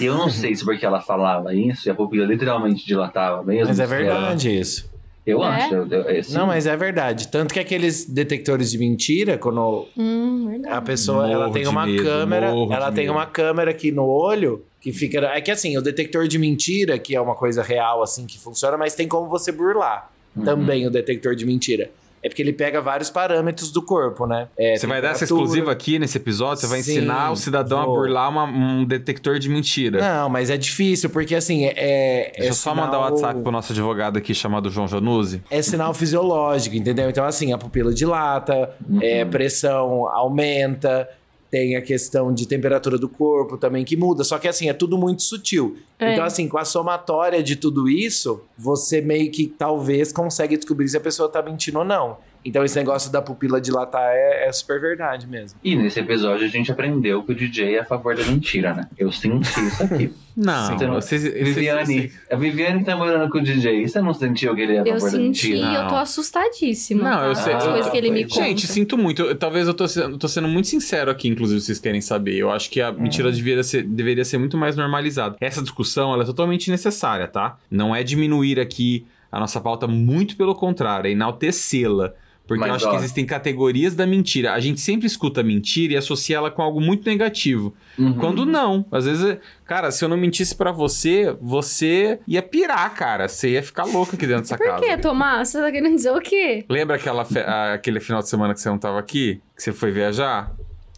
E 0.00 0.04
eu 0.04 0.14
não 0.14 0.28
sei 0.30 0.54
se 0.54 0.64
porque 0.64 0.84
ela 0.84 1.00
falava 1.00 1.54
isso 1.54 1.88
e 1.88 1.90
a 1.90 1.94
pupila 1.94 2.26
literalmente 2.26 2.84
dilatava 2.86 3.42
mesmo. 3.42 3.68
Mas 3.68 3.80
é 3.80 3.86
se 3.86 3.92
ela- 3.94 4.02
verdade 4.02 4.58
isso. 4.60 4.92
Eu 5.24 5.42
É? 5.44 5.46
acho. 5.46 5.74
Eu, 5.74 5.86
eu, 5.88 6.10
esse- 6.10 6.34
Não, 6.34 6.48
mas 6.48 6.66
é 6.66 6.76
verdade. 6.76 7.28
Tanto 7.28 7.54
que 7.54 7.60
aqueles 7.60 8.04
detectores 8.06 8.70
de 8.72 8.76
mentira, 8.78 9.38
quando 9.38 9.86
Hum, 9.96 10.48
verdade. 10.48 10.74
a 10.74 10.82
pessoa 10.82 11.30
ela 11.30 11.48
tem 11.50 11.64
uma 11.68 11.86
medo, 11.86 12.02
câmera, 12.02 12.46
ela 12.48 12.90
tem 12.90 13.04
medo. 13.06 13.12
uma 13.16 13.24
câmera 13.26 13.70
aqui 13.70 13.92
no 13.92 14.04
olho 14.04 14.64
que 14.80 14.92
fica. 14.92 15.18
É 15.28 15.40
que 15.40 15.52
assim, 15.52 15.78
o 15.78 15.80
detector 15.80 16.26
de 16.26 16.38
mentira, 16.40 16.98
que 16.98 17.14
é 17.14 17.20
uma 17.20 17.36
coisa 17.36 17.62
real 17.62 18.02
assim 18.02 18.26
que 18.26 18.36
funciona, 18.36 18.76
mas 18.76 18.96
tem 18.96 19.06
como 19.06 19.28
você 19.28 19.52
burlar 19.52 20.10
Uhum. 20.34 20.44
também 20.44 20.86
o 20.88 20.90
detector 20.90 21.36
de 21.36 21.46
mentira. 21.46 21.88
É 22.22 22.28
porque 22.28 22.40
ele 22.40 22.52
pega 22.52 22.80
vários 22.80 23.10
parâmetros 23.10 23.72
do 23.72 23.82
corpo, 23.82 24.26
né? 24.26 24.46
É, 24.56 24.76
Você 24.76 24.86
vai 24.86 25.02
dar 25.02 25.10
essa 25.10 25.24
exclusiva 25.24 25.72
aqui 25.72 25.98
nesse 25.98 26.18
episódio? 26.18 26.60
Você 26.60 26.66
vai 26.68 26.80
Sim, 26.80 26.98
ensinar 26.98 27.32
o 27.32 27.36
cidadão 27.36 27.84
vou. 27.84 27.94
a 27.96 27.98
burlar 27.98 28.28
uma- 28.30 28.44
um 28.44 28.84
detector 28.84 29.38
de 29.40 29.48
mentira. 29.48 30.00
Não, 30.00 30.28
mas 30.28 30.48
é 30.48 30.56
difícil, 30.56 31.10
porque 31.10 31.34
assim, 31.34 31.64
é. 31.64 32.30
Deixa 32.36 32.46
é 32.46 32.48
eu 32.50 32.54
só 32.54 32.70
sinal- 32.70 32.86
mandar 32.86 32.98
o 32.98 33.02
WhatsApp 33.02 33.40
pro 33.42 33.50
nosso 33.50 33.72
advogado 33.72 34.16
aqui 34.18 34.34
chamado 34.34 34.70
João 34.70 34.86
Januzzi. 34.86 35.42
É 35.50 35.60
sinal 35.62 35.92
fisiológico, 35.92 36.76
entendeu? 36.76 37.10
Então, 37.10 37.24
assim, 37.24 37.52
a 37.52 37.58
pupila 37.58 37.92
dilata, 37.92 38.70
Uhum. 38.88 39.00
é, 39.02 39.24
pressão 39.24 40.06
aumenta, 40.08 41.08
tem 41.52 41.76
a 41.76 41.82
questão 41.82 42.32
de 42.32 42.48
temperatura 42.48 42.96
do 42.96 43.06
corpo 43.06 43.58
também 43.58 43.84
que 43.84 43.94
muda. 43.94 44.24
Só 44.24 44.38
que, 44.38 44.48
assim, 44.48 44.70
é 44.70 44.72
tudo 44.72 44.96
muito 44.96 45.22
sutil. 45.22 45.76
É. 45.98 46.14
Então, 46.14 46.24
assim, 46.24 46.48
com 46.48 46.56
a 46.56 46.64
somatória 46.64 47.42
de 47.42 47.56
tudo 47.56 47.90
isso, 47.90 48.42
você 48.56 49.02
meio 49.02 49.30
que 49.30 49.46
talvez 49.46 50.14
consegue 50.14 50.56
descobrir 50.56 50.88
se 50.88 50.96
a 50.96 51.00
pessoa 51.00 51.28
tá 51.28 51.42
mentindo 51.42 51.78
ou 51.80 51.84
não. 51.84 52.16
Então, 52.44 52.64
esse 52.64 52.76
negócio 52.76 53.10
da 53.12 53.22
pupila 53.22 53.60
dilatar 53.60 54.02
é, 54.12 54.46
é 54.48 54.52
super 54.52 54.80
verdade 54.80 55.26
mesmo. 55.26 55.58
E 55.62 55.76
nesse 55.76 56.00
episódio 56.00 56.44
a 56.44 56.48
gente 56.48 56.70
aprendeu 56.72 57.22
que 57.22 57.32
o 57.32 57.34
DJ 57.34 57.76
é 57.76 57.80
a 57.80 57.84
favor 57.84 58.16
da 58.16 58.24
mentira, 58.24 58.74
né? 58.74 58.88
Eu 58.98 59.12
senti 59.12 59.60
isso 59.66 59.82
aqui. 59.82 60.12
Não, 60.34 60.78
Você 60.78 60.86
não- 60.86 60.94
vocês, 60.94 61.22
vocês- 61.24 61.44
Viviane, 61.54 62.10
a 62.30 62.36
Viviane 62.36 62.82
tá 62.82 62.96
morando 62.96 63.30
com 63.30 63.36
o 63.36 63.42
DJ. 63.42 63.86
Você 63.86 64.00
não 64.00 64.14
sentiu 64.14 64.54
que 64.54 64.62
ele 64.62 64.76
é 64.76 64.78
a 64.78 64.80
Eu 64.80 64.94
favor 64.94 65.10
da 65.10 65.18
senti 65.18 65.52
e 65.52 65.60
eu 65.74 65.88
tô 65.88 65.94
assustadíssima. 65.94 67.02
Não, 67.04 67.18
tá? 67.18 67.26
eu 67.26 67.34
sei- 67.34 67.52
As 67.52 67.64
coisas 67.66 67.90
que 67.90 67.96
ele 67.98 68.10
me 68.10 68.22
Ah, 68.24 68.28
conta. 68.28 68.42
Gente, 68.46 68.66
sinto 68.66 68.96
muito. 68.96 69.20
Eu- 69.20 69.34
Talvez 69.36 69.68
eu 69.68 69.74
tô 69.74 69.86
sendo, 69.86 70.16
tô 70.16 70.26
sendo 70.28 70.48
muito 70.48 70.68
sincero 70.68 71.10
aqui, 71.10 71.28
inclusive, 71.28 71.60
se 71.60 71.66
vocês 71.66 71.78
querem 71.78 72.00
saber. 72.00 72.34
Eu 72.38 72.50
acho 72.50 72.70
que 72.70 72.80
a 72.80 72.90
mentira 72.90 73.30
deveria 73.30 73.62
ser, 73.62 73.82
deveria 73.82 74.24
ser 74.24 74.38
muito 74.38 74.56
mais 74.56 74.74
normalizada. 74.74 75.36
Essa 75.38 75.60
discussão 75.60 76.14
ela 76.14 76.22
é 76.22 76.26
totalmente 76.26 76.70
necessária, 76.70 77.28
tá? 77.28 77.58
Não 77.70 77.94
é 77.94 78.02
diminuir 78.02 78.58
aqui 78.58 79.04
a 79.30 79.38
nossa 79.38 79.60
pauta, 79.60 79.86
muito 79.86 80.34
pelo 80.36 80.54
contrário, 80.54 81.08
é 81.08 81.10
enaltecê-la. 81.12 82.14
Porque 82.46 82.60
Mas, 82.60 82.68
eu 82.70 82.74
acho 82.74 82.86
ó. 82.88 82.90
que 82.90 82.96
existem 82.96 83.24
categorias 83.24 83.94
da 83.94 84.06
mentira. 84.06 84.52
A 84.52 84.60
gente 84.60 84.80
sempre 84.80 85.06
escuta 85.06 85.42
mentira 85.42 85.92
e 85.94 85.96
associa 85.96 86.36
ela 86.36 86.50
com 86.50 86.60
algo 86.60 86.80
muito 86.80 87.08
negativo. 87.08 87.72
Uhum. 87.98 88.14
Quando 88.14 88.44
não. 88.44 88.84
Às 88.90 89.04
vezes, 89.06 89.38
cara, 89.64 89.90
se 89.90 90.04
eu 90.04 90.08
não 90.08 90.16
mentisse 90.16 90.54
pra 90.54 90.72
você, 90.72 91.36
você 91.40 92.18
ia 92.26 92.42
pirar, 92.42 92.92
cara. 92.94 93.28
Você 93.28 93.50
ia 93.50 93.62
ficar 93.62 93.84
louco 93.84 94.16
aqui 94.16 94.26
dentro 94.26 94.42
dessa 94.42 94.56
Por 94.58 94.66
casa. 94.66 94.82
que, 94.84 94.96
Tomás? 94.98 95.48
Você 95.50 95.60
tá 95.60 95.70
querendo 95.70 95.94
dizer 95.94 96.10
o 96.10 96.20
quê? 96.20 96.64
Lembra 96.68 96.96
aquela 96.96 97.24
fe- 97.24 97.44
aquele 97.74 98.00
final 98.00 98.20
de 98.20 98.28
semana 98.28 98.52
que 98.54 98.60
você 98.60 98.68
não 98.68 98.78
tava 98.78 98.98
aqui? 98.98 99.40
Que 99.56 99.62
você 99.62 99.72
foi 99.72 99.90
viajar? 99.92 100.52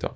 Então. 0.05 0.15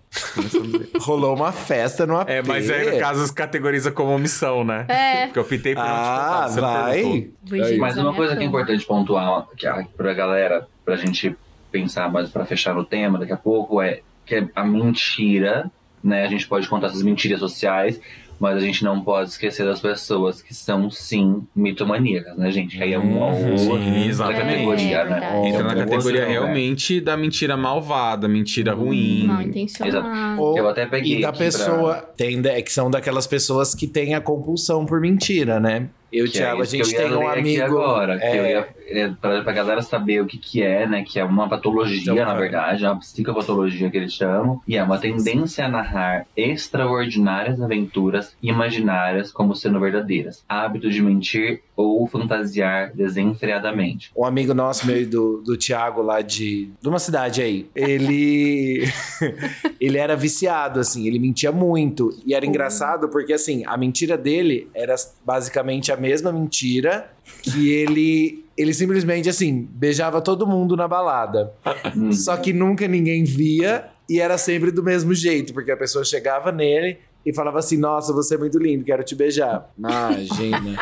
Rolou 1.01 1.35
uma 1.35 1.53
festa 1.53 2.07
no 2.07 2.19
AP. 2.19 2.29
É, 2.29 2.43
mas 2.43 2.71
aí 2.71 2.93
no 2.93 2.99
caso 2.99 3.33
categoriza 3.35 3.91
como 3.91 4.15
omissão, 4.15 4.65
né? 4.65 4.85
É. 4.89 5.27
Porque 5.27 5.39
eu 5.39 5.45
pitei 5.45 5.75
por 5.75 5.83
Ah, 5.83 6.47
vai. 6.49 7.31
Mas 7.79 7.97
uma 7.97 8.05
minha 8.05 8.15
coisa 8.15 8.37
que 8.37 8.43
é 8.43 8.47
importante 8.47 8.85
pontuar 8.85 9.47
que 9.57 9.67
a, 9.67 9.85
pra 9.97 10.13
galera, 10.13 10.67
pra 10.85 10.97
gente 10.97 11.37
pensar 11.71 12.11
mais 12.11 12.29
pra 12.29 12.45
fechar 12.45 12.75
no 12.75 12.85
tema 12.85 13.19
daqui 13.19 13.33
a 13.33 13.37
pouco, 13.37 13.81
é 13.81 14.01
que 14.25 14.47
a 14.55 14.65
mentira, 14.65 15.71
né? 16.03 16.25
A 16.25 16.29
gente 16.29 16.47
pode 16.47 16.69
contar 16.69 16.89
essas 16.89 17.03
mentiras 17.03 17.41
sociais, 17.41 18.01
mas 18.41 18.57
a 18.57 18.61
gente 18.61 18.85
não 18.85 19.01
pode 19.03 19.31
esquecer 19.31 19.65
das 19.65 19.81
pessoas 19.81 20.41
que 20.43 20.55
são, 20.55 20.91
sim, 20.91 21.43
mitomaníacas, 21.55 22.37
né, 22.37 22.51
gente? 22.51 22.81
Aí 22.83 22.93
é 22.93 22.99
uma 22.99 23.27
Uhum, 23.27 23.69
outra 23.71 23.85
sim, 23.85 24.07
exatamente. 24.09 24.51
categoria, 24.51 24.97
É, 24.99 25.05
né? 25.05 25.11
verdade. 25.11 25.47
Entra 25.49 25.63
na 25.65 25.75
categoria 25.75 26.27
realmente 26.27 27.01
da 27.01 27.17
mentira 27.17 27.57
malvada, 27.57 28.29
mentira 28.29 28.73
ruim. 28.75 29.27
Mal 29.27 29.43
intencionado. 29.43 30.41
Ou- 30.41 30.57
Eu 30.59 30.69
até 30.69 30.87
peguei 30.87 31.19
E 31.19 31.21
da 31.23 31.29
aqui 31.31 31.39
pra- 31.39 31.47
pessoa. 31.47 31.95
Tem, 32.17 32.41
é 32.47 32.63
que 32.63 32.73
são 32.73 32.91
daquelas 32.91 33.27
pessoas 33.27 33.75
que 33.75 33.87
têm 33.87 34.15
a 34.15 34.21
compulsão 34.21 34.85
por 34.87 35.01
mentira, 35.01 35.59
né? 35.61 35.89
Eu 36.13 36.25
e 36.25 36.29
o 36.29 36.31
é 36.31 36.33
Thiago, 36.33 36.61
a 36.61 36.65
isso 36.65 36.77
que 36.77 36.85
gente 36.85 36.97
tem 36.97 37.13
um 37.13 37.29
amigo. 37.29 37.63
agora, 37.63 38.19
que 38.19 38.25
eu 38.25 38.45
é, 38.45 38.51
ia, 38.51 38.69
é, 38.89 39.09
pra, 39.09 39.43
pra 39.43 39.53
galera 39.53 39.83
saber 39.83 40.23
o 40.23 40.27
que 40.27 40.39
que 40.39 40.63
é, 40.63 40.87
né? 40.87 41.05
Que 41.07 41.19
é 41.19 41.25
uma 41.25 41.49
patologia, 41.49 42.13
Então, 42.13 42.15
na 42.15 42.35
verdade, 42.35 42.85
é 42.85 42.89
uma 42.89 42.99
psicopatologia 42.99 43.91
que 43.91 43.97
eles 43.97 44.13
chamam. 44.13 44.61
E 44.67 44.77
é 44.77 44.83
uma 44.83 44.99
tendência 44.99 45.67
a 45.67 45.69
narrar 45.69 46.27
extraordinárias 46.37 47.61
aventuras 47.61 48.37
imaginárias 48.43 49.31
como 49.31 49.55
sendo 49.55 49.79
verdadeiras. 49.79 50.45
Hábito 50.49 50.91
de 50.91 51.03
mentir 51.03 51.63
ou 51.77 52.07
fantasiar 52.07 52.93
desenfreadamente. 52.93 54.11
um 54.17 54.25
amigo 54.25 54.53
nosso, 54.53 54.87
meio 54.87 55.09
do, 55.09 55.43
do 55.43 55.57
Thiago, 55.57 56.03
lá 56.03 56.21
de, 56.21 56.71
de 56.81 56.89
uma 56.89 56.99
cidade 56.99 57.41
aí, 57.41 57.69
ele. 57.75 58.85
ele 59.81 59.99
era 59.99 60.17
viciado, 60.17 60.81
assim, 60.81 61.07
ele 61.07 61.19
mentia 61.19 61.53
muito. 61.53 62.11
E 62.27 62.35
era 62.35 62.45
engraçado 62.45 63.09
porque, 63.09 63.33
assim, 63.33 63.65
a 63.67 63.77
mentira 63.77 64.17
dele 64.17 64.69
era 64.75 64.95
basicamente 65.25 65.93
a 65.93 65.97
mesma 65.99 66.33
mentira 66.33 67.11
que 67.43 67.71
ele. 67.71 68.45
Ele 68.57 68.75
simplesmente, 68.75 69.29
assim, 69.29 69.69
beijava 69.71 70.21
todo 70.21 70.45
mundo 70.45 70.77
na 70.77 70.89
balada. 70.89 71.53
Hum. 71.97 72.11
Só 72.11 72.37
que 72.37 72.53
nunca 72.53 72.89
ninguém 72.89 73.23
via 73.23 73.89
e 74.09 74.21
era 74.21 74.37
sempre 74.37 74.73
do 74.73 74.83
mesmo 74.83 75.15
jeito, 75.15 75.53
porque 75.53 75.71
a 75.71 75.77
pessoa 75.77 76.05
chegava 76.05 76.51
nele 76.51 76.99
e 77.25 77.33
falava 77.33 77.59
assim: 77.59 77.77
Nossa, 77.77 78.13
você 78.13 78.35
é 78.35 78.39
muito 78.39 78.59
lindo, 78.59 78.85
quero 78.85 79.05
te 79.05 79.15
beijar. 79.15 79.71
Imagina. 79.79 80.77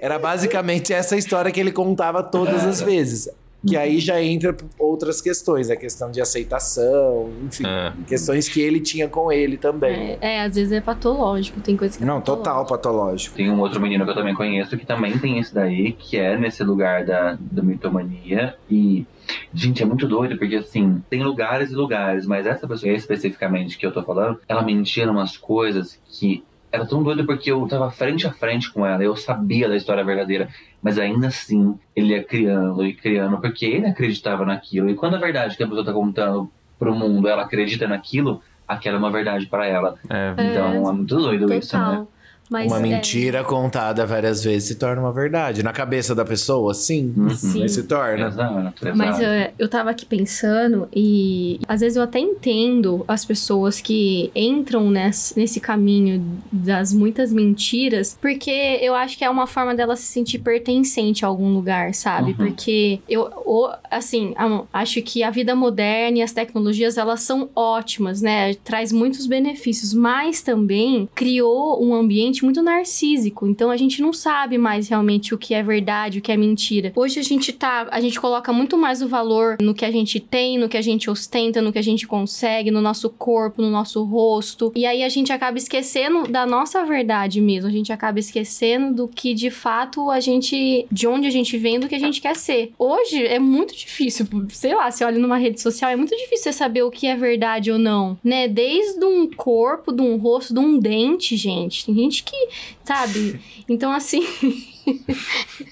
Era 0.00 0.18
basicamente 0.18 0.92
essa 0.92 1.16
história 1.16 1.50
que 1.50 1.58
ele 1.58 1.72
contava 1.72 2.22
todas 2.22 2.64
as 2.64 2.80
vezes. 2.80 3.28
Que 3.66 3.76
aí 3.76 3.98
já 3.98 4.22
entra 4.22 4.56
outras 4.78 5.20
questões, 5.20 5.68
a 5.68 5.74
questão 5.76 6.10
de 6.12 6.20
aceitação, 6.20 7.28
enfim, 7.44 7.64
É. 7.66 7.92
questões 8.06 8.48
que 8.48 8.60
ele 8.60 8.80
tinha 8.80 9.08
com 9.08 9.32
ele 9.32 9.56
também. 9.56 10.16
É, 10.20 10.36
é, 10.36 10.42
às 10.42 10.54
vezes 10.54 10.72
é 10.72 10.80
patológico, 10.80 11.60
tem 11.60 11.76
coisa 11.76 11.96
que 11.98 12.04
é 12.04 12.06
Não, 12.06 12.20
total 12.20 12.64
patológico. 12.64 12.76
patológico. 12.76 13.36
Tem 13.36 13.50
um 13.50 13.58
outro 13.60 13.80
menino 13.80 14.04
que 14.04 14.10
eu 14.10 14.14
também 14.14 14.34
conheço 14.34 14.76
que 14.76 14.86
também 14.86 15.18
tem 15.18 15.38
esse 15.38 15.52
daí, 15.54 15.92
que 15.92 16.16
é 16.16 16.36
nesse 16.38 16.62
lugar 16.62 17.04
da, 17.04 17.36
da 17.40 17.62
mitomania. 17.62 18.54
E, 18.70 19.04
gente, 19.52 19.82
é 19.82 19.86
muito 19.86 20.06
doido, 20.06 20.38
porque 20.38 20.54
assim, 20.56 21.02
tem 21.10 21.22
lugares 21.24 21.70
e 21.70 21.74
lugares, 21.74 22.26
mas 22.26 22.46
essa 22.46 22.66
pessoa 22.66 22.92
especificamente 22.92 23.76
que 23.76 23.84
eu 23.84 23.92
tô 23.92 24.02
falando, 24.02 24.38
ela 24.48 24.62
mentia 24.62 25.10
umas 25.10 25.36
coisas 25.36 25.98
que 26.08 26.44
era 26.70 26.86
tão 26.86 27.02
doido 27.02 27.24
porque 27.24 27.50
eu 27.50 27.66
tava 27.66 27.90
frente 27.90 28.26
a 28.26 28.32
frente 28.32 28.70
com 28.70 28.84
ela, 28.86 29.02
eu 29.02 29.16
sabia 29.16 29.68
da 29.68 29.76
história 29.76 30.04
verdadeira, 30.04 30.48
mas 30.82 30.98
ainda 30.98 31.28
assim 31.28 31.78
ele 31.94 32.08
ia 32.08 32.22
criando 32.22 32.84
e 32.84 32.92
criando, 32.94 33.38
porque 33.40 33.66
ele 33.66 33.86
acreditava 33.86 34.44
naquilo. 34.44 34.90
E 34.90 34.94
quando 34.94 35.14
a 35.16 35.18
verdade 35.18 35.56
que 35.56 35.62
a 35.62 35.66
pessoa 35.66 35.84
tá 35.84 35.92
contando 35.92 36.50
pro 36.78 36.94
mundo, 36.94 37.28
ela 37.28 37.42
acredita 37.42 37.88
naquilo, 37.88 38.40
aquela 38.66 38.96
é 38.96 38.98
uma 38.98 39.10
verdade 39.10 39.46
pra 39.46 39.66
ela. 39.66 39.96
É, 40.08 40.34
Então 40.38 40.88
é 40.88 40.92
muito 40.92 41.16
doido 41.16 41.46
isso, 41.58 41.76
né? 41.78 42.06
Mas, 42.50 42.66
uma 42.66 42.78
é, 42.78 42.80
mentira 42.82 43.44
contada 43.44 44.06
várias 44.06 44.42
vezes 44.42 44.68
se 44.68 44.74
torna 44.76 45.00
uma 45.02 45.12
verdade. 45.12 45.62
Na 45.62 45.72
cabeça 45.72 46.14
da 46.14 46.24
pessoa, 46.24 46.72
sim. 46.74 47.12
Uhum. 47.16 47.30
Sim. 47.30 47.60
Mas 47.60 47.72
se 47.72 47.82
torna. 47.84 48.26
Exato, 48.28 48.74
exato. 48.88 48.96
Mas 48.96 49.20
eu, 49.20 49.28
eu 49.58 49.68
tava 49.68 49.90
aqui 49.90 50.06
pensando 50.06 50.88
e 50.94 51.60
às 51.68 51.80
vezes 51.80 51.96
eu 51.96 52.02
até 52.02 52.18
entendo 52.18 53.04
as 53.06 53.24
pessoas 53.24 53.80
que 53.80 54.30
entram 54.34 54.90
nesse, 54.90 55.38
nesse 55.38 55.60
caminho 55.60 56.24
das 56.50 56.92
muitas 56.92 57.32
mentiras, 57.32 58.16
porque 58.20 58.78
eu 58.80 58.94
acho 58.94 59.16
que 59.18 59.24
é 59.24 59.30
uma 59.30 59.46
forma 59.46 59.74
dela 59.74 59.96
se 59.96 60.06
sentir 60.06 60.38
pertencente 60.38 61.24
a 61.24 61.28
algum 61.28 61.52
lugar, 61.54 61.94
sabe? 61.94 62.30
Uhum. 62.30 62.36
Porque 62.36 63.00
eu, 63.08 63.22
o- 63.44 63.70
assim, 63.90 64.34
acho 64.72 65.02
que 65.02 65.22
a 65.22 65.30
vida 65.30 65.54
moderna 65.54 66.18
e 66.18 66.22
as 66.22 66.32
tecnologias 66.32 66.96
elas 66.96 67.20
são 67.22 67.48
ótimas, 67.54 68.22
né? 68.22 68.54
Traz 68.64 68.92
muitos 68.92 69.26
benefícios, 69.26 69.92
mas 69.92 70.40
também 70.42 71.08
criou 71.14 71.82
um 71.84 71.94
ambiente 71.94 72.37
ambiente 72.38 72.44
muito 72.44 72.62
narcísico. 72.62 73.46
Então 73.46 73.70
a 73.70 73.76
gente 73.76 74.00
não 74.00 74.12
sabe 74.12 74.58
mais 74.58 74.88
realmente 74.88 75.34
o 75.34 75.38
que 75.38 75.54
é 75.54 75.62
verdade, 75.62 76.18
o 76.18 76.22
que 76.22 76.32
é 76.32 76.36
mentira. 76.36 76.92
Hoje 76.94 77.18
a 77.18 77.22
gente 77.22 77.52
tá, 77.52 77.88
a 77.90 78.00
gente 78.00 78.20
coloca 78.20 78.52
muito 78.52 78.76
mais 78.76 79.02
o 79.02 79.08
valor 79.08 79.56
no 79.60 79.74
que 79.74 79.84
a 79.84 79.90
gente 79.90 80.20
tem, 80.20 80.58
no 80.58 80.68
que 80.68 80.76
a 80.76 80.82
gente 80.82 81.10
ostenta, 81.10 81.60
no 81.60 81.72
que 81.72 81.78
a 81.78 81.82
gente 81.82 82.06
consegue, 82.06 82.70
no 82.70 82.80
nosso 82.80 83.10
corpo, 83.10 83.62
no 83.62 83.70
nosso 83.70 84.02
rosto. 84.04 84.72
E 84.74 84.86
aí 84.86 85.02
a 85.02 85.08
gente 85.08 85.32
acaba 85.32 85.58
esquecendo 85.58 86.28
da 86.28 86.46
nossa 86.46 86.84
verdade 86.84 87.40
mesmo. 87.40 87.68
A 87.68 87.72
gente 87.72 87.92
acaba 87.92 88.18
esquecendo 88.18 88.94
do 88.94 89.08
que 89.08 89.34
de 89.34 89.50
fato 89.50 90.10
a 90.10 90.20
gente, 90.20 90.86
de 90.90 91.06
onde 91.06 91.26
a 91.26 91.30
gente 91.30 91.56
vem, 91.56 91.80
do 91.80 91.88
que 91.88 91.94
a 91.94 91.98
gente 91.98 92.20
quer 92.20 92.36
ser. 92.36 92.72
Hoje 92.78 93.24
é 93.24 93.38
muito 93.38 93.74
difícil, 93.74 94.26
sei 94.50 94.74
lá, 94.74 94.90
você 94.90 95.04
olha 95.04 95.18
numa 95.18 95.36
rede 95.36 95.60
social, 95.60 95.90
é 95.90 95.96
muito 95.96 96.16
difícil 96.16 96.44
você 96.44 96.52
saber 96.52 96.82
o 96.82 96.90
que 96.90 97.06
é 97.06 97.16
verdade 97.16 97.70
ou 97.70 97.78
não, 97.78 98.18
né? 98.22 98.48
Desde 98.48 99.04
um 99.04 99.28
corpo, 99.28 99.92
de 99.92 100.02
um 100.02 100.16
rosto, 100.16 100.52
de 100.52 100.60
um 100.60 100.78
dente, 100.78 101.36
gente. 101.36 101.86
Tem 101.86 101.94
gente 101.94 102.22
que, 102.30 102.48
sabe? 102.84 103.40
Então 103.68 103.92
assim, 103.92 104.22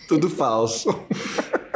Tudo 0.09 0.29
falso. 0.31 0.89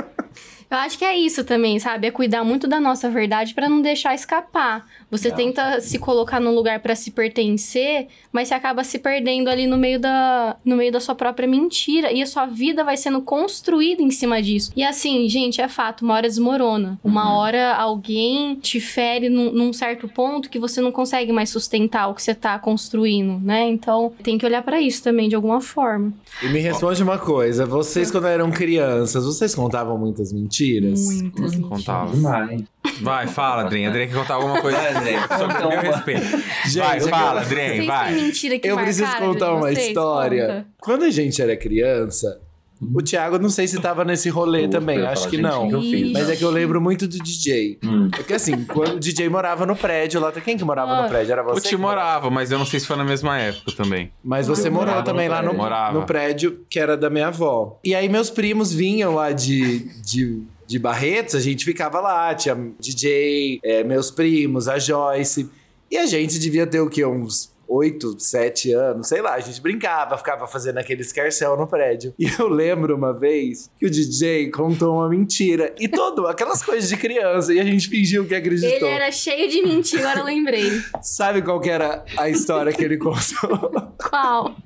Eu 0.71 0.77
acho 0.77 0.97
que 0.97 1.05
é 1.05 1.17
isso 1.17 1.43
também, 1.43 1.81
sabe? 1.81 2.07
É 2.07 2.11
cuidar 2.13 2.45
muito 2.45 2.69
da 2.69 2.79
nossa 2.79 3.11
verdade 3.11 3.55
pra 3.55 3.69
não 3.69 3.83
deixar 3.83 4.15
escapar. 4.15 4.87
Você 5.11 5.29
tenta 5.29 5.81
se 5.81 5.99
colocar 5.99 6.39
num 6.39 6.55
lugar 6.55 6.79
pra 6.79 6.95
se 6.95 7.11
pertencer, 7.11 8.07
mas 8.33 8.47
você 8.47 8.55
acaba 8.55 8.85
se 8.85 9.01
perdendo 9.01 9.49
ali 9.49 9.67
no 9.67 9.77
meio 9.77 9.99
da 9.99 10.57
no 10.65 10.77
meio 10.77 10.93
da 10.93 11.01
sua 11.01 11.17
própria 11.17 11.49
mentira 11.49 12.13
e 12.13 12.23
a 12.23 12.27
sua 12.27 12.47
vida 12.47 12.85
vai 12.85 12.97
sendo 12.97 13.21
construída 13.21 14.01
em 14.01 14.13
cima 14.13 14.41
disso. 14.41 14.71
E 14.77 14.85
assim, 14.85 15.29
gente, 15.29 15.61
é 15.61 15.67
fato, 15.67 16.03
uma 16.05 16.15
hora 16.15 16.29
desmorona. 16.29 17.01
Uma 17.03 17.37
hora 17.37 17.75
alguém 17.75 18.55
te 18.55 18.79
fere 18.81 19.29
num, 19.29 19.51
num 19.51 19.73
certo 19.73 20.07
ponto 20.07 20.49
que 20.49 20.61
você 20.61 20.81
não 20.81 20.93
consegue 20.93 21.33
mais 21.33 21.51
sustentar 21.51 22.07
o 22.07 22.15
que 22.15 22.23
você 22.23 22.35
tá 22.35 22.57
construindo, 22.61 23.41
né? 23.45 23.69
Então, 23.69 24.13
tem 24.23 24.39
que 24.39 24.47
olhar 24.47 24.63
pra 24.63 24.81
isso 24.81 25.03
também 25.03 25.29
de 25.29 25.35
alguma 25.35 25.61
forma. 25.61 26.13
E 26.41 26.47
me 26.47 26.61
responde 26.61 27.03
uma 27.03 27.19
coisa: 27.19 27.67
vocês, 27.67 28.09
quando 28.09 28.29
eram 28.29 28.53
crianças, 28.53 29.25
vocês 29.25 29.53
contavam 29.53 29.99
muitas 29.99 30.33
mentiras? 30.33 30.60
Muitas 30.67 31.55
mentiras. 31.55 31.69
Contava. 31.69 32.15
Demais. 32.15 32.63
Vai, 33.01 33.27
fala, 33.27 33.63
Adrien. 33.63 33.87
Adrien 33.87 34.09
quer 34.09 34.15
contar 34.15 34.35
alguma 34.35 34.61
coisa 34.61 34.77
Vai, 34.77 34.97
Adrien, 34.97 35.19
sobre 35.21 35.55
conta 35.55 35.67
o 35.67 35.71
meu 35.71 35.81
respeito. 35.81 36.27
Gente, 36.67 36.79
vai, 36.79 37.01
fala, 37.01 37.41
Adrien, 37.41 37.87
vai. 37.87 38.13
mentira 38.15 38.59
que 38.59 38.69
Eu 38.69 38.77
preciso 38.77 39.17
contar 39.17 39.53
uma 39.53 39.61
vocês? 39.69 39.89
história. 39.89 40.47
Conta. 40.47 40.67
Quando 40.81 41.05
a 41.05 41.11
gente 41.11 41.41
era 41.41 41.57
criança, 41.57 42.41
o 42.81 43.03
Thiago, 43.03 43.39
não 43.39 43.51
sei 43.51 43.69
se 43.69 43.79
tava 43.81 44.05
nesse 44.05 44.29
rolê 44.31 44.61
Ufa, 44.63 44.71
também, 44.71 45.05
acho 45.07 45.29
que 45.29 45.37
não. 45.39 45.69
o 45.69 45.81
que 45.81 46.13
Mas 46.13 46.31
é 46.31 46.37
que 46.37 46.43
eu 46.45 46.51
lembro 46.51 46.81
muito 46.81 47.07
do 47.07 47.19
DJ. 47.19 47.79
Hum. 47.85 48.09
Porque 48.11 48.33
assim, 48.33 48.65
quando 48.65 48.95
o 48.97 49.01
DJ 49.01 49.29
morava 49.29 49.67
no 49.67 49.77
prédio 49.77 50.21
lá, 50.21 50.33
quem 50.33 50.57
que 50.57 50.65
morava 50.65 50.93
Ah. 50.93 51.03
no 51.03 51.09
prédio? 51.09 51.33
Era 51.33 51.43
O 51.43 51.47
você? 51.47 51.61
Ti 51.63 51.69
que 51.71 51.77
morava, 51.77 52.31
mas 52.31 52.51
eu 52.51 52.59
não 52.59 52.65
sei 52.67 52.81
se 52.81 52.87
foi 52.87 52.97
na 52.97 53.05
mesma 53.05 53.39
época 53.39 53.73
também. 53.77 54.11
Mas 54.25 54.47
você 54.47 54.69
Eu 54.69 54.73
morou 54.73 54.87
morava 54.89 55.05
também 55.05 55.29
no 55.29 55.35
lá 55.35 55.41
no, 55.43 55.49
prédio. 55.49 55.59
Morava. 55.63 55.99
no 56.01 56.07
prédio 56.07 56.61
que 56.71 56.79
era 56.79 56.97
da 56.97 57.11
minha 57.11 57.27
avó. 57.29 57.79
E 57.85 57.95
aí 57.95 58.09
meus 58.09 58.31
primos 58.31 58.73
vinham 58.73 59.15
lá 59.15 59.31
de, 59.33 59.81
de, 60.03 60.43
de 60.67 60.79
Barretos, 60.79 61.35
a 61.35 61.41
gente 61.41 61.65
ficava 61.65 62.01
lá, 62.01 62.35
tinha 62.35 62.57
DJ, 62.79 63.61
é, 63.63 63.85
meus 63.85 64.11
primos, 64.11 64.69
a 64.69 64.79
Joyce. 64.79 65.49
E 65.91 65.97
a 65.99 66.07
gente 66.07 66.39
devia 66.39 66.67
ter 66.67 66.81
o 66.81 66.89
quê? 66.89 67.05
Uns 67.05 67.53
8, 67.71 68.19
7 68.19 68.73
anos, 68.73 69.07
sei 69.07 69.23
lá, 69.23 69.35
a 69.35 69.41
gente 69.41 69.61
brincava, 69.61 70.19
ficava 70.19 70.47
fazendo 70.49 70.79
aquele 70.79 71.03
escarcel 71.03 71.57
no 71.57 71.69
prédio. 71.69 72.13
E 72.19 72.27
eu 72.39 72.49
lembro 72.49 72.97
uma 72.97 73.13
vez 73.13 73.71
que 73.79 73.87
o 73.87 73.91
DJ 73.91 74.51
contou 74.51 74.97
uma 74.97 75.09
mentira. 75.09 75.73
E 75.79 75.87
todo, 75.87 76.27
aquelas 76.27 76.63
coisas 76.63 76.89
de 76.89 76.97
criança, 76.97 77.55
e 77.55 77.61
a 77.61 77.65
gente 77.65 77.89
fingiu 77.89 78.27
que 78.27 78.35
Ele 78.35 78.41
acreditou. 78.41 78.89
era 78.89 79.13
cheio 79.13 79.49
de 79.49 79.63
mentira, 79.63 80.03
agora 80.03 80.21
eu 80.21 80.25
lembrei. 80.25 80.83
Sabe 81.01 81.43
qual 81.43 81.61
que 81.61 81.71
era 81.71 82.05
a 82.19 82.29
história 82.29 82.73
que 82.73 82.83
ele 82.83 82.97
contou? 82.97 83.71
Qual? 84.09 84.57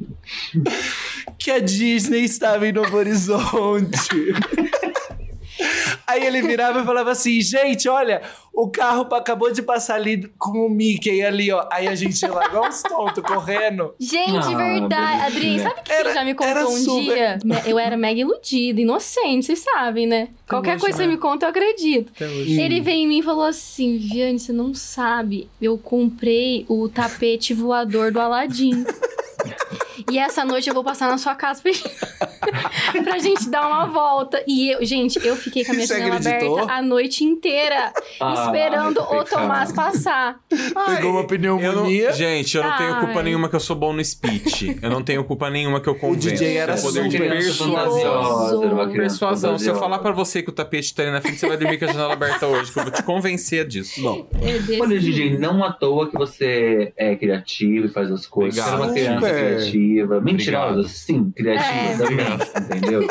que 1.38 1.50
a 1.50 1.58
Disney 1.58 2.24
estava 2.24 2.66
em 2.66 2.72
Novo 2.72 2.96
Horizonte. 2.96 4.32
Aí 6.06 6.24
ele 6.26 6.42
virava 6.42 6.80
e 6.80 6.84
falava 6.84 7.10
assim: 7.12 7.40
gente, 7.40 7.88
olha, 7.88 8.20
o 8.52 8.68
carro 8.68 9.02
acabou 9.14 9.50
de 9.52 9.62
passar 9.62 9.94
ali 9.96 10.28
com 10.38 10.66
o 10.66 10.70
Mickey 10.70 11.22
ali, 11.22 11.50
ó. 11.50 11.66
Aí 11.72 11.88
a 11.88 11.94
gente 11.94 12.20
ia 12.22 12.32
lá, 12.32 12.44
igual 12.46 12.68
uns 12.68 12.82
tontos, 12.82 13.22
correndo. 13.24 13.94
Gente, 13.98 14.36
Ah, 14.52 14.56
verdade. 14.56 15.20
Adrien, 15.22 15.58
sabe 15.60 15.80
o 15.80 15.82
que 15.82 15.92
Era- 15.92 16.00
ele 16.08 16.14
já 16.14 16.24
me 16.24 16.34
contou 16.34 16.62
um 16.72 16.76
super- 16.76 17.38
dia? 17.38 17.38
Eu 17.66 17.78
era 17.78 17.96
mega 17.96 18.20
iludida, 18.20 18.80
inocente, 18.80 19.46
vocês 19.46 19.60
sabem, 19.60 20.06
né? 20.06 20.28
Qualquer 20.48 20.78
coisa 20.78 20.96
que 20.96 21.02
né? 21.02 21.08
você 21.08 21.10
me 21.10 21.16
conta, 21.18 21.46
eu 21.46 21.50
acredito. 21.50 22.12
Ele 22.22 22.80
veio 22.80 22.98
em 23.04 23.08
mim 23.08 23.18
e 23.20 23.22
falou 23.22 23.44
assim: 23.44 23.96
Viane, 23.96 24.38
você 24.38 24.52
não 24.52 24.74
sabe. 24.74 25.48
Eu 25.60 25.78
comprei 25.78 26.66
o 26.68 26.88
tapete 26.88 27.54
voador 27.54 28.12
do 28.12 28.20
Aladdin. 28.20 28.84
E 30.10 30.18
essa 30.18 30.44
noite 30.44 30.68
eu 30.68 30.74
vou 30.74 30.84
passar 30.84 31.08
na 31.08 31.16
sua 31.18 31.34
casa 31.34 31.62
pra, 31.62 31.72
pra 33.04 33.18
gente 33.18 33.48
dar 33.48 33.66
uma 33.66 33.86
volta. 33.86 34.42
E 34.46 34.70
eu, 34.72 34.84
gente, 34.84 35.18
eu 35.26 35.36
fiquei 35.36 35.64
com 35.64 35.72
a 35.72 35.74
minha 35.74 35.86
Você 35.86 35.94
janela 35.98 36.16
acreditou? 36.16 36.54
aberta 36.58 36.72
a 36.72 36.82
noite 36.82 37.24
inteira, 37.24 37.92
Ah, 38.20 38.34
esperando 38.46 39.00
o. 39.02 39.24
Tomás 39.24 39.72
passar. 39.72 40.36
Pegou 40.48 41.10
uma 41.12 41.20
Eu 41.20 41.22
não, 41.22 41.26
pneumonia. 41.26 42.12
gente, 42.12 42.56
eu 42.56 42.62
não 42.62 42.76
tenho 42.76 43.00
culpa 43.00 43.18
Ai. 43.18 43.22
nenhuma 43.24 43.48
que 43.48 43.56
eu 43.56 43.60
sou 43.60 43.74
bom 43.76 43.92
no 43.92 44.04
speech. 44.04 44.78
Eu 44.82 44.90
não 44.90 45.02
tenho 45.02 45.24
culpa 45.24 45.48
nenhuma 45.50 45.80
que 45.80 45.88
eu 45.88 45.94
convenço. 45.94 46.28
DJ 46.30 46.56
era 46.56 46.74
É 46.74 46.80
poder 46.80 47.08
de 47.08 47.10
super 47.16 47.30
persuasão. 47.30 48.60
uma 48.72 48.88
criança 48.88 49.14
Persuasão. 49.14 49.58
Se 49.58 49.68
eu 49.68 49.74
falar 49.76 49.98
pra 49.98 50.12
você 50.12 50.42
que 50.42 50.50
o 50.50 50.52
tapete 50.52 50.94
tá 50.94 51.02
ali 51.02 51.12
na 51.12 51.20
frente, 51.20 51.38
você 51.38 51.46
vai 51.48 51.56
dormir 51.56 51.78
com 51.78 51.84
a 51.84 51.88
janela 51.88 52.12
aberta 52.12 52.46
hoje, 52.46 52.72
que 52.72 52.78
eu 52.78 52.82
vou 52.84 52.92
te 52.92 53.02
convencer 53.02 53.66
disso. 53.66 54.00
Bom, 54.02 54.26
É 54.42 54.80
Olha, 54.80 54.98
jeito. 55.00 55.16
DJ, 55.16 55.38
não 55.38 55.62
à 55.64 55.72
toa 55.72 56.08
que 56.08 56.16
você 56.16 56.92
é 56.96 57.14
criativo 57.16 57.86
e 57.86 57.88
faz 57.88 58.10
as 58.10 58.26
coisas. 58.26 58.62
Você 58.62 58.70
Obrigado. 58.70 58.82
é 58.82 58.86
uma 58.86 58.92
criança 58.92 59.26
Super. 59.26 59.56
criativa. 59.56 60.20
Mentirosa, 60.20 60.66
Obrigado. 60.70 60.88
sim. 60.88 61.32
Criativa 61.36 61.74
É. 61.74 61.96
também, 61.96 62.33
entendeu? 62.34 63.06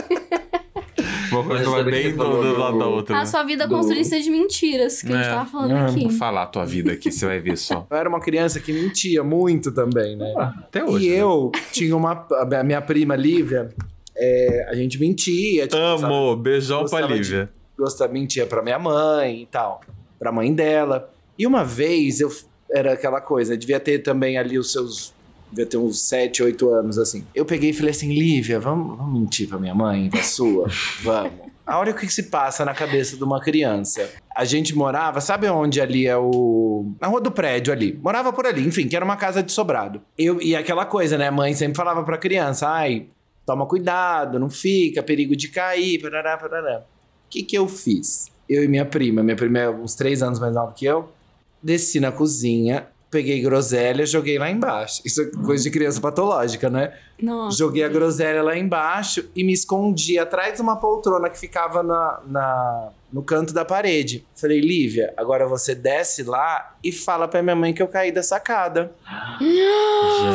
Uma 1.32 1.44
coisa 1.44 1.70
vai 1.70 1.84
bem 1.84 2.16
do, 2.16 2.24
do 2.24 2.42
do- 2.54 2.60
lado 2.60 2.78
da 2.78 2.86
outra. 2.88 3.16
A 3.16 3.20
né? 3.22 3.26
sua 3.26 3.44
vida 3.44 3.66
do- 3.68 3.76
construída 3.76 4.20
de 4.22 4.30
mentiras 4.30 5.02
que 5.02 5.12
a 5.12 5.16
gente 5.16 5.26
É. 5.26 5.30
tava 5.30 5.50
falando 5.50 5.72
Ah, 5.72 5.86
aqui. 5.88 6.02
Vou 6.02 6.12
falar 6.12 6.44
a 6.44 6.46
tua 6.46 6.66
vida 6.66 6.92
aqui, 6.92 7.12
você 7.12 7.26
vai 7.26 7.40
ver 7.40 7.58
só. 7.58 7.88
eu 7.90 7.98
era 7.98 8.08
uma 8.08 8.20
criança 8.20 8.60
que 8.60 8.72
mentia 8.72 9.24
muito 9.24 9.72
também, 9.72 10.16
né? 10.16 10.32
Até 10.38 10.84
hoje. 10.84 11.08
e 11.08 11.10
né? 11.10 11.16
eu 11.22 11.52
tinha 11.72 11.96
uma. 11.98 12.28
A 12.32 12.64
minha 12.64 12.82
prima 12.82 13.16
Lívia, 13.16 13.70
é, 14.16 14.68
a 14.70 14.76
gente 14.76 15.00
mentia. 15.00 15.64
Tipo, 15.64 15.76
sabe? 15.76 16.04
Amo, 16.04 16.36
beijão 16.36 16.86
pra 16.86 17.02
Gostava 17.02 17.08
de- 17.08 17.14
Lívia. 17.20 17.50
gostava, 17.78 18.14
mentia 18.14 18.46
pra 18.46 18.62
minha 18.62 18.78
mãe 18.78 19.42
e 19.42 19.46
tal, 19.48 19.82
pra 20.20 20.32
mãe 20.32 20.54
dela. 20.54 21.12
E 21.38 21.48
uma 21.48 21.64
vez 21.66 22.20
eu 22.20 22.30
era 22.72 22.94
aquela 22.94 23.20
coisa, 23.20 23.58
devia 23.58 23.80
ter 23.80 24.00
também 24.00 24.38
ali 24.38 24.60
os 24.60 24.72
seus. 24.72 25.14
Devia 25.54 25.68
ter 25.68 25.78
uns 25.78 26.02
7, 26.02 26.42
8 26.42 26.70
anos 26.74 26.98
assim. 26.98 27.24
Eu 27.36 27.46
peguei 27.46 27.70
e 27.70 27.74
falei 27.74 27.92
assim: 27.92 28.12
Lívia, 28.12 28.60
vamos, 28.60 28.98
vamos 28.98 29.22
mentir 29.22 29.48
pra 29.48 29.60
minha 29.60 29.76
mãe, 29.76 30.10
pra 30.10 30.24
sua? 30.24 30.68
vamos. 31.04 31.54
A 31.64 31.78
hora 31.78 31.94
que 31.94 32.10
se 32.10 32.24
passa 32.24 32.66
na 32.66 32.74
cabeça 32.74 33.16
de 33.16 33.24
uma 33.24 33.40
criança. 33.40 34.10
A 34.36 34.44
gente 34.44 34.76
morava, 34.76 35.22
sabe 35.22 35.48
onde 35.48 35.80
ali 35.80 36.08
é 36.08 36.18
o. 36.18 36.92
Na 37.00 37.08
rua 37.08 37.22
do 37.22 37.32
prédio 37.32 37.72
ali. 37.72 37.94
Morava 38.02 38.34
por 38.34 38.48
ali, 38.48 38.66
enfim, 38.66 38.88
que 38.88 38.96
era 38.96 39.06
uma 39.06 39.16
casa 39.16 39.44
de 39.44 39.52
sobrado. 39.52 40.02
Eu, 40.18 40.42
e 40.42 40.56
aquela 40.56 40.86
coisa, 40.88 41.20
né? 41.20 41.28
A 41.28 41.32
mãe 41.32 41.54
sempre 41.54 41.78
falava 41.78 42.04
pra 42.04 42.18
criança: 42.18 42.68
ai, 42.68 43.06
toma 43.46 43.68
cuidado, 43.68 44.40
não 44.40 44.50
fica, 44.50 45.04
perigo 45.04 45.36
de 45.36 45.50
cair, 45.50 46.02
parará, 46.02 46.36
parará. 46.36 46.80
O 46.80 47.30
que 47.30 47.44
que 47.44 47.56
eu 47.56 47.68
fiz? 47.68 48.32
Eu 48.50 48.64
e 48.64 48.68
minha 48.68 48.86
prima, 48.86 49.22
minha 49.22 49.38
prima 49.38 49.60
é 49.60 49.70
uns 49.70 49.94
três 49.94 50.24
anos 50.24 50.40
mais 50.40 50.54
nova 50.54 50.74
que 50.74 50.86
eu, 50.86 51.10
desci 51.62 52.00
na 52.00 52.12
cozinha, 52.12 52.88
peguei 53.14 53.42
groselha, 53.42 54.06
joguei 54.06 54.38
lá 54.40 54.50
embaixo. 54.50 55.02
Isso 55.06 55.22
é 55.22 55.26
coisa 55.46 55.64
de 55.64 55.70
criança 55.72 56.02
patológica, 56.02 56.70
né? 56.70 56.92
Nossa. 57.22 57.58
Joguei 57.58 57.84
a 57.84 57.88
groselha 57.88 58.42
lá 58.44 58.58
embaixo 58.58 59.30
e 59.36 59.44
me 59.44 59.54
escondi 59.54 60.18
atrás 60.20 60.56
de 60.56 60.62
uma 60.62 60.76
poltrona 60.78 61.30
que 61.30 61.40
ficava 61.40 61.82
na, 61.84 62.20
na- 62.28 62.90
no 63.14 63.22
canto 63.22 63.54
da 63.54 63.64
parede. 63.64 64.26
Falei, 64.36 64.60
Lívia, 64.60 65.14
agora 65.16 65.48
você 65.48 65.76
desce 65.76 66.24
lá 66.24 66.76
e 66.84 66.92
fala 66.92 67.28
pra 67.28 67.44
minha 67.44 67.56
mãe 67.56 67.72
que 67.72 67.82
eu 67.82 67.88
caí 67.88 68.12
da 68.12 68.24
sacada. 68.24 68.92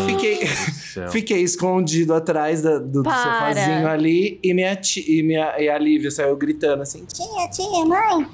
Fiquei, 0.07 0.47
fiquei 1.11 1.43
escondido 1.43 2.15
atrás 2.15 2.63
da- 2.63 2.79
do, 2.79 3.03
do 3.03 3.11
sofazinho 3.11 3.89
ali 3.89 4.39
e, 4.43 4.55
minha 4.55 4.77
ti- 4.77 5.05
e, 5.09 5.23
minha, 5.23 5.59
e 5.61 5.69
a 5.69 5.77
Lívia 5.79 6.11
saiu 6.11 6.37
gritando 6.37 6.83
assim: 6.83 7.05
Tia, 7.05 7.49
tia, 7.51 7.85
mãe, 7.85 8.25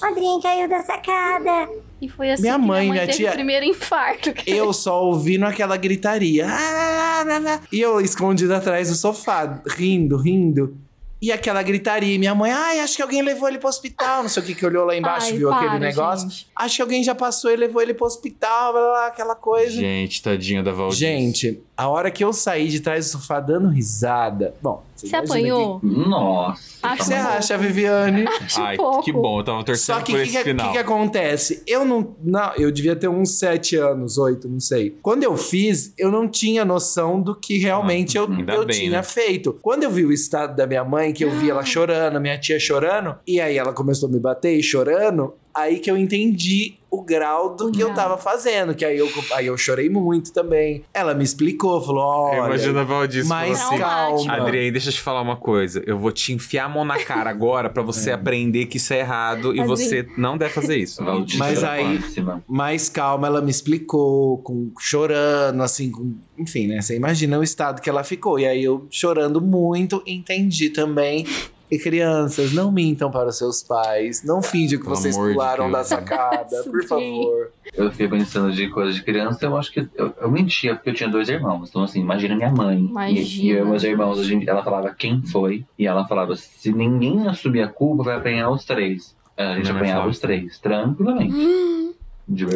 o 0.00 0.04
Adrien 0.04 0.40
caiu 0.40 0.68
da 0.68 0.82
sacada. 0.82 1.68
E 2.00 2.08
foi 2.08 2.30
assim 2.30 2.42
Minha 2.42 2.54
que 2.58 2.60
mãe, 2.60 2.80
minha 2.82 2.88
mãe 2.88 2.90
minha 2.92 3.06
teve 3.06 3.18
tia- 3.18 3.30
o 3.30 3.32
primeiro 3.34 3.64
infarto. 3.64 4.34
Eu 4.46 4.72
só 4.72 5.02
ouvindo 5.04 5.44
aquela 5.46 5.76
gritaria. 5.76 6.46
Ah, 6.48 7.24
lá, 7.26 7.38
lá. 7.38 7.60
E 7.72 7.80
eu 7.80 8.00
escondido 8.00 8.54
atrás 8.54 8.88
do 8.90 8.94
sofá, 8.94 9.62
rindo, 9.66 10.16
rindo. 10.18 10.76
E 11.22 11.32
aquela 11.32 11.62
gritaria, 11.62 12.14
e 12.14 12.18
minha 12.18 12.34
mãe, 12.34 12.52
ai, 12.52 12.78
acho 12.80 12.94
que 12.96 13.00
alguém 13.02 13.22
levou 13.22 13.48
ele 13.48 13.58
pro 13.58 13.68
hospital. 13.70 14.22
Não 14.22 14.28
sei 14.28 14.42
o 14.42 14.46
que, 14.46 14.54
que 14.54 14.66
olhou 14.66 14.84
lá 14.84 14.94
embaixo, 14.94 15.28
Ai, 15.28 15.32
viu 15.38 15.50
aquele 15.50 15.70
para, 15.70 15.78
negócio. 15.78 16.28
gente. 16.28 16.46
Acho 16.54 16.76
que 16.76 16.82
alguém 16.82 17.02
já 17.02 17.14
passou 17.14 17.50
e 17.50 17.56
levou 17.56 17.80
ele 17.80 17.94
pro 17.94 18.04
hospital, 18.06 18.74
blá, 18.74 18.82
blá, 18.82 19.06
aquela 19.06 19.34
coisa. 19.34 19.72
Gente, 19.72 20.22
tadinha 20.22 20.62
da 20.62 20.72
Valdir. 20.72 20.98
Gente, 20.98 21.62
a 21.74 21.88
hora 21.88 22.10
que 22.10 22.22
eu 22.22 22.34
saí 22.34 22.68
de 22.68 22.80
trás 22.80 23.06
do 23.06 23.12
sofá 23.12 23.40
dando 23.40 23.68
risada. 23.70 24.54
Bom, 24.62 24.84
Você 24.96 25.14
apanhou? 25.16 25.80
Nossa. 25.82 26.78
Acho 26.82 26.94
O 26.94 26.96
que 26.98 27.04
você 27.04 27.14
acha, 27.14 27.58
Viviane? 27.58 28.24
Acho 28.40 28.60
Ai, 28.60 28.76
pouco. 28.76 29.02
que 29.02 29.12
bom, 29.12 29.40
eu 29.40 29.44
tava 29.44 29.58
Só 29.58 29.64
torcendo 29.64 30.02
que 30.04 30.12
por 30.12 30.18
o 30.18 30.22
esse 30.22 30.32
que, 30.32 30.38
que, 30.38 30.44
final. 30.44 30.66
que 30.66 30.72
que 30.72 30.78
acontece? 30.78 31.62
Eu 31.66 31.84
não, 31.84 32.16
não. 32.22 32.52
Eu 32.56 32.70
devia 32.70 32.96
ter 32.96 33.08
uns 33.08 33.38
sete 33.38 33.76
anos, 33.76 34.18
oito, 34.18 34.48
não 34.48 34.60
sei. 34.60 34.96
Quando 35.02 35.22
eu 35.22 35.36
fiz, 35.36 35.92
eu 35.98 36.10
não 36.10 36.28
tinha 36.28 36.64
noção 36.64 37.20
do 37.20 37.34
que 37.34 37.58
realmente 37.58 38.16
eu, 38.16 38.24
ainda 38.24 38.54
eu 38.54 38.64
bem, 38.66 38.78
tinha 38.78 38.90
né? 38.90 39.02
feito. 39.02 39.58
Quando 39.62 39.82
eu 39.82 39.90
vi 39.90 40.04
o 40.04 40.12
estado 40.12 40.56
da 40.56 40.66
minha 40.66 40.84
mãe, 40.84 41.12
que 41.12 41.24
eu 41.24 41.30
vi 41.30 41.50
ela 41.50 41.64
chorando, 41.64 42.20
minha 42.20 42.38
tia 42.38 42.58
chorando, 42.58 43.16
e 43.26 43.40
aí 43.40 43.56
ela 43.58 43.72
começou 43.72 44.08
a 44.08 44.12
me 44.12 44.18
bater 44.18 44.56
e 44.58 44.62
chorando, 44.62 45.34
aí 45.56 45.78
que 45.78 45.90
eu 45.90 45.96
entendi 45.96 46.74
o 46.90 47.02
grau 47.02 47.54
do 47.56 47.70
que 47.72 47.80
eu 47.80 47.88
grau. 47.92 47.96
tava 47.96 48.16
fazendo. 48.18 48.74
Que 48.74 48.84
aí 48.84 48.96
eu, 48.96 49.08
aí 49.34 49.46
eu 49.46 49.56
chorei 49.58 49.88
muito 49.90 50.32
também. 50.32 50.84
Ela 50.94 51.14
me 51.14 51.24
explicou, 51.24 51.80
falou: 51.82 52.02
olha. 52.04 52.36
Imagina 52.46 52.80
a 52.80 52.84
Valdir 52.84 53.26
Mas 53.26 53.58
falando 53.60 53.72
assim, 53.74 54.26
calma. 54.26 54.32
Adriane, 54.44 54.70
deixa 54.70 54.88
eu 54.88 54.92
te 54.92 55.00
falar 55.00 55.20
uma 55.20 55.36
coisa. 55.36 55.82
Eu 55.86 55.98
vou 55.98 56.12
te 56.12 56.32
enfiar 56.32 56.66
a 56.66 56.68
mão 56.68 56.84
na 56.84 56.98
cara 57.02 57.28
agora 57.30 57.68
pra 57.68 57.82
É. 57.86 57.86
você 57.86 58.10
aprender 58.12 58.66
que 58.66 58.76
isso 58.78 58.92
é 58.94 59.00
errado 59.00 59.54
e 59.54 59.62
você 59.64 60.06
não 60.16 60.36
deve 60.38 60.52
fazer 60.54 60.76
isso. 60.76 61.04
Valdir 61.04 61.38
Mas 61.38 61.62
aí- 61.64 61.98
próxima. 61.98 62.44
mais 62.48 62.88
calma, 62.88 63.26
ela 63.26 63.40
me 63.42 63.50
explicou, 63.50 64.38
com, 64.38 64.70
chorando, 64.78 65.62
assim, 65.62 65.90
com, 65.90 66.14
enfim, 66.38 66.66
né? 66.66 66.80
Você 66.80 66.96
imagina 66.96 67.38
o 67.38 67.42
estado 67.42 67.80
que 67.82 67.90
ela 67.90 68.04
ficou. 68.04 68.38
E 68.38 68.46
aí 68.46 68.62
eu 68.64 68.86
chorando 68.90 69.40
muito, 69.40 70.02
entendi 70.06 70.70
também. 70.70 71.26
E 71.70 71.78
crianças, 71.78 72.52
não 72.52 72.70
mintam 72.70 73.10
para 73.10 73.28
os 73.28 73.38
seus 73.38 73.62
pais. 73.62 74.22
Não 74.22 74.40
finjam 74.40 74.78
que 74.78 74.84
Pelo 74.84 74.96
vocês 74.96 75.14
de 75.16 75.20
pularam 75.20 75.64
Deus. 75.64 75.72
da 75.78 75.84
sacada, 75.84 76.62
por 76.70 76.84
favor. 76.84 77.50
Eu 77.74 77.90
fiquei 77.90 78.08
pensando 78.08 78.52
de 78.52 78.68
coisa 78.68 78.92
de 78.92 79.02
criança, 79.02 79.44
eu 79.44 79.56
acho 79.56 79.72
que 79.72 79.88
eu, 79.94 80.14
eu 80.20 80.30
mentia, 80.30 80.74
porque 80.74 80.90
eu 80.90 80.94
tinha 80.94 81.08
dois 81.08 81.28
irmãos. 81.28 81.68
Então, 81.68 81.82
assim, 81.82 82.00
imagina 82.00 82.36
minha 82.36 82.50
mãe. 82.52 82.78
E, 82.78 82.82
e 82.82 82.82
eu 82.82 82.86
e 82.86 82.90
Imagina. 82.90 83.64
meus 83.64 83.84
irmãos, 83.84 84.18
a 84.20 84.24
gente, 84.24 84.48
ela 84.48 84.62
falava 84.62 84.94
quem 84.96 85.22
foi. 85.22 85.64
E 85.78 85.86
ela 85.86 86.06
falava: 86.06 86.36
se 86.36 86.72
ninguém 86.72 87.26
assumir 87.26 87.62
a 87.62 87.68
culpa, 87.68 88.04
vai 88.04 88.16
apanhar 88.16 88.50
os 88.50 88.64
três. 88.64 89.16
A 89.36 89.54
gente 89.56 89.70
mãe 89.72 89.82
apanhava 89.82 90.08
os 90.08 90.18
três, 90.18 90.58
tranquilamente. 90.58 91.34
Hum, 91.36 91.76
De. 91.92 91.95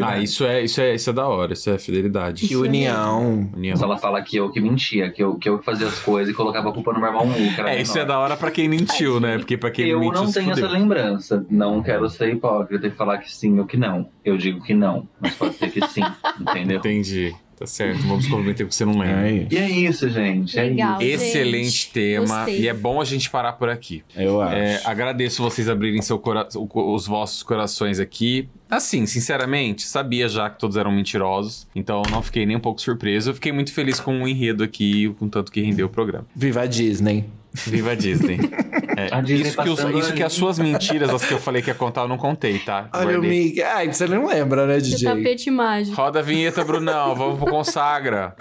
Ah, 0.03 0.19
isso 0.19 0.45
é, 0.45 0.65
isso, 0.65 0.81
é, 0.81 0.97
isso 0.97 1.11
é 1.11 1.13
da 1.13 1.29
hora, 1.29 1.53
isso 1.53 1.71
é 1.71 1.79
fidelidade. 1.79 2.47
Que 2.47 2.57
união. 2.57 3.49
União. 3.55 3.73
Mas 3.75 3.83
ela 3.83 3.97
fala 3.97 4.21
que 4.21 4.37
eu 4.37 4.51
que 4.51 4.61
mentia, 4.61 5.11
que 5.11 5.23
eu 5.23 5.37
que 5.37 5.49
eu 5.49 5.63
fazia 5.63 5.87
as 5.87 6.01
coisas 6.01 6.35
e 6.35 6.37
colocava 6.37 6.71
a 6.71 6.73
culpa 6.73 6.93
no 6.93 6.99
meu 6.99 7.09
irmão 7.09 7.25
Lu, 7.27 7.35
que 7.35 7.61
era 7.61 7.75
É, 7.75 7.81
isso 7.81 7.97
é 7.97 8.05
da 8.05 8.19
hora 8.19 8.37
pra 8.37 8.51
quem 8.51 8.69
mentiu, 8.69 9.21
né? 9.21 9.39
Porque 9.39 9.57
pra 9.57 9.71
quem 9.71 9.87
Eu 9.87 10.01
mentiu, 10.01 10.25
não 10.25 10.33
tenho 10.33 10.51
essa 10.51 10.67
lembrança. 10.67 11.47
Não 11.49 11.83
quero 11.83 12.09
ser 12.09 12.33
hipócrita 12.35 12.89
e 12.89 12.91
falar 12.91 13.19
que 13.19 13.33
sim 13.33 13.61
ou 13.61 13.65
que 13.65 13.77
não. 13.77 14.09
Eu 14.25 14.37
digo 14.37 14.61
que 14.61 14.75
não, 14.75 15.09
mas 15.21 15.35
pode 15.37 15.55
ser 15.55 15.71
que 15.71 15.87
sim, 15.87 16.03
entendeu? 16.41 16.79
Entendi. 16.79 17.33
Tá 17.61 17.66
certo, 17.66 17.99
vamos 18.07 18.24
comprometer 18.27 18.65
porque 18.65 18.74
você 18.74 18.87
não 18.87 18.97
lembra. 18.99 19.19
Aí, 19.20 19.47
E 19.51 19.57
é 19.59 19.69
isso, 19.69 20.09
gente. 20.09 20.59
É 20.59 20.62
Legal. 20.62 21.03
isso. 21.03 21.23
Excelente 21.24 21.70
Gente, 21.70 21.91
tema 21.93 22.37
gostei. 22.39 22.61
e 22.62 22.69
é 22.69 22.73
bom 22.73 23.03
a 23.03 23.05
gente 23.05 23.28
parar 23.28 23.53
por 23.53 23.69
aqui. 23.69 24.03
eu 24.16 24.41
acho. 24.41 24.55
É, 24.57 24.81
agradeço 24.87 25.43
vocês 25.43 25.69
abrirem 25.69 26.01
seu 26.01 26.19
cora- 26.19 26.49
os 26.55 27.07
vossos 27.07 27.43
corações 27.43 28.01
aqui. 28.01 28.49
Assim, 28.70 29.05
sinceramente, 29.05 29.82
sabia 29.82 30.27
já 30.27 30.49
que 30.49 30.59
todos 30.59 30.78
eram 30.78 30.91
mentirosos, 30.91 31.66
então 31.77 32.01
não 32.11 32.23
fiquei 32.23 32.47
nem 32.47 32.57
um 32.57 32.61
pouco 32.61 32.81
surpreso. 32.81 33.28
Eu 33.28 33.35
fiquei 33.35 33.53
muito 33.53 33.74
feliz 33.74 34.01
com 34.01 34.23
o 34.23 34.27
enredo 34.27 34.65
aqui, 34.65 35.15
com 35.19 35.28
tanto 35.28 35.53
que 35.53 35.61
rendeu 35.61 35.85
o 35.87 35.91
programa. 35.91 36.24
Viva 36.35 36.62
a 36.62 36.66
Disney. 36.66 37.27
Viva 37.66 37.91
a 37.91 37.95
Disney. 37.95 38.39
É, 39.09 39.33
isso, 39.33 39.57
que 39.63 39.69
os- 39.69 39.81
isso 39.81 40.13
que 40.15 40.23
as 40.23 40.33
suas 40.33 40.59
mentiras, 40.61 41.11
as 41.11 41.25
que 41.25 41.33
eu 41.33 41.39
falei 41.39 41.63
que 41.63 41.69
ia 41.71 41.75
contar, 41.75 42.03
eu 42.03 42.09
não 42.09 42.19
contei, 42.19 42.59
tá? 42.59 42.89
Olha 42.93 43.09
o 43.09 43.13
Guardei. 43.21 43.31
Mickey. 43.45 43.63
Ai, 43.63 43.93
você 43.93 44.07
não 44.07 44.27
lembra, 44.27 44.67
né, 44.67 44.81
seu 44.81 44.91
DJ? 44.97 45.09
tapete 45.09 45.51
mágico. 45.51 45.97
Roda 45.97 46.19
a 46.19 46.23
vinheta, 46.23 46.65
Brunão. 46.65 47.15
Vamos 47.17 47.39
pro 47.39 47.47
Consagra. 47.51 48.35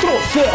Troféu 0.00 0.50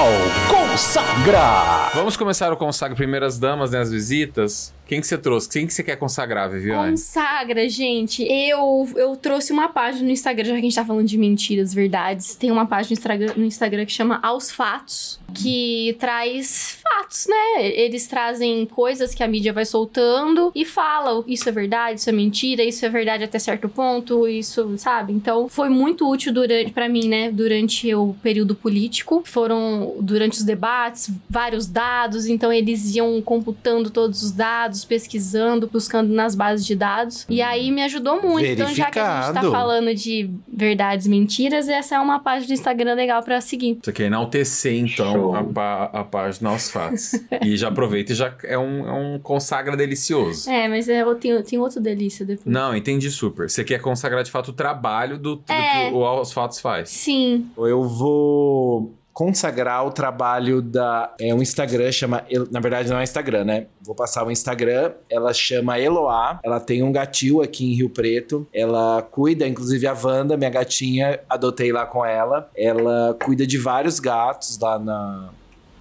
Consagra! 0.50 1.90
Vamos 1.94 2.16
começar 2.18 2.52
o 2.52 2.58
Consagra 2.58 2.96
Primeiras 2.96 3.38
Damas, 3.38 3.72
né? 3.72 3.80
As 3.80 3.92
visitas. 3.92 4.74
Quem 4.86 5.00
que 5.00 5.08
você 5.08 5.18
trouxe? 5.18 5.50
Quem 5.50 5.66
que 5.66 5.74
você 5.74 5.84
quer 5.84 5.96
consagrar, 5.96 6.50
Viviane? 6.50 6.92
Consagra, 6.92 7.68
gente. 7.70 8.24
Eu, 8.24 8.88
eu 8.96 9.16
trouxe 9.16 9.52
uma 9.52 9.70
página 9.70 10.06
no 10.06 10.12
Instagram, 10.12 10.46
já 10.46 10.54
que 10.54 10.60
a 10.60 10.62
gente 10.62 10.76
tá 10.76 10.86
falando 10.86 11.08
de 11.08 11.18
mentiras, 11.18 11.74
verdades. 11.74 12.36
Tem 12.36 12.52
uma 12.52 12.66
página 12.66 12.90
no 12.90 13.00
Instagram, 13.00 13.34
no 13.38 13.46
Instagram 13.46 13.86
que 13.86 13.92
chama 13.92 14.20
Aos 14.22 14.52
Fatos, 14.52 15.20
que 15.34 15.96
traz 16.00 16.80
fatos, 16.84 17.28
né? 17.28 17.66
Eles 17.66 18.08
trazem 18.08 18.66
coisas 18.66 19.16
que 19.16 19.24
a 19.24 19.28
mídia 19.28 19.54
vai 19.54 19.66
soltando 19.66 20.52
e 20.54 20.66
fala 20.66 21.24
isso 21.28 21.48
é 21.50 21.52
verdade, 21.52 22.00
isso 22.00 22.10
é 22.10 22.14
mentira, 22.14 22.64
isso 22.64 22.86
é 22.86 22.90
verdade 22.90 23.24
até 23.24 23.40
certo 23.40 23.68
ponto, 23.70 24.28
isso, 24.28 24.78
sabe? 24.78 25.14
Então, 25.14 25.48
foi 25.50 25.70
muito 25.70 26.10
útil 26.10 26.34
durante 26.34 26.72
para 26.72 26.88
mim, 26.90 27.08
né, 27.08 27.32
durante 27.32 27.94
o 27.94 28.16
período 28.22 28.56
político. 28.56 29.24
Foram 29.26 29.96
durante 30.00 30.38
os 30.38 30.44
debates, 30.44 31.10
vários 31.30 31.68
dados, 31.68 32.26
então 32.26 32.52
eles 32.52 32.96
iam 32.96 33.22
computando 33.22 33.90
todos 33.90 34.24
os 34.24 34.32
dados, 34.32 34.73
pesquisando, 34.86 35.68
buscando 35.68 36.14
nas 36.14 36.36
bases 36.36 36.66
de 36.66 36.74
dados. 36.76 37.26
E 37.30 37.42
aí 37.42 37.70
me 37.72 37.84
ajudou 37.84 38.22
muito. 38.22 38.46
Então, 38.46 38.74
já 38.74 38.90
que 38.90 39.00
a 39.00 39.04
gente 39.04 39.14
tá 39.14 39.22
Verificado. 39.42 39.52
falando 39.52 39.94
de 39.94 40.30
verdades 40.48 41.06
e 41.06 41.10
mentiras, 41.10 41.68
essa 41.68 41.96
é 41.96 42.00
uma 42.00 42.20
página 42.20 42.48
do 42.48 42.54
Instagram 42.54 42.94
legal 42.94 43.22
pra 43.24 43.42
seguir. 43.42 43.80
Você 43.84 43.92
quer 43.92 44.04
enaltecer, 44.06 44.74
então, 44.76 45.36
a, 45.36 45.44
pá- 45.44 45.90
a 45.92 46.04
página 46.06 46.50
aos 46.52 46.72
fatos. 46.72 47.14
e 47.44 47.58
já 47.58 47.68
aproveita 47.68 48.14
e 48.14 48.16
já 48.16 48.34
é 48.44 48.58
um, 48.58 48.88
é 48.88 48.92
um 48.94 49.20
consagra 49.20 49.76
delicioso. 49.76 50.50
É, 50.50 50.68
mas 50.70 50.88
é, 50.88 51.02
eu 51.02 51.16
tenho, 51.16 51.44
tem 51.44 51.60
outro 51.60 51.82
delícia 51.82 52.26
depois. 52.26 52.46
Não, 52.46 52.76
entendi 52.76 53.12
super. 53.12 53.50
Você 53.50 53.64
quer 53.64 53.80
consagrar 53.82 54.24
de 54.24 54.32
fato 54.32 54.50
o 54.50 54.54
trabalho 54.54 55.18
do, 55.18 55.36
do 55.36 55.52
É. 55.52 55.90
que 55.90 55.96
o 55.96 56.06
Aos 56.06 56.32
Fatos 56.32 56.60
faz. 56.60 56.90
Sim. 56.90 57.48
Eu 57.58 57.84
vou 57.84 58.94
consagrar 59.14 59.86
o 59.86 59.92
trabalho 59.92 60.62
da. 60.62 61.14
É 61.20 61.34
um 61.34 61.42
Instagram, 61.42 61.92
chama. 61.92 62.26
Na 62.52 62.60
verdade, 62.60 62.90
não 62.90 62.98
é 62.98 63.04
Instagram, 63.04 63.46
né? 63.46 63.68
Vou 63.82 63.96
passar 63.96 64.26
o 64.26 64.32
Instagram. 64.32 64.94
Ela 65.10 65.32
chama 65.34 65.80
Eloá. 65.80 66.40
Ela 66.44 66.60
tem 66.60 66.82
um 66.82 66.92
gatil 66.92 67.42
aqui 67.42 67.72
em 67.72 67.76
Rio 67.76 67.90
Preto. 67.90 68.48
Ela 68.52 69.02
cuida, 69.04 69.48
inclusive 69.48 69.86
a 69.86 69.94
Wanda, 69.94 70.36
minha 70.36 70.50
gatinha, 70.50 71.20
adotei 71.30 71.72
lá 71.72 71.86
com 71.86 72.04
ela. 72.04 72.50
Ela 72.58 73.16
cuida 73.24 73.46
de 73.46 73.58
vários 73.58 74.00
gatos 74.00 74.58
lá 74.60 74.80
na. 74.80 75.30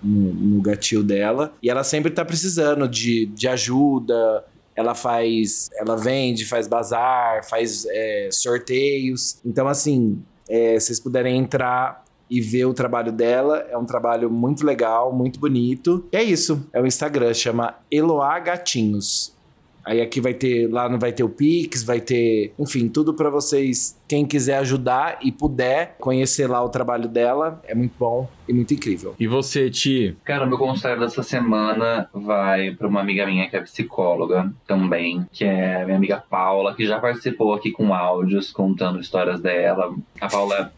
No, 0.05 0.35
no 0.35 0.61
gatil 0.61 1.03
dela. 1.03 1.53
E 1.63 1.71
ela 1.71 1.85
sempre 1.85 2.11
tá 2.11 2.25
precisando 2.25 2.89
de, 2.89 3.27
de 3.27 3.47
ajuda, 3.47 4.45
ela 4.75 4.97
faz. 4.97 5.71
Ela 5.79 5.97
vende, 5.97 6.45
faz 6.45 6.67
bazar, 6.67 7.49
faz 7.49 7.87
é, 7.89 8.29
sorteios. 8.33 9.39
Então, 9.47 9.69
assim, 9.69 10.21
é, 10.49 10.79
se 10.81 10.87
vocês 10.89 11.01
puderem 11.01 11.39
entrar 11.39 12.02
e 12.33 12.41
ver 12.41 12.65
o 12.65 12.73
trabalho 12.73 13.13
dela, 13.13 13.67
é 13.69 13.77
um 13.77 13.85
trabalho 13.85 14.31
muito 14.31 14.65
legal, 14.65 15.13
muito 15.13 15.39
bonito. 15.39 16.09
E 16.11 16.17
é 16.17 16.23
isso. 16.23 16.67
É 16.73 16.81
o 16.81 16.87
Instagram, 16.87 17.35
chama 17.35 17.75
Eloá 17.91 18.39
Gatinhos. 18.39 19.37
Aí 19.85 20.01
aqui 20.01 20.21
vai 20.21 20.33
ter, 20.33 20.71
lá 20.71 20.89
não 20.89 20.99
vai 20.99 21.13
ter 21.13 21.25
o 21.25 21.29
Pix, 21.29 21.83
vai 21.83 22.01
ter, 22.01 22.55
enfim, 22.59 22.89
tudo 22.89 23.13
pra 23.15 23.29
vocês, 23.29 24.01
quem 24.09 24.25
quiser 24.25 24.59
ajudar 24.59 25.19
e 25.21 25.33
puder 25.33 25.97
conhecer 25.99 26.47
lá 26.47 26.63
o 26.63 26.69
trabalho 26.69 27.09
dela, 27.09 27.61
é 27.65 27.75
muito 27.75 27.93
bom 27.99 28.29
e 28.49 28.53
muito 28.53 28.73
incrível. 28.73 29.15
E 29.19 29.27
você, 29.27 29.69
Ti? 29.69 30.17
Cara, 30.25 30.47
meu 30.47 30.57
conselho 30.57 31.01
dessa 31.01 31.25
semana 31.25 32.09
vai 32.15 32.71
pra 32.71 32.87
uma 32.87 33.01
amiga 33.01 33.27
minha 33.27 33.51
que 33.51 33.57
é 33.57 33.61
psicóloga 33.61 34.53
também, 34.69 35.27
que 35.33 35.45
é 35.45 35.85
minha 35.85 35.97
amiga 35.97 36.23
Paula, 36.31 36.75
que 36.77 36.87
já 36.87 37.01
participou 37.01 37.53
aqui 37.53 37.73
com 37.73 37.93
áudios 37.93 38.53
contando 38.53 39.01
histórias 39.01 39.41
dela. 39.41 39.93
A 40.21 40.29
Paula 40.29 40.73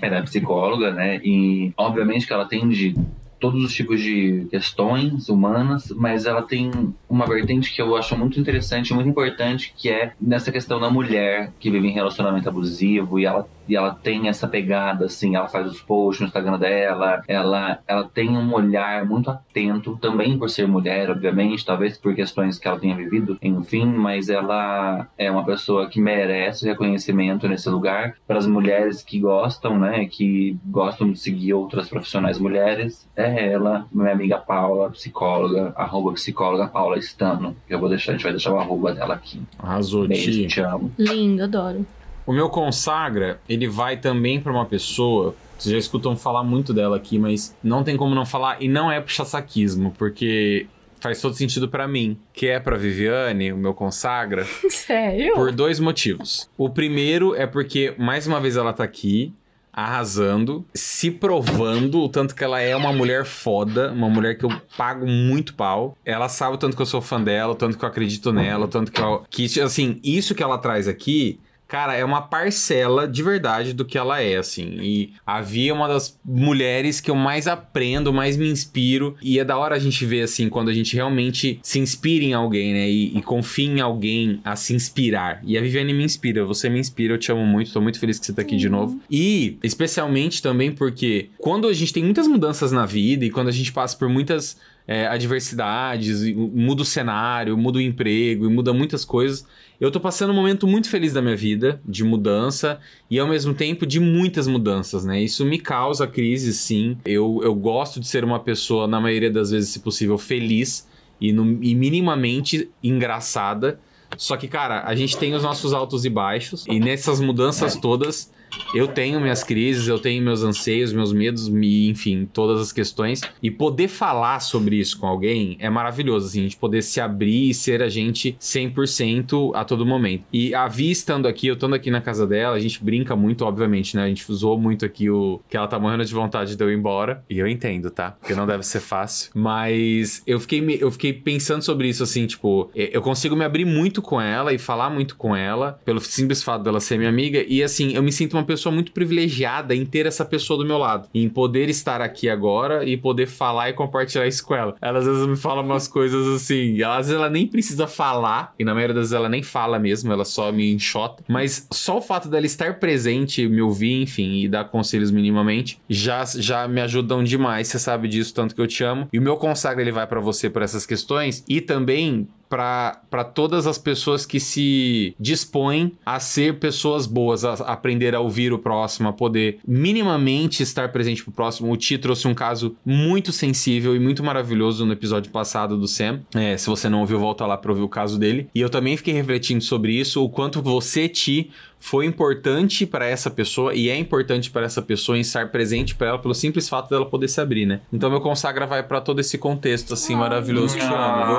ela 0.00 0.16
é 0.16 0.22
psicóloga, 0.22 0.92
né? 0.92 1.20
E 1.24 1.72
obviamente 1.76 2.26
que 2.26 2.32
ela 2.32 2.44
atende 2.44 2.94
todos 3.40 3.62
os 3.62 3.72
tipos 3.72 4.00
de 4.00 4.46
questões 4.50 5.28
humanas, 5.28 5.92
mas 5.94 6.26
ela 6.26 6.42
tem 6.42 6.70
uma 7.08 7.26
vertente 7.26 7.72
que 7.72 7.80
eu 7.80 7.96
acho 7.96 8.16
muito 8.16 8.38
interessante, 8.40 8.92
muito 8.92 9.08
importante, 9.08 9.72
que 9.76 9.88
é 9.88 10.12
nessa 10.20 10.50
questão 10.50 10.80
da 10.80 10.90
mulher 10.90 11.52
que 11.58 11.70
vive 11.70 11.88
em 11.88 11.92
relacionamento 11.92 12.48
abusivo 12.48 13.18
e 13.18 13.24
ela 13.24 13.48
e 13.68 13.76
ela 13.76 13.94
tem 13.94 14.28
essa 14.28 14.48
pegada, 14.48 15.06
assim, 15.06 15.36
ela 15.36 15.48
faz 15.48 15.66
os 15.66 15.80
posts 15.80 16.20
no 16.20 16.26
Instagram 16.26 16.58
dela, 16.58 17.22
ela, 17.28 17.78
ela 17.86 18.04
tem 18.04 18.30
um 18.30 18.52
olhar 18.52 19.04
muito 19.04 19.30
atento, 19.30 19.96
também 20.00 20.38
por 20.38 20.48
ser 20.48 20.66
mulher, 20.66 21.10
obviamente, 21.10 21.64
talvez 21.64 21.98
por 21.98 22.14
questões 22.14 22.58
que 22.58 22.66
ela 22.66 22.78
tenha 22.78 22.96
vivido, 22.96 23.38
enfim, 23.42 23.84
mas 23.84 24.28
ela 24.28 25.06
é 25.18 25.30
uma 25.30 25.44
pessoa 25.44 25.88
que 25.88 26.00
merece 26.00 26.66
reconhecimento 26.66 27.48
nesse 27.48 27.68
lugar. 27.68 28.14
Para 28.26 28.38
as 28.38 28.46
mulheres 28.46 29.02
que 29.02 29.18
gostam, 29.18 29.78
né, 29.78 30.06
que 30.06 30.56
gostam 30.66 31.10
de 31.10 31.18
seguir 31.18 31.52
outras 31.52 31.88
profissionais 31.88 32.38
mulheres, 32.38 33.08
é 33.16 33.52
ela, 33.52 33.86
minha 33.92 34.12
amiga 34.12 34.38
Paula, 34.38 34.90
psicóloga, 34.90 35.72
arroba 35.76 36.12
psicóloga 36.12 36.68
Paula 36.68 36.98
Stano. 36.98 37.56
Eu 37.68 37.78
vou 37.78 37.88
deixar, 37.88 38.12
a 38.12 38.14
gente 38.14 38.22
vai 38.22 38.32
deixar 38.32 38.52
o 38.52 38.58
arroba 38.58 38.94
dela 38.94 39.14
aqui. 39.14 39.42
Arrasou, 39.58 40.06
Beijo, 40.06 40.46
te 40.46 40.60
amo. 40.60 40.90
Lindo, 40.98 41.42
adoro. 41.42 41.84
O 42.28 42.32
meu 42.34 42.50
consagra, 42.50 43.40
ele 43.48 43.66
vai 43.66 43.96
também 43.96 44.38
pra 44.38 44.52
uma 44.52 44.66
pessoa 44.66 45.34
Vocês 45.56 45.72
já 45.72 45.78
escutam 45.78 46.14
falar 46.14 46.44
muito 46.44 46.74
dela 46.74 46.98
aqui, 46.98 47.18
mas 47.18 47.56
não 47.64 47.82
tem 47.82 47.96
como 47.96 48.14
não 48.14 48.26
falar. 48.26 48.62
E 48.62 48.68
não 48.68 48.92
é 48.92 49.00
puxa-saquismo, 49.00 49.94
porque 49.96 50.66
faz 51.00 51.22
todo 51.22 51.34
sentido 51.34 51.70
pra 51.70 51.88
mim. 51.88 52.18
Que 52.34 52.48
é 52.48 52.60
pra 52.60 52.76
Viviane, 52.76 53.50
o 53.50 53.56
meu 53.56 53.72
consagra, 53.72 54.44
Sério? 54.68 55.32
por 55.32 55.50
dois 55.52 55.80
motivos. 55.80 56.50
O 56.58 56.68
primeiro 56.68 57.34
é 57.34 57.46
porque, 57.46 57.94
mais 57.96 58.26
uma 58.26 58.38
vez, 58.38 58.58
ela 58.58 58.74
tá 58.74 58.84
aqui. 58.84 59.32
Arrasando, 59.72 60.66
se 60.74 61.10
provando 61.10 62.00
o 62.02 62.08
tanto 62.10 62.34
que 62.34 62.44
ela 62.44 62.60
é 62.60 62.76
uma 62.76 62.92
mulher 62.92 63.24
foda, 63.24 63.90
uma 63.92 64.10
mulher 64.10 64.36
que 64.36 64.44
eu 64.44 64.50
pago 64.76 65.06
muito 65.06 65.54
pau. 65.54 65.96
Ela 66.04 66.28
sabe 66.28 66.56
o 66.56 66.58
tanto 66.58 66.76
que 66.76 66.82
eu 66.82 66.86
sou 66.86 67.00
fã 67.00 67.22
dela, 67.22 67.52
o 67.52 67.56
tanto 67.56 67.78
que 67.78 67.84
eu 67.84 67.88
acredito 67.88 68.32
nela, 68.32 68.66
o 68.66 68.68
tanto 68.68 68.92
que 68.92 69.00
eu. 69.00 69.24
Que, 69.30 69.44
assim, 69.60 69.98
isso 70.04 70.34
que 70.34 70.42
ela 70.42 70.58
traz 70.58 70.88
aqui 70.88 71.38
Cara, 71.68 71.94
é 71.94 72.02
uma 72.02 72.22
parcela 72.22 73.06
de 73.06 73.22
verdade 73.22 73.74
do 73.74 73.84
que 73.84 73.98
ela 73.98 74.22
é, 74.22 74.38
assim. 74.38 74.78
E 74.80 75.12
havia 75.26 75.74
uma 75.74 75.86
das 75.86 76.18
mulheres 76.24 76.98
que 76.98 77.10
eu 77.10 77.14
mais 77.14 77.46
aprendo, 77.46 78.10
mais 78.10 78.38
me 78.38 78.48
inspiro. 78.48 79.14
E 79.20 79.38
é 79.38 79.44
da 79.44 79.58
hora 79.58 79.76
a 79.76 79.78
gente 79.78 80.06
ver, 80.06 80.22
assim, 80.22 80.48
quando 80.48 80.70
a 80.70 80.72
gente 80.72 80.96
realmente 80.96 81.60
se 81.62 81.78
inspira 81.78 82.24
em 82.24 82.32
alguém, 82.32 82.72
né? 82.72 82.88
E, 82.88 83.18
e 83.18 83.20
confia 83.20 83.68
em 83.68 83.80
alguém 83.82 84.40
a 84.42 84.56
se 84.56 84.74
inspirar. 84.74 85.42
E 85.44 85.58
a 85.58 85.60
Viviane 85.60 85.92
me 85.92 86.04
inspira, 86.04 86.42
você 86.42 86.70
me 86.70 86.80
inspira, 86.80 87.12
eu 87.12 87.18
te 87.18 87.30
amo 87.30 87.44
muito, 87.44 87.70
tô 87.70 87.82
muito 87.82 88.00
feliz 88.00 88.18
que 88.18 88.24
você 88.24 88.32
tá 88.32 88.40
aqui 88.40 88.56
de 88.56 88.70
novo. 88.70 88.98
E, 89.10 89.58
especialmente 89.62 90.40
também 90.40 90.72
porque 90.72 91.28
quando 91.36 91.68
a 91.68 91.72
gente 91.74 91.92
tem 91.92 92.02
muitas 92.02 92.26
mudanças 92.26 92.72
na 92.72 92.86
vida 92.86 93.26
e 93.26 93.30
quando 93.30 93.48
a 93.48 93.52
gente 93.52 93.72
passa 93.72 93.94
por 93.94 94.08
muitas 94.08 94.56
é, 94.88 95.06
adversidades, 95.06 96.22
muda 96.34 96.80
o 96.80 96.84
cenário, 96.84 97.58
muda 97.58 97.76
o 97.76 97.80
emprego 97.80 98.48
muda 98.50 98.72
muitas 98.72 99.04
coisas. 99.04 99.46
Eu 99.78 99.90
tô 99.90 100.00
passando 100.00 100.30
um 100.30 100.34
momento 100.34 100.66
muito 100.66 100.88
feliz 100.88 101.12
da 101.12 101.20
minha 101.20 101.36
vida, 101.36 101.80
de 101.84 102.02
mudança, 102.02 102.80
e 103.10 103.18
ao 103.18 103.28
mesmo 103.28 103.52
tempo 103.52 103.86
de 103.86 104.00
muitas 104.00 104.48
mudanças, 104.48 105.04
né? 105.04 105.22
Isso 105.22 105.44
me 105.44 105.58
causa 105.58 106.06
crise, 106.06 106.54
sim. 106.54 106.96
Eu, 107.04 107.40
eu 107.44 107.54
gosto 107.54 108.00
de 108.00 108.08
ser 108.08 108.24
uma 108.24 108.40
pessoa, 108.40 108.88
na 108.88 108.98
maioria 108.98 109.30
das 109.30 109.50
vezes, 109.50 109.68
se 109.68 109.80
possível, 109.80 110.16
feliz 110.16 110.88
e, 111.20 111.32
no, 111.32 111.62
e 111.62 111.74
minimamente 111.74 112.70
engraçada. 112.82 113.78
Só 114.16 114.38
que, 114.38 114.48
cara, 114.48 114.84
a 114.84 114.94
gente 114.96 115.18
tem 115.18 115.34
os 115.34 115.42
nossos 115.42 115.74
altos 115.74 116.06
e 116.06 116.10
baixos, 116.10 116.64
e 116.66 116.80
nessas 116.80 117.20
mudanças 117.20 117.76
todas, 117.76 118.32
eu 118.74 118.88
tenho 118.88 119.20
minhas 119.20 119.42
crises, 119.42 119.88
eu 119.88 119.98
tenho 119.98 120.22
meus 120.22 120.42
anseios, 120.42 120.92
meus 120.92 121.12
medos, 121.12 121.48
me, 121.48 121.88
enfim, 121.88 122.28
todas 122.32 122.60
as 122.60 122.72
questões. 122.72 123.20
E 123.42 123.50
poder 123.50 123.88
falar 123.88 124.40
sobre 124.40 124.76
isso 124.76 124.98
com 124.98 125.06
alguém 125.06 125.56
é 125.60 125.68
maravilhoso, 125.70 126.26
assim, 126.26 126.40
a 126.40 126.42
gente 126.44 126.56
poder 126.56 126.82
se 126.82 127.00
abrir 127.00 127.50
e 127.50 127.54
ser 127.54 127.82
a 127.82 127.88
gente 127.88 128.36
100% 128.40 129.52
a 129.54 129.64
todo 129.64 129.84
momento. 129.86 130.24
E 130.32 130.54
a 130.54 130.66
Vi 130.68 130.90
estando 130.90 131.26
aqui, 131.26 131.46
eu 131.46 131.54
estando 131.54 131.74
aqui 131.74 131.90
na 131.90 132.00
casa 132.00 132.26
dela, 132.26 132.56
a 132.56 132.60
gente 132.60 132.82
brinca 132.82 133.16
muito, 133.16 133.44
obviamente, 133.44 133.96
né? 133.96 134.04
A 134.04 134.08
gente 134.08 134.30
usou 134.30 134.58
muito 134.58 134.84
aqui 134.84 135.10
o 135.10 135.40
que 135.48 135.56
ela 135.56 135.66
tá 135.66 135.78
morrendo 135.78 136.04
de 136.04 136.12
vontade 136.14 136.56
de 136.56 136.62
eu 136.64 136.70
ir 136.70 136.76
embora. 136.76 137.24
E 137.28 137.38
eu 137.38 137.46
entendo, 137.46 137.90
tá? 137.90 138.12
Porque 138.12 138.34
não 138.34 138.46
deve 138.46 138.62
ser 138.64 138.80
fácil. 138.80 139.30
Mas 139.34 140.22
eu 140.26 140.38
fiquei, 140.38 140.60
me- 140.60 140.78
eu 140.80 140.90
fiquei 140.90 141.12
pensando 141.12 141.62
sobre 141.62 141.88
isso, 141.88 142.02
assim, 142.02 142.26
tipo, 142.26 142.70
e- 142.74 142.90
eu 142.92 143.02
consigo 143.02 143.34
me 143.34 143.44
abrir 143.44 143.64
muito 143.64 144.00
com 144.00 144.20
ela 144.20 144.52
e 144.52 144.58
falar 144.58 144.90
muito 144.90 145.16
com 145.16 145.34
ela, 145.34 145.80
pelo 145.84 146.00
simples 146.00 146.42
fato 146.42 146.62
dela 146.62 146.80
ser 146.80 146.96
minha 146.98 147.10
amiga. 147.10 147.44
E 147.48 147.62
assim, 147.62 147.94
eu 147.94 148.02
me 148.02 148.12
sinto 148.12 148.37
uma 148.38 148.46
pessoa 148.46 148.74
muito 148.74 148.92
privilegiada 148.92 149.74
em 149.74 149.84
ter 149.84 150.06
essa 150.06 150.24
pessoa 150.24 150.58
do 150.58 150.64
meu 150.64 150.78
lado. 150.78 151.08
Em 151.14 151.28
poder 151.28 151.68
estar 151.68 152.00
aqui 152.00 152.28
agora 152.28 152.84
e 152.84 152.96
poder 152.96 153.26
falar 153.26 153.70
e 153.70 153.72
compartilhar 153.72 154.26
isso 154.26 154.44
com 154.44 154.54
ela. 154.54 154.76
Ela 154.80 154.98
às 154.98 155.06
vezes 155.06 155.26
me 155.26 155.36
fala 155.36 155.62
umas 155.62 155.86
coisas 155.88 156.26
assim. 156.28 156.80
Ela, 156.80 156.98
às 156.98 157.06
vezes 157.06 157.20
ela 157.20 157.30
nem 157.30 157.46
precisa 157.46 157.86
falar, 157.86 158.54
e 158.58 158.64
na 158.64 158.74
maioria 158.74 158.94
das 158.94 159.04
vezes 159.04 159.14
ela 159.14 159.28
nem 159.28 159.42
fala 159.42 159.78
mesmo, 159.78 160.12
ela 160.12 160.24
só 160.24 160.50
me 160.52 160.72
enxota. 160.72 161.24
Mas 161.28 161.66
só 161.72 161.98
o 161.98 162.02
fato 162.02 162.28
dela 162.28 162.46
estar 162.46 162.78
presente, 162.78 163.46
me 163.48 163.60
ouvir, 163.60 164.02
enfim, 164.02 164.40
e 164.42 164.48
dar 164.48 164.64
conselhos 164.64 165.10
minimamente, 165.10 165.80
já, 165.88 166.24
já 166.24 166.66
me 166.68 166.80
ajudam 166.80 167.22
demais. 167.22 167.68
Você 167.68 167.78
sabe 167.78 168.08
disso, 168.08 168.34
tanto 168.34 168.54
que 168.54 168.60
eu 168.60 168.66
te 168.66 168.84
amo. 168.84 169.08
E 169.12 169.18
o 169.18 169.22
meu 169.22 169.36
consagra 169.36 169.82
ele 169.82 169.92
vai 169.92 170.06
pra 170.06 170.20
você 170.20 170.48
por 170.48 170.62
essas 170.62 170.86
questões. 170.86 171.44
E 171.48 171.60
também 171.60 172.28
para 172.48 173.24
todas 173.34 173.66
as 173.66 173.78
pessoas 173.78 174.24
que 174.24 174.40
se 174.40 175.14
dispõem 175.18 175.92
a 176.04 176.18
ser 176.18 176.58
pessoas 176.58 177.06
boas, 177.06 177.44
a 177.44 177.52
aprender 177.52 178.14
a 178.14 178.20
ouvir 178.20 178.52
o 178.52 178.58
próximo, 178.58 179.08
a 179.08 179.12
poder 179.12 179.58
minimamente 179.66 180.62
estar 180.62 180.90
presente 180.90 181.22
pro 181.22 181.32
próximo. 181.32 181.72
O 181.72 181.76
Ti 181.76 181.98
trouxe 181.98 182.26
um 182.26 182.34
caso 182.34 182.76
muito 182.84 183.32
sensível 183.32 183.94
e 183.94 183.98
muito 183.98 184.22
maravilhoso 184.22 184.86
no 184.86 184.92
episódio 184.92 185.30
passado 185.30 185.76
do 185.76 185.86
Sam. 185.86 186.20
É, 186.34 186.56
se 186.56 186.66
você 186.68 186.88
não 186.88 187.00
ouviu, 187.00 187.18
volta 187.18 187.46
lá 187.46 187.56
para 187.56 187.70
ouvir 187.70 187.82
o 187.82 187.88
caso 187.88 188.18
dele. 188.18 188.48
E 188.54 188.60
eu 188.60 188.70
também 188.70 188.96
fiquei 188.96 189.14
refletindo 189.14 189.62
sobre 189.62 189.92
isso, 189.92 190.24
o 190.24 190.28
quanto 190.28 190.62
você, 190.62 191.08
Ti, 191.08 191.50
foi 191.80 192.06
importante 192.06 192.84
para 192.86 193.06
essa 193.06 193.30
pessoa 193.30 193.74
e 193.74 193.88
é 193.88 193.96
importante 193.96 194.50
para 194.50 194.66
essa 194.66 194.82
pessoa 194.82 195.16
em 195.16 195.20
estar 195.20 195.48
presente 195.50 195.94
para 195.94 196.08
ela 196.08 196.18
pelo 196.18 196.34
simples 196.34 196.68
fato 196.68 196.90
dela 196.90 197.06
poder 197.06 197.28
se 197.28 197.40
abrir, 197.40 197.66
né? 197.66 197.80
Então 197.92 198.10
meu 198.10 198.20
consagra 198.20 198.66
vai 198.66 198.82
para 198.82 199.00
todo 199.00 199.20
esse 199.20 199.38
contexto 199.38 199.94
assim 199.94 200.14
maravilhoso. 200.16 200.76
Te 200.76 200.82
amo, 200.84 201.26
viu? 201.26 201.36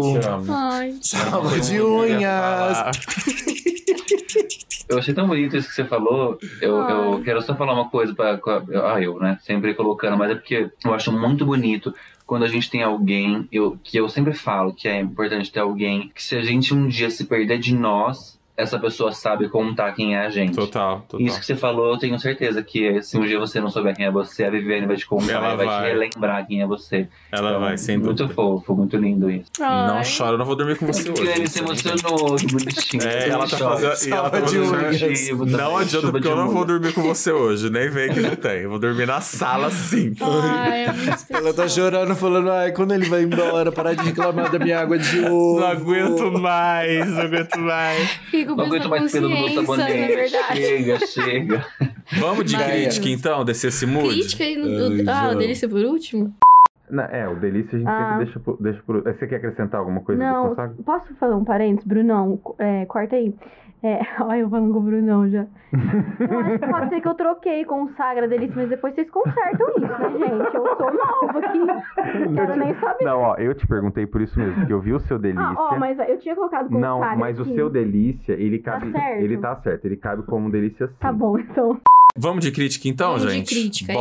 Também 0.00 0.20
te 0.20 0.26
amo. 0.26 0.44
Ai. 0.52 0.94
Salva 1.00 1.60
de 1.60 1.80
unhas. 1.80 2.78
Eu 4.88 4.98
achei 4.98 5.14
tão 5.14 5.26
bonito 5.26 5.56
isso 5.56 5.68
que 5.68 5.74
você 5.74 5.84
falou. 5.84 6.38
Eu, 6.60 6.76
eu 6.76 7.22
quero 7.22 7.40
só 7.40 7.54
falar 7.54 7.72
uma 7.72 7.88
coisa 7.88 8.14
pra. 8.14 8.36
com 8.38 8.50
a- 8.50 8.62
Ah, 8.94 9.00
eu, 9.00 9.18
né? 9.18 9.38
Sempre 9.42 9.74
colocando, 9.74 10.16
mas 10.18 10.30
é 10.30 10.34
porque 10.34 10.70
eu 10.84 10.92
acho 10.94 11.10
muito 11.12 11.46
bonito 11.46 11.94
quando 12.26 12.44
a 12.44 12.48
gente 12.48 12.68
tem 12.70 12.82
alguém, 12.82 13.46
eu, 13.52 13.76
que 13.82 13.96
eu 13.96 14.08
sempre 14.08 14.32
falo 14.32 14.72
que 14.72 14.88
é 14.88 15.00
importante 15.00 15.50
ter 15.52 15.60
alguém 15.60 16.10
que 16.14 16.22
se 16.22 16.34
a 16.36 16.42
gente 16.42 16.72
um 16.74 16.88
dia 16.88 17.10
se 17.10 17.24
perder 17.24 17.58
de 17.58 17.74
nós, 17.74 18.38
essa 18.56 18.78
pessoa 18.78 19.12
sabe 19.12 19.48
contar 19.48 19.92
quem 19.92 20.14
é 20.14 20.26
a 20.26 20.30
gente. 20.30 20.54
Total, 20.54 21.00
total. 21.08 21.26
Isso 21.26 21.40
que 21.40 21.46
você 21.46 21.56
falou, 21.56 21.92
eu 21.92 21.98
tenho 21.98 22.18
certeza 22.18 22.62
que 22.62 23.00
se 23.02 23.16
um 23.18 23.22
dia 23.26 23.38
você 23.38 23.60
não 23.60 23.70
souber 23.70 23.94
quem 23.96 24.04
é 24.06 24.10
você, 24.10 24.44
a 24.44 24.50
Viviane 24.50 24.86
vai 24.86 24.96
te 24.96 25.06
contar 25.06 25.32
Ela 25.32 25.54
e 25.54 25.56
vai, 25.56 25.66
vai. 25.66 25.80
te 25.82 25.86
relembrar 25.92 26.46
quem 26.46 26.60
é 26.62 26.66
você. 26.66 27.08
Ela 27.30 27.48
Então, 27.50 27.60
vai, 27.60 27.78
sem 27.78 27.96
Muito 27.98 28.14
dúvida. 28.24 28.34
fofo, 28.34 28.74
muito 28.74 28.96
lindo 28.96 29.30
isso. 29.30 29.50
Não 29.58 29.96
Ai. 29.98 30.02
chora, 30.04 30.32
eu 30.34 30.38
não 30.38 30.44
vou 30.44 30.54
dormir 30.56 30.76
com 30.76 30.86
você 30.86 31.10
hoje. 31.10 31.22
Viviane 31.22 31.46
se 31.48 31.58
emocionou, 31.60 32.36
que 32.36 32.46
bonitinho. 32.46 33.02
É, 33.12 33.28
ela 33.28 33.48
tá 33.48 33.56
fazendo. 33.56 34.14
ela 34.14 34.30
tá 34.30 34.40
fazendo-. 34.40 35.46
Não 35.46 35.76
adianta, 35.76 36.10
porque 36.12 36.28
eu 36.28 36.36
não 36.36 36.50
vou 36.50 36.64
dormir 36.64 36.92
com 36.92 37.02
você 37.02 37.32
hoje. 37.32 37.70
Nem 37.70 37.88
vem 37.90 38.12
que 38.12 38.20
não 38.20 38.36
tem. 38.36 38.60
Eu 38.60 38.70
vou 38.70 38.78
dormir 38.78 39.06
na 39.06 39.20
sala 39.20 39.70
sim. 39.70 40.12
Ai, 40.20 40.86
muito. 40.92 41.12
Ela 41.32 41.52
tá 41.54 41.68
chorando, 41.68 42.14
falando, 42.14 42.50
ai, 42.50 42.70
quando 42.72 42.92
ele 42.92 43.06
vai 43.08 43.22
embora, 43.22 43.72
parar 43.72 43.94
de 43.94 44.04
reclamar 44.04 44.50
da 44.50 44.58
minha 44.58 44.78
água 44.80 44.98
de 44.98 45.20
ovo. 45.24 45.60
Não 45.60 45.66
aguento 45.66 46.30
mais, 46.32 47.08
não 47.08 47.22
aguento 47.22 47.58
mais. 47.58 48.08
Fico 48.30 48.51
Não 48.56 48.64
aguento 48.64 48.88
mais 48.88 49.12
pelo 49.12 49.28
do 49.28 49.34
meu 49.34 49.48
na 49.48 49.54
sabonete. 49.54 49.92
verdade. 50.16 50.60
Chega, 50.60 51.06
chega. 51.06 51.66
Vamos 52.18 52.44
de 52.44 52.56
Gaia. 52.56 52.82
crítica 52.88 53.08
então, 53.08 53.44
descer 53.44 53.68
esse 53.68 53.86
mood? 53.86 54.08
Crítica 54.08 54.44
aí 54.44 54.56
no. 54.56 54.66
Ai, 54.66 55.04
ah, 55.08 55.22
vamos. 55.26 55.38
delícia 55.38 55.68
por 55.68 55.84
último? 55.84 56.34
é, 57.10 57.26
o 57.26 57.36
delícia 57.36 57.76
a 57.76 57.78
gente 57.78 57.88
Ah. 57.88 58.08
sempre 58.10 58.24
deixa 58.26 58.40
por, 58.40 58.62
deixa 58.62 58.82
por. 58.86 59.02
Você 59.02 59.26
quer 59.26 59.36
acrescentar 59.36 59.80
alguma 59.80 60.00
coisa 60.00 60.20
do 60.22 60.26
Não, 60.26 60.54
posso 60.84 61.14
falar 61.14 61.36
um 61.36 61.44
parênteses, 61.44 61.86
Brunão? 61.86 62.38
É, 62.58 62.84
corta 62.86 63.16
aí. 63.16 63.34
É, 63.84 64.00
olha, 64.22 64.38
eu 64.38 64.48
falando 64.48 64.72
com 64.72 64.78
o 64.78 64.82
Brunão 64.82 65.28
já. 65.28 65.44
Eu 66.20 66.38
acho 66.40 66.58
que 66.60 66.66
pode 66.68 66.88
ser 66.88 67.00
que 67.00 67.08
eu 67.08 67.14
troquei 67.14 67.64
com 67.64 67.82
o 67.82 67.88
Sagra 67.96 68.28
Delícia, 68.28 68.54
mas 68.56 68.68
depois 68.68 68.94
vocês 68.94 69.10
consertam 69.10 69.68
isso, 69.70 69.80
né, 69.80 70.10
gente? 70.18 70.54
Eu 70.54 70.76
sou 70.76 70.92
nova 70.92 71.38
aqui. 71.40 71.58
Quero 72.34 72.56
nem 72.56 72.74
saber. 72.78 73.04
Não, 73.04 73.20
ó, 73.22 73.34
eu 73.38 73.52
te 73.54 73.66
perguntei 73.66 74.06
por 74.06 74.20
isso 74.20 74.38
mesmo, 74.38 74.54
porque 74.54 74.72
eu 74.72 74.80
vi 74.80 74.92
o 74.92 75.00
seu 75.00 75.18
delícia. 75.18 75.44
Ah, 75.44 75.54
ó, 75.72 75.78
mas 75.78 75.98
eu 75.98 76.16
tinha 76.18 76.34
colocado 76.36 76.68
com 76.68 76.78
Não, 76.78 76.98
o 76.98 77.02
Sagra. 77.02 77.18
mas 77.18 77.38
o 77.40 77.42
aqui. 77.42 77.54
seu 77.56 77.68
delícia, 77.68 78.34
ele 78.34 78.60
cabe. 78.60 78.92
certo. 78.92 79.20
Ele 79.20 79.36
tá 79.38 79.56
certo, 79.56 79.84
ele 79.84 79.96
cabe 79.96 80.22
como 80.22 80.48
delícia 80.48 80.86
sim. 80.86 80.94
Tá 81.00 81.12
bom, 81.12 81.36
então. 81.38 81.80
Vamos 82.16 82.44
de 82.44 82.52
crítica 82.52 82.86
então, 82.88 83.12
Vamos 83.14 83.24
de 83.26 83.30
gente? 83.32 83.48
crítica, 83.52 83.92
eu- 83.92 83.98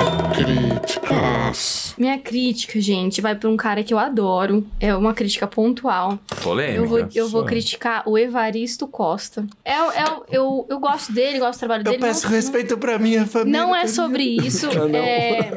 Bora. 0.00 1.52
Minha 1.96 2.18
crítica, 2.18 2.80
gente, 2.80 3.20
vai 3.20 3.34
pra 3.36 3.48
um 3.48 3.56
cara 3.56 3.84
que 3.84 3.94
eu 3.94 3.98
adoro. 3.98 4.66
É 4.80 4.94
uma 4.94 5.14
crítica 5.14 5.46
pontual. 5.46 6.18
Polêmica. 6.42 6.78
Eu 6.78 6.86
vou, 6.86 7.08
eu 7.14 7.28
vou 7.28 7.44
criticar 7.44 8.02
o 8.08 8.18
Evaristo 8.18 8.86
Costa. 8.88 9.46
É, 9.64 9.72
é, 9.74 10.04
eu, 10.32 10.66
eu 10.68 10.80
gosto 10.80 11.12
dele, 11.12 11.38
gosto 11.38 11.56
do 11.56 11.60
trabalho 11.60 11.82
Eu 11.82 11.92
dele. 11.92 11.98
peço 11.98 12.26
não- 12.26 12.32
respeito 12.34 12.76
pra 12.76 12.98
minha 12.98 13.24
família. 13.26 13.60
Não 13.60 13.74
é 13.74 13.86
sobre 13.86 14.22
isso. 14.24 14.68
Ah, 14.74 14.88
não. 14.88 14.98
é... 14.98 15.52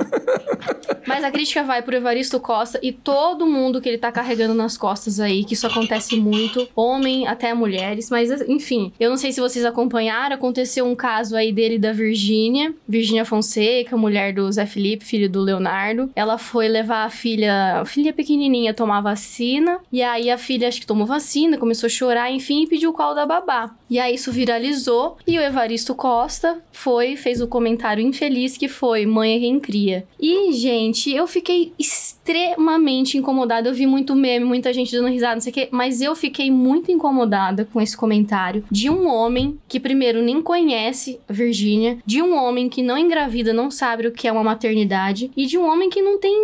Mas 1.07 1.23
a 1.23 1.31
crítica 1.31 1.63
vai 1.63 1.81
pro 1.81 1.95
Evaristo 1.95 2.39
Costa 2.39 2.79
e 2.83 2.91
todo 2.91 3.45
mundo 3.47 3.81
que 3.81 3.87
ele 3.89 3.97
tá 3.97 4.11
carregando 4.11 4.53
nas 4.53 4.77
costas 4.77 5.19
aí, 5.19 5.43
que 5.43 5.53
isso 5.53 5.65
acontece 5.65 6.17
muito, 6.17 6.67
homem 6.75 7.25
até 7.27 7.53
mulheres, 7.53 8.09
mas 8.09 8.29
enfim, 8.41 8.91
eu 8.99 9.09
não 9.09 9.17
sei 9.17 9.31
se 9.31 9.39
vocês 9.39 9.63
acompanharam, 9.65 10.35
aconteceu 10.35 10.85
um 10.85 10.95
caso 10.95 11.35
aí 11.35 11.51
dele 11.53 11.79
da 11.79 11.93
Virgínia, 11.93 12.73
Virgínia 12.87 13.23
Fonseca, 13.25 13.95
mulher 13.97 14.26
do 14.33 14.51
Zé 14.51 14.65
Felipe, 14.65 15.05
filho 15.05 15.29
do 15.29 15.41
Leonardo. 15.41 16.09
Ela 16.15 16.37
foi 16.37 16.67
levar 16.67 17.05
a 17.05 17.09
filha, 17.09 17.81
a 17.81 17.85
filha 17.85 18.13
pequenininha 18.13 18.73
tomar 18.73 19.01
vacina, 19.01 19.79
e 19.91 20.01
aí 20.01 20.29
a 20.29 20.37
filha 20.37 20.67
acho 20.67 20.79
que 20.79 20.87
tomou 20.87 21.05
vacina, 21.05 21.57
começou 21.57 21.87
a 21.87 21.89
chorar, 21.89 22.31
enfim, 22.31 22.63
e 22.63 22.67
pediu 22.67 22.89
o 22.89 22.93
colo 22.93 23.13
da 23.13 23.25
babá. 23.25 23.75
E 23.89 23.99
aí 23.99 24.15
isso 24.15 24.31
viralizou 24.31 25.17
e 25.25 25.37
o 25.37 25.41
Evaristo 25.41 25.95
Costa 25.95 26.61
foi, 26.71 27.15
fez 27.15 27.41
o 27.41 27.47
comentário 27.47 28.03
infeliz 28.03 28.57
que 28.57 28.67
foi: 28.67 29.05
mãe 29.05 29.35
é 29.35 29.39
quem 29.39 29.59
cria. 29.59 30.05
E, 30.19 30.51
gente, 30.53 31.11
eu 31.11 31.25
fiquei 31.27 31.73
extremamente 31.79 33.17
incomodada. 33.17 33.69
Eu 33.69 33.73
vi 33.73 33.85
muito 33.85 34.15
meme, 34.15 34.45
muita 34.45 34.73
gente 34.73 34.91
dando 34.91 35.07
risada, 35.07 35.35
não 35.35 35.41
sei 35.41 35.51
o 35.51 35.53
quê, 35.53 35.69
mas 35.71 36.01
eu 36.01 36.15
fiquei 36.15 36.51
muito 36.51 36.91
incomodada 36.91 37.67
com 37.71 37.81
esse 37.81 37.95
comentário 37.95 38.63
de 38.69 38.89
um 38.89 39.07
homem 39.07 39.57
que, 39.67 39.79
primeiro, 39.79 40.21
nem 40.21 40.41
conhece 40.41 41.19
Virgínia, 41.29 41.97
de 42.05 42.21
um 42.21 42.35
homem 42.35 42.69
que 42.69 42.81
não 42.81 42.97
engravida, 42.97 43.53
não 43.53 43.71
sabe 43.71 44.07
o 44.07 44.11
que 44.17 44.27
é 44.27 44.31
uma 44.31 44.43
maternidade, 44.43 45.31
e 45.37 45.45
de 45.45 45.57
um 45.57 45.65
homem 45.65 45.89
que 45.89 46.01
não 46.01 46.19
tem 46.19 46.35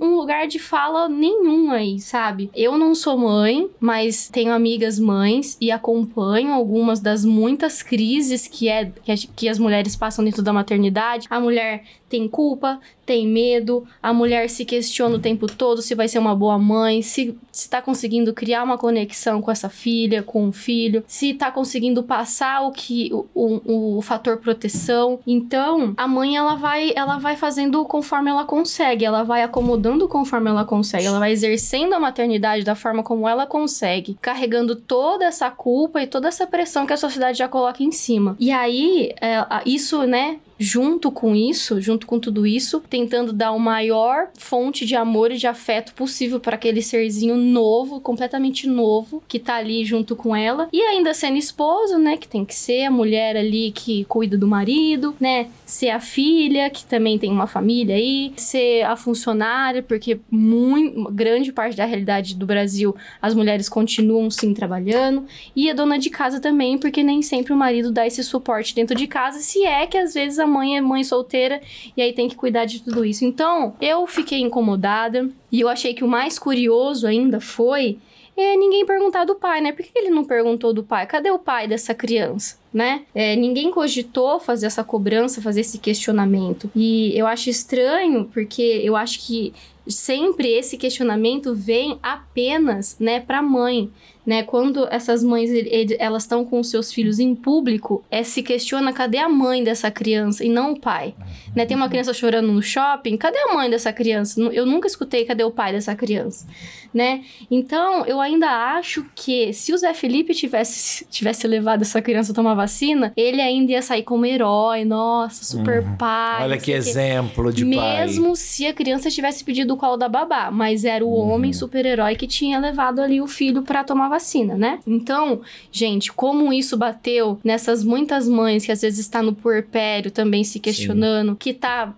um 0.00 0.16
lugar 0.16 0.46
de 0.46 0.58
fala 0.58 1.08
nenhum 1.08 1.70
aí, 1.70 1.98
sabe? 1.98 2.50
Eu 2.54 2.78
não 2.78 2.94
sou 2.94 3.18
mãe, 3.18 3.68
mas 3.80 4.28
tenho 4.28 4.52
amigas 4.52 4.98
mães 4.98 5.56
e 5.60 5.70
acompanho 5.70 6.52
algumas 6.52 7.00
das 7.00 7.24
muitas 7.24 7.82
crises 7.82 8.46
que, 8.46 8.68
é, 8.68 8.90
que, 9.34 9.48
as 9.48 9.58
mulheres 9.58 9.96
passam 9.96 10.24
dentro 10.24 10.42
da 10.42 10.52
maternidade. 10.52 11.26
A 11.28 11.40
mulher 11.40 11.84
tem 12.08 12.28
culpa, 12.28 12.80
tem 13.04 13.26
medo, 13.26 13.86
a 14.02 14.12
mulher 14.12 14.48
se 14.48 14.64
questiona 14.64 15.16
o 15.16 15.20
tempo 15.20 15.46
todo 15.46 15.82
se 15.82 15.94
vai 15.94 16.08
ser 16.08 16.18
uma 16.18 16.34
boa 16.34 16.58
mãe, 16.58 17.02
se, 17.02 17.36
se 17.56 17.70
tá 17.70 17.80
conseguindo 17.80 18.32
criar 18.32 18.62
uma 18.62 18.76
conexão 18.76 19.40
com 19.40 19.50
essa 19.50 19.68
filha, 19.68 20.22
com 20.22 20.48
o 20.48 20.52
filho, 20.52 21.02
se 21.06 21.34
tá 21.34 21.50
conseguindo 21.50 22.02
passar 22.02 22.62
o 22.62 22.70
que 22.70 23.10
o, 23.12 23.26
o, 23.34 23.98
o 23.98 24.02
fator 24.02 24.36
proteção. 24.36 25.18
Então, 25.26 25.94
a 25.96 26.06
mãe 26.06 26.36
ela 26.36 26.54
vai 26.54 26.92
ela 26.94 27.18
vai 27.18 27.36
fazendo 27.36 27.84
conforme 27.84 28.30
ela 28.30 28.44
consegue, 28.44 29.04
ela 29.04 29.22
vai 29.22 29.42
acomodando 29.42 30.06
conforme 30.06 30.50
ela 30.50 30.64
consegue, 30.64 31.06
ela 31.06 31.18
vai 31.18 31.32
exercendo 31.32 31.94
a 31.94 32.00
maternidade 32.00 32.64
da 32.64 32.74
forma 32.74 33.02
como 33.02 33.28
ela 33.28 33.46
consegue, 33.46 34.18
carregando 34.20 34.76
toda 34.76 35.24
essa 35.24 35.50
culpa 35.50 36.02
e 36.02 36.06
toda 36.06 36.28
essa 36.28 36.46
pressão 36.46 36.86
que 36.86 36.92
a 36.92 36.96
sociedade 36.96 37.38
já 37.38 37.48
coloca 37.48 37.82
em 37.82 37.92
cima. 37.92 38.36
E 38.38 38.50
aí, 38.50 39.14
é, 39.20 39.44
isso, 39.64 40.02
né, 40.04 40.38
junto 40.58 41.10
com 41.10 41.34
isso, 41.34 41.80
junto 41.80 42.06
com 42.06 42.18
tudo 42.18 42.46
isso, 42.46 42.82
tentando 42.88 43.32
dar 43.32 43.52
o 43.52 43.58
maior 43.58 44.28
fonte 44.38 44.86
de 44.86 44.94
amor 44.94 45.30
e 45.30 45.36
de 45.36 45.46
afeto 45.46 45.92
possível 45.94 46.40
para 46.40 46.56
aquele 46.56 46.82
serzinho 46.82 47.36
novo, 47.36 48.00
completamente 48.00 48.66
novo, 48.66 49.22
que 49.28 49.38
tá 49.38 49.56
ali 49.56 49.84
junto 49.84 50.16
com 50.16 50.34
ela. 50.34 50.68
E 50.72 50.80
ainda 50.82 51.12
sendo 51.14 51.36
esposo, 51.36 51.98
né, 51.98 52.16
que 52.16 52.28
tem 52.28 52.44
que 52.44 52.54
ser 52.54 52.84
a 52.84 52.90
mulher 52.90 53.36
ali 53.36 53.70
que 53.70 54.04
cuida 54.04 54.36
do 54.36 54.46
marido, 54.46 55.14
né, 55.20 55.48
ser 55.64 55.90
a 55.90 56.00
filha, 56.00 56.70
que 56.70 56.84
também 56.84 57.18
tem 57.18 57.30
uma 57.30 57.46
família 57.46 57.96
aí, 57.96 58.32
ser 58.36 58.82
a 58.84 58.96
funcionária, 58.96 59.82
porque 59.82 60.18
muito, 60.30 61.10
grande 61.12 61.52
parte 61.52 61.76
da 61.76 61.84
realidade 61.84 62.34
do 62.34 62.46
Brasil, 62.46 62.94
as 63.20 63.34
mulheres 63.34 63.68
continuam 63.68 64.30
sim 64.30 64.54
trabalhando, 64.54 65.24
e 65.54 65.70
a 65.70 65.74
dona 65.74 65.98
de 65.98 66.10
casa 66.10 66.40
também, 66.40 66.78
porque 66.78 67.02
nem 67.02 67.20
sempre 67.22 67.52
o 67.52 67.56
marido 67.56 67.90
dá 67.90 68.06
esse 68.06 68.22
suporte 68.22 68.74
dentro 68.74 68.96
de 68.96 69.06
casa, 69.06 69.40
se 69.40 69.64
é 69.64 69.86
que 69.86 69.98
às 69.98 70.14
vezes 70.14 70.38
a 70.38 70.45
mãe 70.46 70.76
é 70.76 70.80
mãe 70.80 71.02
solteira 71.04 71.60
e 71.96 72.02
aí 72.02 72.12
tem 72.12 72.28
que 72.28 72.36
cuidar 72.36 72.64
de 72.64 72.82
tudo 72.82 73.04
isso. 73.04 73.24
Então, 73.24 73.74
eu 73.80 74.06
fiquei 74.06 74.40
incomodada 74.40 75.28
e 75.50 75.60
eu 75.60 75.68
achei 75.68 75.94
que 75.94 76.04
o 76.04 76.08
mais 76.08 76.38
curioso 76.38 77.06
ainda 77.06 77.40
foi 77.40 77.98
é 78.36 78.54
ninguém 78.54 78.84
perguntar 78.84 79.24
do 79.24 79.34
pai, 79.34 79.62
né? 79.62 79.72
Por 79.72 79.82
que 79.82 79.98
ele 79.98 80.10
não 80.10 80.22
perguntou 80.22 80.72
do 80.72 80.84
pai? 80.84 81.06
Cadê 81.06 81.30
o 81.30 81.38
pai 81.38 81.66
dessa 81.66 81.94
criança? 81.94 82.58
Né? 82.72 83.04
É, 83.14 83.34
ninguém 83.34 83.70
cogitou 83.70 84.38
fazer 84.38 84.66
essa 84.66 84.84
cobrança, 84.84 85.40
fazer 85.40 85.60
esse 85.60 85.78
questionamento. 85.78 86.70
E 86.76 87.18
eu 87.18 87.26
acho 87.26 87.48
estranho, 87.48 88.26
porque 88.26 88.82
eu 88.84 88.94
acho 88.94 89.26
que 89.26 89.54
sempre 89.88 90.48
esse 90.48 90.76
questionamento 90.76 91.54
vem 91.54 91.98
apenas, 92.02 92.96
né, 92.98 93.20
para 93.20 93.40
mãe, 93.40 93.90
né? 94.26 94.42
Quando 94.42 94.86
essas 94.90 95.22
mães 95.22 95.50
elas 95.98 96.24
estão 96.24 96.44
com 96.44 96.58
os 96.60 96.68
seus 96.68 96.92
filhos 96.92 97.18
em 97.20 97.34
público, 97.34 98.04
é 98.10 98.22
se 98.22 98.42
questiona 98.42 98.92
cadê 98.92 99.18
a 99.18 99.28
mãe 99.28 99.62
dessa 99.62 99.90
criança 99.90 100.44
e 100.44 100.48
não 100.48 100.72
o 100.72 100.80
pai, 100.80 101.14
né? 101.54 101.64
Tem 101.64 101.76
uma 101.76 101.88
criança 101.88 102.12
chorando 102.12 102.48
no 102.52 102.62
shopping, 102.62 103.16
cadê 103.16 103.38
a 103.38 103.54
mãe 103.54 103.70
dessa 103.70 103.92
criança? 103.92 104.40
Eu 104.40 104.66
nunca 104.66 104.86
escutei 104.88 105.24
cadê 105.24 105.44
o 105.44 105.50
pai 105.50 105.72
dessa 105.72 105.94
criança, 105.94 106.46
né? 106.92 107.22
Então, 107.50 108.04
eu 108.06 108.20
ainda 108.20 108.48
acho 108.76 109.04
que 109.14 109.52
se 109.52 109.72
o 109.72 109.78
Zé 109.78 109.94
Felipe 109.94 110.34
tivesse 110.34 111.06
tivesse 111.10 111.46
levado 111.46 111.82
essa 111.82 112.02
criança 112.02 112.32
a 112.32 112.34
tomar 112.34 112.54
vacina, 112.54 113.12
ele 113.16 113.40
ainda 113.40 113.72
ia 113.72 113.82
sair 113.82 114.02
como 114.02 114.26
herói, 114.26 114.84
nossa, 114.84 115.44
super 115.44 115.84
pai. 115.96 116.42
Olha 116.42 116.58
que 116.58 116.72
exemplo 116.72 117.52
de 117.52 117.64
pai. 117.64 118.00
Mesmo 118.00 118.34
se 118.34 118.66
a 118.66 118.72
criança 118.74 119.10
tivesse 119.10 119.44
pedido 119.44 119.74
o 119.74 119.76
colo 119.76 119.96
da 119.96 120.08
babá, 120.08 120.50
mas 120.50 120.84
era 120.84 121.04
o 121.04 121.08
Uhum. 121.08 121.30
homem 121.34 121.52
super-herói 121.52 122.16
que 122.16 122.26
tinha 122.26 122.58
levado 122.58 123.00
ali 123.00 123.20
o 123.20 123.26
filho 123.26 123.62
pra 123.62 123.84
tomar 123.84 124.08
vacina, 124.08 124.15
né? 124.56 124.78
Então, 124.86 125.40
gente, 125.70 126.12
como 126.12 126.52
isso 126.52 126.76
bateu 126.76 127.38
nessas 127.44 127.84
muitas 127.84 128.28
mães 128.28 128.64
que 128.64 128.72
às 128.72 128.82
vezes 128.82 128.98
está 128.98 129.22
no 129.22 129.34
puerpério 129.34 130.10
também 130.10 130.44
se 130.44 130.58
questionando, 130.58 131.36
que 131.36 131.52
tá 131.52 131.94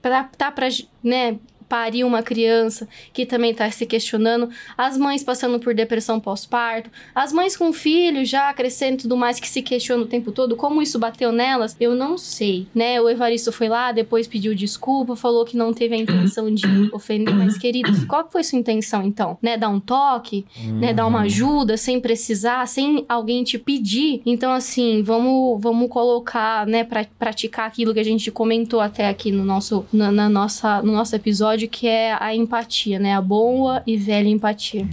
pra, 0.00 0.24
tá 0.24 0.50
pra, 0.50 0.68
né, 1.02 1.38
parir 1.70 2.02
uma 2.02 2.20
criança 2.20 2.88
que 3.12 3.24
também 3.24 3.54
tá 3.54 3.70
se 3.70 3.86
questionando, 3.86 4.50
as 4.76 4.98
mães 4.98 5.22
passando 5.22 5.60
por 5.60 5.72
depressão 5.72 6.18
pós-parto, 6.18 6.90
as 7.14 7.32
mães 7.32 7.56
com 7.56 7.72
filhos 7.72 8.28
já 8.28 8.52
crescendo 8.52 8.94
e 8.94 9.02
tudo 9.02 9.16
mais 9.16 9.38
que 9.38 9.46
se 9.46 9.62
questionam 9.62 10.02
o 10.02 10.08
tempo 10.08 10.32
todo, 10.32 10.56
como 10.56 10.82
isso 10.82 10.98
bateu 10.98 11.30
nelas, 11.30 11.76
eu 11.78 11.94
não 11.94 12.18
sei, 12.18 12.66
né? 12.74 13.00
O 13.00 13.08
Evaristo 13.08 13.52
foi 13.52 13.68
lá, 13.68 13.92
depois 13.92 14.26
pediu 14.26 14.52
desculpa, 14.52 15.14
falou 15.14 15.44
que 15.44 15.56
não 15.56 15.72
teve 15.72 15.94
a 15.94 15.98
intenção 15.98 16.52
de 16.52 16.66
ofender, 16.92 17.32
mas 17.32 17.56
queridos, 17.56 18.04
qual 18.04 18.28
foi 18.28 18.42
sua 18.42 18.58
intenção 18.58 19.04
então? 19.04 19.38
Né, 19.40 19.56
dar 19.56 19.68
um 19.68 19.78
toque, 19.78 20.44
né, 20.64 20.92
dar 20.92 21.06
uma 21.06 21.20
ajuda 21.20 21.76
sem 21.76 22.00
precisar, 22.00 22.66
sem 22.66 23.04
alguém 23.08 23.44
te 23.44 23.58
pedir. 23.58 24.22
Então 24.26 24.50
assim, 24.50 25.02
vamos 25.02 25.62
vamos 25.62 25.88
colocar, 25.88 26.66
né, 26.66 26.82
pra 26.82 27.06
praticar 27.16 27.68
aquilo 27.68 27.94
que 27.94 28.00
a 28.00 28.04
gente 28.04 28.28
comentou 28.32 28.80
até 28.80 29.08
aqui 29.08 29.30
no 29.30 29.44
nosso 29.44 29.84
na, 29.92 30.10
na 30.10 30.28
nossa 30.28 30.82
no 30.82 30.92
nosso 30.92 31.14
episódio 31.14 31.59
que 31.68 31.86
é 31.86 32.16
a 32.18 32.34
empatia, 32.34 32.98
né? 32.98 33.14
A 33.14 33.20
boa 33.20 33.82
e 33.86 33.96
velha 33.96 34.28
empatia. 34.28 34.86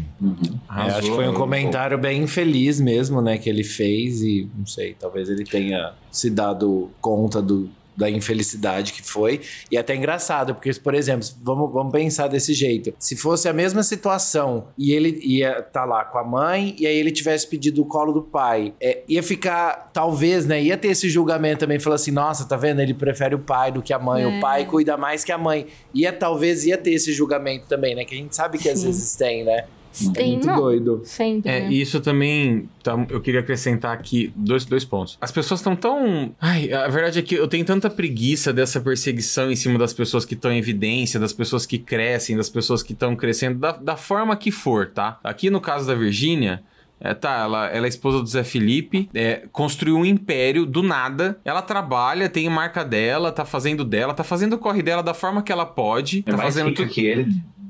É, 0.70 0.82
acho 0.82 1.02
que 1.02 1.16
foi 1.16 1.28
um 1.28 1.34
comentário 1.34 1.98
bem 1.98 2.24
infeliz 2.24 2.80
mesmo, 2.80 3.22
né, 3.22 3.38
que 3.38 3.50
ele 3.50 3.64
fez 3.64 4.22
e 4.22 4.50
não 4.58 4.66
sei, 4.66 4.94
talvez 4.94 5.30
ele 5.30 5.44
tenha 5.44 5.94
se 6.12 6.30
dado 6.30 6.90
conta 7.02 7.42
do, 7.42 7.70
da 7.98 8.10
infelicidade 8.10 8.94
que 8.94 9.02
foi. 9.02 9.42
E 9.72 9.76
é 9.76 9.80
até 9.80 9.96
engraçado, 9.96 10.54
porque, 10.54 10.72
por 10.76 10.94
exemplo, 10.94 11.28
vamos, 11.42 11.74
vamos 11.74 11.92
pensar 11.92 12.28
desse 12.28 12.54
jeito. 12.54 12.94
Se 13.00 13.16
fosse 13.16 13.50
a 13.50 13.54
mesma 13.54 13.82
situação 13.82 14.68
e 14.78 14.92
ele 14.92 15.20
ia 15.24 15.60
estar 15.60 15.84
lá 15.86 16.06
com 16.06 16.20
a 16.20 16.24
mãe 16.24 16.76
e 16.78 16.86
aí 16.86 16.96
ele 16.96 17.12
tivesse 17.12 17.48
pedido 17.48 17.82
o 17.82 17.86
colo 17.86 18.14
do 18.14 18.22
pai, 18.22 18.74
é, 18.80 19.02
ia 19.10 19.24
ficar, 19.24 19.90
talvez, 19.92 20.46
né, 20.46 20.62
ia 20.62 20.78
ter 20.78 20.90
esse 20.90 21.10
julgamento 21.10 21.60
também, 21.62 21.80
falar 21.80 21.96
assim, 21.96 22.12
nossa, 22.12 22.46
tá 22.46 22.56
vendo? 22.56 22.80
Ele 22.82 22.94
prefere 22.94 23.34
o 23.34 23.40
pai 23.40 23.72
do 23.72 23.82
que 23.82 23.92
a 23.92 24.00
mãe, 24.00 24.24
É. 24.24 24.28
o 24.28 24.40
pai 24.40 24.66
cuida 24.66 24.96
mais 24.96 25.24
que 25.24 25.32
a 25.32 25.38
mãe. 25.38 25.66
Ia, 25.94 26.14
talvez, 26.14 26.66
ia 26.66 26.78
ter 26.78 26.92
esse 26.92 27.12
julgamento 27.14 27.66
também, 27.68 27.96
né, 27.96 28.06
que 28.06 28.14
a 28.14 28.18
gente 28.18 28.36
sabe 28.36 28.60
que 28.60 28.70
às 28.70 28.80
Sim. 28.80 28.86
vezes 28.88 29.16
tem, 29.16 29.44
né? 29.44 29.66
É 30.10 30.12
Tem, 30.14 30.32
muito 30.34 30.48
não, 30.48 30.56
doido. 30.58 31.02
sempre, 31.04 31.50
É, 31.50 31.62
né? 31.62 31.72
e 31.72 31.82
isso 31.82 32.00
também, 32.00 32.70
tá, 32.84 32.94
eu 33.10 33.20
queria 33.22 33.40
acrescentar 33.40 33.94
aqui 33.94 34.32
dois, 34.36 34.66
dois 34.66 34.86
pontos. 34.86 35.18
As 35.20 35.32
pessoas 35.32 35.60
estão 35.60 35.76
tão. 35.76 36.36
Ai, 36.40 36.72
a 36.72 36.88
verdade 36.88 37.20
é 37.20 37.22
que 37.22 37.36
eu 37.36 37.48
tenho 37.48 37.66
tanta 37.66 37.90
preguiça 37.90 38.52
dessa 38.54 38.80
perseguição 38.80 39.52
em 39.52 39.56
cima 39.56 39.78
das 39.80 39.94
pessoas 39.94 40.26
que 40.26 40.34
estão 40.34 40.52
em 40.52 40.58
evidência, 40.58 41.20
das 41.20 41.34
pessoas 41.34 41.66
que 41.66 41.78
crescem, 41.78 42.36
das 42.38 42.50
pessoas 42.50 42.84
que 42.84 42.94
estão 42.94 43.16
crescendo, 43.16 43.60
da, 43.60 43.72
da 43.72 43.96
forma 43.96 44.36
que 44.36 44.52
for, 44.52 44.88
tá? 44.88 45.20
Aqui 45.24 45.50
no 45.50 45.62
caso 45.62 45.88
da 45.88 45.96
Virgínia. 45.96 46.64
É, 47.00 47.14
tá, 47.14 47.42
ela, 47.44 47.68
ela 47.68 47.86
é 47.86 47.90
esposa 47.90 48.20
do 48.22 48.26
Zé 48.26 48.44
Felipe, 48.44 49.08
é, 49.14 49.44
construiu 49.52 49.98
um 49.98 50.04
império 50.04 50.66
do 50.66 50.82
nada. 50.82 51.40
Ela 51.46 51.62
trabalha, 51.62 52.28
tem 52.28 52.50
marca 52.50 52.84
dela, 52.84 53.32
tá 53.32 53.46
fazendo 53.46 53.86
dela, 53.86 54.16
tá 54.16 54.24
fazendo 54.24 54.54
o 54.54 54.58
corre 54.58 54.82
dela 54.82 55.04
da 55.04 55.14
forma 55.14 55.44
que 55.44 55.52
ela 55.52 55.64
pode. 55.64 56.24
É 56.26 56.32
tá 56.32 56.38
mais 56.38 56.56
fazendo 56.56 56.70
rica 56.70 56.82
tudo. 56.82 56.92
que 56.92 57.06
ele. 57.06 57.28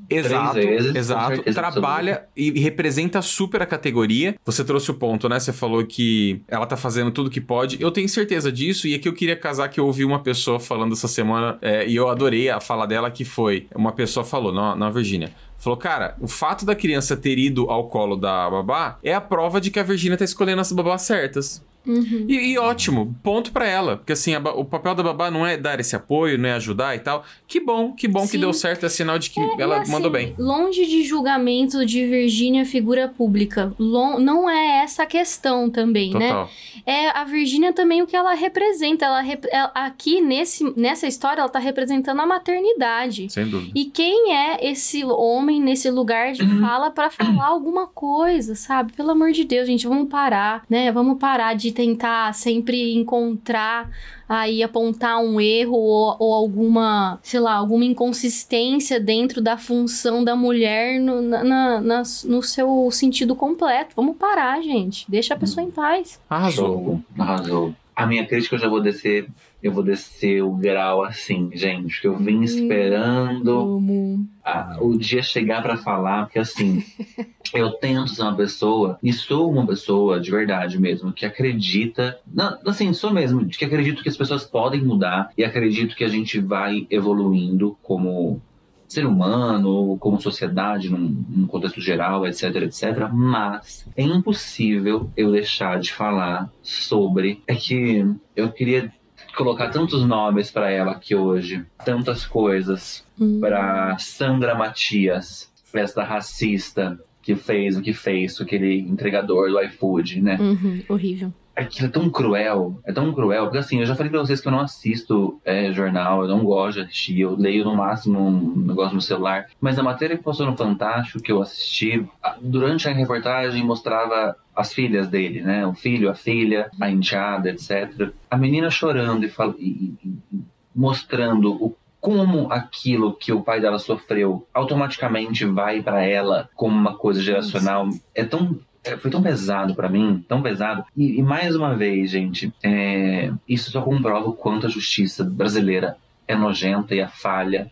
Exato, 0.10 0.54
Três 0.54 0.84
vezes, 0.84 0.96
exato. 0.96 1.44
Trabalha 1.54 2.24
e 2.36 2.60
representa 2.60 3.22
super 3.22 3.62
a 3.62 3.66
categoria. 3.66 4.36
Você 4.46 4.64
trouxe 4.64 4.90
o 4.92 4.94
ponto, 4.94 5.28
né? 5.28 5.40
Você 5.40 5.52
falou 5.52 5.86
que 5.86 6.42
ela 6.48 6.66
tá 6.66 6.78
fazendo 6.78 7.12
tudo 7.12 7.30
que 7.30 7.42
pode. 7.42 7.82
Eu 7.82 7.92
tenho 7.92 8.08
certeza 8.08 8.52
disso, 8.52 8.88
e 8.88 8.96
aqui 8.96 9.08
eu 9.08 9.14
queria 9.14 9.36
casar 9.36 9.68
que 9.70 9.80
eu 9.80 9.86
ouvi 9.86 10.06
uma 10.06 10.20
pessoa 10.20 10.60
falando 10.60 10.94
essa 10.94 11.08
semana, 11.08 11.58
é, 11.62 11.88
e 11.88 11.96
eu 11.96 12.08
adorei 12.10 12.50
a 12.50 12.60
fala 12.60 12.86
dela, 12.86 13.12
que 13.12 13.26
foi: 13.26 13.68
uma 13.76 13.92
pessoa 13.92 14.24
falou, 14.24 14.54
na, 14.54 14.76
na 14.76 14.90
Virgínia. 14.90 15.32
Falou, 15.58 15.78
cara, 15.78 16.16
o 16.22 16.28
fato 16.28 16.66
da 16.66 16.76
criança 16.76 17.18
ter 17.18 17.38
ido 17.40 17.70
ao 17.70 17.88
colo 17.88 18.16
da 18.16 18.50
babá 18.50 19.00
é 19.04 19.14
a 19.14 19.20
prova 19.20 19.60
de 19.60 19.72
que 19.72 19.80
a 19.80 19.84
Virgínia 19.84 20.18
tá 20.18 20.24
escolhendo 20.24 20.62
as 20.62 20.72
babás 20.72 21.02
certas. 21.02 21.66
Uhum. 21.88 22.26
E, 22.28 22.52
e 22.54 22.58
ótimo, 22.58 23.16
ponto 23.24 23.52
pra 23.52 23.66
ela. 23.68 23.98
Porque 23.98 24.14
assim, 24.14 24.34
a 24.36 24.40
o 24.40 24.66
papel 24.66 24.94
da 24.96 25.04
babá 25.04 25.32
não 25.32 25.46
é 25.46 25.58
dar 25.58 25.80
esse 25.80 25.96
apoio, 25.96 26.38
não 26.38 26.50
é 26.50 26.54
ajudar 26.54 26.96
e 26.96 27.00
tal. 27.00 27.24
Que 27.48 27.60
bom, 27.60 27.94
que 27.94 28.08
bom 28.08 28.22
que 28.22 28.28
Sim. 28.34 28.40
deu 28.40 28.54
certo, 28.54 28.86
é 28.86 28.90
sinal 28.90 29.18
de 29.20 29.30
que 29.30 29.40
E, 29.40 29.62
ela 29.62 29.82
assim, 29.82 29.92
mandou 29.92 30.12
bem. 30.12 30.36
Longe 30.38 30.86
de 30.86 31.04
julgamento 31.04 31.86
de 31.86 32.06
Virgínia 32.06 32.66
figura 32.66 33.08
pública. 33.08 33.74
Lon- 33.80 34.20
não 34.20 34.50
é 34.50 34.84
essa 34.84 35.04
a 35.04 35.06
questão 35.06 35.70
também, 35.70 36.14
né? 36.14 36.28
Total. 36.30 36.50
É 36.86 37.10
a 37.10 37.24
Virgínia 37.24 37.74
também 37.74 38.02
o 38.02 38.08
que 38.08 38.16
ela 38.16 38.34
representa. 38.34 39.06
Ela, 39.06 39.24
ela- 39.52 39.72
aqui 39.76 40.22
nesse, 40.22 40.64
nessa 40.78 41.08
história 41.08 41.42
ela 41.42 41.50
tá 41.50 41.60
representando 41.60 42.20
a 42.20 42.26
maternidade. 42.26 43.28
Sem 43.30 43.48
dúvida. 43.48 43.72
E 43.76 43.86
quem 43.86 44.36
é 44.36 44.70
esse 44.70 45.04
homem 45.06 45.62
nesse 45.62 45.90
lugar 45.90 46.32
de 46.34 46.46
fala 46.60 46.90
pra 46.92 47.10
falar 47.10 47.48
alguma 47.48 47.88
coisa, 47.88 48.56
sabe? 48.56 48.94
Pelo 48.94 49.12
amor 49.12 49.32
de 49.32 49.44
Deus, 49.44 49.68
gente, 49.68 49.88
vamos 49.88 50.10
parar, 50.10 50.64
né? 50.70 50.92
Vamos 50.92 51.18
parar 51.20 51.56
de 51.56 51.72
tentar 51.78 52.34
sempre 52.34 52.96
encontrar 52.96 53.88
aí 54.28 54.64
apontar 54.64 55.20
um 55.20 55.40
erro 55.40 55.78
ou, 55.78 56.16
ou 56.20 56.34
alguma, 56.34 57.20
sei 57.22 57.40
lá, 57.40 57.54
alguma 57.54 57.86
inconsistência 57.86 59.00
dentro 59.00 59.40
da 59.42 59.58
função 59.58 60.24
da 60.24 60.36
mulher 60.36 61.00
no, 61.00 61.22
na, 61.22 61.44
na- 61.44 61.82
na- 61.82 62.04
no 62.26 62.42
seu 62.42 62.90
sentido 62.92 63.36
completo. 63.36 63.94
Vamos 63.96 64.18
parar, 64.18 64.60
gente. 64.64 65.06
Deixa 65.08 65.36
a 65.36 65.38
pessoa 65.38 65.64
em 65.64 65.70
paz. 65.70 66.20
Arrasou. 66.28 67.00
Arrasou. 67.18 67.76
A 67.96 68.06
minha 68.08 68.26
crítica 68.26 68.56
eu 68.56 68.60
já 68.60 68.68
vou 68.68 68.82
descer. 68.82 69.28
Eu 69.68 69.74
vou 69.74 69.84
descer 69.84 70.42
o 70.42 70.52
grau 70.52 71.04
assim, 71.04 71.50
gente. 71.54 72.00
Que 72.00 72.08
eu 72.08 72.16
vim 72.18 72.42
esperando 72.42 73.52
Amo. 73.52 74.26
a- 74.44 74.78
o 74.80 74.98
dia 74.98 75.22
chegar 75.22 75.62
pra 75.62 75.76
falar, 75.76 76.24
porque 76.24 76.40
assim, 76.40 76.82
eu 77.54 77.72
tento 77.74 78.12
ser 78.12 78.22
uma 78.22 78.34
pessoa, 78.36 78.98
e 79.04 79.12
sou 79.12 79.52
uma 79.52 79.68
pessoa 79.68 80.22
de 80.22 80.32
verdade 80.32 80.80
mesmo, 80.80 81.12
que 81.12 81.26
acredita, 81.26 82.18
não, 82.34 82.58
assim, 82.66 82.94
sou 82.94 83.12
mesmo, 83.12 83.46
que 83.46 83.66
acredito 83.66 84.02
que 84.02 84.08
as 84.08 84.16
pessoas 84.16 84.46
podem 84.46 84.82
mudar, 84.82 85.32
e 85.38 85.44
acredito 85.44 85.98
que 85.98 86.04
a 86.06 86.08
gente 86.08 86.40
vai 86.40 86.88
evoluindo 86.90 87.78
como 87.84 88.42
ser 88.88 89.06
humano, 89.06 89.98
como 90.00 90.22
sociedade, 90.22 90.90
num, 90.90 91.26
num 91.30 91.46
contexto 91.46 91.82
geral, 91.82 92.26
etc, 92.26 92.56
etc. 92.56 93.10
Mas 93.12 93.86
é 93.98 94.02
impossível 94.02 95.12
eu 95.18 95.30
deixar 95.30 95.78
de 95.78 95.92
falar 95.92 96.50
sobre. 96.62 97.42
É 97.46 97.54
que 97.54 98.06
eu 98.34 98.50
queria 98.50 98.90
colocar 99.38 99.70
tantos 99.70 100.04
nomes 100.06 100.52
pra 100.52 100.70
ela 100.72 100.92
aqui 100.92 101.16
hoje, 101.16 101.64
tantas 101.86 102.26
coisas 102.26 103.06
Hum. 103.20 103.40
para 103.40 103.98
Sandra 103.98 104.54
Matias, 104.56 105.52
esta 105.74 106.04
racista 106.04 107.00
que 107.22 107.36
fez 107.36 107.76
o 107.78 107.82
que 107.82 107.94
fez 107.94 108.40
aquele 108.40 108.80
entregador 108.80 109.50
do 109.50 109.62
iFood, 109.62 110.22
né? 110.22 110.38
Uhum, 110.40 110.84
horrível. 110.90 111.34
Aquilo 111.58 111.88
é 111.88 111.92
tão 111.92 112.10
cruel, 112.10 112.80
é 112.86 112.94
tão 112.94 113.12
cruel, 113.12 113.46
porque 113.46 113.58
assim, 113.58 113.80
eu 113.80 113.86
já 113.86 113.96
falei 113.96 114.12
pra 114.12 114.20
vocês 114.20 114.40
que 114.40 114.48
eu 114.48 114.52
não 114.52 114.60
assisto 114.60 115.42
é, 115.44 115.72
jornal, 115.74 116.22
eu 116.22 116.28
não 116.28 116.44
gosto 116.46 116.76
de 116.78 116.82
assistir, 116.86 117.20
eu 117.22 117.36
leio 117.36 117.66
no 117.66 117.76
máximo 117.76 118.20
um 118.20 118.56
negócio 118.68 118.94
no 118.94 119.02
celular, 119.02 119.48
mas 119.60 119.80
a 119.80 119.84
matéria 119.84 120.16
que 120.18 120.24
passou 120.24 120.46
no 120.46 120.56
Fantástico 120.56 121.20
que 121.20 121.32
eu 121.32 121.42
assisti, 121.42 122.06
durante 122.42 122.88
a 122.88 122.94
reportagem 122.94 123.64
mostrava 123.66 124.36
as 124.56 124.72
filhas 124.72 125.08
dele, 125.08 125.42
né? 125.42 125.66
O 125.66 125.74
filho, 125.74 126.10
a 126.10 126.16
filha, 126.16 126.70
a 126.80 126.90
enteada, 126.92 127.50
etc. 127.50 128.12
A 128.30 128.38
menina 128.38 128.70
chorando 128.70 129.24
e, 129.26 129.30
fal- 129.30 129.56
e- 129.58 129.94
e- 130.04 130.40
mostrando 130.76 131.52
o 131.54 131.76
como 132.00 132.52
aquilo 132.54 133.12
que 133.14 133.34
o 133.34 133.42
pai 133.42 133.60
dela 133.60 133.80
sofreu 133.80 134.48
automaticamente 134.54 135.44
vai 135.46 135.82
pra 135.82 136.04
ela 136.06 136.48
como 136.56 136.78
uma 136.78 136.96
coisa 136.96 137.20
geracional 137.22 137.90
é 138.14 138.24
tão 138.24 138.58
foi 138.96 139.12
tão 139.12 139.22
pesado 139.22 139.76
pra 139.76 139.90
mim, 139.90 140.24
tão 140.28 140.42
pesado. 140.42 140.86
E, 140.96 141.20
e 141.20 141.24
mais 141.24 141.56
uma 141.56 141.76
vez, 141.76 142.12
gente, 142.12 142.54
é, 142.64 143.32
isso 143.48 143.72
só 143.72 143.82
comprova 143.82 144.30
o 144.30 144.34
quanto 144.34 144.68
a 144.68 144.70
justiça 144.70 145.24
brasileira 145.24 145.98
é 146.28 146.36
nojenta 146.36 146.96
e 146.96 147.00
é 147.00 147.08
falha. 147.08 147.72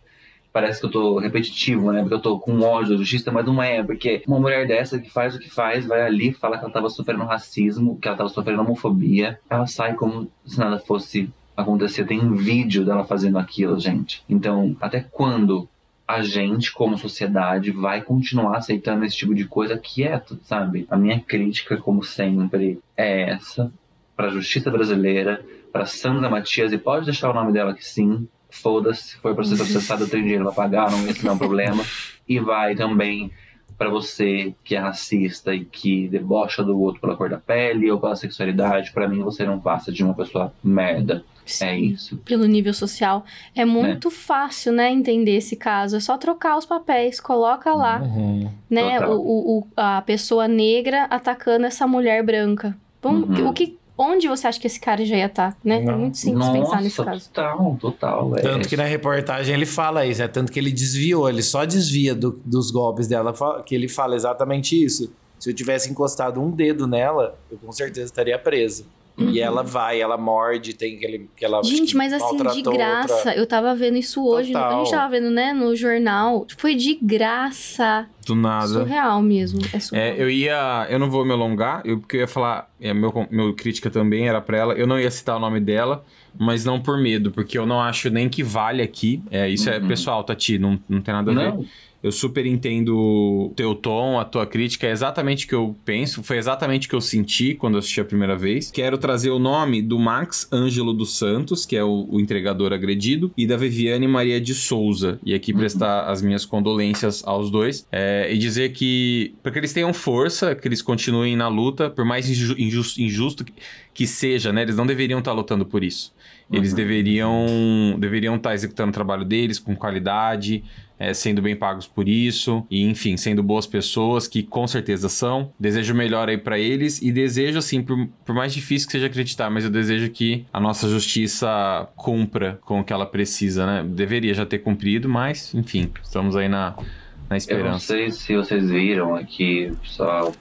Parece 0.52 0.80
que 0.80 0.86
eu 0.86 0.92
tô 0.92 1.20
repetitivo, 1.20 1.92
né? 1.92 2.00
Porque 2.00 2.14
eu 2.14 2.22
tô 2.22 2.40
com 2.40 2.62
ódio 2.62 2.92
da 2.92 2.98
justiça, 2.98 3.30
mas 3.30 3.46
não 3.46 3.62
é, 3.62 3.84
porque 3.84 4.24
uma 4.26 4.40
mulher 4.40 4.66
dessa 4.66 4.98
que 4.98 5.10
faz 5.10 5.36
o 5.36 5.40
que 5.40 5.50
faz, 5.50 5.86
vai 5.86 6.02
ali, 6.02 6.32
fala 6.32 6.58
que 6.58 6.64
ela 6.64 6.74
tava 6.74 6.90
sofrendo 6.90 7.26
racismo, 7.26 7.98
que 8.00 8.08
ela 8.08 8.16
tava 8.16 8.30
sofrendo 8.30 8.62
homofobia, 8.62 9.38
ela 9.50 9.68
sai 9.68 9.96
como 9.96 10.32
se 10.46 10.58
nada 10.58 10.80
fosse 10.80 11.30
acontecer. 11.58 12.06
Tem 12.06 12.22
um 12.22 12.36
vídeo 12.36 12.86
dela 12.86 13.04
fazendo 13.04 13.38
aquilo, 13.38 13.78
gente. 13.80 14.24
Então, 14.30 14.76
até 14.80 15.02
quando 15.02 15.68
a 16.08 16.22
gente, 16.22 16.72
como 16.72 16.98
sociedade, 16.98 17.72
vai 17.72 18.02
continuar 18.02 18.58
aceitando 18.58 19.06
esse 19.06 19.18
tipo 19.18 19.34
de 19.34 19.46
coisa 19.46 19.78
quieto, 19.78 20.40
sabe? 20.44 20.86
A 20.90 20.96
minha 20.96 21.20
crítica, 21.20 21.78
como 21.78 22.04
sempre, 22.04 22.80
é 22.96 23.32
essa 23.32 23.72
para 24.16 24.28
a 24.28 24.32
justiça 24.32 24.70
brasileira, 24.72 25.44
para 25.72 25.86
Sandra 25.86 26.30
Matias, 26.30 26.72
e 26.72 26.78
pode 26.78 27.06
deixar 27.06 27.30
o 27.30 27.34
nome 27.34 27.52
dela 27.52 27.74
que 27.74 27.84
sim, 27.84 28.28
foda-se, 28.50 29.10
se 29.10 29.18
for 29.18 29.36
para 29.36 29.44
ser 29.44 29.58
processado, 29.58 30.04
eu 30.04 30.10
tenho 30.10 30.24
dinheiro 30.24 30.46
para 30.46 30.54
pagar, 30.54 30.92
não, 30.92 31.08
esse 31.10 31.24
não 31.24 31.32
é 31.32 31.36
um 31.36 31.40
problema. 31.40 31.84
E 32.28 32.40
vai 32.40 32.76
também 32.76 33.32
para 33.78 33.90
você 33.90 34.56
que 34.64 34.76
é 34.76 34.80
racista 34.80 35.54
e 35.54 35.66
que 35.66 36.08
debocha 36.08 36.64
do 36.64 36.80
outro 36.80 37.02
pela 37.02 37.18
cor 37.18 37.30
da 37.30 37.38
pele 37.38 37.92
ou 37.92 38.00
pela 38.00 38.16
sexualidade, 38.16 38.92
para 38.94 39.08
mim 39.08 39.22
você 39.22 39.46
não 39.46 39.60
passa 39.60 39.92
de 39.92 40.04
uma 40.04 40.14
pessoa 40.14 40.54
merda. 40.64 41.26
É 41.62 41.78
isso. 41.78 42.18
Pelo 42.26 42.46
nível 42.46 42.74
social. 42.74 43.24
É 43.56 43.64
muito 43.66 44.10
fácil, 44.10 44.72
né, 44.74 44.92
entender 44.92 45.36
esse 45.38 45.56
caso. 45.56 45.96
É 45.98 46.00
só 46.00 46.18
trocar 46.18 46.58
os 46.58 46.66
papéis, 46.66 47.20
coloca 47.20 47.74
lá, 47.74 48.02
Uhum. 48.02 48.50
né, 48.70 49.00
o, 49.08 49.14
o- 49.14 49.58
o- 49.60 49.68
a 49.78 50.02
pessoa 50.02 50.48
negra 50.48 51.04
atacando 51.06 51.66
essa 51.66 51.86
mulher 51.86 52.24
branca. 52.24 52.76
Vamos, 53.02 53.40
Uhum. 53.40 53.50
o 53.50 53.54
que, 53.54 53.78
onde 53.98 54.28
você 54.28 54.48
acha 54.48 54.60
que 54.60 54.68
esse 54.68 54.80
cara 54.80 55.06
já 55.06 55.16
ia 55.16 55.28
estar, 55.28 55.56
né? 55.64 55.78
É 55.78 55.82
Não. 55.86 56.00
muito 56.00 56.18
simples 56.18 56.50
pensar 56.50 56.82
nesse 56.82 57.04
caso. 57.04 57.30
total, 57.30 57.78
total. 57.80 58.38
É, 58.38 58.42
Tanto 58.42 58.68
que 58.68 58.76
na 58.76 58.84
reportagem 58.84 59.54
ele 59.54 59.66
fala 59.66 60.06
isso, 60.06 60.22
é 60.24 60.28
tanto 60.28 60.52
que 60.52 60.60
ele 60.60 60.72
desviou, 60.72 61.30
ele 61.30 61.44
só 61.44 61.64
desvia 61.64 62.14
do- 62.16 62.42
dos 62.44 62.72
golpes 62.72 63.08
dela, 63.08 63.34
que 63.66 63.74
ele 63.76 63.88
fala 63.88 64.16
exatamente 64.16 64.84
isso. 64.84 65.14
Se 65.40 65.50
eu 65.50 65.54
tivesse 65.54 65.92
encostado 65.92 66.42
um 66.42 66.50
dedo 66.50 66.88
nela, 66.88 67.38
eu 67.52 67.58
com 67.58 67.72
certeza 67.72 68.06
estaria 68.08 68.38
preso. 68.40 68.86
E 69.18 69.40
ela 69.40 69.64
vai, 69.64 70.02
ela 70.02 70.18
morde, 70.18 70.74
tem 70.74 70.98
aquele. 70.98 71.30
Que 71.38 71.46
ela, 71.46 71.60
Uhum. 71.60 71.64
Gente, 71.64 71.92
que 71.92 71.98
mas 71.98 72.12
assim, 72.12 72.36
de 72.38 72.62
graça. 72.64 73.14
outra. 73.16 73.36
Eu 73.36 73.48
tava 73.48 73.74
vendo 73.74 73.98
isso 73.98 74.22
hoje. 74.26 74.52
no- 74.52 74.60
A 74.60 74.64
Total. 74.64 74.80
gente 74.86 74.92
tava 74.94 75.10
vendo, 75.12 75.30
né, 75.30 75.54
no 75.54 75.74
jornal. 75.76 76.46
Foi 76.58 76.76
de 76.76 76.96
graça. 77.02 78.08
Do 78.26 78.36
nada. 78.36 78.68
Surreal 78.68 79.22
mesmo. 79.22 79.62
É 79.74 79.80
surreal. 79.80 80.06
É, 80.08 80.22
eu 80.22 80.30
ia. 80.30 80.88
Eu 80.90 81.00
não 81.00 81.10
vou 81.10 81.24
me 81.26 81.32
alongar, 81.32 81.82
eu, 81.86 82.00
porque 82.00 82.18
eu 82.18 82.22
ia 82.22 82.28
falar. 82.28 82.70
É, 82.82 82.94
meu, 82.94 83.12
meu 83.32 83.54
crítica 83.54 83.90
também 83.90 84.28
era 84.28 84.42
pra 84.42 84.58
ela. 84.58 84.74
Eu 84.74 84.88
não 84.88 85.00
ia 85.00 85.10
citar 85.12 85.38
o 85.38 85.40
nome 85.40 85.60
dela, 85.60 86.04
mas 86.38 86.66
não 86.66 86.82
por 86.82 86.98
medo, 86.98 87.32
porque 87.32 87.58
eu 87.58 87.66
não 87.66 87.80
acho 87.82 88.10
nem 88.10 88.28
que 88.28 88.44
vale 88.44 88.82
aqui. 88.82 89.22
É, 89.32 89.48
isso 89.50 89.70
é 89.70 89.80
Uhum. 89.80 89.88
pessoal, 89.88 90.24
Tati, 90.24 90.58
não, 90.58 90.80
não 90.90 91.02
tem 91.02 91.14
nada 91.14 91.32
a 91.32 91.34
ver. 91.34 91.54
Não, 91.54 91.66
Eu 92.06 92.12
super 92.12 92.46
entendo 92.46 92.96
o 92.96 93.54
teu 93.56 93.74
tom, 93.74 94.20
a 94.20 94.24
tua 94.24 94.46
crítica, 94.46 94.86
é 94.86 94.92
exatamente 94.92 95.46
o 95.46 95.50
que 95.50 95.56
eu 95.56 95.76
penso, 95.84 96.22
foi 96.22 96.38
exatamente 96.38 96.86
o 96.86 96.90
que 96.92 96.96
eu 96.96 97.02
senti 97.02 97.56
quando 97.56 97.80
assisti 97.80 98.00
a 98.00 98.06
primeira 98.06 98.36
vez. 98.36 98.70
Quero 98.70 98.96
trazer 98.96 99.32
o 99.32 99.40
nome 99.40 99.82
do 99.82 99.98
Max 99.98 100.48
Ângelo 100.54 100.94
dos 100.94 101.18
Santos, 101.18 101.66
que 101.66 101.76
é 101.76 101.84
o, 101.84 102.06
o 102.08 102.20
entregador 102.20 102.72
agredido, 102.74 103.32
e 103.36 103.48
da 103.48 103.58
Viviane 103.58 104.08
Maria 104.08 104.40
de 104.40 104.54
Souza. 104.54 105.20
E 105.26 105.34
aqui 105.34 105.52
prestar 105.52 106.06
as 106.06 106.22
minhas 106.22 106.46
condolências 106.46 107.24
aos 107.26 107.50
dois. 107.50 107.88
É, 107.92 108.32
e 108.32 108.38
dizer 108.38 108.72
que, 108.74 109.34
para 109.42 109.52
que 109.52 109.58
eles 109.58 109.74
tenham 109.74 109.92
força, 109.92 110.54
que 110.54 110.68
eles 110.68 110.84
continuem 110.84 111.36
na 111.36 111.48
luta, 111.48 111.90
por 111.90 112.06
mais 112.06 112.30
inju- 112.30 112.56
injusto, 112.60 113.02
injusto 113.02 113.44
que, 113.44 113.54
que 113.96 114.06
seja, 114.06 114.54
né? 114.54 114.62
Eles 114.62 114.76
não 114.76 114.86
deveriam 114.86 115.18
estar 115.18 115.34
lutando 115.34 115.66
por 115.66 115.84
isso. 115.84 116.14
Eles 116.52 116.70
Uhum. 116.70 116.76
deveriam 116.76 117.96
deveriam 117.98 118.36
estar 118.36 118.54
executando 118.54 118.90
o 118.92 118.94
trabalho 118.94 119.26
deles 119.26 119.58
com 119.58 119.76
qualidade, 119.76 120.64
é, 120.98 121.14
sendo 121.14 121.42
bem 121.42 121.56
pagos 121.56 121.86
por 121.88 122.08
isso, 122.08 122.66
e 122.70 122.84
enfim, 122.84 123.18
sendo 123.18 123.44
boas 123.44 123.68
pessoas, 123.68 124.28
que 124.28 124.42
com 124.44 124.66
certeza 124.68 125.10
são. 125.10 125.52
Desejo 125.60 125.94
o 125.94 125.98
melhor 125.98 126.30
aí 126.30 126.38
pra 126.38 126.58
eles 126.58 127.02
e 127.02 127.12
desejo, 127.12 127.58
assim, 127.60 127.82
por, 127.82 128.08
por 128.26 128.34
mais 128.34 128.54
difícil 128.54 128.88
que 128.88 128.94
seja 128.94 129.08
acreditar, 129.08 129.50
mas 129.50 129.64
eu 129.64 129.70
desejo 129.70 130.10
que 130.10 130.46
a 130.54 130.60
nossa 130.60 130.88
justiça 130.88 131.88
cumpra 131.96 132.60
com 132.66 132.80
o 132.80 132.84
que 132.84 132.94
ela 132.94 133.06
precisa, 133.06 133.66
né? 133.66 133.84
Deveria 133.88 134.34
já 134.34 134.46
ter 134.46 134.60
cumprido, 134.60 135.10
mas 135.10 135.54
enfim, 135.54 135.92
estamos 136.02 136.36
aí 136.36 136.48
na, 136.48 136.72
na 136.72 136.76
Eu 136.78 137.30
não 137.30 137.38
esperança. 137.38 137.80
sei 137.88 138.12
se 138.12 138.36
vocês 138.36 138.70
viram 138.70 139.16
aqui, 139.16 139.72
só 139.84 140.32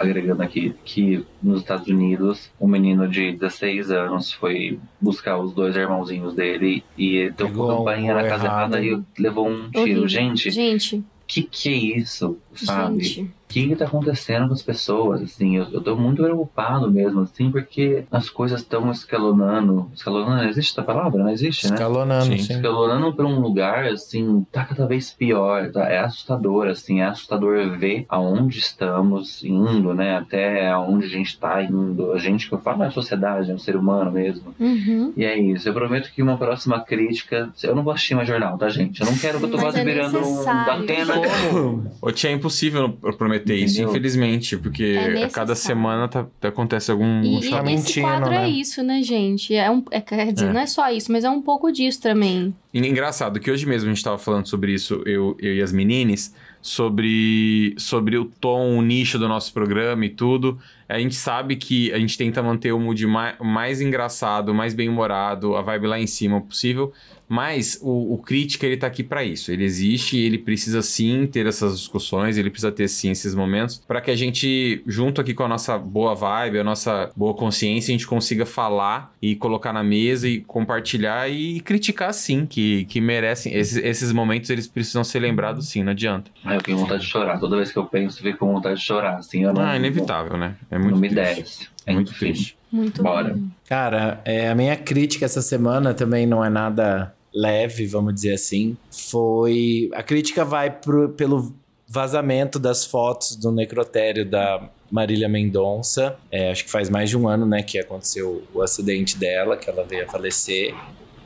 agregando 0.00 0.42
aqui, 0.42 0.74
que 0.84 1.24
nos 1.42 1.60
Estados 1.60 1.86
Unidos 1.86 2.50
um 2.60 2.66
menino 2.66 3.06
de 3.06 3.32
16 3.32 3.90
anos 3.90 4.32
foi 4.32 4.78
buscar 5.00 5.38
os 5.38 5.52
dois 5.52 5.76
irmãozinhos 5.76 6.34
dele 6.34 6.82
e 6.96 7.30
deu 7.36 7.46
Pegou 7.48 7.78
campainha 7.78 8.14
na 8.14 8.22
casa 8.22 8.44
errado. 8.46 8.74
errada 8.76 8.80
e 8.82 9.22
levou 9.22 9.46
um 9.48 9.70
tiro. 9.70 9.80
Horrível. 9.82 10.08
Gente, 10.08 10.50
Gente, 10.50 11.04
que 11.26 11.42
que 11.42 11.68
é 11.68 11.72
isso, 11.98 12.38
sabe? 12.54 13.04
gente. 13.04 13.30
O 13.50 13.52
que 13.52 13.66
que 13.66 13.74
tá 13.74 13.84
acontecendo 13.84 14.46
com 14.46 14.54
as 14.54 14.62
pessoas, 14.62 15.20
assim, 15.22 15.56
eu, 15.56 15.80
tô 15.80 15.96
muito 15.96 16.22
preocupado 16.22 16.88
mesmo, 16.88 17.22
assim, 17.22 17.50
porque 17.50 18.04
as 18.08 18.30
coisas 18.30 18.60
estão 18.60 18.88
escalonando, 18.92 19.90
escalonando, 19.92 20.44
existe 20.44 20.70
essa 20.70 20.84
palavra? 20.84 21.24
Não 21.24 21.30
existe, 21.30 21.66
né? 21.66 21.74
Escalonando, 21.74 22.26
Sim. 22.26 22.38
sim. 22.38 22.54
escalonando 22.54 23.12
pra 23.12 23.26
um 23.26 23.40
lugar, 23.40 23.86
assim, 23.86 24.46
tá 24.52 24.64
cada 24.64 24.86
vez 24.86 25.10
pior, 25.10 25.72
tá? 25.72 25.88
É 25.88 25.98
assustador, 25.98 26.68
assim, 26.68 27.00
é 27.00 27.06
assustador 27.06 27.76
ver 27.76 28.06
aonde 28.08 28.60
estamos 28.60 29.42
indo, 29.42 29.92
né? 29.94 30.16
Até 30.16 30.70
aonde 30.70 31.06
a 31.06 31.08
gente 31.08 31.36
tá 31.36 31.60
indo. 31.60 32.12
A 32.12 32.18
gente, 32.18 32.48
que 32.48 32.54
eu 32.54 32.60
falo, 32.60 32.84
é 32.84 32.86
a 32.86 32.92
sociedade, 32.92 33.50
é 33.50 33.54
um 33.54 33.58
ser 33.58 33.74
humano 33.74 34.12
mesmo. 34.12 34.54
Uhum. 34.60 35.12
E 35.16 35.24
é 35.24 35.36
isso. 35.36 35.68
Eu 35.68 35.74
prometo 35.74 36.12
que 36.12 36.22
uma 36.22 36.36
próxima 36.36 36.78
crítica. 36.80 37.50
Eu 37.64 37.74
não 37.74 37.82
vou 37.82 37.92
assistir 37.92 38.14
mais 38.14 38.28
jornal, 38.28 38.56
tá, 38.56 38.68
gente? 38.68 39.00
Eu 39.00 39.06
não 39.06 39.18
quero 39.18 39.38
que 39.38 39.44
eu 39.46 39.50
tô 39.50 39.56
Mas 39.56 39.64
quase 39.64 39.80
é 39.80 39.84
virando 39.84 40.18
um 40.18 40.44
da 40.44 40.74
Atena. 40.74 41.14
Ô, 42.00 42.12
tia, 42.12 42.30
é 42.30 42.32
impossível 42.32 42.96
eu 43.02 43.12
prometer 43.16 43.39
isso, 43.44 43.74
Entendeu? 43.74 43.90
infelizmente, 43.90 44.56
porque 44.56 44.82
É 44.98 45.24
a 45.24 45.28
cada 45.30 45.54
semana 45.54 46.08
tá- 46.08 46.26
acontece 46.42 46.90
algum 46.90 47.22
E, 47.22 47.28
um 47.28 47.40
e 47.40 47.50
Tá 47.50 47.72
esse 47.72 48.00
quadro 48.00 48.32
é 48.32 48.40
né? 48.42 48.48
isso, 48.48 48.82
né, 48.82 49.02
gente? 49.02 49.54
É 49.54 49.70
um, 49.70 49.82
é, 49.90 50.00
quer 50.00 50.32
dizer, 50.32 50.48
É. 50.48 50.52
não 50.52 50.60
é 50.60 50.66
só 50.66 50.90
isso, 50.90 51.10
mas 51.12 51.24
é 51.24 51.30
um 51.30 51.42
pouco 51.42 51.70
disso 51.72 52.00
também. 52.00 52.54
E 52.72 52.78
Engraçado 52.78 53.38
que 53.40 53.50
hoje 53.50 53.66
mesmo 53.66 53.90
a 53.90 53.94
gente 53.94 54.02
tava 54.04 54.18
falando 54.18 54.46
sobre 54.46 54.72
isso, 54.72 55.02
eu, 55.06 55.36
eu 55.40 55.54
e 55.56 55.62
as 55.62 55.72
meninas, 55.72 56.34
sobre, 56.62 57.74
sobre 57.78 58.16
o 58.16 58.24
tom, 58.24 58.76
o 58.76 58.82
nicho 58.82 59.18
do 59.18 59.28
nosso 59.28 59.52
programa 59.52 60.04
e 60.04 60.10
tudo. 60.10 60.58
A 60.88 60.98
gente 60.98 61.14
sabe 61.14 61.56
que 61.56 61.92
a 61.92 61.98
gente 61.98 62.16
tenta 62.18 62.42
manter 62.42 62.72
o 62.72 62.78
mood 62.80 63.06
mais, 63.06 63.36
mais 63.40 63.80
engraçado, 63.80 64.52
mais 64.54 64.74
bem-humorado, 64.74 65.54
a 65.56 65.62
vibe 65.62 65.86
lá 65.86 66.00
em 66.00 66.06
cima 66.06 66.40
possível. 66.40 66.92
Mas 67.32 67.78
o, 67.80 68.14
o 68.14 68.18
crítica, 68.18 68.66
ele 68.66 68.76
tá 68.76 68.88
aqui 68.88 69.04
para 69.04 69.22
isso. 69.22 69.52
Ele 69.52 69.62
existe 69.62 70.18
e 70.18 70.24
ele 70.26 70.36
precisa 70.36 70.82
sim 70.82 71.28
ter 71.28 71.46
essas 71.46 71.78
discussões, 71.78 72.36
ele 72.36 72.50
precisa 72.50 72.72
ter 72.72 72.88
sim 72.88 73.12
esses 73.12 73.36
momentos, 73.36 73.80
para 73.86 74.00
que 74.00 74.10
a 74.10 74.16
gente, 74.16 74.82
junto 74.84 75.20
aqui 75.20 75.32
com 75.32 75.44
a 75.44 75.48
nossa 75.48 75.78
boa 75.78 76.12
vibe, 76.12 76.58
a 76.58 76.64
nossa 76.64 77.08
boa 77.16 77.32
consciência, 77.32 77.92
a 77.92 77.96
gente 77.96 78.04
consiga 78.04 78.44
falar 78.44 79.14
e 79.22 79.36
colocar 79.36 79.72
na 79.72 79.84
mesa 79.84 80.26
e 80.28 80.40
compartilhar 80.40 81.30
e 81.30 81.60
criticar 81.60 82.12
sim, 82.12 82.44
que, 82.46 82.84
que 82.86 83.00
merecem. 83.00 83.54
Esses, 83.54 83.76
esses 83.76 84.10
momentos, 84.12 84.50
eles 84.50 84.66
precisam 84.66 85.04
ser 85.04 85.20
lembrados 85.20 85.68
sim, 85.68 85.84
não 85.84 85.92
adianta. 85.92 86.32
Aí 86.44 86.56
eu 86.56 86.62
tenho 86.62 86.78
vontade 86.78 87.02
de 87.04 87.08
chorar. 87.08 87.38
Toda 87.38 87.54
vez 87.54 87.70
que 87.70 87.78
eu 87.78 87.84
penso, 87.84 88.18
eu 88.18 88.24
fico 88.24 88.40
com 88.40 88.52
vontade 88.54 88.80
de 88.80 88.84
chorar. 88.84 89.18
Assim, 89.18 89.44
eu 89.44 89.52
não, 89.54 89.62
Ah, 89.62 89.74
é 89.74 89.76
inevitável, 89.76 90.36
né? 90.36 90.56
É 90.68 90.74
Não, 90.74 90.82
muito 90.82 90.94
não 90.94 91.00
me 91.00 91.08
desce. 91.08 91.68
É 91.86 91.92
Muito 91.92 92.12
triste. 92.12 92.56
Muito 92.72 93.02
Bora. 93.02 93.34
bom. 93.34 93.48
Cara, 93.68 94.20
é, 94.24 94.48
a 94.48 94.54
minha 94.54 94.76
crítica 94.76 95.24
essa 95.24 95.40
semana 95.42 95.94
também 95.94 96.26
não 96.26 96.44
é 96.44 96.48
nada 96.48 97.14
leve, 97.34 97.86
vamos 97.86 98.14
dizer 98.14 98.34
assim. 98.34 98.76
Foi. 98.90 99.88
A 99.94 100.02
crítica 100.02 100.44
vai 100.44 100.70
pro- 100.70 101.10
pelo 101.10 101.54
vazamento 101.86 102.58
das 102.58 102.84
fotos 102.84 103.34
do 103.36 103.50
necrotério 103.50 104.24
da 104.28 104.68
Marília 104.90 105.28
Mendonça. 105.28 106.16
É, 106.30 106.50
acho 106.50 106.64
que 106.64 106.70
faz 106.70 106.88
mais 106.88 107.10
de 107.10 107.16
um 107.16 107.28
ano, 107.28 107.44
né, 107.46 107.62
que 107.62 107.78
aconteceu 107.78 108.42
o 108.54 108.62
acidente 108.62 109.16
dela, 109.16 109.56
que 109.56 109.68
ela 109.68 109.84
veio 109.84 110.04
a 110.04 110.08
falecer. 110.08 110.74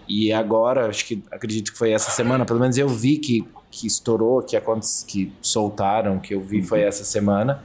E 0.09 0.33
agora, 0.33 0.87
acho 0.89 1.05
que 1.07 1.23
acredito 1.31 1.73
que 1.73 1.79
foi 1.79 1.91
essa 1.93 2.11
semana, 2.11 2.45
pelo 2.45 2.61
menos 2.61 2.77
eu 2.77 2.89
vi 2.89 3.19
que, 3.19 3.47
que 3.71 3.87
estourou, 3.87 4.43
que, 4.43 4.59
que 5.07 5.33
soltaram, 5.41 6.19
que 6.19 6.35
eu 6.35 6.41
vi 6.41 6.63
foi 6.63 6.81
essa 6.83 7.05
semana, 7.05 7.63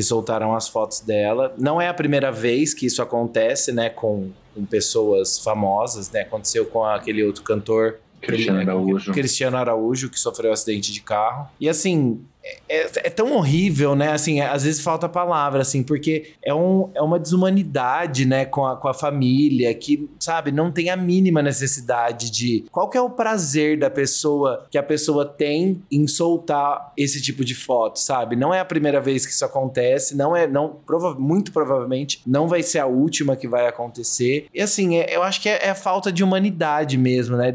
que 0.00 0.04
soltaram 0.04 0.56
as 0.56 0.66
fotos 0.66 1.00
dela. 1.00 1.54
Não 1.58 1.78
é 1.78 1.86
a 1.86 1.92
primeira 1.92 2.32
vez 2.32 2.72
que 2.72 2.86
isso 2.86 3.02
acontece, 3.02 3.70
né, 3.70 3.90
com, 3.90 4.30
com 4.54 4.64
pessoas 4.64 5.38
famosas, 5.38 6.10
né? 6.10 6.22
Aconteceu 6.22 6.64
com 6.64 6.82
aquele 6.82 7.22
outro 7.22 7.42
cantor 7.42 7.98
Cristiano 8.20 8.60
Araújo. 8.60 9.12
Cristiano 9.12 9.56
Araújo, 9.56 10.10
que 10.10 10.18
sofreu 10.20 10.50
um 10.50 10.54
acidente 10.54 10.92
de 10.92 11.00
carro. 11.00 11.48
E 11.60 11.68
assim, 11.68 12.20
é, 12.42 12.82
é- 12.82 12.90
é 13.06 13.10
tão 13.10 13.32
horrível, 13.36 13.94
né? 13.94 14.12
Assim, 14.12 14.40
é- 14.40 14.46
às 14.48 14.64
vezes 14.64 14.80
falta 14.80 15.08
palavra, 15.08 15.60
assim, 15.62 15.82
porque 15.82 16.32
é, 16.42 16.54
um, 16.54 16.90
é 16.94 17.02
uma 17.02 17.18
desumanidade, 17.18 18.24
né, 18.24 18.44
com 18.44 18.64
a, 18.66 18.76
com 18.76 18.88
a 18.88 18.94
família, 18.94 19.72
que, 19.74 20.08
sabe, 20.18 20.50
não 20.50 20.70
tem 20.72 20.88
a 20.90 20.96
mínima 20.96 21.42
necessidade 21.42 22.30
de. 22.30 22.64
Qual 22.70 22.88
que 22.88 22.96
é 22.96 23.00
o 23.00 23.10
prazer 23.10 23.78
da 23.78 23.90
pessoa 23.90 24.66
que 24.70 24.78
a 24.78 24.82
pessoa 24.82 25.24
tem 25.26 25.82
em 25.90 26.06
soltar 26.06 26.92
esse 26.96 27.20
tipo 27.20 27.44
de 27.44 27.54
foto, 27.54 27.98
sabe? 27.98 28.36
Não 28.36 28.52
é 28.54 28.60
a 28.60 28.64
primeira 28.64 29.00
vez 29.00 29.26
que 29.26 29.32
isso 29.32 29.44
acontece, 29.44 30.16
não 30.16 30.34
é. 30.36 30.46
Não, 30.46 30.76
prova, 30.86 31.14
muito 31.18 31.52
provavelmente 31.52 32.20
não 32.26 32.48
vai 32.48 32.62
ser 32.62 32.78
a 32.78 32.86
última 32.86 33.36
que 33.36 33.46
vai 33.48 33.66
acontecer. 33.66 34.46
E 34.54 34.60
assim, 34.60 34.96
é- 34.96 35.14
eu 35.14 35.22
acho 35.22 35.40
que 35.40 35.48
é, 35.48 35.68
é 35.68 35.74
falta 35.74 36.10
de 36.10 36.24
humanidade 36.24 36.96
mesmo, 36.96 37.36
né? 37.36 37.54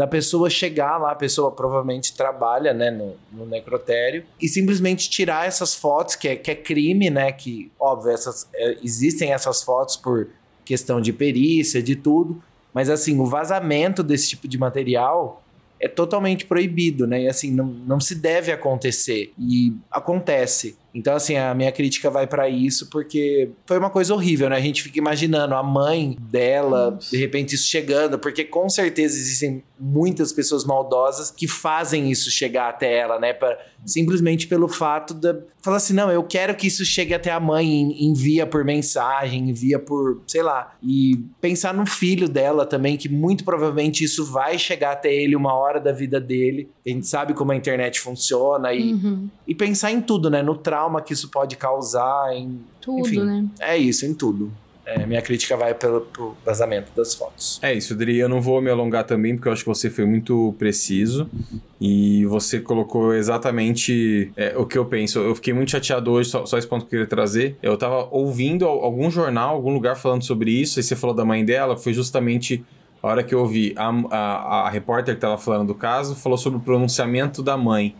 Da 0.00 0.06
pessoa 0.06 0.48
chegar 0.48 0.96
lá, 0.96 1.12
a 1.12 1.14
pessoa 1.14 1.52
provavelmente 1.52 2.16
trabalha, 2.16 2.72
né, 2.72 2.90
no, 2.90 3.16
no 3.30 3.44
necrotério, 3.44 4.24
e 4.40 4.48
simplesmente 4.48 5.10
tirar 5.10 5.46
essas 5.46 5.74
fotos, 5.74 6.16
que 6.16 6.26
é, 6.26 6.36
que 6.36 6.50
é 6.50 6.54
crime, 6.54 7.10
né, 7.10 7.30
que, 7.32 7.70
óbvio, 7.78 8.10
essas, 8.10 8.48
é, 8.54 8.78
existem 8.82 9.34
essas 9.34 9.62
fotos 9.62 9.98
por 9.98 10.28
questão 10.64 11.02
de 11.02 11.12
perícia, 11.12 11.82
de 11.82 11.96
tudo, 11.96 12.42
mas, 12.72 12.88
assim, 12.88 13.20
o 13.20 13.26
vazamento 13.26 14.02
desse 14.02 14.30
tipo 14.30 14.48
de 14.48 14.56
material 14.56 15.42
é 15.78 15.86
totalmente 15.86 16.46
proibido, 16.46 17.06
né, 17.06 17.24
e, 17.24 17.28
assim, 17.28 17.50
não, 17.50 17.66
não 17.66 18.00
se 18.00 18.14
deve 18.14 18.50
acontecer, 18.50 19.34
e 19.38 19.74
acontece. 19.90 20.78
Então, 20.94 21.14
assim, 21.14 21.36
a 21.36 21.54
minha 21.54 21.70
crítica 21.70 22.10
vai 22.10 22.26
pra 22.26 22.48
isso, 22.48 22.88
porque 22.90 23.50
foi 23.66 23.78
uma 23.78 23.90
coisa 23.90 24.12
horrível, 24.14 24.48
né? 24.50 24.56
A 24.56 24.60
gente 24.60 24.82
fica 24.82 24.98
imaginando 24.98 25.54
a 25.54 25.62
mãe 25.62 26.16
dela, 26.20 26.98
de 27.10 27.16
repente, 27.16 27.54
isso 27.54 27.68
chegando, 27.68 28.18
porque 28.18 28.44
com 28.44 28.68
certeza 28.68 29.16
existem 29.16 29.62
muitas 29.78 30.32
pessoas 30.32 30.64
maldosas 30.64 31.30
que 31.30 31.46
fazem 31.48 32.10
isso 32.10 32.30
chegar 32.30 32.68
até 32.68 32.98
ela, 32.98 33.18
né? 33.18 33.32
Pra, 33.32 33.56
simplesmente 33.86 34.46
pelo 34.46 34.68
fato 34.68 35.14
de 35.14 35.34
falar 35.62 35.76
assim: 35.78 35.94
não, 35.94 36.10
eu 36.10 36.22
quero 36.22 36.54
que 36.54 36.66
isso 36.66 36.84
chegue 36.84 37.14
até 37.14 37.30
a 37.30 37.40
mãe, 37.40 37.66
en- 37.66 38.10
envia 38.10 38.46
por 38.46 38.64
mensagem, 38.64 39.48
envia 39.48 39.78
por, 39.78 40.20
sei 40.26 40.42
lá. 40.42 40.74
E 40.82 41.18
pensar 41.40 41.72
no 41.72 41.86
filho 41.86 42.28
dela 42.28 42.66
também, 42.66 42.96
que 42.96 43.08
muito 43.08 43.44
provavelmente 43.44 44.04
isso 44.04 44.24
vai 44.26 44.58
chegar 44.58 44.92
até 44.92 45.12
ele 45.14 45.34
uma 45.36 45.54
hora 45.54 45.80
da 45.80 45.92
vida 45.92 46.20
dele. 46.20 46.68
A 46.84 46.88
gente 46.90 47.06
sabe 47.06 47.32
como 47.32 47.52
a 47.52 47.56
internet 47.56 48.00
funciona 48.00 48.72
e 48.74 48.90
Uhum. 48.92 49.28
e 49.46 49.54
pensar 49.54 49.92
em 49.92 50.00
tudo, 50.00 50.28
né? 50.28 50.42
No 50.42 50.56
trauma 50.56 50.79
que 51.04 51.12
isso 51.12 51.28
pode 51.28 51.56
causar, 51.56 52.32
em. 52.34 52.60
Tudo, 52.80 53.00
Enfim. 53.00 53.24
né? 53.24 53.46
É 53.60 53.76
isso, 53.76 54.06
em 54.06 54.14
tudo. 54.14 54.50
É, 54.86 55.06
minha 55.06 55.22
crítica 55.22 55.56
vai 55.56 55.72
pelo, 55.72 56.00
pro 56.00 56.34
vazamento 56.44 56.90
das 56.96 57.14
fotos. 57.14 57.60
É 57.62 57.72
isso, 57.72 57.94
Dri. 57.94 58.16
Eu 58.18 58.28
não 58.28 58.40
vou 58.40 58.60
me 58.60 58.68
alongar 58.70 59.04
também, 59.04 59.36
porque 59.36 59.46
eu 59.48 59.52
acho 59.52 59.62
que 59.62 59.68
você 59.68 59.88
foi 59.88 60.04
muito 60.04 60.52
preciso. 60.58 61.28
E 61.80 62.24
você 62.26 62.58
colocou 62.58 63.14
exatamente 63.14 64.32
é, 64.36 64.56
o 64.56 64.66
que 64.66 64.76
eu 64.76 64.84
penso. 64.84 65.18
Eu 65.20 65.34
fiquei 65.36 65.52
muito 65.54 65.70
chateado 65.70 66.10
hoje, 66.10 66.30
só, 66.30 66.44
só 66.44 66.58
esse 66.58 66.66
ponto 66.66 66.80
que 66.80 66.86
eu 66.86 66.90
queria 66.90 67.06
trazer. 67.06 67.56
Eu 67.62 67.76
tava 67.76 68.08
ouvindo 68.10 68.64
al- 68.66 68.82
algum 68.82 69.08
jornal, 69.10 69.54
algum 69.54 69.72
lugar 69.72 69.96
falando 69.96 70.24
sobre 70.24 70.50
isso, 70.50 70.80
e 70.80 70.82
você 70.82 70.96
falou 70.96 71.14
da 71.14 71.24
mãe 71.24 71.44
dela, 71.44 71.76
foi 71.76 71.92
justamente 71.92 72.64
a 73.02 73.06
hora 73.06 73.22
que 73.22 73.34
eu 73.34 73.40
ouvi. 73.40 73.72
A, 73.76 73.88
a, 74.10 74.66
a 74.66 74.70
repórter 74.70 75.14
que 75.14 75.20
tava 75.20 75.38
falando 75.38 75.68
do 75.68 75.74
caso 75.74 76.16
falou 76.16 76.36
sobre 76.36 76.58
o 76.58 76.62
pronunciamento 76.62 77.42
da 77.42 77.56
mãe. 77.56 77.94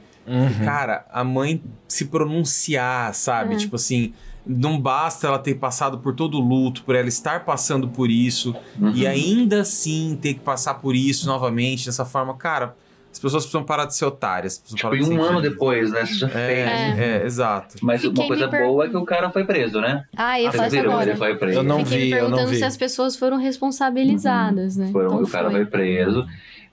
Cara, 0.64 1.04
a 1.10 1.24
mãe 1.24 1.62
se 1.88 2.04
pronunciar, 2.06 3.12
sabe? 3.14 3.54
É. 3.54 3.56
Tipo 3.58 3.76
assim, 3.76 4.12
não 4.46 4.80
basta 4.80 5.26
ela 5.26 5.38
ter 5.38 5.54
passado 5.54 5.98
por 5.98 6.14
todo 6.14 6.36
o 6.38 6.40
luto, 6.40 6.82
por 6.84 6.94
ela 6.94 7.08
estar 7.08 7.44
passando 7.44 7.88
por 7.88 8.10
isso, 8.10 8.54
Uhum. 8.78 8.92
e 8.94 9.06
ainda 9.06 9.60
assim 9.60 10.18
ter 10.20 10.34
que 10.34 10.40
passar 10.40 10.74
por 10.74 10.94
isso 10.94 11.26
novamente, 11.26 11.86
dessa 11.86 12.04
forma. 12.04 12.34
Cara, 12.36 12.74
as 13.12 13.18
pessoas 13.18 13.42
precisam 13.42 13.64
parar 13.64 13.86
de 13.86 13.94
ser 13.96 14.04
otárias. 14.04 14.56
Tipo, 14.58 14.82
parar 14.82 14.96
de 14.96 15.04
ser 15.04 15.12
um 15.18 15.22
ano 15.22 15.42
depois, 15.42 15.90
né? 15.90 16.06
Você 16.06 16.14
já 16.14 16.28
fez. 16.28 16.38
É, 16.38 17.20
é, 17.22 17.26
exato. 17.26 17.76
Mas 17.82 18.00
Fiquei 18.02 18.22
uma 18.22 18.28
coisa 18.28 18.48
per- 18.48 18.64
boa 18.66 18.84
é 18.86 18.88
que 18.88 18.96
o 18.96 19.04
cara 19.04 19.30
foi 19.30 19.44
preso, 19.44 19.80
né? 19.80 20.04
Ah, 20.16 20.40
eu 20.40 20.50
viram? 20.52 20.92
agora. 20.92 21.10
Ele 21.10 21.18
foi 21.18 21.34
preso. 21.36 21.58
Eu 21.58 21.62
não 21.64 21.84
Fiquei 21.84 21.98
vi, 21.98 22.04
me 22.04 22.10
eu 22.12 22.16
não 22.16 22.22
perguntando 22.30 22.50
vi. 22.50 22.58
se 22.58 22.64
as 22.64 22.76
pessoas 22.76 23.16
foram 23.16 23.36
responsabilizadas, 23.36 24.76
né? 24.76 24.90
Foram, 24.92 25.06
Então 25.14 25.22
o 25.24 25.28
cara 25.28 25.50
foi. 25.50 25.60
foi 25.62 25.66
preso. 25.66 26.26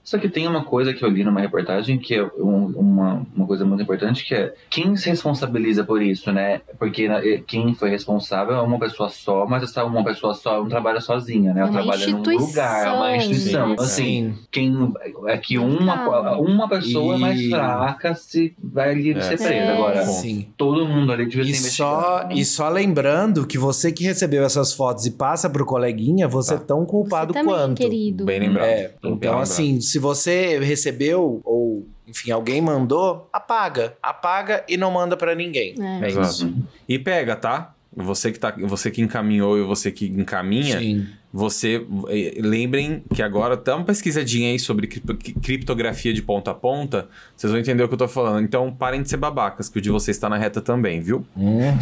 Só 0.08 0.16
que 0.16 0.26
tem 0.26 0.48
uma 0.48 0.64
coisa 0.64 0.94
que 0.94 1.04
eu 1.04 1.10
li 1.10 1.22
numa 1.22 1.38
reportagem 1.38 1.98
que 1.98 2.14
é 2.14 2.24
um- 2.24 2.72
uma, 2.74 3.26
uma 3.36 3.46
coisa 3.46 3.62
muito 3.66 3.82
importante 3.82 4.24
que 4.24 4.34
é 4.34 4.54
quem 4.70 4.96
se 4.96 5.06
responsabiliza 5.10 5.84
por 5.84 6.00
isso, 6.00 6.32
né? 6.32 6.62
Porque 6.78 7.06
na- 7.06 7.22
eh, 7.22 7.42
quem 7.46 7.74
foi 7.74 7.90
responsável 7.90 8.54
é 8.56 8.62
uma 8.62 8.78
pessoa 8.78 9.10
só, 9.10 9.44
mas 9.46 9.62
essa 9.62 9.84
uma 9.84 10.02
pessoa 10.02 10.32
só 10.32 10.60
não 10.62 10.68
trabalha 10.70 10.98
sozinha, 11.02 11.52
né? 11.52 11.60
Ela 11.60 11.68
É 11.68 11.70
uma 11.72 11.82
trabalha 11.82 12.06
num 12.06 12.18
instituição, 12.20 12.46
lugar, 12.48 12.86
é 12.86 12.90
uma 12.90 13.16
instituição. 13.18 13.68
né? 13.68 13.76
Assim, 13.80 14.34
quem 14.50 14.94
é 15.26 15.36
que 15.36 15.58
uma, 15.58 15.94
Delicado. 15.96 16.40
uma 16.40 16.66
pessoa 16.70 17.16
E- 17.16 17.20
mais 17.20 17.46
fraca 17.50 18.14
se 18.14 18.54
vai 18.64 18.90
ali 18.92 19.10
É. 19.12 19.20
ser 19.20 19.36
presa. 19.36 19.52
É. 19.52 19.72
Agora, 19.74 20.06
Sim. 20.06 20.48
todo 20.56 20.86
mundo 20.86 21.12
ali 21.12 21.26
devia 21.26 21.42
E 21.52 21.54
ser 21.54 21.68
só, 21.68 22.26
e 22.30 22.46
só 22.46 22.70
lembrando 22.70 23.46
que 23.46 23.58
você 23.58 23.92
que 23.92 24.04
recebeu 24.04 24.42
essas 24.42 24.72
fotos 24.72 25.04
e 25.04 25.10
passa 25.10 25.50
pro 25.50 25.66
coleguinha, 25.66 26.26
você 26.26 26.56
Tá. 26.56 26.62
é 26.62 26.64
tão 26.66 26.86
culpado 26.86 27.34
Você 27.34 27.40
também, 27.40 27.54
quanto. 27.54 27.76
querido. 27.76 28.24
Bem 28.24 28.40
lembrado. 28.40 28.64
É, 28.66 28.76
Bem 28.76 28.90
então 28.96 29.10
lembrado. 29.12 29.42
assim, 29.42 29.78
se 29.98 30.00
você 30.00 30.60
recebeu 30.60 31.40
ou, 31.44 31.84
enfim, 32.06 32.30
alguém 32.30 32.62
mandou, 32.62 33.28
apaga. 33.32 33.96
Apaga 34.00 34.64
e 34.68 34.76
não 34.76 34.92
manda 34.92 35.16
pra 35.16 35.34
ninguém. 35.34 35.74
É. 35.76 36.04
É 36.04 36.08
Exato. 36.08 36.28
isso. 36.28 36.54
E 36.88 37.00
pega, 37.00 37.34
tá? 37.34 37.74
Você 37.96 38.30
que, 38.30 38.38
tá, 38.38 38.54
você 38.60 38.92
que 38.92 39.02
encaminhou 39.02 39.58
e 39.58 39.62
você 39.64 39.90
que 39.90 40.06
encaminha, 40.06 40.78
Sim. 40.78 41.06
você 41.32 41.84
eh, 42.10 42.34
lembrem 42.40 43.02
que 43.12 43.20
agora 43.22 43.56
dá 43.56 43.74
uma 43.74 43.84
pesquisadinha 43.84 44.50
aí 44.52 44.58
sobre 44.58 44.86
cri- 44.86 45.02
criptografia 45.42 46.14
de 46.14 46.22
ponta 46.22 46.52
a 46.52 46.54
ponta, 46.54 47.08
vocês 47.34 47.50
vão 47.50 47.58
entender 47.60 47.82
o 47.82 47.88
que 47.88 47.94
eu 47.94 47.98
tô 47.98 48.06
falando. 48.06 48.44
Então 48.44 48.70
parem 48.72 49.02
de 49.02 49.08
ser 49.08 49.16
babacas, 49.16 49.68
que 49.68 49.78
o 49.78 49.82
de 49.82 49.90
vocês 49.90 50.16
está 50.16 50.28
na 50.28 50.36
reta 50.36 50.60
também, 50.60 51.00
viu? 51.00 51.26
Uhum. 51.34 51.74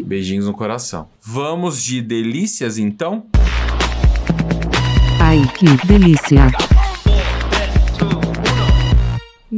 Beijinhos 0.06 0.46
no 0.46 0.54
coração. 0.54 1.08
Vamos 1.20 1.82
de 1.82 2.00
delícias 2.00 2.78
então? 2.78 3.26
Ai, 5.20 5.42
que 5.58 5.86
delícia. 5.86 6.46